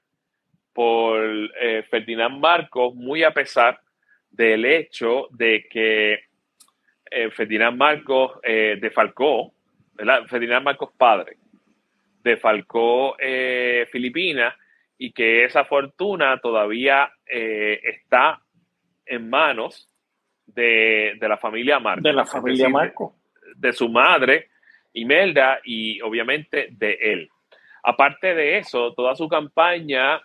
por 0.72 1.18
eh, 1.60 1.82
Ferdinand 1.90 2.38
Marcos, 2.38 2.94
muy 2.94 3.22
a 3.22 3.32
pesar 3.32 3.80
del 4.30 4.64
hecho 4.64 5.28
de 5.30 5.66
que 5.68 6.20
eh, 7.10 7.30
Ferdinand 7.30 7.76
Marcos 7.76 8.38
eh, 8.42 8.76
defalcó. 8.80 9.52
Ferdinand 10.28 10.64
Marcos 10.64 10.90
padre, 10.96 11.38
defalcó 12.22 13.16
Filipinas 13.90 14.54
y 14.98 15.12
que 15.12 15.44
esa 15.44 15.64
fortuna 15.64 16.38
todavía 16.40 17.10
está 17.24 18.42
en 19.06 19.30
manos 19.30 19.88
de, 20.46 21.16
la 21.20 21.36
familia 21.36 21.78
Marcos. 21.78 22.02
De 22.02 22.12
la 22.12 22.26
familia 22.26 22.68
Marcos 22.68 23.12
de 23.58 23.72
su 23.72 23.88
madre, 23.88 24.48
Imelda, 24.94 25.60
y 25.64 26.00
obviamente 26.00 26.68
de 26.70 26.98
él. 27.00 27.28
Aparte 27.82 28.34
de 28.34 28.58
eso, 28.58 28.94
toda 28.94 29.14
su 29.14 29.28
campaña 29.28 30.20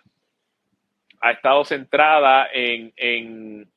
ha 1.20 1.30
estado 1.30 1.64
centrada 1.64 2.48
en, 2.52 2.92
en, 2.96 3.68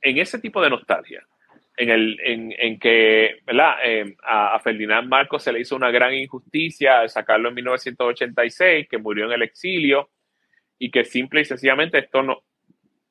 ese 0.00 0.38
tipo 0.38 0.62
de 0.62 0.70
nostalgia, 0.70 1.26
en, 1.76 1.90
el, 1.90 2.20
en, 2.22 2.78
que 2.78 3.40
¿verdad? 3.44 3.74
Eh, 3.84 4.16
a, 4.22 4.58
Ferdinand 4.60 5.08
Marcos 5.08 5.42
se 5.42 5.52
le 5.52 5.60
hizo 5.60 5.74
una 5.74 5.90
gran 5.90 6.14
injusticia 6.14 7.00
al 7.00 7.10
sacarlo 7.10 7.48
en 7.48 7.54
1986, 7.56 8.88
que 8.88 8.98
murió 8.98 9.26
en 9.26 9.32
el 9.32 9.42
exilio 9.42 10.10
y 10.84 10.90
que 10.90 11.06
simple 11.06 11.40
y 11.40 11.44
sencillamente 11.46 11.98
esto 11.98 12.22
no, 12.22 12.42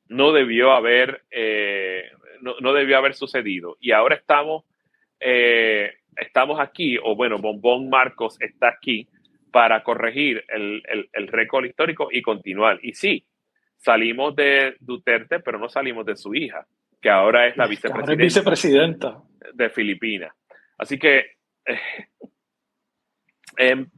no 0.08 0.32
debió 0.32 0.74
haber 0.74 1.24
eh, 1.32 2.04
no, 2.42 2.54
no, 2.60 2.72
debió 2.72 3.00
haber 3.00 3.16
sucedido. 3.16 3.78
Y 3.80 3.94
ahora 3.94 4.16
estamos 4.16 4.64
eh, 5.20 5.92
estamos 6.16 6.60
aquí, 6.60 7.00
o 7.02 7.16
bueno, 7.16 7.40
Bombón 7.40 7.90
Marcos 7.90 8.40
está 8.40 8.68
aquí 8.70 9.08
para 9.52 9.82
corregir 9.82 10.44
el, 10.50 11.28
récord 11.30 11.66
histórico 11.66 12.10
y 12.12 12.22
continuar. 12.22 12.80
Y 12.84 12.94
sí, 12.94 13.26
salimos 13.78 14.36
de 14.36 14.76
Duterte, 14.80 15.40
pero 15.40 15.58
no 15.58 15.68
salimos 15.68 16.06
de 16.06 16.16
su 16.16 16.36
hija, 16.36 16.68
que 17.02 17.10
ahora 17.10 17.48
es 17.48 17.58
la 17.58 17.66
vicepresidenta, 17.66 19.18
de 19.52 19.70
Filipinas. 19.72 20.32
Así 20.78 21.00
que, 21.00 21.38
eh, 21.66 21.80
em, 23.58 23.90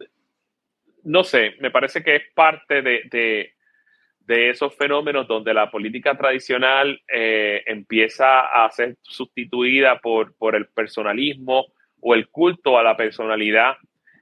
no 1.03 1.25
sé, 1.25 1.55
me 1.59 1.71
parece 1.71 2.01
que 2.01 2.15
es 2.15 2.23
parte 2.33 2.81
de, 2.81 3.01
de 3.11 3.54
esos 4.27 4.75
fenómenos 4.75 5.27
donde 5.27 5.53
la 5.53 5.69
política 5.69 6.17
tradicional 6.17 6.99
eh, 7.07 7.63
empieza 7.65 8.41
a 8.41 8.69
ser 8.71 8.97
sustituida 9.01 9.99
por, 9.99 10.35
por 10.35 10.55
el 10.55 10.67
personalismo 10.67 11.65
o 12.01 12.15
el 12.15 12.29
culto 12.29 12.77
a 12.77 12.83
la 12.83 12.97
personalidad, 12.97 13.75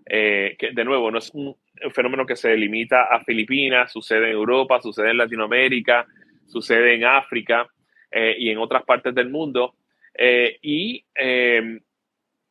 eh, 0.05 0.55
que 0.59 0.71
de 0.71 0.83
nuevo 0.83 1.09
no 1.09 1.19
es 1.19 1.31
un 1.33 1.55
fenómeno 1.93 2.25
que 2.25 2.35
se 2.35 2.55
limita 2.55 3.03
a 3.03 3.23
Filipinas, 3.23 3.91
sucede 3.91 4.27
en 4.27 4.33
Europa, 4.33 4.81
sucede 4.81 5.11
en 5.11 5.17
Latinoamérica, 5.17 6.05
sucede 6.47 6.95
en 6.95 7.05
África 7.05 7.67
eh, 8.11 8.35
y 8.37 8.49
en 8.49 8.57
otras 8.57 8.83
partes 8.83 9.15
del 9.15 9.29
mundo. 9.29 9.75
y 10.61 11.03
em, 11.15 11.79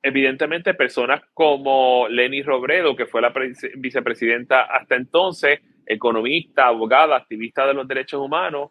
evidentemente 0.03 0.75
personas 0.75 1.23
como 1.33 2.09
Lenny 2.09 2.43
Robredo, 2.43 2.97
que 2.97 3.07
fue 3.07 3.23
la 3.23 3.33
vicepresidenta 3.77 4.63
hasta 4.63 4.97
entonces, 4.97 5.61
economista, 5.87 6.67
abogada, 6.67 7.17
activista 7.17 7.67
de 7.67 7.75
los 7.75 7.87
derechos 7.89 8.21
humanos, 8.21 8.71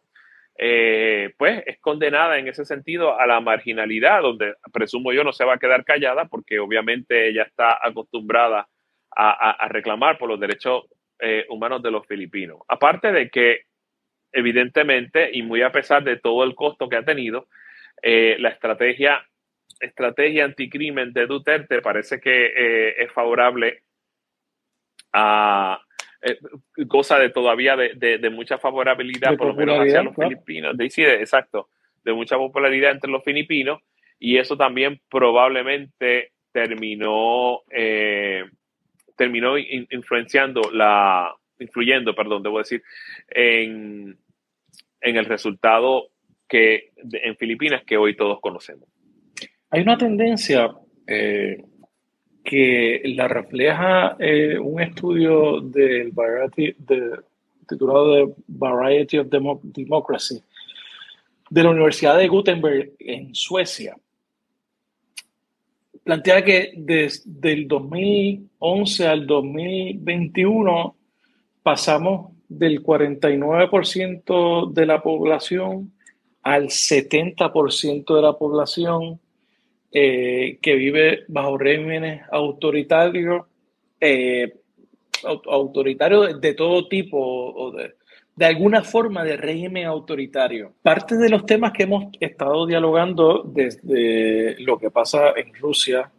eh, 0.57 1.33
pues 1.37 1.63
es 1.65 1.79
condenada 1.79 2.37
en 2.37 2.47
ese 2.47 2.65
sentido 2.65 3.19
a 3.19 3.25
la 3.25 3.39
marginalidad, 3.39 4.21
donde 4.21 4.55
presumo 4.71 5.11
yo 5.13 5.23
no 5.23 5.33
se 5.33 5.45
va 5.45 5.55
a 5.55 5.59
quedar 5.59 5.83
callada 5.83 6.25
porque 6.25 6.59
obviamente 6.59 7.29
ella 7.29 7.43
está 7.43 7.79
acostumbrada 7.81 8.67
a, 9.13 9.67
reclamar 9.67 10.17
por 10.17 10.29
los 10.29 10.39
derechos 10.39 10.85
eh, 11.19 11.45
humanos 11.49 11.81
de 11.81 11.91
los 11.91 12.05
filipinos. 12.07 12.59
Aparte 12.67 13.11
de 13.11 13.29
que, 13.29 13.63
evidentemente, 14.31 15.29
y 15.33 15.43
muy 15.43 15.61
a 15.63 15.71
pesar 15.71 16.03
de 16.03 16.17
todo 16.17 16.43
el 16.43 16.55
costo 16.55 16.87
que 16.87 16.95
ha 16.95 17.03
tenido, 17.03 17.47
eh, 18.01 18.37
la 18.39 18.49
estrategia, 18.49 19.27
estrategia 19.79 20.45
anticrimen 20.45 21.11
de 21.11 21.27
Duterte 21.27 21.81
parece 21.81 22.19
que 22.21 22.95
es 22.97 23.11
favorable 23.11 23.83
a, 25.11 25.81
eh, 26.21 26.37
goza 26.77 27.17
de 27.19 27.29
todavía 27.29 27.75
de, 27.75 28.29
mucha 28.29 28.57
favorabilidad, 28.57 29.37
por 29.37 29.47
lo 29.47 29.55
menos 29.55 29.79
hacia 29.79 30.03
los 30.03 30.15
filipinos. 30.15 30.77
De, 30.77 30.89
sí, 30.89 31.03
exacto, 31.03 31.69
de 32.03 32.13
mucha 32.13 32.37
popularidad 32.37 32.91
entre 32.91 33.11
los 33.11 33.23
filipinos 33.23 33.81
y 34.19 34.37
eso 34.37 34.55
también 34.55 35.01
probablemente 35.09 36.31
terminó, 36.51 37.61
eh, 37.71 38.45
terminó 39.17 39.57
influenciando 39.57 40.71
la, 40.71 41.33
influyendo, 41.59 42.13
perdón, 42.13 42.43
debo 42.43 42.59
decir, 42.59 42.83
en, 43.29 44.17
en 44.99 45.17
el 45.17 45.25
resultado 45.25 46.09
que 46.47 46.91
en 46.97 47.37
Filipinas 47.37 47.83
que 47.85 47.97
hoy 47.97 48.15
todos 48.15 48.39
conocemos. 48.41 48.87
Hay 49.69 49.81
una 49.81 49.97
tendencia 49.97 50.69
eh, 51.07 51.63
que 52.43 53.01
la 53.15 53.27
refleja 53.27 54.15
eh, 54.19 54.57
un 54.59 54.81
estudio 54.81 55.61
del 55.61 56.11
variety, 56.11 56.75
de, 56.77 57.19
titulado 57.67 58.35
Variety 58.47 59.19
of 59.19 59.27
Democracy 59.29 60.41
de 61.49 61.63
la 61.63 61.69
Universidad 61.69 62.17
de 62.17 62.27
Gutenberg 62.27 62.91
en 62.99 63.35
Suecia. 63.35 63.97
Plantea 66.03 66.43
que 66.43 66.73
desde 66.75 67.53
el 67.53 67.67
2011 67.67 69.07
al 69.07 69.27
2021 69.27 70.95
pasamos 71.61 72.31
del 72.47 72.83
49% 72.83 74.71
de 74.73 74.85
la 74.85 75.01
población 75.01 75.93
al 76.43 76.65
70% 76.65 78.15
de 78.15 78.21
la 78.21 78.33
población 78.33 79.20
eh, 79.93 80.57
que 80.61 80.75
vive 80.75 81.25
bajo 81.27 81.57
regímenes 81.57 82.21
autoritarios, 82.31 83.45
eh, 83.99 84.53
autoritarios 85.23 86.39
de, 86.39 86.53
todo 86.53 86.87
tipo 86.87 87.17
o 87.19 87.73
de, 87.73 88.45
alguna 88.45 88.83
forma 88.83 89.25
de 89.25 89.35
régimen 89.35 89.85
autoritario. 89.85 90.75
Parte 90.81 91.17
de 91.17 91.27
los 91.27 91.45
temas 91.45 91.73
que 91.73 91.83
hemos 91.83 92.05
estado 92.21 92.65
dialogando 92.65 93.43
desde 93.43 94.55
lo 94.61 94.79
que 94.79 94.91
pasa 94.91 95.33
en 95.35 95.53
Rusia, 95.55 96.09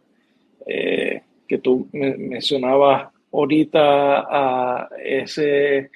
eh, 0.67 1.23
que 1.47 1.57
tú 1.57 1.89
mencionabas 1.91 3.11
ahorita 3.31 4.27
a 4.29 4.89
ese, 5.03 5.89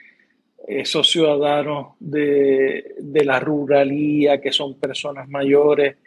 esos 0.67 1.11
ciudadanos 1.11 1.89
de, 1.99 2.95
de 2.97 3.23
la 3.23 3.39
ruralía, 3.39 4.41
que 4.41 4.51
son 4.51 4.79
personas 4.79 5.29
mayores, 5.29 5.97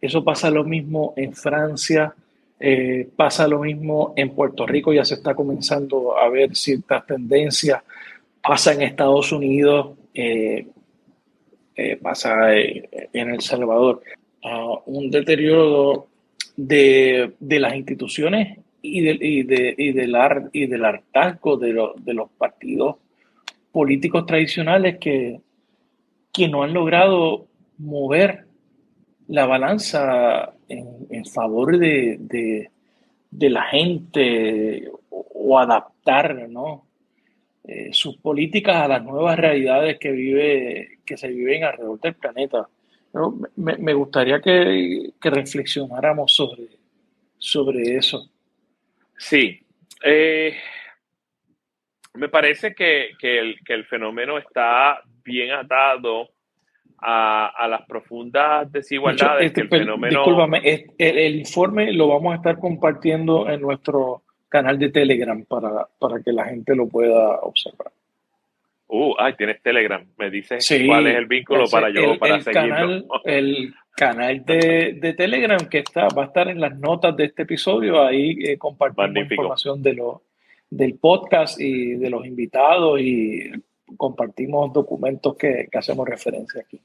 eso 0.00 0.24
pasa 0.24 0.50
lo 0.50 0.64
mismo 0.64 1.14
en 1.16 1.34
Francia, 1.34 2.14
eh, 2.60 3.08
pasa 3.14 3.46
lo 3.46 3.60
mismo 3.60 4.12
en 4.16 4.30
Puerto 4.30 4.66
Rico, 4.66 4.92
ya 4.92 5.04
se 5.04 5.14
está 5.14 5.34
comenzando 5.34 6.18
a 6.18 6.28
ver 6.28 6.54
ciertas 6.56 7.06
tendencias, 7.06 7.82
pasa 8.42 8.72
en 8.72 8.82
Estados 8.82 9.32
Unidos, 9.32 9.96
eh, 10.14 10.66
eh, 11.76 11.96
pasa 11.96 12.54
en 12.56 13.30
El 13.30 13.40
Salvador. 13.40 14.02
un 14.86 15.10
deterioro 15.10 16.06
de, 16.56 17.34
las 17.40 17.74
instituciones 17.74 18.58
y, 18.82 19.00
de, 19.02 19.18
y, 19.20 19.42
de, 19.42 19.74
y, 19.76 19.92
del, 19.92 20.16
y 20.52 20.66
del 20.66 20.84
hartazgo 20.84 21.56
de, 21.56 21.88
de 21.98 22.14
los 22.14 22.30
partidos 22.30 22.96
políticos 23.70 24.26
tradicionales 24.26 24.98
que, 24.98 25.40
que 26.32 26.48
no 26.48 26.62
han 26.62 26.72
logrado 26.72 27.46
mover 27.78 28.47
la 29.28 29.46
balanza 29.46 30.52
en, 30.68 31.24
favor 31.26 31.78
de, 31.78 32.70
la 33.30 33.62
gente 33.64 34.90
o, 35.10 35.58
adaptar 35.58 36.48
¿no? 36.48 36.86
Eh, 37.64 37.90
sus 37.92 38.16
políticas 38.16 38.76
a 38.76 38.88
las 38.88 39.04
nuevas 39.04 39.38
realidades 39.38 39.98
que, 39.98 40.10
vive, 40.10 40.98
que 41.04 41.16
se 41.16 41.28
viven 41.28 41.64
alrededor 41.64 42.00
del 42.00 42.14
planeta. 42.14 42.68
Me, 43.56 43.94
gustaría 43.94 44.40
que, 44.40 45.12
reflexionáramos 45.20 46.32
sobre, 46.32 46.68
sobre 47.36 47.96
eso. 47.96 48.30
Sí. 49.16 49.60
Eh, 50.02 50.56
Me 52.14 52.28
parece 52.28 52.74
que, 52.74 53.10
el, 53.20 53.84
fenómeno 53.86 54.38
está 54.38 55.02
bien 55.22 55.50
atado 55.50 56.30
a, 57.00 57.66
las 57.68 57.82
profundas 57.86 58.70
desigualdades 58.72 59.46
este, 59.46 59.62
el 59.62 59.68
fenómeno... 59.68 60.24
el, 60.98 61.36
informe 61.36 61.92
lo 61.92 62.08
vamos 62.08 62.32
a 62.32 62.36
estar 62.36 62.58
compartiendo 62.58 63.48
en 63.48 63.60
nuestro 63.60 64.22
canal 64.48 64.78
de 64.78 64.90
Telegram 64.90 65.44
para, 65.44 65.86
para 65.98 66.22
que 66.22 66.32
la 66.32 66.46
gente 66.46 66.74
lo 66.74 66.88
pueda 66.88 67.40
observar. 67.40 67.92
Uh, 68.88 69.14
ay, 69.18 69.34
tienes 69.34 69.62
Telegram. 69.62 70.02
Me 70.16 70.30
dices 70.30 70.66
cuál 70.86 71.06
es 71.06 71.16
el 71.16 71.26
vínculo 71.26 71.66
para 71.70 71.90
yo, 71.90 72.18
para 72.18 72.40
seguirlo. 72.40 72.68
Canal, 72.68 73.06
el 73.24 73.74
canal 73.94 74.44
de, 74.46 75.14
Telegram 75.16 75.68
que 75.68 75.78
está, 75.78 76.08
va 76.08 76.22
a 76.22 76.26
estar 76.26 76.48
en 76.48 76.60
las 76.60 76.76
notas 76.78 77.14
de 77.14 77.26
este 77.26 77.42
episodio. 77.42 78.02
Ahí 78.02 78.38
eh, 78.42 78.56
compartimos 78.56 79.30
información 79.30 79.82
de 79.82 79.92
lo, 79.92 80.22
del 80.70 80.94
podcast 80.94 81.60
y 81.60 81.96
de 81.96 82.08
los 82.08 82.24
invitados 82.24 82.98
y 83.00 83.50
compartimos 83.96 84.72
documentos 84.72 85.36
que, 85.36 85.68
hacemos 85.72 86.08
referencia 86.08 86.60
aquí. 86.60 86.80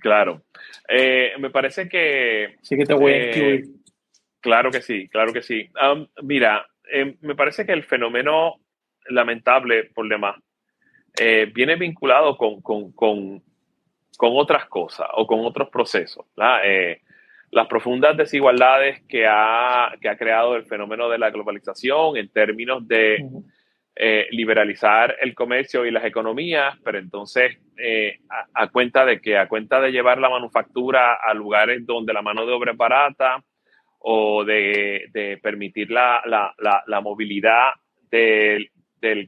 Claro. 0.00 0.42
Eh, 0.88 1.32
me 1.38 1.50
parece 1.50 1.88
que... 1.88 2.56
Sí 2.62 2.76
que 2.76 2.86
te 2.86 2.94
voy 2.94 3.12
a 3.12 3.16
eh, 3.16 3.28
incluir. 3.28 3.64
Claro 4.40 4.70
que 4.70 4.80
sí, 4.80 5.08
claro 5.08 5.32
que 5.32 5.42
sí. 5.42 5.68
mira, 6.22 6.66
me 7.20 7.34
parece 7.34 7.66
que 7.66 7.72
el 7.72 7.84
fenómeno 7.84 8.56
lamentable 9.08 9.84
por 9.84 10.08
demás 10.08 10.36
eh, 11.18 11.50
viene 11.52 11.76
vinculado 11.76 12.38
con, 12.38 12.62
con, 12.62 12.92
con, 12.92 13.42
con, 14.16 14.30
otras 14.32 14.64
cosas 14.66 15.08
o 15.12 15.26
con 15.26 15.40
otros 15.44 15.68
procesos. 15.68 16.24
Las 16.36 17.66
profundas 17.66 18.16
desigualdades 18.16 19.02
que 19.08 19.26
ha, 19.26 19.92
que 20.00 20.08
ha 20.08 20.16
creado 20.16 20.56
el 20.56 20.64
fenómeno 20.64 21.08
de 21.08 21.18
la 21.18 21.30
globalización 21.30 22.16
en 22.16 22.28
términos 22.28 22.86
de 22.86 23.26
eh, 23.96 24.28
liberalizar 24.30 25.16
el 25.20 25.34
comercio 25.34 25.84
y 25.84 25.90
las 25.90 26.04
economías, 26.04 26.78
pero 26.84 26.98
entonces 26.98 27.58
a, 28.54 28.68
cuenta 28.68 29.06
de 29.06 29.20
que, 29.20 29.38
a 29.38 29.48
cuenta 29.48 29.80
de 29.80 29.90
llevar 29.90 30.18
la 30.18 30.28
manufactura 30.28 31.14
a 31.14 31.32
lugares 31.32 31.86
donde 31.86 32.12
la 32.12 32.20
mano 32.20 32.44
de 32.44 32.52
obra 32.52 32.72
es 32.72 32.76
barata 32.76 33.42
o 34.00 34.44
de, 34.44 35.38
permitir 35.42 35.90
la, 35.90 36.22
la, 36.24 36.54
la, 36.86 37.00
movilidad 37.00 37.72
del, 38.10 38.70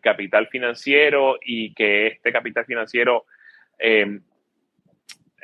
capital 0.00 0.48
financiero 0.48 1.38
y 1.42 1.72
que 1.74 2.08
este 2.08 2.32
capital 2.32 2.64
financiero 2.64 3.24
eh, 3.78 4.20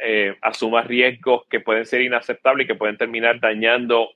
eh, 0.02 0.36
asuma 0.42 0.82
riesgos 0.82 1.46
que 1.48 1.60
pueden 1.60 1.86
ser 1.86 2.02
inaceptables 2.02 2.64
y 2.64 2.68
que 2.68 2.74
pueden 2.74 2.96
terminar 2.96 3.40
dañando 3.40 4.10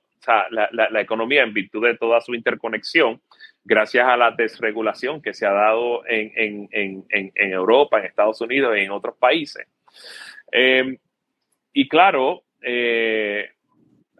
la, 0.51 1.01
economía 1.01 1.43
en 1.43 1.53
virtud 1.53 1.85
de 1.85 1.97
toda 1.97 2.21
su 2.21 2.33
interconexión, 2.33 3.21
gracias 3.63 4.07
a 4.07 4.17
la 4.17 4.31
desregulación 4.31 5.21
que 5.21 5.33
se 5.33 5.45
ha 5.45 5.51
dado 5.51 6.03
en, 6.07 6.69
Europa, 7.35 7.99
en 7.99 8.05
Estados 8.05 8.41
Unidos 8.41 8.75
y 8.77 8.81
en 8.81 8.91
otros 8.91 9.15
países. 9.17 9.67
Eh, 10.51 10.97
y 11.73 11.87
claro, 11.87 12.43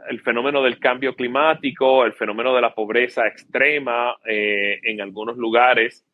el 0.10 0.22
fenómeno 0.22 0.62
del 0.62 0.80
cambio 0.80 1.16
climático, 1.16 2.06
el 2.06 2.14
fenómeno 2.14 2.54
de 2.54 2.62
la 2.62 2.74
pobreza 2.74 3.28
extrema 3.28 4.16
eh, 4.26 4.80
en 4.84 5.02
algunos 5.02 5.38
lugares, 5.38 6.06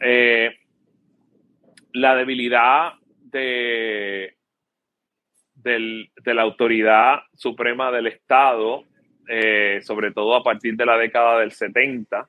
eh, 0.00 0.58
la 1.92 2.14
debilidad 2.14 2.92
de, 3.20 4.36
de, 5.54 6.34
la 6.34 6.42
autoridad 6.42 7.20
suprema 7.34 7.90
del 7.90 8.06
Estado, 8.06 8.84
eh, 9.28 9.80
sobre 9.82 10.12
todo 10.12 10.34
a 10.34 10.42
partir 10.42 10.76
de 10.76 10.86
la 10.86 10.96
década 10.96 11.40
del 11.40 11.52
70. 11.52 12.28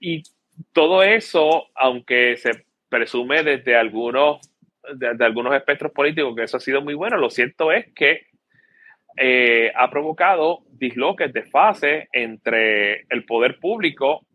y 0.00 0.22
todo 0.72 1.02
eso, 1.02 1.68
aunque 1.74 2.36
se 2.36 2.64
presume 2.88 3.42
desde 3.42 3.76
algunos 3.76 4.50
de, 4.94 5.24
algunos 5.24 5.54
espectros 5.54 5.92
políticos 5.92 6.34
que 6.34 6.44
eso 6.44 6.56
ha 6.56 6.60
sido 6.60 6.82
muy 6.82 6.94
bueno. 6.94 7.16
Lo 7.16 7.30
cierto 7.30 7.72
es 7.72 7.92
que 7.94 8.26
eh, 9.16 9.72
ha 9.74 9.90
provocado 9.90 10.60
disloques 10.72 11.32
de 11.32 11.44
fase 11.44 12.08
entre 12.12 13.02
el 13.10 13.24
poder 13.24 13.58
público 13.58 14.26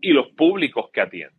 y 0.00 0.12
los 0.12 0.28
públicos 0.28 0.90
que 0.92 1.00
atienden. 1.00 1.36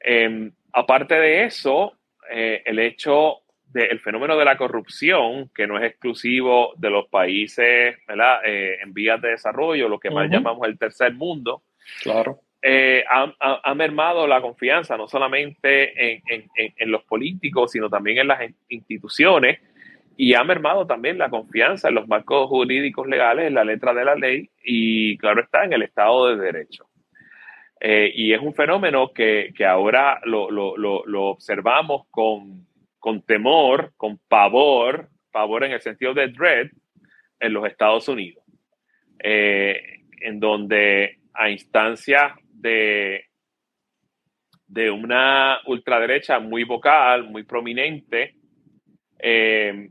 Em, 0.00 0.52
aparte 0.72 1.14
de 1.14 1.44
eso, 1.44 1.98
eh, 2.30 2.62
el 2.64 2.78
hecho 2.78 3.42
del 3.72 4.00
fenómeno 4.00 4.36
de 4.36 4.44
la 4.44 4.56
corrupción, 4.56 5.50
que 5.54 5.66
no 5.66 5.78
es 5.78 5.84
exclusivo 5.84 6.72
de 6.76 6.90
los 6.90 7.06
países 7.08 7.96
eh, 8.44 8.78
en 8.82 8.92
vías 8.92 9.20
de 9.20 9.30
desarrollo, 9.30 9.88
lo 9.88 10.00
que 10.00 10.10
más 10.10 10.30
llamamos 10.30 10.66
el 10.66 10.78
tercer 10.78 11.14
mundo, 11.14 11.62
claro. 12.02 12.40
Eh, 12.62 13.04
ha, 13.08 13.74
mermado 13.74 14.26
la 14.26 14.42
confianza 14.42 14.94
no 14.98 15.08
solamente 15.08 16.22
en, 16.26 16.90
los 16.90 17.02
políticos, 17.04 17.72
sino 17.72 17.88
también 17.88 18.18
en 18.18 18.28
las 18.28 18.40
instituciones 18.68 19.60
y 20.14 20.34
ha 20.34 20.44
mermado 20.44 20.86
también 20.86 21.16
la 21.16 21.30
confianza 21.30 21.88
en 21.88 21.94
los 21.94 22.06
marcos 22.06 22.48
jurídicos 22.50 23.06
legales, 23.06 23.46
en 23.46 23.54
la 23.54 23.64
letra 23.64 23.94
de 23.94 24.04
la 24.04 24.14
ley 24.14 24.50
y, 24.62 25.16
claro 25.16 25.40
está, 25.42 25.64
en 25.64 25.72
el 25.72 25.82
Estado 25.82 26.28
de 26.28 26.44
Derecho. 26.44 26.84
Eh, 27.80 28.12
y 28.14 28.34
es 28.34 28.40
un 28.42 28.52
fenómeno 28.52 29.10
que, 29.14 29.54
ahora 29.66 30.20
lo, 30.24 31.30
observamos 31.30 32.06
con, 32.10 32.66
temor, 33.26 33.92
con 33.96 34.18
pavor, 34.28 35.08
pavor 35.30 35.64
en 35.64 35.72
el 35.72 35.80
sentido 35.80 36.14
de 36.14 36.28
dread, 36.28 36.68
en 37.38 37.52
los 37.52 37.66
Estados 37.66 38.08
Unidos, 38.08 38.44
eh, 39.18 40.02
en 40.20 40.38
donde 40.38 41.18
a 41.32 41.48
instancias 41.50 42.32
de, 42.52 43.24
de 44.66 44.90
una 44.90 45.58
ultraderecha 45.66 46.38
muy 46.38 46.64
vocal, 46.64 47.24
muy 47.30 47.44
prominente, 47.44 48.34
eh, 49.18 49.90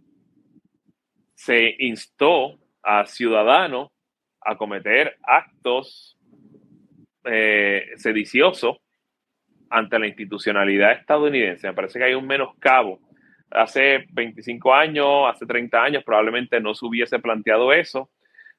se 1.34 1.76
instó 1.80 2.60
a 2.84 3.06
ciudadanos 3.06 3.90
a 4.42 4.58
cometer 4.58 5.18
actos 5.24 6.18
eh, 7.24 7.92
sediciosos 7.96 8.78
ante 9.70 10.00
la 10.00 10.08
institucionalidad 10.08 10.94
estadounidense. 10.94 11.68
Me 11.68 11.74
parece 11.74 12.00
que 12.00 12.06
hay 12.06 12.14
un 12.14 12.28
menoscabo. 12.28 13.00
Hace 13.52 14.06
25 14.12 14.74
años, 14.74 15.08
hace 15.30 15.46
30 15.46 15.84
años, 15.84 16.04
probablemente 16.04 16.60
no 16.60 16.74
se 16.74 16.86
hubiese 16.86 17.20
planteado 17.20 17.74
eso 17.74 18.10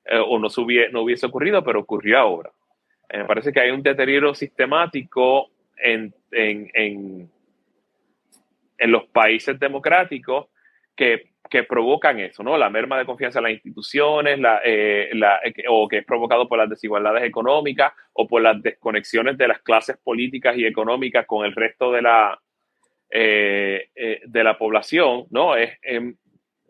eh, 0.05 0.19
o 0.19 0.39
no, 0.39 0.49
no 0.93 1.03
hubiese 1.03 1.27
ocurrido, 1.27 1.63
pero 1.63 1.81
ocurrió 1.81 2.19
ahora. 2.19 2.51
Eh, 3.09 3.19
me 3.19 3.25
parece 3.25 3.53
que 3.53 3.61
hay 3.61 3.71
un 3.71 3.83
deterioro 3.83 4.35
sistemático 4.35 5.51
en, 5.77 6.15
los 8.79 9.05
países 9.09 9.59
democráticos 9.59 10.47
que, 10.97 11.30
provocan 11.69 12.21
eso, 12.21 12.43
¿no? 12.43 12.57
La 12.57 12.71
merma 12.71 12.99
de 12.99 13.05
confianza 13.05 13.39
en 13.39 13.45
las 13.45 13.53
instituciones, 13.53 14.39
eh, 14.65 15.11
eh, 15.13 15.65
o 15.69 15.89
que 15.89 15.99
es 15.99 16.05
provocado 16.05 16.49
por 16.49 16.59
las 16.59 16.71
desigualdades 16.71 17.25
económicas 17.25 17.93
o 18.13 18.27
por 18.27 18.43
las 18.43 18.63
desconexiones 18.63 19.37
de 19.37 19.49
las 19.49 19.61
clases 19.61 19.97
políticas 19.99 20.57
y 20.57 20.65
económicas 20.65 21.27
con 21.27 21.45
el 21.45 21.55
resto 21.55 21.93
de 21.93 22.03
la, 22.03 22.39
de 23.11 24.45
la 24.45 24.57
población, 24.57 25.27
¿no? 25.31 25.57
Es, 25.57 25.79
em, 25.83 26.17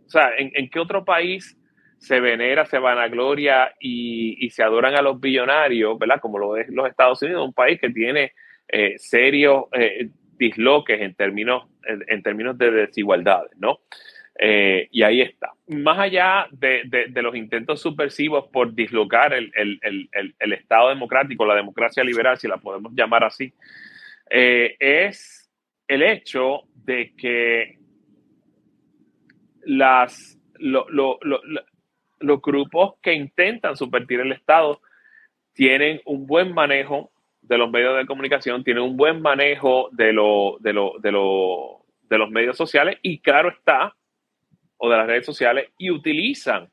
o 0.07 0.11
sea, 0.11 0.33
¿en, 0.37 0.69
qué 0.71 0.81
otro 0.81 1.05
país 1.05 1.57
se 1.99 2.19
venera, 2.19 2.67
se 2.67 2.79
vanagloria 2.79 3.75
y, 3.79 4.45
y 4.45 4.51
se 4.51 4.63
adoran 4.63 4.95
a 4.95 5.03
los 5.03 5.21
billonarios, 5.21 5.99
¿verdad? 5.99 6.21
Como 6.21 6.39
lo 6.39 6.57
es 6.57 6.69
los 6.71 6.89
Estados 6.89 7.23
Unidos, 7.23 7.47
un 7.47 7.53
país 7.53 7.79
que 7.81 7.91
tiene 7.91 8.33
eh, 8.73 8.95
serios 8.99 9.65
eh, 9.73 10.11
disloques 10.39 11.01
en 11.01 11.15
términos, 11.15 11.65
en, 11.85 12.23
términos 12.23 12.57
de 12.57 12.71
desigualdades, 12.71 13.51
¿no? 13.59 13.81
Eh, 14.43 14.89
y 14.91 15.03
ahí 15.03 15.21
está. 15.21 15.53
Más 15.67 15.99
allá 15.99 16.47
de, 16.51 16.85
de, 16.87 17.23
los 17.23 17.37
intentos 17.37 17.83
subversivos 17.83 18.49
por 18.49 18.73
dislocar 18.75 19.35
el, 19.35 19.53
el, 19.55 20.09
el, 20.39 20.53
Estado 20.55 20.89
democrático, 20.89 21.45
la 21.45 21.55
democracia 21.55 22.03
liberal, 22.03 22.39
si 22.39 22.49
la 22.49 22.57
podemos 22.57 22.91
llamar 22.95 23.25
así, 23.25 23.53
es 24.31 25.53
el 25.87 26.03
hecho 26.03 26.63
de 26.75 27.13
que 27.17 27.79
las, 29.65 30.39
lo, 30.55 30.89
lo, 30.89 31.19
los 32.21 32.41
grupos 32.41 32.95
que 33.03 33.13
intentan 33.13 33.77
subvertir 33.77 34.21
el 34.21 34.33
Estado 34.33 34.81
tienen 35.53 36.01
un 36.07 36.27
buen 36.27 36.55
manejo 36.55 37.13
de 37.43 37.59
los 37.59 37.71
medios 37.71 37.95
de 37.99 38.07
comunicación, 38.07 38.65
tienen 38.65 38.85
un 38.85 38.97
buen 38.97 39.21
manejo 39.21 39.91
de, 39.93 40.15
de, 40.61 40.73
de 41.03 42.19
los 42.19 42.31
medios 42.31 42.57
sociales 42.57 42.99
y 43.03 43.19
claro 43.19 43.51
está, 43.51 43.95
o 44.83 44.89
de 44.89 44.97
las 44.97 45.07
redes 45.07 45.27
sociales, 45.27 45.69
y 45.77 45.91
utilizan 45.91 46.71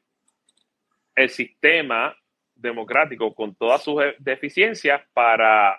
el 1.13 1.29
sistema 1.29 2.15
democrático 2.55 3.35
con 3.35 3.53
todas 3.55 3.83
sus 3.83 4.01
deficiencias 4.19 5.01
para, 5.13 5.77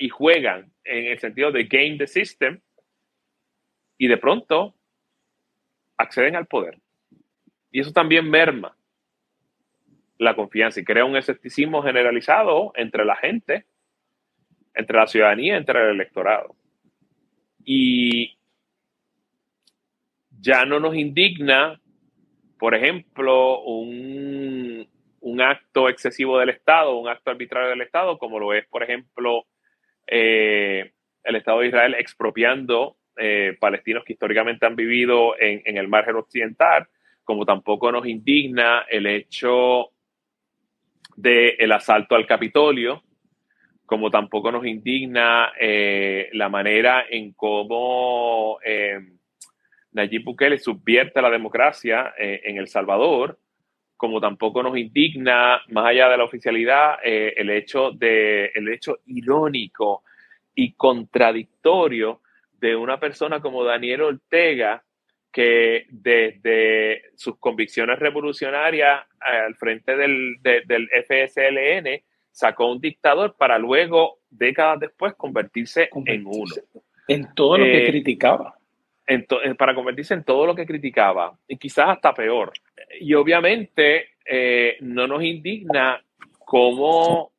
y 0.00 0.08
juegan 0.08 0.72
en 0.82 1.06
el 1.06 1.18
sentido 1.20 1.52
de 1.52 1.64
game 1.64 1.98
the 1.98 2.06
system, 2.08 2.60
y 3.96 4.08
de 4.08 4.16
pronto 4.16 4.74
acceden 5.96 6.34
al 6.34 6.46
poder. 6.46 6.78
Y 7.70 7.80
eso 7.80 7.92
también 7.92 8.28
merma 8.28 8.76
la 10.18 10.34
confianza 10.34 10.80
y 10.80 10.84
crea 10.84 11.04
un 11.04 11.16
escepticismo 11.16 11.82
generalizado 11.82 12.72
entre 12.74 13.04
la 13.04 13.14
gente, 13.14 13.66
entre 14.74 14.96
la 14.96 15.06
ciudadanía, 15.06 15.56
entre 15.56 15.80
el 15.80 15.90
electorado. 15.90 16.56
Y 17.64 18.36
ya 20.40 20.64
no 20.64 20.80
nos 20.80 20.94
indigna, 20.94 21.80
por 22.58 22.74
ejemplo, 22.74 23.62
un, 23.62 24.88
acto 25.42 25.88
excesivo 25.88 26.38
del 26.38 26.50
Estado, 26.50 26.98
un 26.98 27.08
acto 27.08 27.30
arbitrario 27.30 27.70
del 27.70 27.80
Estado, 27.80 28.18
como 28.18 28.38
lo 28.38 28.52
es, 28.52 28.66
por 28.66 28.82
ejemplo, 28.82 29.46
eh, 30.06 30.92
el 31.24 31.36
Estado 31.36 31.60
de 31.60 31.68
Israel 31.68 31.94
expropiando 31.98 32.98
eh, 33.16 33.56
palestinos 33.58 34.04
que 34.04 34.12
históricamente 34.12 34.66
han 34.66 34.76
vivido 34.76 35.38
en, 35.38 35.62
en 35.64 35.78
el 35.78 35.88
margen 35.88 36.16
occidental, 36.16 36.88
como 37.24 37.46
tampoco 37.46 37.90
nos 37.90 38.06
indigna 38.06 38.84
el 38.90 39.06
hecho 39.06 39.92
del 41.16 41.72
asalto 41.72 42.14
al 42.14 42.26
Capitolio, 42.26 43.02
como 43.86 44.10
tampoco 44.10 44.52
nos 44.52 44.66
indigna 44.66 45.52
eh, 45.60 46.28
la 46.32 46.48
manera 46.48 47.04
en 47.10 47.32
cómo 47.32 48.58
Nayib 49.92 50.24
Bukele 50.24 50.58
subvierte 50.58 51.20
la 51.20 51.30
democracia 51.30 52.14
eh, 52.18 52.40
en 52.44 52.58
El 52.58 52.68
Salvador, 52.68 53.38
como 53.96 54.20
tampoco 54.20 54.62
nos 54.62 54.78
indigna, 54.78 55.60
más 55.68 55.86
allá 55.86 56.08
de 56.08 56.16
la 56.16 56.24
oficialidad, 56.24 56.98
eh, 57.04 57.34
el, 57.36 57.50
hecho 57.50 57.90
de, 57.90 58.46
el 58.54 58.68
hecho 58.68 59.00
irónico 59.06 60.04
y 60.54 60.72
contradictorio 60.72 62.22
de 62.52 62.76
una 62.76 62.98
persona 62.98 63.40
como 63.40 63.64
Daniel 63.64 64.02
Ortega, 64.02 64.82
que 65.32 65.86
desde 65.90 67.10
sus 67.16 67.38
convicciones 67.38 67.98
revolucionarias 67.98 69.04
al 69.20 69.54
frente 69.54 69.96
del, 69.96 70.36
del, 70.42 70.88
FSLN 70.88 72.02
sacó 72.30 72.72
un 72.72 72.80
dictador 72.80 73.36
para 73.36 73.58
luego, 73.58 74.20
décadas 74.30 74.80
después, 74.80 75.14
convertirse, 75.14 75.88
en 76.06 76.26
uno. 76.26 76.54
En 77.06 77.34
todo 77.34 77.58
lo 77.58 77.64
que 77.64 77.86
eh, 77.86 77.90
criticaba. 77.90 78.59
En 79.10 79.56
para 79.56 79.74
convertirse 79.74 80.14
en 80.14 80.22
todo 80.22 80.46
lo 80.46 80.54
que 80.54 80.64
criticaba, 80.64 81.36
y 81.48 81.56
quizás 81.56 81.88
hasta 81.88 82.14
peor. 82.14 82.52
Y 83.00 83.12
obviamente 83.14 84.10
eh, 84.24 84.76
no 84.80 85.06
nos 85.06 85.22
indigna 85.22 86.02
cómo 86.38 87.32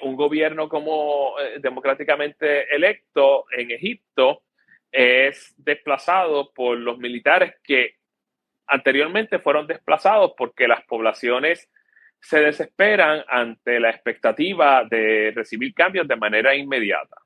un 0.00 0.16
gobierno 0.16 0.68
como 0.68 1.34
democráticamente 1.60 2.74
electo 2.74 3.44
en 3.56 3.70
Egipto 3.70 4.42
es 4.90 5.54
desplazado 5.56 6.52
por 6.52 6.76
los 6.76 6.98
militares 6.98 7.54
que 7.62 7.94
anteriormente 8.66 9.38
fueron 9.38 9.66
desplazados 9.66 10.32
porque 10.36 10.66
las 10.66 10.82
poblaciones 10.84 11.68
se 12.20 12.40
desesperan 12.40 13.24
ante 13.28 13.80
la 13.80 13.90
expectativa 13.90 14.84
de 14.88 15.32
recibir 15.34 15.74
cambios 15.74 16.06
de 16.06 16.16
manera 16.16 16.54
inmediata. 16.54 17.16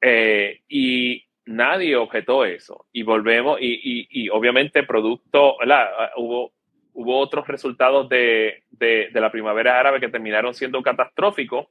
Eh, 0.00 0.60
y 0.68 1.24
nadie 1.46 1.96
objetó 1.96 2.44
eso. 2.44 2.86
Y 2.92 3.02
volvemos, 3.02 3.58
y, 3.60 4.28
obviamente 4.30 4.82
producto, 4.82 5.56
hubo, 6.16 6.52
hubo 6.92 7.18
otros 7.18 7.46
resultados 7.46 8.08
de, 8.08 8.62
la 9.12 9.32
primavera 9.32 9.80
árabe 9.80 10.00
que 10.00 10.08
terminaron 10.08 10.54
siendo 10.54 10.82
catastróficos. 10.82 11.66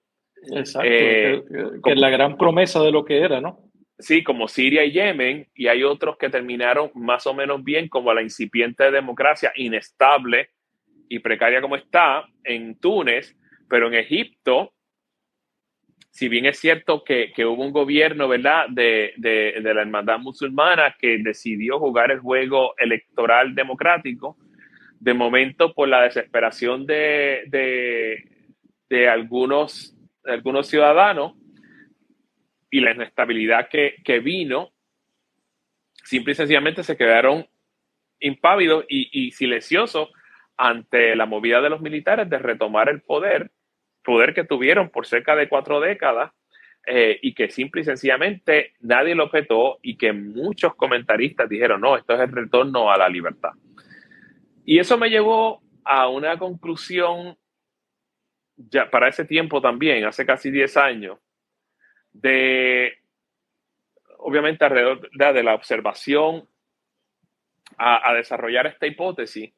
Exacto, 0.53 0.87
eh, 0.87 1.43
que, 1.83 1.91
es 1.91 1.99
la 1.99 2.09
gran 2.09 2.37
promesa 2.37 2.81
de 2.81 2.91
lo 2.91 3.03
que 3.03 3.19
era, 3.19 3.41
¿no? 3.41 3.59
Sí, 3.97 4.23
como 4.23 4.47
Siria 4.47 4.83
y 4.83 4.91
Yemen, 4.91 5.47
y 5.55 5.67
hay 5.67 5.83
otros 5.83 6.17
que 6.17 6.29
terminaron 6.29 6.91
más 6.95 7.25
o 7.27 7.33
menos 7.33 7.63
bien, 7.63 7.87
como 7.87 8.13
la 8.13 8.21
incipiente 8.21 8.91
democracia 8.91 9.53
inestable 9.55 10.49
y 11.07 11.19
precaria 11.19 11.61
como 11.61 11.77
está 11.77 12.25
en 12.43 12.77
Túnez, 12.77 13.37
pero 13.69 13.87
en 13.87 13.95
Egipto, 13.95 14.73
si 16.15 16.29
bien 16.29 16.45
es 16.45 16.57
cierto 16.59 17.03
que, 17.03 17.33
hubo 17.45 17.61
un 17.61 17.73
gobierno, 17.73 18.29
¿verdad?, 18.29 18.67
de, 18.69 19.13
la 19.17 19.81
hermandad 19.81 20.17
musulmana 20.17 20.95
que 20.97 21.17
decidió 21.17 21.77
jugar 21.77 22.09
el 22.09 22.21
juego 22.21 22.73
electoral 22.77 23.53
democrático, 23.53 24.37
de 24.97 25.13
momento 25.13 25.73
por 25.73 25.89
la 25.89 26.03
desesperación 26.03 26.85
de, 26.85 28.23
de 28.89 29.09
algunos, 29.09 29.93
de 30.23 30.31
algunos 30.31 30.67
ciudadanos, 30.67 31.33
y 32.71 32.79
la 32.79 32.91
inestabilidad 32.91 33.67
que, 33.67 34.19
vino, 34.19 34.71
simple 36.01 36.31
y 36.31 36.35
sencillamente 36.35 36.83
se 36.83 36.95
quedaron 36.95 37.45
impávidos 38.21 38.85
y, 38.87 39.31
silenciosos 39.31 40.13
ante 40.55 41.13
la 41.17 41.25
movida 41.25 41.59
de 41.59 41.71
los 41.71 41.81
militares 41.81 42.29
de 42.29 42.39
retomar 42.39 42.87
el 42.87 43.01
poder, 43.01 43.51
poder 44.05 44.33
que 44.33 44.43
tuvieron 44.43 44.89
por 44.89 45.05
cerca 45.05 45.35
de 45.35 45.49
cuatro 45.49 45.79
décadas 45.81 46.31
eh, 46.85 47.19
y 47.21 47.33
que 47.33 47.49
simple 47.49 47.81
y 47.81 47.85
sencillamente 47.85 48.73
nadie 48.81 49.15
lo 49.15 49.25
objetó 49.25 49.79
y 49.81 49.97
que 49.97 50.13
muchos 50.13 50.75
comentaristas 50.75 51.49
dijeron, 51.49 51.81
no, 51.81 51.97
esto 51.97 52.13
es 52.13 52.21
el 52.21 52.31
retorno 52.31 52.91
a 52.91 52.97
la 52.97 53.09
libertad. 53.09 53.51
Y 54.63 54.79
eso 54.79 54.97
me 54.97 55.09
llevó 55.09 55.61
a 55.83 56.07
una 56.07 56.37
conclusión 56.37 57.37
ya 58.57 58.89
para 58.89 59.09
ese 59.09 59.25
tiempo 59.25 59.61
también, 59.61 60.05
hace 60.05 60.25
casi 60.25 60.49
10 60.49 60.77
años, 60.77 61.19
de, 62.13 62.97
obviamente, 64.19 64.63
alrededor 64.63 65.09
de, 65.11 65.43
la 65.43 65.55
observación 65.55 66.47
a, 67.77 68.13
desarrollar 68.13 68.67
esta 68.67 68.87
hipótesis 68.87 69.53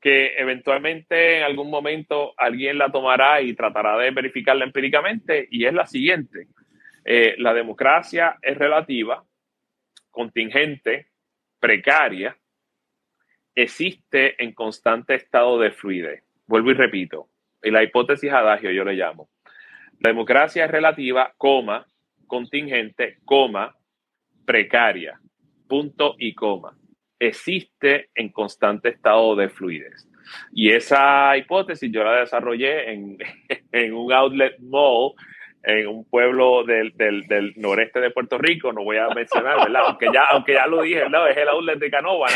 que 0.00 0.34
eventualmente 0.36 1.38
en 1.38 1.44
algún 1.44 1.70
momento 1.70 2.34
alguien 2.36 2.78
la 2.78 2.90
tomará 2.90 3.40
y 3.40 3.54
tratará 3.54 3.96
de 3.98 4.10
verificarla 4.10 4.64
empíricamente 4.64 5.48
y 5.50 5.64
es 5.64 5.74
la 5.74 5.86
siguiente. 5.86 6.48
Eh, 7.04 7.34
la 7.38 7.52
democracia 7.54 8.36
es 8.42 8.56
relativa, 8.56 9.24
contingente, 10.10 11.08
precaria, 11.58 12.36
existe 13.54 14.42
en 14.42 14.52
constante 14.52 15.14
estado 15.14 15.58
de 15.58 15.72
fluidez. 15.72 16.22
Vuelvo 16.46 16.70
y 16.70 16.74
repito, 16.74 17.28
y 17.62 17.70
la 17.70 17.82
hipótesis 17.82 18.32
adagio 18.32 18.70
yo 18.70 18.84
le 18.84 18.94
llamo. 18.94 19.28
La 20.00 20.10
democracia 20.10 20.64
es 20.64 20.70
relativa, 20.70 21.34
coma, 21.36 21.84
contingente, 22.26 23.18
coma, 23.24 23.76
precaria, 24.46 25.20
punto 25.66 26.14
y 26.18 26.34
coma. 26.34 26.77
Existe 27.18 28.10
en 28.14 28.30
constante 28.30 28.90
estado 28.90 29.36
de 29.36 29.48
fluidez. 29.48 30.08
Y 30.52 30.70
esa 30.70 31.36
hipótesis 31.36 31.90
yo 31.90 32.04
la 32.04 32.20
desarrollé 32.20 32.92
en, 32.92 33.18
en 33.72 33.94
un 33.94 34.12
outlet 34.12 34.58
mall 34.60 35.14
en 35.62 35.86
un 35.88 36.04
pueblo 36.08 36.64
del, 36.64 36.92
del, 36.96 37.52
noreste 37.56 38.00
de 38.00 38.10
Puerto 38.10 38.38
Rico, 38.38 38.72
no 38.72 38.84
voy 38.84 38.96
a 38.96 39.08
mencionar, 39.08 39.58
¿verdad? 39.58 39.82
Aunque 39.86 40.06
ya, 40.12 40.24
aunque 40.30 40.54
ya 40.54 40.66
lo 40.66 40.82
dije, 40.82 41.00
¿verdad? 41.00 41.30
Es 41.30 41.36
el 41.36 41.48
outlet 41.48 41.78
de 41.78 41.90
Canova, 41.90 42.28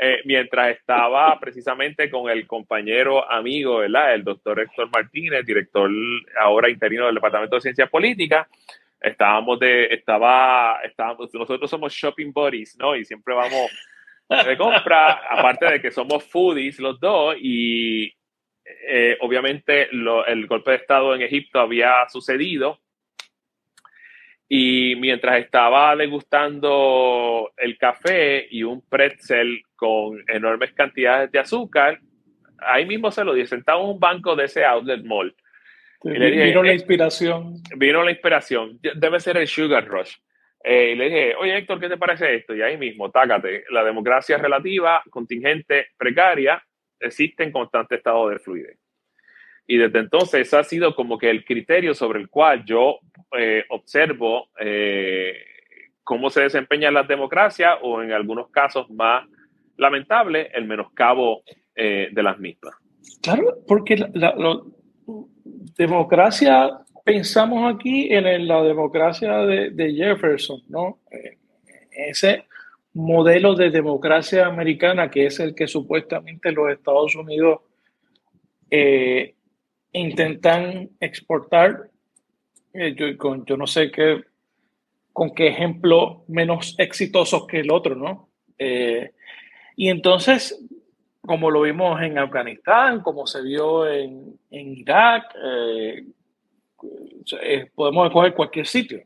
eh, 0.00 0.20
mientras 0.24 0.70
estaba 0.70 1.38
precisamente 1.38 2.10
con 2.10 2.30
el 2.30 2.46
compañero 2.46 3.30
amigo, 3.30 3.78
¿verdad? 3.78 4.14
El 4.14 4.24
doctor 4.24 4.60
Héctor 4.60 4.88
Martínez, 4.90 5.44
director 5.44 5.90
ahora 6.40 6.70
interino 6.70 7.06
del 7.06 7.14
Departamento 7.16 7.56
de 7.56 7.62
Ciencias 7.62 7.90
Políticas, 7.90 8.48
estábamos 9.00 9.60
de, 9.60 9.86
estaba, 9.86 10.80
estábamos, 10.82 11.32
nosotros 11.34 11.70
somos 11.70 11.92
shopping 11.92 12.32
buddies, 12.32 12.76
¿no? 12.78 12.96
Y 12.96 13.04
siempre 13.04 13.34
vamos 13.34 13.70
de 14.28 14.56
compra, 14.56 15.22
aparte 15.30 15.66
de 15.66 15.80
que 15.80 15.90
somos 15.90 16.24
foodies 16.24 16.78
los 16.80 16.98
dos 16.98 17.36
y 17.40 18.12
eh, 18.88 19.16
obviamente 19.20 19.88
el 19.90 20.46
golpe 20.46 20.72
de 20.72 20.76
Estado 20.78 21.14
en 21.14 21.22
Egipto 21.22 21.60
había 21.60 22.08
sucedido 22.08 22.80
y 24.48 24.94
mientras 24.96 25.40
estaba 25.40 25.94
degustando 25.96 27.52
el 27.56 27.76
café 27.78 28.46
y 28.50 28.62
un 28.62 28.82
pretzel 28.88 29.62
con 29.74 30.22
enormes 30.28 30.72
cantidades 30.72 31.32
de 31.32 31.40
azúcar, 31.40 32.00
ahí 32.58 32.86
mismo 32.86 33.10
se 33.10 33.24
lo 33.24 33.34
dije, 33.34 33.48
sentado 33.48 33.80
en 33.82 33.90
un 33.90 34.00
banco 34.00 34.36
de 34.36 34.44
ese 34.44 34.64
outlet 34.64 35.04
mall. 35.04 35.34
vino 36.04 36.62
la 36.62 36.70
eh, 36.70 36.74
inspiración. 36.74 37.54
Vino 37.76 38.02
la 38.04 38.12
inspiración. 38.12 38.78
Debe 38.94 39.18
ser 39.18 39.36
el 39.36 39.48
Sugar 39.48 39.86
Rush. 39.86 40.14
Eh, 40.68 40.92
y 40.92 40.96
le 40.96 41.04
dije, 41.04 41.34
oye 41.36 41.58
Héctor, 41.58 41.78
¿qué 41.78 41.88
te 41.88 41.96
parece 41.96 42.34
esto? 42.34 42.52
Y 42.52 42.60
ahí 42.60 42.76
mismo, 42.76 43.08
tácate. 43.12 43.64
La 43.70 43.84
democracia 43.84 44.36
relativa, 44.36 45.00
contingente, 45.10 45.90
precaria, 45.96 46.60
existe 46.98 47.44
en 47.44 47.52
constante 47.52 47.94
estado 47.94 48.28
de 48.30 48.40
fluidez. 48.40 48.76
Y 49.68 49.76
desde 49.76 50.00
entonces 50.00 50.52
ha 50.54 50.64
sido 50.64 50.96
como 50.96 51.18
que 51.18 51.30
el 51.30 51.44
criterio 51.44 51.94
sobre 51.94 52.18
el 52.18 52.28
cual 52.28 52.64
yo 52.64 52.98
eh, 53.38 53.64
observo 53.68 54.48
eh, 54.58 55.36
cómo 56.02 56.30
se 56.30 56.42
desempeñan 56.42 56.94
las 56.94 57.06
democracias 57.06 57.78
o 57.82 58.02
en 58.02 58.10
algunos 58.10 58.50
casos 58.50 58.90
más 58.90 59.24
lamentable 59.76 60.50
el 60.52 60.66
menoscabo 60.66 61.42
eh, 61.76 62.08
de 62.10 62.22
las 62.24 62.40
mismas. 62.40 62.74
Claro, 63.22 63.58
porque 63.68 63.96
la, 64.14 64.34
democracia, 65.76 66.70
pensamos 67.06 67.72
aquí 67.72 68.08
en 68.12 68.48
la 68.48 68.64
democracia 68.64 69.38
de, 69.38 69.94
Jefferson, 69.94 70.60
¿no? 70.68 70.98
Ese 71.92 72.46
modelo 72.94 73.54
de 73.54 73.70
democracia 73.70 74.44
americana 74.46 75.08
que 75.08 75.26
es 75.26 75.38
el 75.38 75.54
que 75.54 75.68
supuestamente 75.68 76.50
los 76.50 76.68
Estados 76.72 77.14
Unidos 77.14 77.60
eh, 78.72 79.36
intentan 79.92 80.90
exportar, 80.98 81.90
eh, 82.74 82.96
yo, 82.96 83.16
con, 83.16 83.46
yo 83.46 83.56
no 83.56 83.68
sé 83.68 83.92
qué, 83.92 84.24
con 85.12 85.32
qué 85.32 85.46
ejemplo 85.46 86.24
menos 86.26 86.74
exitosos 86.76 87.46
que 87.46 87.60
el 87.60 87.70
otro, 87.70 87.94
¿no? 87.94 88.30
Eh, 88.58 89.12
y 89.76 89.90
entonces, 89.90 90.60
como 91.20 91.52
lo 91.52 91.60
vimos 91.60 92.02
en 92.02 92.18
Afganistán, 92.18 93.00
como 93.00 93.28
se 93.28 93.42
vio 93.42 93.88
en, 93.88 94.40
en 94.50 94.76
Irak, 94.76 95.32
podemos 97.74 98.06
escoger 98.06 98.34
cualquier 98.34 98.66
sitio. 98.66 99.02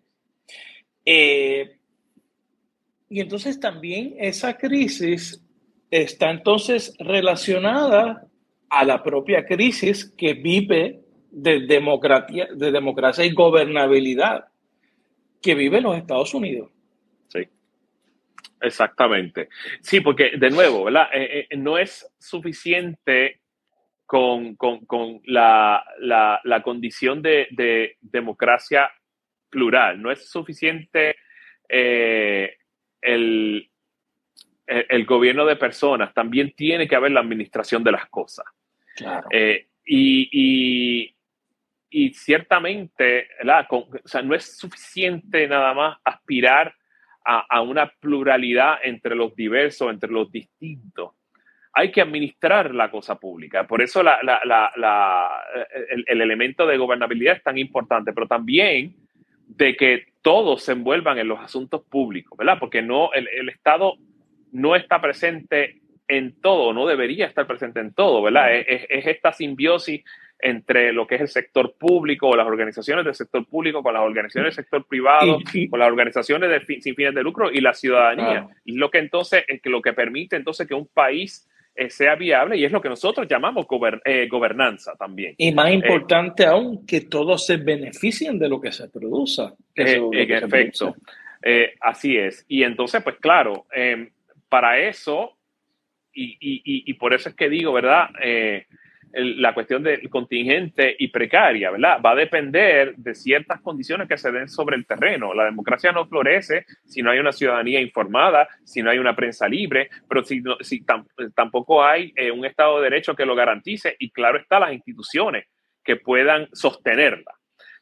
y 1.04 3.20
entonces 3.20 3.58
también 3.58 4.14
esa 4.18 4.56
crisis 4.56 5.42
está 5.90 6.30
entonces 6.30 6.94
relacionada 6.98 8.26
a 8.68 8.84
la 8.84 9.02
propia 9.02 9.44
crisis 9.44 10.12
que 10.16 10.34
vive 10.34 11.00
de 11.30 11.60
democracia, 11.60 12.48
de 12.54 12.70
democracia 12.70 13.24
y 13.24 13.32
gobernabilidad 13.32 14.46
que 15.42 15.54
vive 15.54 15.80
los 15.80 15.96
Estados 15.96 16.32
Unidos. 16.34 16.70
Sí, 17.28 17.48
exactamente. 18.60 19.48
Sí, 19.80 20.00
porque 20.00 20.32
de 20.38 20.50
nuevo, 20.50 20.84
¿verdad? 20.84 21.08
Eh, 21.12 21.46
eh, 21.50 21.56
no 21.56 21.78
es 21.78 22.08
suficiente 22.18 23.39
con, 24.10 25.20
la, 25.26 26.60
condición 26.64 27.22
de, 27.22 27.96
democracia 28.00 28.90
plural, 29.48 30.02
no 30.02 30.10
es 30.10 30.28
suficiente 30.28 31.14
eh, 31.68 32.56
el, 33.00 33.70
el, 34.66 35.06
gobierno 35.06 35.46
de 35.46 35.54
personas, 35.54 36.12
también 36.12 36.52
tiene 36.56 36.88
que 36.88 36.96
haber 36.96 37.12
la 37.12 37.20
administración 37.20 37.84
de 37.84 37.92
las 37.92 38.06
cosas. 38.06 38.46
Eh, 39.30 39.68
y, 39.86 41.14
y, 41.88 42.12
ciertamente, 42.14 43.28
no 44.24 44.34
es 44.34 44.58
suficiente 44.58 45.46
nada 45.46 45.72
más 45.72 45.98
aspirar 46.04 46.74
a, 47.24 47.60
una 47.60 47.86
pluralidad 48.00 48.78
entre 48.82 49.14
los 49.14 49.36
diversos, 49.36 49.88
entre 49.88 50.10
los 50.10 50.32
distintos. 50.32 51.12
Hay 51.72 51.92
que 51.92 52.00
administrar 52.00 52.74
la 52.74 52.90
cosa 52.90 53.18
pública. 53.18 53.66
Por 53.66 53.80
eso 53.82 54.00
el, 54.00 54.10
elemento 56.06 56.66
de 56.66 56.76
gobernabilidad 56.76 57.36
es 57.36 57.42
tan 57.42 57.58
importante, 57.58 58.12
pero 58.12 58.26
también 58.26 58.94
de 59.46 59.76
que 59.76 60.06
todos 60.22 60.62
se 60.64 60.72
envuelvan 60.72 61.18
en 61.18 61.28
los 61.28 61.40
asuntos 61.40 61.82
públicos, 61.82 62.36
¿verdad? 62.36 62.58
Porque 62.58 62.82
no, 62.82 63.12
el, 63.12 63.28
el 63.28 63.48
Estado 63.48 63.94
no 64.52 64.76
está 64.76 65.00
presente 65.00 65.80
en 66.10 66.34
todo, 66.40 66.72
no 66.72 66.86
debería 66.86 67.26
estar 67.26 67.46
presente 67.46 67.80
en 67.80 67.94
todo, 67.94 68.22
¿verdad? 68.22 68.52
Es, 68.54 69.06
esta 69.06 69.32
simbiosis 69.32 70.02
entre 70.40 70.92
lo 70.92 71.06
que 71.06 71.16
es 71.16 71.20
el 71.20 71.28
sector 71.28 71.76
público 71.78 72.28
o 72.28 72.36
las 72.36 72.46
organizaciones 72.46 73.04
del 73.04 73.14
sector 73.14 73.46
público 73.46 73.82
con 73.82 73.94
las 73.94 74.02
organizaciones 74.02 74.56
del 74.56 74.64
sector 74.64 74.86
privado, 74.86 75.38
con 75.68 75.78
las 75.78 75.88
organizaciones 75.88 76.50
de 76.50 76.80
sin 76.80 76.96
fines 76.96 77.14
de 77.14 77.22
lucro 77.22 77.50
y 77.52 77.60
la 77.60 77.74
ciudadanía. 77.74 78.48
Y 78.64 78.72
lo 78.72 78.90
que 78.90 78.98
entonces, 78.98 79.44
es 79.46 79.60
que 79.60 79.70
lo 79.70 79.82
que 79.82 79.92
permite 79.92 80.36
entonces 80.36 80.66
que 80.66 80.74
un 80.74 80.88
país 80.88 81.48
eh, 81.74 81.88
sea 81.88 82.14
viable 82.14 82.56
y 82.56 82.64
es 82.64 82.72
lo 82.72 82.80
que 82.80 82.88
nosotros 82.88 83.26
llamamos 83.28 83.66
eh, 84.04 84.28
gobernanza 84.28 84.94
también. 84.96 85.34
Y 85.38 85.52
más 85.52 85.70
eh, 85.70 85.74
importante 85.74 86.44
aún, 86.44 86.84
que 86.84 87.02
todos 87.02 87.46
se 87.46 87.56
beneficien 87.56 88.38
de 88.38 88.48
lo 88.48 88.60
que 88.60 88.72
se 88.72 88.88
produce. 88.88 89.42
en 89.74 90.32
efecto, 90.32 90.94
así 91.80 92.16
es. 92.16 92.44
Y 92.48 92.64
entonces, 92.64 93.02
pues 93.02 93.16
claro, 93.16 93.66
em, 93.72 94.10
para 94.48 94.78
eso, 94.78 95.36
y, 96.12 96.92
por 96.94 97.14
eso 97.14 97.28
es 97.28 97.34
que 97.34 97.48
digo, 97.48 97.72
¿verdad? 97.72 98.08
La 99.12 99.54
cuestión 99.54 99.82
del 99.82 100.08
contingente 100.08 100.94
y 100.96 101.08
precaria, 101.08 101.72
¿verdad? 101.72 102.00
Va 102.04 102.12
a 102.12 102.16
depender 102.16 102.94
de 102.96 103.14
ciertas 103.14 103.60
condiciones 103.60 104.08
que 104.08 104.16
se 104.16 104.30
den 104.30 104.48
sobre 104.48 104.76
el 104.76 104.86
terreno. 104.86 105.34
La 105.34 105.46
democracia 105.46 105.90
no 105.90 106.06
florece 106.06 106.64
si 106.84 107.02
no 107.02 107.10
hay 107.10 107.18
una 107.18 107.32
ciudadanía 107.32 107.80
informada, 107.80 108.48
si 108.64 108.82
no 108.82 108.90
hay 108.90 108.98
una 108.98 109.16
prensa 109.16 109.48
libre, 109.48 109.90
pero 110.08 110.22
si, 110.24 110.42
si 110.60 110.84
tampoco 111.34 111.84
hay 111.84 112.12
eh, 112.14 112.30
un 112.30 112.44
Estado 112.44 112.78
de 112.78 112.84
Derecho 112.84 113.16
que 113.16 113.26
lo 113.26 113.34
garantice 113.34 113.96
y 113.98 114.10
claro 114.10 114.38
está 114.38 114.60
las 114.60 114.72
instituciones 114.72 115.46
que 115.82 115.96
puedan 115.96 116.48
sostenerla. 116.52 117.34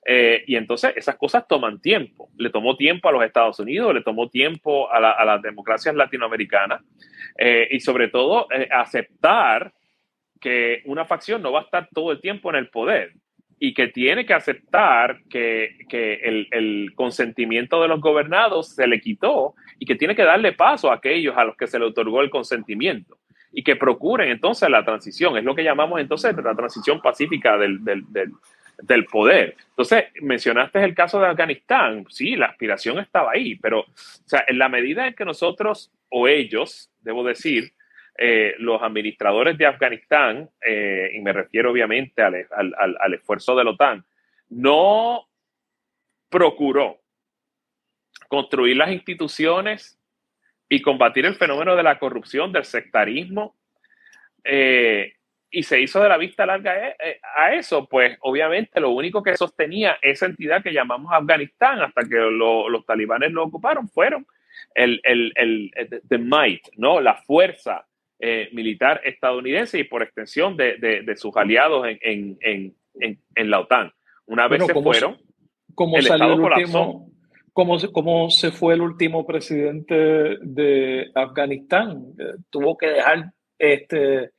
Eh, 0.07 0.45
y 0.47 0.57
entonces 0.57 0.95
esas 0.97 1.17
cosas 1.17 1.47
toman 1.47 1.79
tiempo. 1.81 2.31
Le 2.39 2.49
tomó 2.49 2.77
tiempo 2.77 3.11
a 3.11 3.13
los 3.13 3.23
Estados 3.23 3.59
Unidos, 3.59 3.93
le 3.93 4.03
tomó 4.03 4.31
tiempo 4.31 4.91
a, 4.91 4.99
las 4.99 5.43
democracias 5.43 5.95
latinoamericanas 5.95 6.83
eh, 7.37 7.69
y 7.71 7.81
sobre 7.81 8.09
todo 8.09 8.49
aceptar 8.71 9.75
que 10.41 10.83
una 10.85 11.05
facción 11.05 11.43
no 11.43 11.53
va 11.53 11.61
a 11.61 11.65
estar 11.65 11.89
todo 11.93 12.13
el 12.13 12.21
tiempo 12.21 12.51
en 12.51 12.57
el 12.57 12.69
poder 12.69 13.13
y 13.61 13.75
que 13.75 13.89
tiene 13.89 14.25
que 14.25 14.35
aceptar 14.35 15.21
que, 15.29 15.77
el, 16.51 16.93
consentimiento 16.95 17.83
de 17.83 17.89
los 17.89 18.01
gobernados 18.01 18.75
se 18.75 18.87
le 18.87 19.01
quitó 19.01 19.55
y 19.79 19.87
que 19.87 19.97
tiene 19.97 20.15
que 20.15 20.25
darle 20.25 20.53
paso 20.53 20.91
a 20.91 20.95
aquellos 20.95 21.37
a 21.37 21.45
los 21.45 21.57
que 21.57 21.67
se 21.67 21.79
le 21.79 21.87
otorgó 21.87 22.21
el 22.21 22.31
consentimiento 22.31 23.19
y 23.53 23.63
que 23.63 23.77
procuren 23.77 24.31
entonces 24.31 24.69
la 24.69 24.85
transición. 24.85 25.37
Es 25.37 25.45
lo 25.45 25.55
que 25.55 25.65
llamamos 25.65 26.01
entonces 26.01 26.37
la 26.37 26.55
transición 26.55 27.01
pacífica 27.01 27.57
del, 27.57 27.81
del 28.83 29.05
poder. 29.07 29.57
Entonces, 29.71 30.05
mencionaste 30.21 30.83
el 30.85 30.95
caso 30.95 31.21
de 31.21 31.27
Afganistán. 31.27 32.05
Sí, 32.09 32.37
la 32.37 32.47
aspiración 32.47 32.99
estaba 32.99 33.33
ahí, 33.33 33.57
pero 33.57 33.81
o 33.81 33.87
sea, 34.25 34.45
en 34.47 34.59
la 34.59 34.69
medida 34.69 35.07
en 35.07 35.15
que 35.15 35.25
nosotros 35.25 35.91
o 36.11 36.29
ellos, 36.29 36.91
debo 37.01 37.25
decir, 37.25 37.73
eh, 38.21 38.57
los 38.59 38.83
administradores 38.83 39.57
de 39.57 39.67
Afganistán, 39.67 40.51
eh, 40.61 41.13
y 41.15 41.21
me 41.21 41.33
refiero 41.33 41.71
obviamente 41.71 42.21
al, 42.21 42.35
al, 42.51 43.15
esfuerzo 43.15 43.55
de 43.55 43.63
la 43.63 43.71
OTAN, 43.71 44.05
no 44.49 45.29
procuró 46.29 46.99
construir 48.27 48.77
las 48.77 48.91
instituciones 48.91 50.01
y 50.69 50.83
combatir 50.83 51.27
el 51.27 51.37
fenómeno 51.37 51.77
de 51.77 51.85
la 51.85 52.01
corrupción, 52.01 52.51
del 52.51 52.65
sectarismo, 52.65 53.57
eh, 54.43 55.13
y 55.49 55.63
se 55.63 55.81
hizo 55.81 56.03
de 56.03 56.09
la 56.09 56.17
vista 56.17 56.45
larga 56.45 56.75
a 57.37 57.55
eso, 57.55 57.89
pues 57.89 58.19
obviamente 58.23 58.81
lo 58.81 58.91
único 58.91 59.23
que 59.23 59.37
sostenía 59.37 59.97
esa 60.03 60.27
entidad 60.27 60.61
que 60.61 60.73
llamamos 60.73 61.13
Afganistán 61.13 61.83
hasta 61.83 62.03
que 62.03 62.17
los 62.17 62.85
talibanes 62.85 63.31
lo 63.31 63.45
ocuparon 63.45 63.89
fueron 63.89 64.27
el, 64.75 65.01
el, 65.05 65.33
el, 65.37 65.71
the 66.09 66.19
might, 66.19 66.67
¿no? 66.77 67.01
la 67.01 67.15
fuerza 67.15 67.88
eh, 68.21 68.49
militar 68.53 69.01
estadounidense 69.05 69.79
y 69.79 69.85
por 69.85 70.03
extensión 70.03 70.57
de, 70.57 70.77
de, 70.77 71.17
sus 71.17 71.37
aliados 71.37 71.87
en, 71.87 71.99
en, 72.41 72.75
en, 73.01 73.21
en, 73.35 73.51
la 73.51 73.61
OTAN. 73.61 73.93
Una 74.27 74.49
vez 74.49 74.67
se 74.67 74.75
fueron, 74.75 75.19
como 75.75 75.99
el 75.99 76.03
salió 76.03 76.33
el 76.33 76.41
último, 76.41 77.13
¿cómo, 77.53 77.79
¿Cómo 77.93 78.31
se 78.31 78.51
fue 78.51 78.75
el 78.75 78.81
último 78.81 79.25
presidente 79.25 79.95
de 80.41 81.11
Afganistán? 81.15 82.15
tuvo 82.51 82.77
que 82.77 82.89
dejar 82.89 83.33
este 83.57 84.33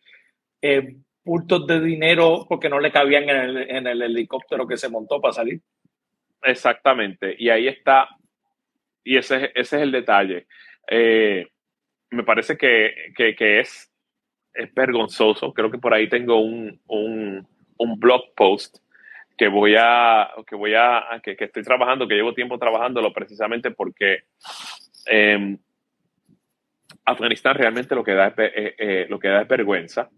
eh, 0.61 0.95
bultos 1.23 1.65
de 1.67 1.79
dinero 1.79 2.45
porque 2.49 2.69
no 2.69 2.79
le 2.79 2.91
cabían 2.91 3.29
en 3.29 3.87
el, 3.87 4.01
helicóptero 4.01 4.67
que 4.67 4.77
se 4.77 4.89
montó 4.89 5.21
para 5.21 5.33
salir. 5.33 5.61
Exactamente, 6.41 7.35
y 7.37 7.49
ahí 7.49 7.67
está, 7.67 8.07
y 9.03 9.17
ese, 9.17 9.51
ese 9.55 9.77
es 9.77 9.83
el 9.83 9.91
detalle. 9.91 10.47
Eh, 10.89 11.47
me 12.11 12.23
parece 12.23 12.57
que, 12.57 13.11
es, 13.17 13.91
es, 14.53 14.73
vergonzoso, 14.73 15.53
creo 15.53 15.69
que 15.69 15.77
por 15.77 15.93
ahí 15.93 16.07
tengo 16.09 16.39
un, 16.39 17.47
blog 17.97 18.33
post 18.35 18.77
que 19.37 19.47
voy 19.47 19.75
a, 19.77 20.29
que 20.45 20.55
voy 20.55 20.73
a, 20.75 21.21
que, 21.23 21.37
estoy 21.39 21.63
trabajando, 21.63 22.07
que 22.07 22.15
llevo 22.15 22.33
tiempo 22.33 22.57
trabajándolo 22.57 23.13
precisamente 23.13 23.71
porque 23.71 24.23
em, 25.05 25.57
Afganistán 27.05 27.55
realmente 27.55 27.95
lo 27.95 28.03
que 28.03 28.13
da 28.13 28.33
eh, 28.37 28.75
eh, 28.77 29.07
lo 29.09 29.17
que 29.17 29.29
da 29.29 29.41
es 29.41 29.47
vergüenza 29.47 30.09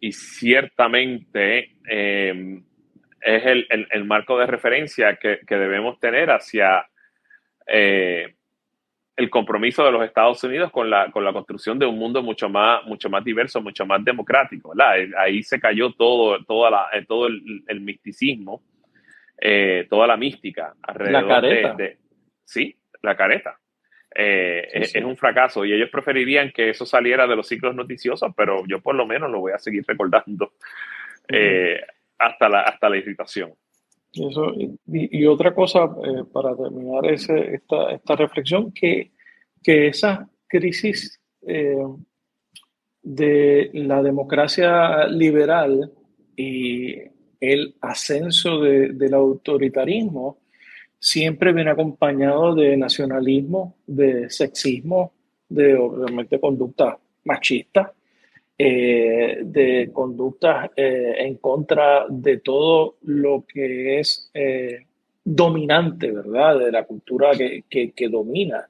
y 0.00 0.12
ciertamente 0.12 1.76
eh, 1.88 2.62
es 3.20 3.66
el, 3.90 4.04
marco 4.04 4.36
de 4.36 4.46
referencia 4.46 5.16
que, 5.16 5.38
debemos 5.48 6.00
tener 6.00 6.30
hacia 6.30 6.84
eh, 7.66 8.34
el 9.22 9.30
compromiso 9.30 9.84
de 9.84 9.92
los 9.92 10.04
Estados 10.04 10.42
Unidos 10.44 10.70
con 10.70 10.90
la, 10.90 11.10
con 11.10 11.24
la 11.24 11.32
construcción 11.32 11.78
de 11.78 11.86
un 11.86 11.98
mundo 11.98 12.22
mucho 12.22 12.48
más, 12.48 12.84
mucho 12.84 13.08
más 13.10 13.24
diverso, 13.24 13.60
mucho 13.60 13.86
más 13.86 14.04
democrático. 14.04 14.72
Ahí 15.18 15.42
se 15.42 15.60
cayó 15.60 15.92
todo, 15.92 16.44
toda 16.44 16.70
la, 16.70 16.86
eh, 16.92 17.04
todo 17.06 17.26
el, 17.26 17.80
misticismo, 17.80 18.62
toda 19.88 20.06
la 20.06 20.16
mística 20.16 20.74
alrededor 20.82 21.76
de, 21.76 21.98
Sí, 22.44 22.76
la 23.02 23.16
careta. 23.16 23.58
Eh, 24.14 24.68
es, 24.72 24.94
un 24.96 25.16
fracaso 25.16 25.64
y 25.64 25.72
ellos 25.72 25.88
preferirían 25.90 26.50
que 26.50 26.68
eso 26.68 26.84
saliera 26.84 27.26
de 27.26 27.34
los 27.34 27.48
ciclos 27.48 27.74
noticiosos, 27.74 28.30
pero 28.36 28.62
yo 28.66 28.80
por 28.82 28.94
lo 28.94 29.06
menos 29.06 29.30
lo 29.30 29.40
voy 29.40 29.52
a 29.52 29.58
seguir 29.58 29.84
recordando 29.88 30.52
eh, 31.28 31.80
hasta, 32.18 32.48
la, 32.48 32.60
hasta 32.62 32.90
la 32.90 32.98
irritación. 32.98 33.54
Y, 34.12 35.26
otra 35.26 35.54
cosa, 35.54 35.84
eh, 35.84 36.24
para 36.32 36.56
terminar 36.56 37.06
ese, 37.06 37.54
esta, 37.54 37.92
esta, 37.92 38.16
reflexión, 38.16 38.72
que, 38.72 39.12
que 39.62 39.88
esa 39.88 40.28
crisis 40.48 41.18
de 43.02 43.70
la 43.72 44.02
democracia 44.02 45.06
liberal 45.08 45.92
y 46.36 46.94
el 47.40 47.74
ascenso 47.80 48.60
del 48.60 49.14
autoritarismo 49.14 50.38
siempre 50.98 51.52
viene 51.52 51.70
acompañado 51.70 52.54
de 52.54 52.76
nacionalismo, 52.76 53.76
de 53.86 54.30
sexismo, 54.30 55.12
de 55.48 55.74
obviamente 55.74 56.38
conductas 56.38 56.96
machistas, 57.24 57.90
eh, 58.64 59.40
de 59.42 59.90
conductas 59.92 60.70
eh, 60.76 61.14
en 61.18 61.34
contra 61.38 62.06
de 62.08 62.38
todo 62.38 62.94
lo 63.02 63.44
que 63.44 63.98
es 63.98 64.30
eh, 64.34 64.86
dominante, 65.24 66.12
¿verdad? 66.12 66.60
De 66.60 66.70
la 66.70 66.84
cultura 66.84 67.32
que, 67.32 67.64
que, 67.68 68.08
domina. 68.08 68.68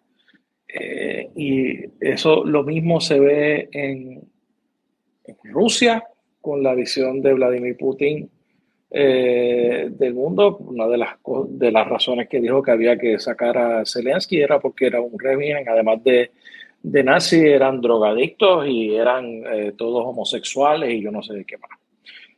y 1.36 1.85
eso 2.01 2.43
lo 2.43 2.62
mismo 2.62 3.02
se 3.02 3.20
ve 3.20 3.69
en, 3.73 4.23
Rusia 5.44 6.02
con 6.40 6.62
la 6.62 6.74
visión 6.74 7.20
de 7.20 7.35
Vladimir 7.35 7.77
Putin 7.77 8.31
del 8.90 10.14
mundo. 10.14 10.56
Una 10.56 10.89
de 10.89 10.97
las, 10.97 11.19
de 11.48 11.70
las 11.70 11.86
razones 11.86 12.31
que 12.31 12.40
dijo 12.40 12.62
que 12.62 12.70
había 12.70 12.97
que 12.97 13.19
sacar 13.19 13.59
a 13.59 13.85
Zelensky 13.85 14.40
era 14.40 14.59
porque 14.59 14.86
era 14.86 15.02
un 15.02 15.19
régimen, 15.19 15.69
además 15.69 16.02
de, 16.02 16.31
de 16.83 17.05
nazi, 17.05 17.39
eran 17.39 17.81
drogadictos 17.81 18.67
y 18.67 18.95
eran 18.95 19.25
eh, 19.27 19.73
todos 19.77 20.05
homosexuales 20.05 20.93
y 20.93 21.03
yo 21.03 21.11
no 21.11 21.23
sé 21.23 21.35
de 21.35 21.45
qué 21.45 21.57
más. 21.59 21.71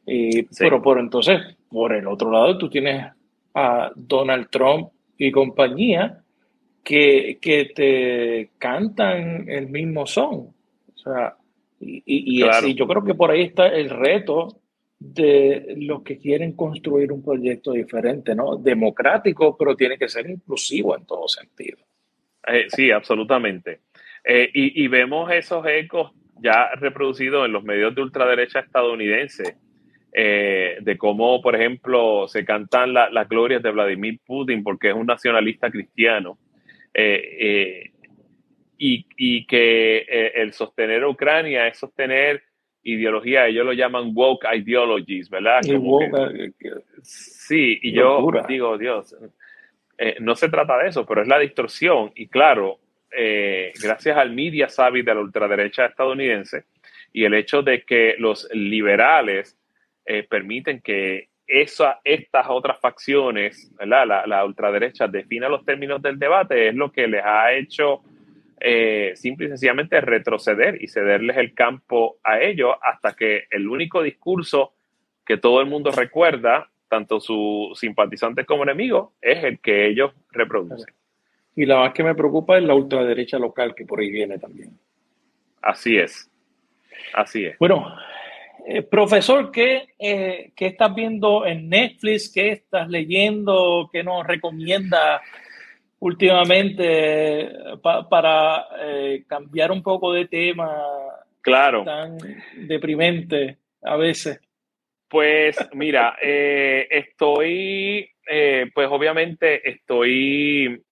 Y, 0.06 0.42
Pero 0.58 0.82
por 0.82 0.98
entonces, 0.98 1.40
por 1.68 1.94
el 1.94 2.06
otro 2.06 2.30
lado, 2.30 2.58
tú 2.58 2.68
tienes 2.68 3.06
a 3.54 3.90
Donald 3.94 4.48
Trump 4.50 4.90
y 5.16 5.30
compañía 5.30 6.22
que, 6.82 7.38
que 7.40 7.70
te 7.74 8.50
cantan 8.58 9.48
el 9.48 9.68
mismo 9.68 10.06
son. 10.06 10.34
O 10.94 10.96
sea, 10.96 11.36
y, 11.80 12.02
y, 12.06 12.74
yo 12.74 12.86
creo 12.86 13.04
que 13.04 13.14
por 13.14 13.30
ahí 13.30 13.42
está 13.42 13.68
el 13.68 13.90
reto 13.90 14.60
de 14.98 15.74
los 15.78 16.02
que 16.02 16.18
quieren 16.18 16.52
construir 16.52 17.12
un 17.12 17.22
proyecto 17.22 17.72
diferente, 17.72 18.34
¿no? 18.34 18.56
Democrático, 18.56 19.56
pero 19.56 19.76
tiene 19.76 19.98
que 19.98 20.08
ser 20.08 20.28
inclusivo 20.28 20.96
en 20.96 21.04
todo 21.04 21.28
sentido. 21.28 21.78
Eh, 22.46 22.66
sí, 22.68 22.90
absolutamente. 22.90 23.80
Eh, 24.24 24.50
y, 24.54 24.88
vemos 24.88 25.30
esos 25.30 25.66
ecos 25.66 26.12
ya 26.42 26.70
reproducidos 26.76 27.44
en 27.44 27.52
los 27.52 27.62
medios 27.62 27.94
de 27.94 28.02
ultraderecha 28.02 28.60
estadounidenses, 28.60 29.54
eh, 30.12 30.78
de 30.80 30.96
cómo, 30.96 31.42
por 31.42 31.54
ejemplo, 31.54 32.26
se 32.28 32.44
cantan 32.44 32.94
las 32.94 33.28
glorias 33.28 33.62
de 33.62 33.70
Vladimir 33.70 34.18
Putin 34.24 34.62
porque 34.62 34.88
es 34.88 34.94
un 34.94 35.06
nacionalista 35.06 35.70
cristiano. 35.70 36.38
y, 38.76 39.06
y, 39.16 39.46
que 39.46 39.98
el 40.34 40.52
sostener 40.52 41.02
a 41.02 41.08
Ucrania 41.08 41.66
es 41.66 41.78
sostener 41.78 42.42
ideología, 42.84 43.46
ellos 43.46 43.66
lo 43.66 43.72
llaman 43.72 44.12
woke 44.14 44.46
ideologies, 44.54 45.28
¿verdad? 45.30 45.60
Eh, 45.64 46.52
sí, 47.02 47.78
y 47.82 47.92
yo 47.92 48.30
digo, 48.46 48.78
Dios, 48.78 49.16
eh, 49.98 50.16
no 50.20 50.36
se 50.36 50.48
trata 50.48 50.78
de 50.78 50.88
eso, 50.88 51.06
pero 51.06 51.22
es 51.22 51.28
la 51.28 51.38
distorsión. 51.38 52.12
Y 52.14 52.28
claro, 52.28 52.78
eh, 53.16 53.72
gracias 53.82 54.16
al 54.16 54.32
media 54.34 54.68
savvy 54.68 55.02
de 55.02 55.14
la 55.14 55.20
ultraderecha 55.20 55.86
estadounidense 55.86 56.64
y 57.12 57.24
el 57.24 57.34
hecho 57.34 57.62
de 57.62 57.82
que 57.84 58.16
los 58.18 58.48
liberales 58.52 59.56
permiten 60.28 60.82
que 60.82 61.30
esa, 61.46 62.00
estas 62.04 62.46
otras 62.50 62.78
facciones, 62.78 63.72
la 63.80 64.44
ultraderecha 64.44 65.08
defina 65.08 65.48
los 65.48 65.64
términos 65.64 66.02
del 66.02 66.18
debate, 66.18 66.68
es 66.68 66.74
lo 66.74 66.92
que 66.92 67.06
les 67.06 67.24
ha 67.24 67.54
hecho 67.54 68.02
eh, 68.66 69.12
simple 69.16 69.44
y 69.44 69.48
sencillamente 69.50 70.00
retroceder 70.00 70.82
y 70.82 70.88
cederles 70.88 71.36
el 71.36 71.52
campo 71.52 72.16
a 72.24 72.40
ellos 72.40 72.74
hasta 72.80 73.14
que 73.14 73.44
el 73.50 73.68
único 73.68 74.02
discurso 74.02 74.72
que 75.26 75.36
todo 75.36 75.60
el 75.60 75.66
mundo 75.66 75.90
recuerda, 75.90 76.70
tanto 76.88 77.20
sus 77.20 77.78
simpatizantes 77.78 78.46
como 78.46 78.62
enemigos, 78.62 79.10
es 79.20 79.44
el 79.44 79.58
que 79.58 79.86
ellos 79.86 80.12
reproducen. 80.30 80.94
Y 81.56 81.66
la 81.66 81.76
más 81.76 81.92
que 81.92 82.02
me 82.02 82.14
preocupa 82.14 82.58
es 82.58 82.64
la 82.64 82.74
ultraderecha 82.74 83.38
local 83.38 83.74
que 83.74 83.84
por 83.84 84.00
ahí 84.00 84.10
viene 84.10 84.38
también. 84.38 84.78
Así 85.62 85.96
es. 85.96 86.30
Así 87.14 87.44
es. 87.46 87.58
Bueno, 87.58 87.94
eh, 88.66 88.82
profesor, 88.82 89.50
¿qué, 89.50 89.94
eh, 89.98 90.52
¿qué, 90.56 90.66
estás 90.66 90.94
viendo 90.94 91.46
en 91.46 91.68
Netflix? 91.68 92.32
¿Qué 92.32 92.50
estás 92.50 92.88
leyendo? 92.88 93.88
¿Qué 93.92 94.02
nos 94.02 94.26
recomienda 94.26 95.22
últimamente 96.00 97.50
para 97.82 98.66
eh, 98.80 99.24
cambiar 99.26 99.70
un 99.70 99.82
poco 99.82 100.12
de 100.12 100.26
tema 100.26 100.70
claro. 101.40 101.84
tan 101.84 102.18
deprimente 102.66 103.58
a 103.82 103.96
veces? 103.96 104.40
Pues 105.08 105.56
mira, 105.74 106.16
eh, 106.20 106.88
estoy, 106.90 108.10
eh, 108.28 108.70
pues 108.74 108.88
obviamente 108.90 109.68
estoy 109.68 110.82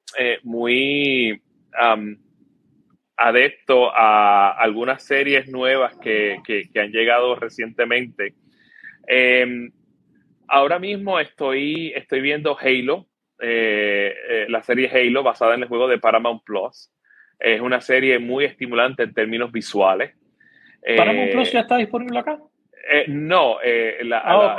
muy 0.42 1.40
adepto 3.16 3.90
a 3.94 4.50
algunas 4.50 5.02
series 5.02 5.48
nuevas 5.48 5.96
que, 5.98 6.38
que 6.44 6.80
han 6.80 6.90
llegado 6.90 7.34
recientemente. 7.36 8.34
Em, 9.06 9.70
ahora 10.48 10.78
mismo 10.78 11.18
estoy, 11.18 11.92
estoy 11.94 12.20
viendo 12.20 12.56
Halo, 12.58 13.06
eh, 13.40 14.14
eh, 14.28 14.46
la 14.48 14.62
serie 14.62 14.88
Halo 14.88 15.22
basada 15.22 15.54
en 15.54 15.62
el 15.62 15.68
juego 15.68 15.88
de 15.88 15.98
Paramount 15.98 16.42
Plus. 16.44 16.92
Es 17.38 17.60
una 17.60 17.80
serie 17.80 18.18
muy 18.18 18.44
estimulante 18.44 19.02
en 19.02 19.14
términos 19.14 19.50
visuales. 19.50 20.14
¿Paramount 20.96 21.32
Plus 21.32 21.52
ya 21.52 21.60
está 21.60 21.76
disponible 21.76 22.18
acá? 22.18 22.38
Eh, 22.90 23.04
no, 23.08 23.58
ah, 23.58 24.56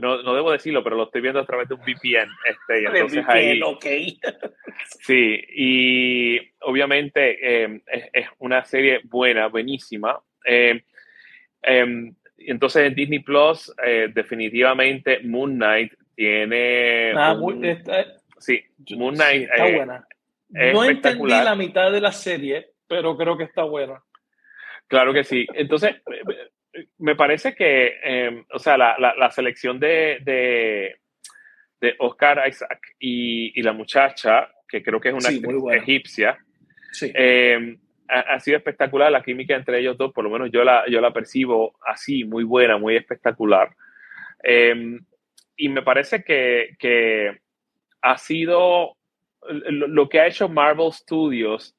no, 0.00 0.34
debo 0.34 0.52
decirlo, 0.52 0.82
pero 0.82 0.96
lo 0.96 1.04
estoy 1.04 1.20
viendo 1.20 1.40
a 1.40 1.46
través 1.46 1.68
de 1.68 1.74
un 1.74 1.80
VPN. 1.80 2.30
Este, 2.44 2.84
entonces 2.84 3.24
ahí, 3.28 3.60
sí, 5.00 5.44
y 5.54 6.40
obviamente 6.60 7.64
es, 8.12 8.28
una 8.38 8.64
serie 8.64 9.00
buena, 9.04 9.48
buenísima. 9.48 10.18
Em, 10.44 12.14
entonces 12.38 12.86
en 12.86 12.94
Disney 12.94 13.18
Plus, 13.18 13.74
definitivamente 14.14 15.20
Moon 15.24 15.56
Knight 15.56 15.92
tiene. 16.18 17.12
Ah, 17.16 17.36
Sí, 18.38 18.62
Moon 18.96 19.14
Knight. 19.14 19.42
está 19.42 19.68
eh, 19.68 19.76
buena. 19.76 20.08
No 20.48 20.84
entendí 20.84 21.28
la 21.28 21.54
mitad 21.54 21.92
de 21.92 22.00
la 22.00 22.12
serie, 22.12 22.70
pero 22.86 23.16
creo 23.16 23.36
que 23.36 23.44
está 23.44 23.62
buena. 23.62 24.02
Claro 24.86 25.12
que 25.12 25.22
sí. 25.22 25.46
Entonces, 25.54 25.96
me 26.98 27.16
parece 27.16 27.54
que, 27.54 27.98
em, 28.02 28.44
o 28.52 28.58
sea, 28.58 28.76
la, 28.76 28.96
la, 28.98 29.30
selección 29.30 29.78
de, 29.78 30.18
de, 30.22 30.96
de, 31.80 31.94
Oscar 31.98 32.48
Isaac 32.48 32.80
y, 32.98 33.58
y, 33.58 33.62
la 33.62 33.72
muchacha, 33.72 34.50
que 34.68 34.82
creo 34.82 35.00
que 35.00 35.10
es 35.10 35.14
una 35.14 35.74
egipcia, 35.76 36.38
em, 37.02 37.78
ha, 38.08 38.40
sido 38.40 38.56
espectacular 38.56 39.12
la 39.12 39.22
química 39.22 39.54
entre 39.54 39.80
ellos 39.80 39.96
dos, 39.96 40.12
por 40.12 40.24
lo 40.24 40.30
menos 40.30 40.50
yo 40.50 40.64
la, 40.64 40.84
yo 40.88 41.00
la 41.00 41.12
percibo 41.12 41.78
así, 41.86 42.24
muy 42.24 42.44
buena, 42.44 42.78
muy 42.78 42.96
espectacular. 42.96 43.70
Em, 44.42 45.00
y 45.56 45.68
me 45.68 45.82
parece 45.82 46.22
que, 46.22 46.76
que 46.78 47.38
ha 48.02 48.18
sido 48.18 48.96
lo 49.48 50.08
que 50.08 50.20
ha 50.20 50.26
hecho 50.26 50.48
Marvel 50.48 50.92
Studios 50.92 51.77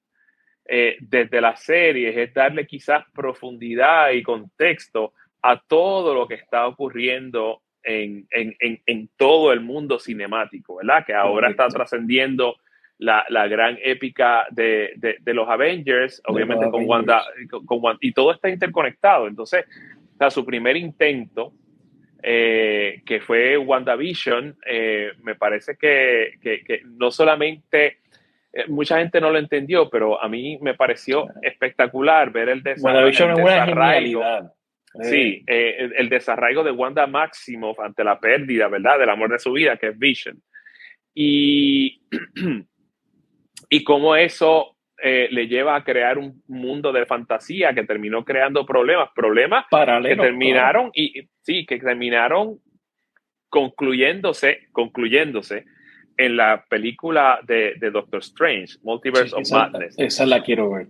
eh, 0.72 0.98
desde 1.00 1.42
las 1.42 1.64
series 1.64 2.16
es 2.16 2.34
darle 2.34 2.68
quizás 2.68 3.04
profundidad 3.14 4.12
y 4.12 4.22
contexto 4.22 5.14
a 5.42 5.60
todo 5.60 6.14
lo 6.14 6.28
que 6.28 6.36
está 6.36 6.68
ocurriendo 6.68 7.62
en, 7.82 8.28
en, 8.30 8.56
en, 8.86 9.10
todo 9.16 9.52
el 9.52 9.62
mundo 9.62 9.98
cinemático, 10.00 10.76
¿verdad? 10.76 11.06
Que 11.06 11.14
ahora 11.14 11.50
está 11.50 11.68
trascendiendo 11.70 12.58
la, 13.00 13.26
la, 13.30 13.48
gran 13.48 13.80
épica 13.82 14.46
de, 14.52 14.94
de, 14.98 15.34
los 15.34 15.48
Avengers, 15.48 16.22
obviamente 16.28 16.70
con, 16.70 16.86
Wanda, 16.86 17.24
con, 17.50 17.98
y 18.02 18.12
todo 18.12 18.34
está 18.34 18.50
interconectado. 18.50 19.28
Entonces, 19.28 19.66
o 20.20 20.30
su 20.30 20.46
primer 20.46 20.76
intento 20.76 21.54
eh, 22.22 23.02
que 23.06 23.22
fue 23.22 23.58
WandaVision, 23.58 24.58
eh, 24.66 25.12
me 25.24 25.36
parece 25.36 25.78
que, 25.78 26.34
que, 26.42 26.82
no 26.86 27.12
solamente, 27.12 28.00
eh, 28.54 28.66
mucha 28.68 29.00
gente 29.00 29.22
no 29.22 29.32
lo 29.32 29.40
entendió, 29.40 29.90
pero 29.90 30.22
a 30.22 30.28
mí 30.28 30.58
me 30.62 30.74
pareció 30.74 31.28
espectacular 31.42 32.32
ver 32.32 32.50
el, 32.50 32.64
desarraigo. 32.64 34.24
Sí, 35.02 35.44
el, 35.46 35.94
el, 35.96 36.10
desarraigo 36.10 36.64
de 36.64 36.72
Wanda 36.72 37.06
Maximoff 37.06 37.80
ante 37.80 38.04
la 38.04 38.20
pérdida, 38.20 38.68
¿verdad?, 38.68 38.98
del 38.98 39.10
amor 39.10 39.32
de 39.32 39.38
su 39.38 39.52
vida, 39.52 39.78
que 39.78 39.90
es 39.90 40.00
Vision. 40.00 40.42
Y, 41.14 42.02
y 43.70 43.84
cómo 43.84 44.16
eso 44.16 44.78
eh, 45.02 45.30
le 45.32 45.48
lleva 45.48 45.78
a 45.78 45.84
crear 45.84 46.18
un 46.18 46.44
mundo 46.48 46.92
de 46.92 47.06
fantasía 47.06 47.74
que 47.74 47.86
terminó 47.86 48.26
creando 48.26 48.66
problemas, 48.66 49.10
problemas 49.16 49.66
que 49.70 50.16
terminaron 50.18 50.92
y 50.94 51.30
sí, 51.42 51.66
que 51.66 51.80
terminaron 51.80 52.60
concluyéndose, 53.48 54.68
concluyéndose 54.74 55.66
en 56.20 56.36
la 56.36 56.64
película 56.70 57.40
de, 57.44 57.76
Doctor 57.92 58.20
Strange, 58.20 58.76
Multiverse 58.84 59.34
of 59.34 59.50
Madness. 59.50 59.96
Esa 59.98 60.26
la 60.26 60.44
quiero 60.44 60.72
ver. 60.72 60.88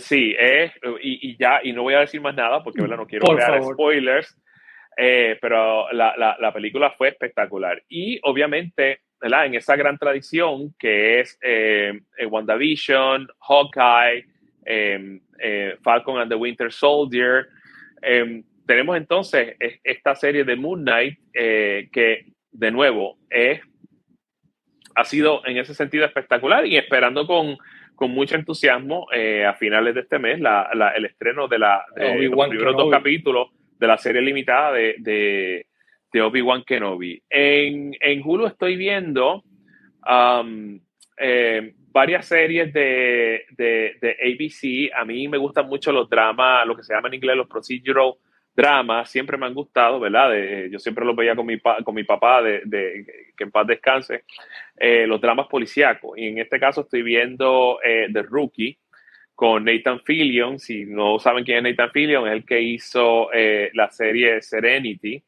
Sí, 0.00 0.34
y, 1.00 1.36
ya, 1.38 1.60
y 1.62 1.72
no 1.72 1.84
voy 1.84 1.94
a 1.94 2.00
decir 2.00 2.20
más 2.20 2.34
nada 2.34 2.62
porque 2.64 2.82
no 2.82 3.06
quiero 3.06 3.26
crear 3.26 3.62
spoilers. 3.62 4.36
Eh, 4.96 5.36
pero 5.42 5.92
la, 5.92 6.14
la, 6.16 6.52
película 6.52 6.90
fue 6.90 7.08
espectacular. 7.08 7.82
Y 7.88 8.18
obviamente, 8.22 9.00
¿verdad? 9.20 9.46
En 9.46 9.54
esa 9.54 9.76
gran 9.76 9.98
tradición 9.98 10.74
que 10.78 11.20
es 11.20 11.38
eh, 11.42 12.00
eh 12.16 12.26
WandaVision, 12.26 13.28
Hawkeye, 13.40 14.24
em, 14.64 15.20
eh, 15.38 15.76
Falcon 15.82 16.18
and 16.18 16.30
the 16.30 16.36
Winter 16.36 16.72
Soldier, 16.72 17.46
em, 18.00 18.42
tenemos 18.66 18.96
entonces 18.96 19.54
esta 19.84 20.16
serie 20.16 20.44
de 20.44 20.56
Moon 20.56 20.82
Knight 20.82 21.18
que, 21.32 22.26
de 22.50 22.70
nuevo, 22.72 23.18
es, 23.30 23.60
ha 24.96 25.04
sido 25.04 25.46
en 25.46 25.58
ese 25.58 25.74
sentido 25.74 26.04
espectacular 26.04 26.66
y 26.66 26.76
esperando 26.76 27.26
con, 27.26 27.56
con 27.94 28.10
mucho 28.10 28.34
entusiasmo 28.34 29.06
a 29.46 29.54
finales 29.54 29.94
de 29.94 30.00
este 30.00 30.18
mes 30.18 30.40
la, 30.40 30.68
el 30.96 31.04
estreno 31.04 31.46
de, 31.48 31.58
la, 31.58 31.84
de 31.94 32.28
los 32.28 32.48
primeros 32.48 32.76
dos 32.76 32.90
capítulos 32.90 33.50
de 33.78 33.86
la 33.86 33.98
serie 33.98 34.22
limitada 34.22 34.72
de, 34.72 34.96
de, 34.98 35.66
de 36.12 36.22
Obi-Wan 36.22 36.64
Kenobi. 36.64 37.22
En, 37.28 37.94
en, 38.00 38.22
Hulu 38.24 38.46
estoy 38.46 38.76
viendo 38.76 39.44
um, 40.06 40.80
eh, 41.18 41.74
varias 41.92 42.26
series 42.26 42.72
de, 42.72 43.44
de, 43.50 43.96
de, 44.00 44.16
ABC. 44.22 44.94
A 44.98 45.04
mí 45.04 45.28
me 45.28 45.38
gustan 45.38 45.68
mucho 45.68 45.92
los 45.92 46.08
dramas, 46.08 46.66
lo 46.66 46.76
que 46.76 46.82
se 46.82 46.94
llama 46.94 47.08
en 47.08 47.14
inglés 47.14 47.36
los 47.36 47.48
procedural 47.48 48.14
dramas. 48.56 49.10
Siempre 49.10 49.36
me 49.36 49.46
han 49.46 49.54
gustado, 49.54 50.00
¿verdad? 50.00 50.32
yo 50.70 50.78
siempre 50.78 51.04
los 51.04 51.14
veía 51.14 51.36
con 51.36 51.46
mi, 51.46 51.60
con 51.60 51.94
mi 51.94 52.04
papá, 52.04 52.42
de, 52.42 52.62
que 53.36 53.44
en 53.44 53.50
paz 53.50 53.66
descanse, 53.66 54.24
eh, 54.76 55.06
los 55.06 55.20
dramas 55.20 55.46
policíacos. 55.48 56.18
Y 56.18 56.28
en 56.28 56.38
este 56.38 56.58
caso 56.58 56.80
estoy 56.80 57.02
viendo 57.02 57.78
eh, 57.84 58.08
The 58.12 58.22
Rookie 58.22 58.78
con 59.34 59.64
Nathan 59.64 60.00
Fillion. 60.00 60.58
Si 60.58 60.86
no 60.86 61.18
saben 61.18 61.44
quién 61.44 61.66
es 61.66 61.76
Nathan 61.76 61.92
Fillion, 61.92 62.26
es 62.26 62.32
el 62.32 62.46
que 62.46 62.60
hizo 62.62 63.30
eh, 63.32 63.70
la 63.74 63.90
serie 63.90 64.40
Serenity 64.40 65.22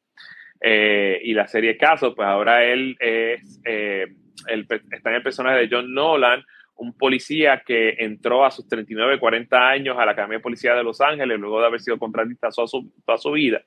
y 0.60 1.34
la 1.34 1.46
serie 1.46 1.76
Caso. 1.76 2.14
Pues 2.14 2.26
ahora 2.26 2.64
él 2.64 2.96
es, 2.98 3.60
está 3.62 5.10
en 5.10 5.16
el 5.16 5.22
personaje 5.22 5.58
de 5.58 5.68
John 5.70 5.94
Nolan, 5.94 6.42
un 6.78 6.96
policía 6.96 7.62
que 7.64 7.96
entró 7.98 8.44
a 8.44 8.50
sus 8.50 8.66
39, 8.68 9.18
40 9.18 9.68
años 9.68 9.96
a 9.98 10.06
la 10.06 10.12
Academia 10.12 10.38
de 10.38 10.42
Policía 10.42 10.74
de 10.74 10.82
Los 10.82 11.00
Ángeles 11.00 11.38
luego 11.38 11.60
de 11.60 11.66
haber 11.66 11.80
sido 11.80 11.98
contratista 11.98 12.48
toda 12.50 12.66
su, 12.66 12.92
toda 13.04 13.18
su 13.18 13.32
vida. 13.32 13.62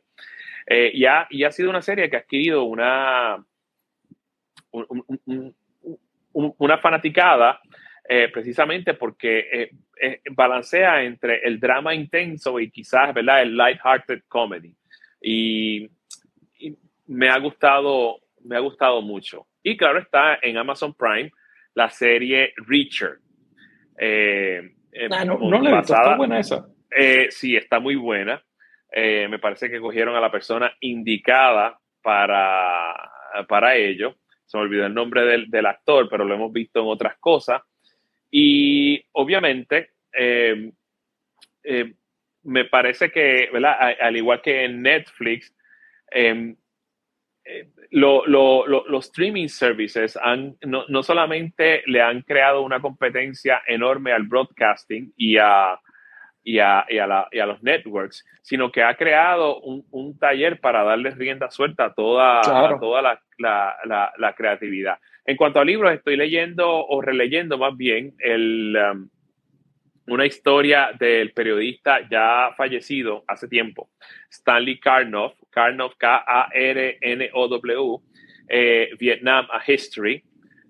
y, 0.68 1.06
ha, 1.06 1.28
y, 1.30 1.44
ha, 1.44 1.52
sido 1.52 1.70
una 1.70 1.82
serie 1.82 2.10
que 2.10 2.16
ha 2.16 2.20
adquirido 2.20 2.64
una, 2.64 3.44
una 6.34 6.78
fanaticada 6.78 7.62
precisamente 8.34 8.94
porque 8.94 9.70
eh, 10.04 10.20
balancea 10.32 11.04
entre 11.04 11.42
el 11.44 11.60
drama 11.60 11.94
intenso 11.94 12.60
y 12.60 12.72
quizás, 12.72 13.14
¿verdad? 13.14 13.44
El 13.44 13.56
light-hearted 13.56 14.24
comedy. 14.28 14.74
Y, 15.22 15.90
me 17.06 17.30
ha 17.30 17.38
gustado, 17.38 18.22
me 18.44 18.56
ha 18.56 18.60
gustado 18.60 19.02
mucho. 19.02 19.46
Y 19.62 19.78
claro, 19.78 20.00
está 20.00 20.40
en 20.42 20.58
Amazon 20.58 20.94
Prime 20.96 21.32
la 21.74 21.90
serie 21.90 22.54
Reacher. 22.68 23.20
Eh, 23.98 24.74
eh, 24.92 25.10
ah, 25.12 25.26
no, 25.26 25.38
no 25.38 25.62
le 25.62 25.80
está 25.80 26.16
buena 26.16 26.40
esa. 26.40 26.68
sí, 27.30 27.56
está 27.56 27.80
muy 27.80 27.96
buena. 27.96 28.44
me 28.94 29.40
parece 29.40 29.70
que 29.70 29.80
cogieron 29.80 30.16
a 30.16 30.22
la 30.22 30.32
persona 30.32 30.74
indicada 30.80 31.80
para, 32.02 32.94
para 33.48 33.76
ello. 33.76 34.16
Se 34.46 34.58
me 34.58 34.64
olvidó 34.64 34.86
el 34.86 34.94
nombre 34.94 35.24
del, 35.24 35.50
del 35.50 35.66
actor, 35.66 36.10
pero 36.10 36.26
lo 36.26 36.36
hemos 36.36 36.52
visto 36.52 36.82
en 36.82 36.88
otras 36.88 37.18
cosas. 37.20 37.62
Y 38.32 39.06
obviamente, 39.12 39.92
eh, 40.14 40.72
eh, 41.64 41.94
me 42.44 42.66
parece 42.66 43.12
que, 43.12 43.50
¿verdad? 43.52 43.96
Al 44.00 44.16
igual 44.16 44.42
que 44.42 44.64
en 44.64 44.82
Netflix, 44.82 45.54
em, 47.44 47.68
eh, 47.68 47.70
los 47.92 49.06
streaming 49.06 49.48
services 49.48 50.18
han, 50.22 50.56
no, 50.66 51.04
solamente 51.04 51.84
le 51.86 52.02
han 52.02 52.22
creado 52.22 52.62
una 52.62 52.80
competencia 52.80 53.62
enorme 53.68 54.12
al 54.12 54.24
broadcasting 54.24 55.14
y 55.18 55.38
a, 55.38 55.80
y 56.44 56.60
a, 56.60 56.86
los 57.46 57.62
networks, 57.64 58.26
sino 58.42 58.72
que 58.72 58.84
ha 58.84 58.96
creado 58.96 59.60
un, 59.62 60.18
taller 60.18 60.60
para 60.60 60.84
darle 60.84 61.12
rienda 61.12 61.50
suelta 61.50 61.86
a 61.86 61.94
toda, 61.94 62.42
toda 62.80 63.02
la, 63.38 64.12
la, 64.18 64.34
creatividad. 64.36 64.98
En 65.26 65.36
cuanto 65.36 65.60
a 65.60 65.66
libros, 65.66 65.94
estoy 65.94 66.18
leyendo 66.18 66.86
o 66.86 67.02
releyendo 67.02 67.58
más 67.58 67.78
bien 67.78 68.16
el, 68.20 68.76
um, 68.76 69.10
una 70.08 70.26
historia 70.26 70.92
del 71.00 71.32
periodista 71.32 72.08
ya 72.10 72.52
fallecido 72.58 73.24
hace 73.28 73.48
tiempo, 73.48 73.90
Stanley 74.30 74.80
Karnoff, 74.80 75.34
Karnoff 75.52 75.96
K-A-R-N-O-W, 75.98 77.42
eh, 78.48 78.90
Vietnam 79.00 79.48
a 79.52 79.62
History, 79.66 80.24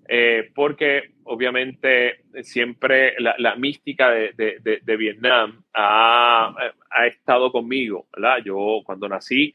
eh, 0.08 0.50
porque 0.54 1.12
obviamente 1.24 2.24
siempre 2.42 3.14
la, 3.18 3.54
mística 3.56 4.10
de, 4.10 4.96
Vietnam 4.98 5.62
ha, 5.72 6.54
ha, 6.90 7.06
estado 7.06 7.50
conmigo, 7.52 8.08
¿verdad? 8.12 8.38
Yo 8.44 8.82
cuando 8.84 9.08
nací, 9.08 9.54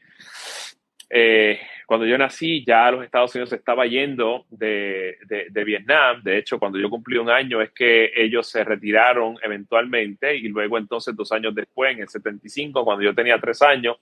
eh, 1.10 1.58
cuando 1.86 2.04
yo 2.04 2.18
nací, 2.18 2.64
ya 2.66 2.90
los 2.90 3.02
Estados 3.02 3.34
Unidos 3.34 3.52
estaba 3.52 3.86
yendo 3.86 4.44
de, 4.50 5.16
de, 5.26 5.64
Vietnam. 5.64 6.22
De 6.22 6.36
hecho, 6.36 6.58
cuando 6.58 6.78
yo 6.78 6.90
cumplí 6.90 7.16
un 7.16 7.30
año 7.30 7.62
es 7.62 7.70
que 7.72 8.12
ellos 8.14 8.46
se 8.46 8.62
retiraron 8.62 9.36
eventualmente 9.42 10.36
y 10.36 10.48
luego 10.48 10.76
entonces 10.76 11.16
dos 11.16 11.32
años 11.32 11.54
después, 11.54 11.92
en 11.92 12.02
el 12.02 12.08
75, 12.08 12.84
cuando 12.84 13.02
yo 13.02 13.14
tenía 13.14 13.38
tres 13.38 13.62
años, 13.62 13.96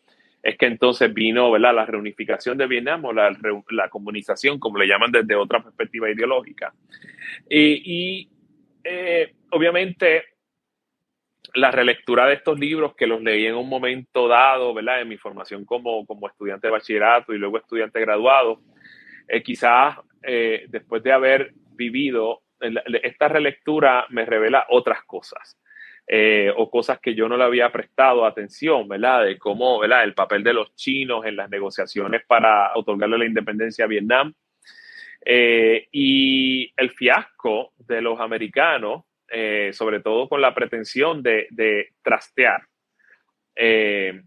es 0.47 0.57
que 0.57 0.67
entonces 0.67 1.13
vino 1.13 1.51
¿verdad? 1.51 1.75
la 1.75 1.87
reunificación 1.87 2.57
de 2.57 2.69
Vietnam 2.69 3.05
o 3.05 3.13
la, 3.13 3.37
la 3.71 3.89
comunización, 3.89 4.61
como 4.61 4.79
le 4.79 4.87
llaman 4.87 5.11
desde 5.11 5.35
otra 5.35 5.61
perspectiva 5.61 6.09
ideológica. 6.09 6.73
Y, 7.51 8.31
eh, 8.85 9.35
obviamente 9.51 10.25
la 11.55 11.73
relectura 11.73 12.27
de 12.27 12.35
estos 12.35 12.59
libros 12.59 12.95
que 12.95 13.09
los 13.09 13.21
leí 13.23 13.47
en 13.47 13.57
un 13.57 13.69
momento 13.69 14.29
dado, 14.29 14.73
¿verdad? 14.73 15.01
En 15.01 15.09
mi 15.09 15.17
formación 15.17 15.65
como, 15.65 16.07
como 16.07 16.29
estudiante 16.29 16.69
de 16.69 16.73
bachillerato 16.73 17.35
y 17.35 17.39
luego 17.39 17.59
estudiante 17.59 18.01
graduado, 18.01 18.61
eh, 19.27 19.43
quizás 19.43 19.97
eh, 20.23 20.67
después 20.69 21.03
de 21.03 21.13
haber 21.13 21.55
vivido, 21.73 22.43
esta 23.03 23.29
relectura 23.29 24.07
me 24.11 24.25
revela 24.25 24.67
otras 24.71 25.03
cosas. 25.05 25.59
Eh, 26.09 26.53
o 26.57 26.71
cosas 26.71 27.01
que 27.01 27.17
yo 27.17 27.29
no 27.29 27.37
le 27.37 27.43
había 27.43 27.73
prestado 27.73 28.25
atención, 28.25 28.87
¿verdad? 28.87 29.25
De 29.25 29.39
cómo, 29.39 29.81
¿verdad? 29.81 30.05
El 30.05 30.15
papel 30.15 30.45
de 30.45 30.53
los 30.53 30.75
chinos 30.77 31.27
en 31.27 31.35
las 31.35 31.51
negociaciones 31.51 32.23
para 32.27 32.71
otorgarle 32.77 33.19
la 33.19 33.27
independencia 33.27 33.85
a 33.85 33.89
Vietnam 33.89 34.33
y 35.29 36.73
el 36.77 36.91
fiasco 36.93 37.73
de 37.79 38.01
los 38.01 38.21
americanos 38.21 39.03
eh, 39.29 39.73
sobre 39.73 40.01
todo 40.01 40.29
con 40.29 40.41
la 40.41 40.55
pretensión 40.55 41.21
de, 41.21 41.89
trastear 42.01 42.63
eh, 43.57 44.23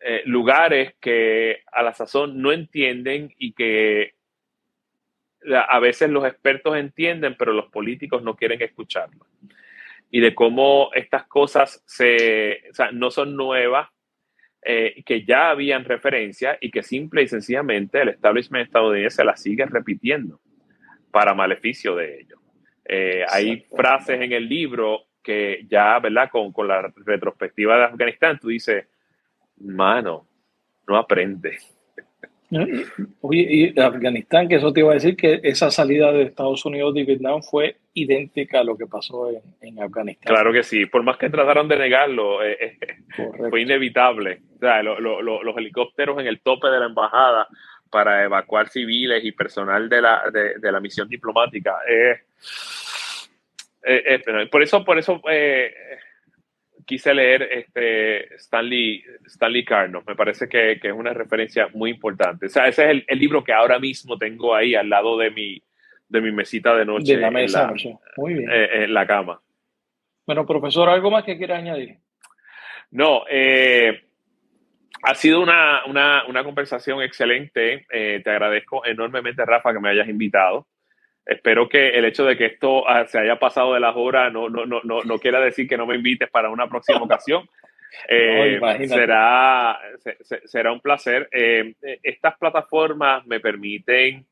eh, 0.00 0.22
lugares 0.26 0.96
que 1.00 1.62
a 1.72 1.82
la 1.82 1.94
sazón 1.94 2.42
no 2.42 2.52
entienden 2.52 3.32
y 3.38 3.54
que 3.54 4.14
a 5.68 5.78
veces 5.78 6.10
los 6.10 6.26
expertos 6.26 6.76
entienden, 6.76 7.36
pero 7.38 7.52
los 7.52 7.70
políticos 7.70 8.22
no 8.22 8.36
quieren 8.36 8.60
escucharlo. 8.60 9.26
Y 10.14 10.20
de 10.20 10.34
cómo 10.34 10.90
estas 10.94 11.26
cosas 11.26 11.82
se, 11.86 12.60
no 12.92 13.10
son 13.10 13.34
nuevas, 13.34 13.88
que 14.62 15.24
ya 15.26 15.50
habían 15.50 15.84
referencia 15.84 16.56
y 16.60 16.70
que 16.70 16.82
simple 16.82 17.22
y 17.22 17.28
sencillamente 17.28 18.00
el 18.00 18.10
establishment 18.10 18.66
estadounidense 18.66 19.24
las 19.24 19.42
sigue 19.42 19.66
repitiendo 19.66 20.40
para 21.10 21.34
maleficio 21.34 21.96
de 21.96 22.20
ellos. 22.20 22.40
Eh, 22.84 23.24
hay 23.28 23.60
frases 23.74 24.20
en 24.20 24.32
el 24.32 24.48
libro 24.48 25.06
que 25.22 25.64
ya, 25.68 25.98
¿verdad? 26.00 26.28
Con, 26.30 26.52
con, 26.52 26.68
la 26.68 26.92
retrospectiva 27.06 27.76
de 27.78 27.84
Afganistán, 27.84 28.38
tú 28.38 28.48
dices, 28.48 28.86
mano, 29.58 30.26
no 30.86 30.96
aprende. 30.96 31.58
Oye, 33.20 33.46
y 33.48 33.80
Afganistán, 33.80 34.48
que 34.48 34.56
eso 34.56 34.72
te 34.72 34.80
iba 34.80 34.90
a 34.90 34.94
decir 34.94 35.16
que 35.16 35.40
esa 35.42 35.70
salida 35.70 36.12
de 36.12 36.24
Estados 36.24 36.64
Unidos 36.66 36.92
de 36.94 37.04
Vietnam 37.04 37.42
fue 37.42 37.76
idéntica 37.94 38.60
a 38.60 38.64
lo 38.64 38.76
que 38.76 38.86
pasó 38.86 39.30
en, 39.30 39.40
en 39.60 39.82
Afganistán. 39.82 40.34
Claro 40.34 40.52
que 40.52 40.62
sí, 40.62 40.86
por 40.86 41.02
más 41.04 41.16
que 41.16 41.30
trataron 41.30 41.68
de 41.68 41.78
negarlo, 41.78 42.42
eh, 42.44 42.58
eh, 42.60 42.96
fue 43.48 43.62
inevitable. 43.62 44.40
O 44.56 44.58
sea, 44.58 44.82
los 44.82 45.56
helicópteros 45.56 46.18
en 46.20 46.26
el 46.26 46.40
tope 46.40 46.68
de 46.68 46.80
la 46.80 46.86
embajada 46.86 47.48
para 47.94 48.24
evacuar 48.24 48.68
civiles 48.68 49.24
y 49.24 49.30
personal 49.30 49.88
de 49.88 50.02
la, 50.02 50.24
de, 50.32 50.72
la 50.72 50.80
misión 50.80 51.08
diplomática. 51.08 51.76
Eh, 51.88 52.22
eh, 53.84 54.22
eh, 54.26 54.46
por 54.50 54.64
eso, 54.64 54.84
por 54.84 54.98
eso 54.98 55.22
quise 56.84 57.14
leer 57.14 57.42
este 57.42 58.34
Stanley, 58.34 59.04
Stanley 59.26 59.64
Carnos. 59.64 60.04
Me 60.08 60.16
parece 60.16 60.48
que, 60.48 60.72
es 60.72 60.92
una 60.92 61.12
referencia 61.12 61.68
muy 61.72 61.90
importante. 61.90 62.46
O 62.46 62.48
sea, 62.48 62.66
ese 62.66 62.90
es 62.90 63.04
el, 63.06 63.18
libro 63.20 63.44
que 63.44 63.52
ahora 63.52 63.78
mismo 63.78 64.18
tengo 64.18 64.56
ahí 64.56 64.74
al 64.74 64.88
lado 64.88 65.16
de 65.16 65.30
mi, 65.30 65.62
de 66.14 66.20
mi 66.20 66.32
mesita 66.32 66.74
de 66.74 66.86
noche. 66.86 67.16
De 67.16 67.20
la 67.20 67.30
mesa 67.30 67.72
Muy 68.16 68.34
bien. 68.34 68.50
en 68.50 68.94
la 68.94 69.06
cama. 69.06 69.40
Bueno, 70.26 70.46
profesor, 70.46 70.88
¿algo 70.88 71.10
más 71.10 71.24
que 71.24 71.36
quiera 71.36 71.56
añadir? 71.58 71.98
No, 72.90 73.24
Ha 75.02 75.14
sido 75.16 75.42
una, 75.42 75.84
una, 75.84 76.24
una 76.26 76.44
conversación 76.44 77.02
excelente. 77.02 77.86
Eh, 77.90 78.22
te 78.24 78.30
agradezco 78.30 78.86
enormemente, 78.86 79.44
Rafa, 79.44 79.72
que 79.72 79.80
me 79.80 79.90
hayas 79.90 80.08
invitado. 80.08 80.66
Espero 81.26 81.68
que 81.68 81.90
el 81.90 82.04
hecho 82.04 82.24
de 82.24 82.36
que 82.36 82.46
esto 82.46 82.88
ah, 82.88 83.06
se 83.06 83.18
haya 83.18 83.38
pasado 83.38 83.74
de 83.74 83.80
las 83.80 83.96
horas 83.96 84.32
no, 84.32 84.48
no, 84.48 84.66
no, 84.66 84.80
no, 84.84 85.02
no 85.02 85.18
quiera 85.18 85.40
decir 85.40 85.66
que 85.66 85.76
no 85.76 85.86
me 85.86 85.96
invites 85.96 86.30
para 86.30 86.50
una 86.50 86.68
próxima 86.68 87.02
ocasión. 87.02 87.48
Eh, 88.08 88.58
será, 88.88 89.78
será 90.46 90.72
un 90.72 90.80
placer. 90.80 91.28
Eh, 91.30 91.74
estas 92.02 92.36
plataformas 92.38 93.24
me 93.24 93.38
permiten 93.38 94.26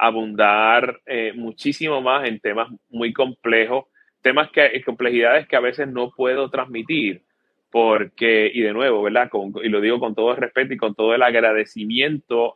abundar 0.00 1.00
eh, 1.06 1.32
muchísimo 1.34 2.00
más 2.00 2.26
en 2.26 2.40
temas 2.40 2.68
muy 2.88 3.12
complejos, 3.12 3.86
temas 4.22 4.50
que, 4.50 4.82
complejidades 4.82 5.46
que 5.46 5.56
a 5.56 5.60
veces 5.60 5.88
no 5.88 6.10
puedo 6.10 6.50
transmitir, 6.50 7.22
porque, 7.70 8.50
y 8.52 8.62
de 8.62 8.72
nuevo, 8.72 9.02
¿verdad? 9.02 9.30
y 9.62 9.68
lo 9.68 9.80
digo 9.80 10.00
con 10.00 10.14
todo 10.14 10.32
el 10.32 10.38
respeto 10.38 10.74
y 10.74 10.76
con 10.76 10.94
todo 10.94 11.14
el 11.14 11.22
agradecimiento, 11.22 12.54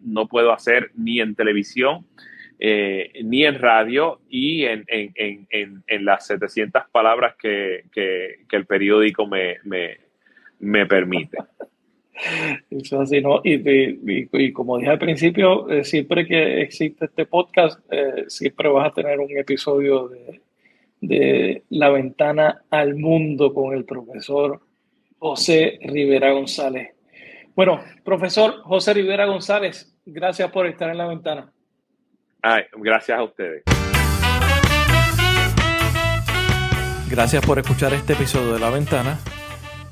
no 0.00 0.28
puedo 0.28 0.52
hacer 0.52 0.92
ni 0.94 1.20
en 1.20 1.34
televisión, 1.34 2.06
eh, 2.58 3.10
ni 3.24 3.44
en 3.44 3.58
radio 3.58 4.20
y 4.28 4.64
en, 4.64 4.84
en, 4.86 5.46
en, 5.50 5.82
en 5.86 6.04
las 6.04 6.26
700 6.28 6.84
palabras 6.92 7.34
que, 7.36 7.84
que, 7.92 8.38
el 8.52 8.66
periódico 8.66 9.26
me, 9.26 9.56
me, 9.64 9.98
me 10.60 10.86
permite. 10.86 11.38
Eso 12.70 13.00
así, 13.00 13.20
¿no? 13.20 13.40
Y, 13.42 14.28
y, 14.32 14.52
como 14.52 14.78
dije 14.78 14.90
al 14.90 14.98
principio, 14.98 15.68
eh, 15.68 15.84
siempre 15.84 16.26
que 16.26 16.62
existe 16.62 17.06
este 17.06 17.26
podcast, 17.26 17.80
eh, 17.90 18.24
siempre 18.28 18.68
vas 18.68 18.88
a 18.88 18.94
tener 18.94 19.18
un 19.18 19.36
episodio 19.36 20.08
de, 20.08 20.40
de 21.00 21.62
La 21.70 21.90
Ventana 21.90 22.62
al 22.70 22.94
Mundo 22.94 23.52
con 23.52 23.74
el 23.74 23.84
profesor 23.84 24.60
José 25.18 25.78
Rivera 25.82 26.32
González. 26.32 26.94
Bueno, 27.56 27.80
profesor 28.04 28.62
José 28.62 28.94
Rivera 28.94 29.26
González, 29.26 29.94
gracias 30.06 30.50
por 30.50 30.66
estar 30.66 30.90
en 30.90 30.98
la 30.98 31.06
ventana 31.06 31.54
gracias 32.76 33.18
a 33.18 33.22
ustedes. 33.22 33.62
Gracias 37.10 37.46
por 37.46 37.58
escuchar 37.58 37.92
este 37.92 38.14
episodio 38.14 38.54
de 38.54 38.60
La 38.60 38.70
Ventana. 38.70 39.18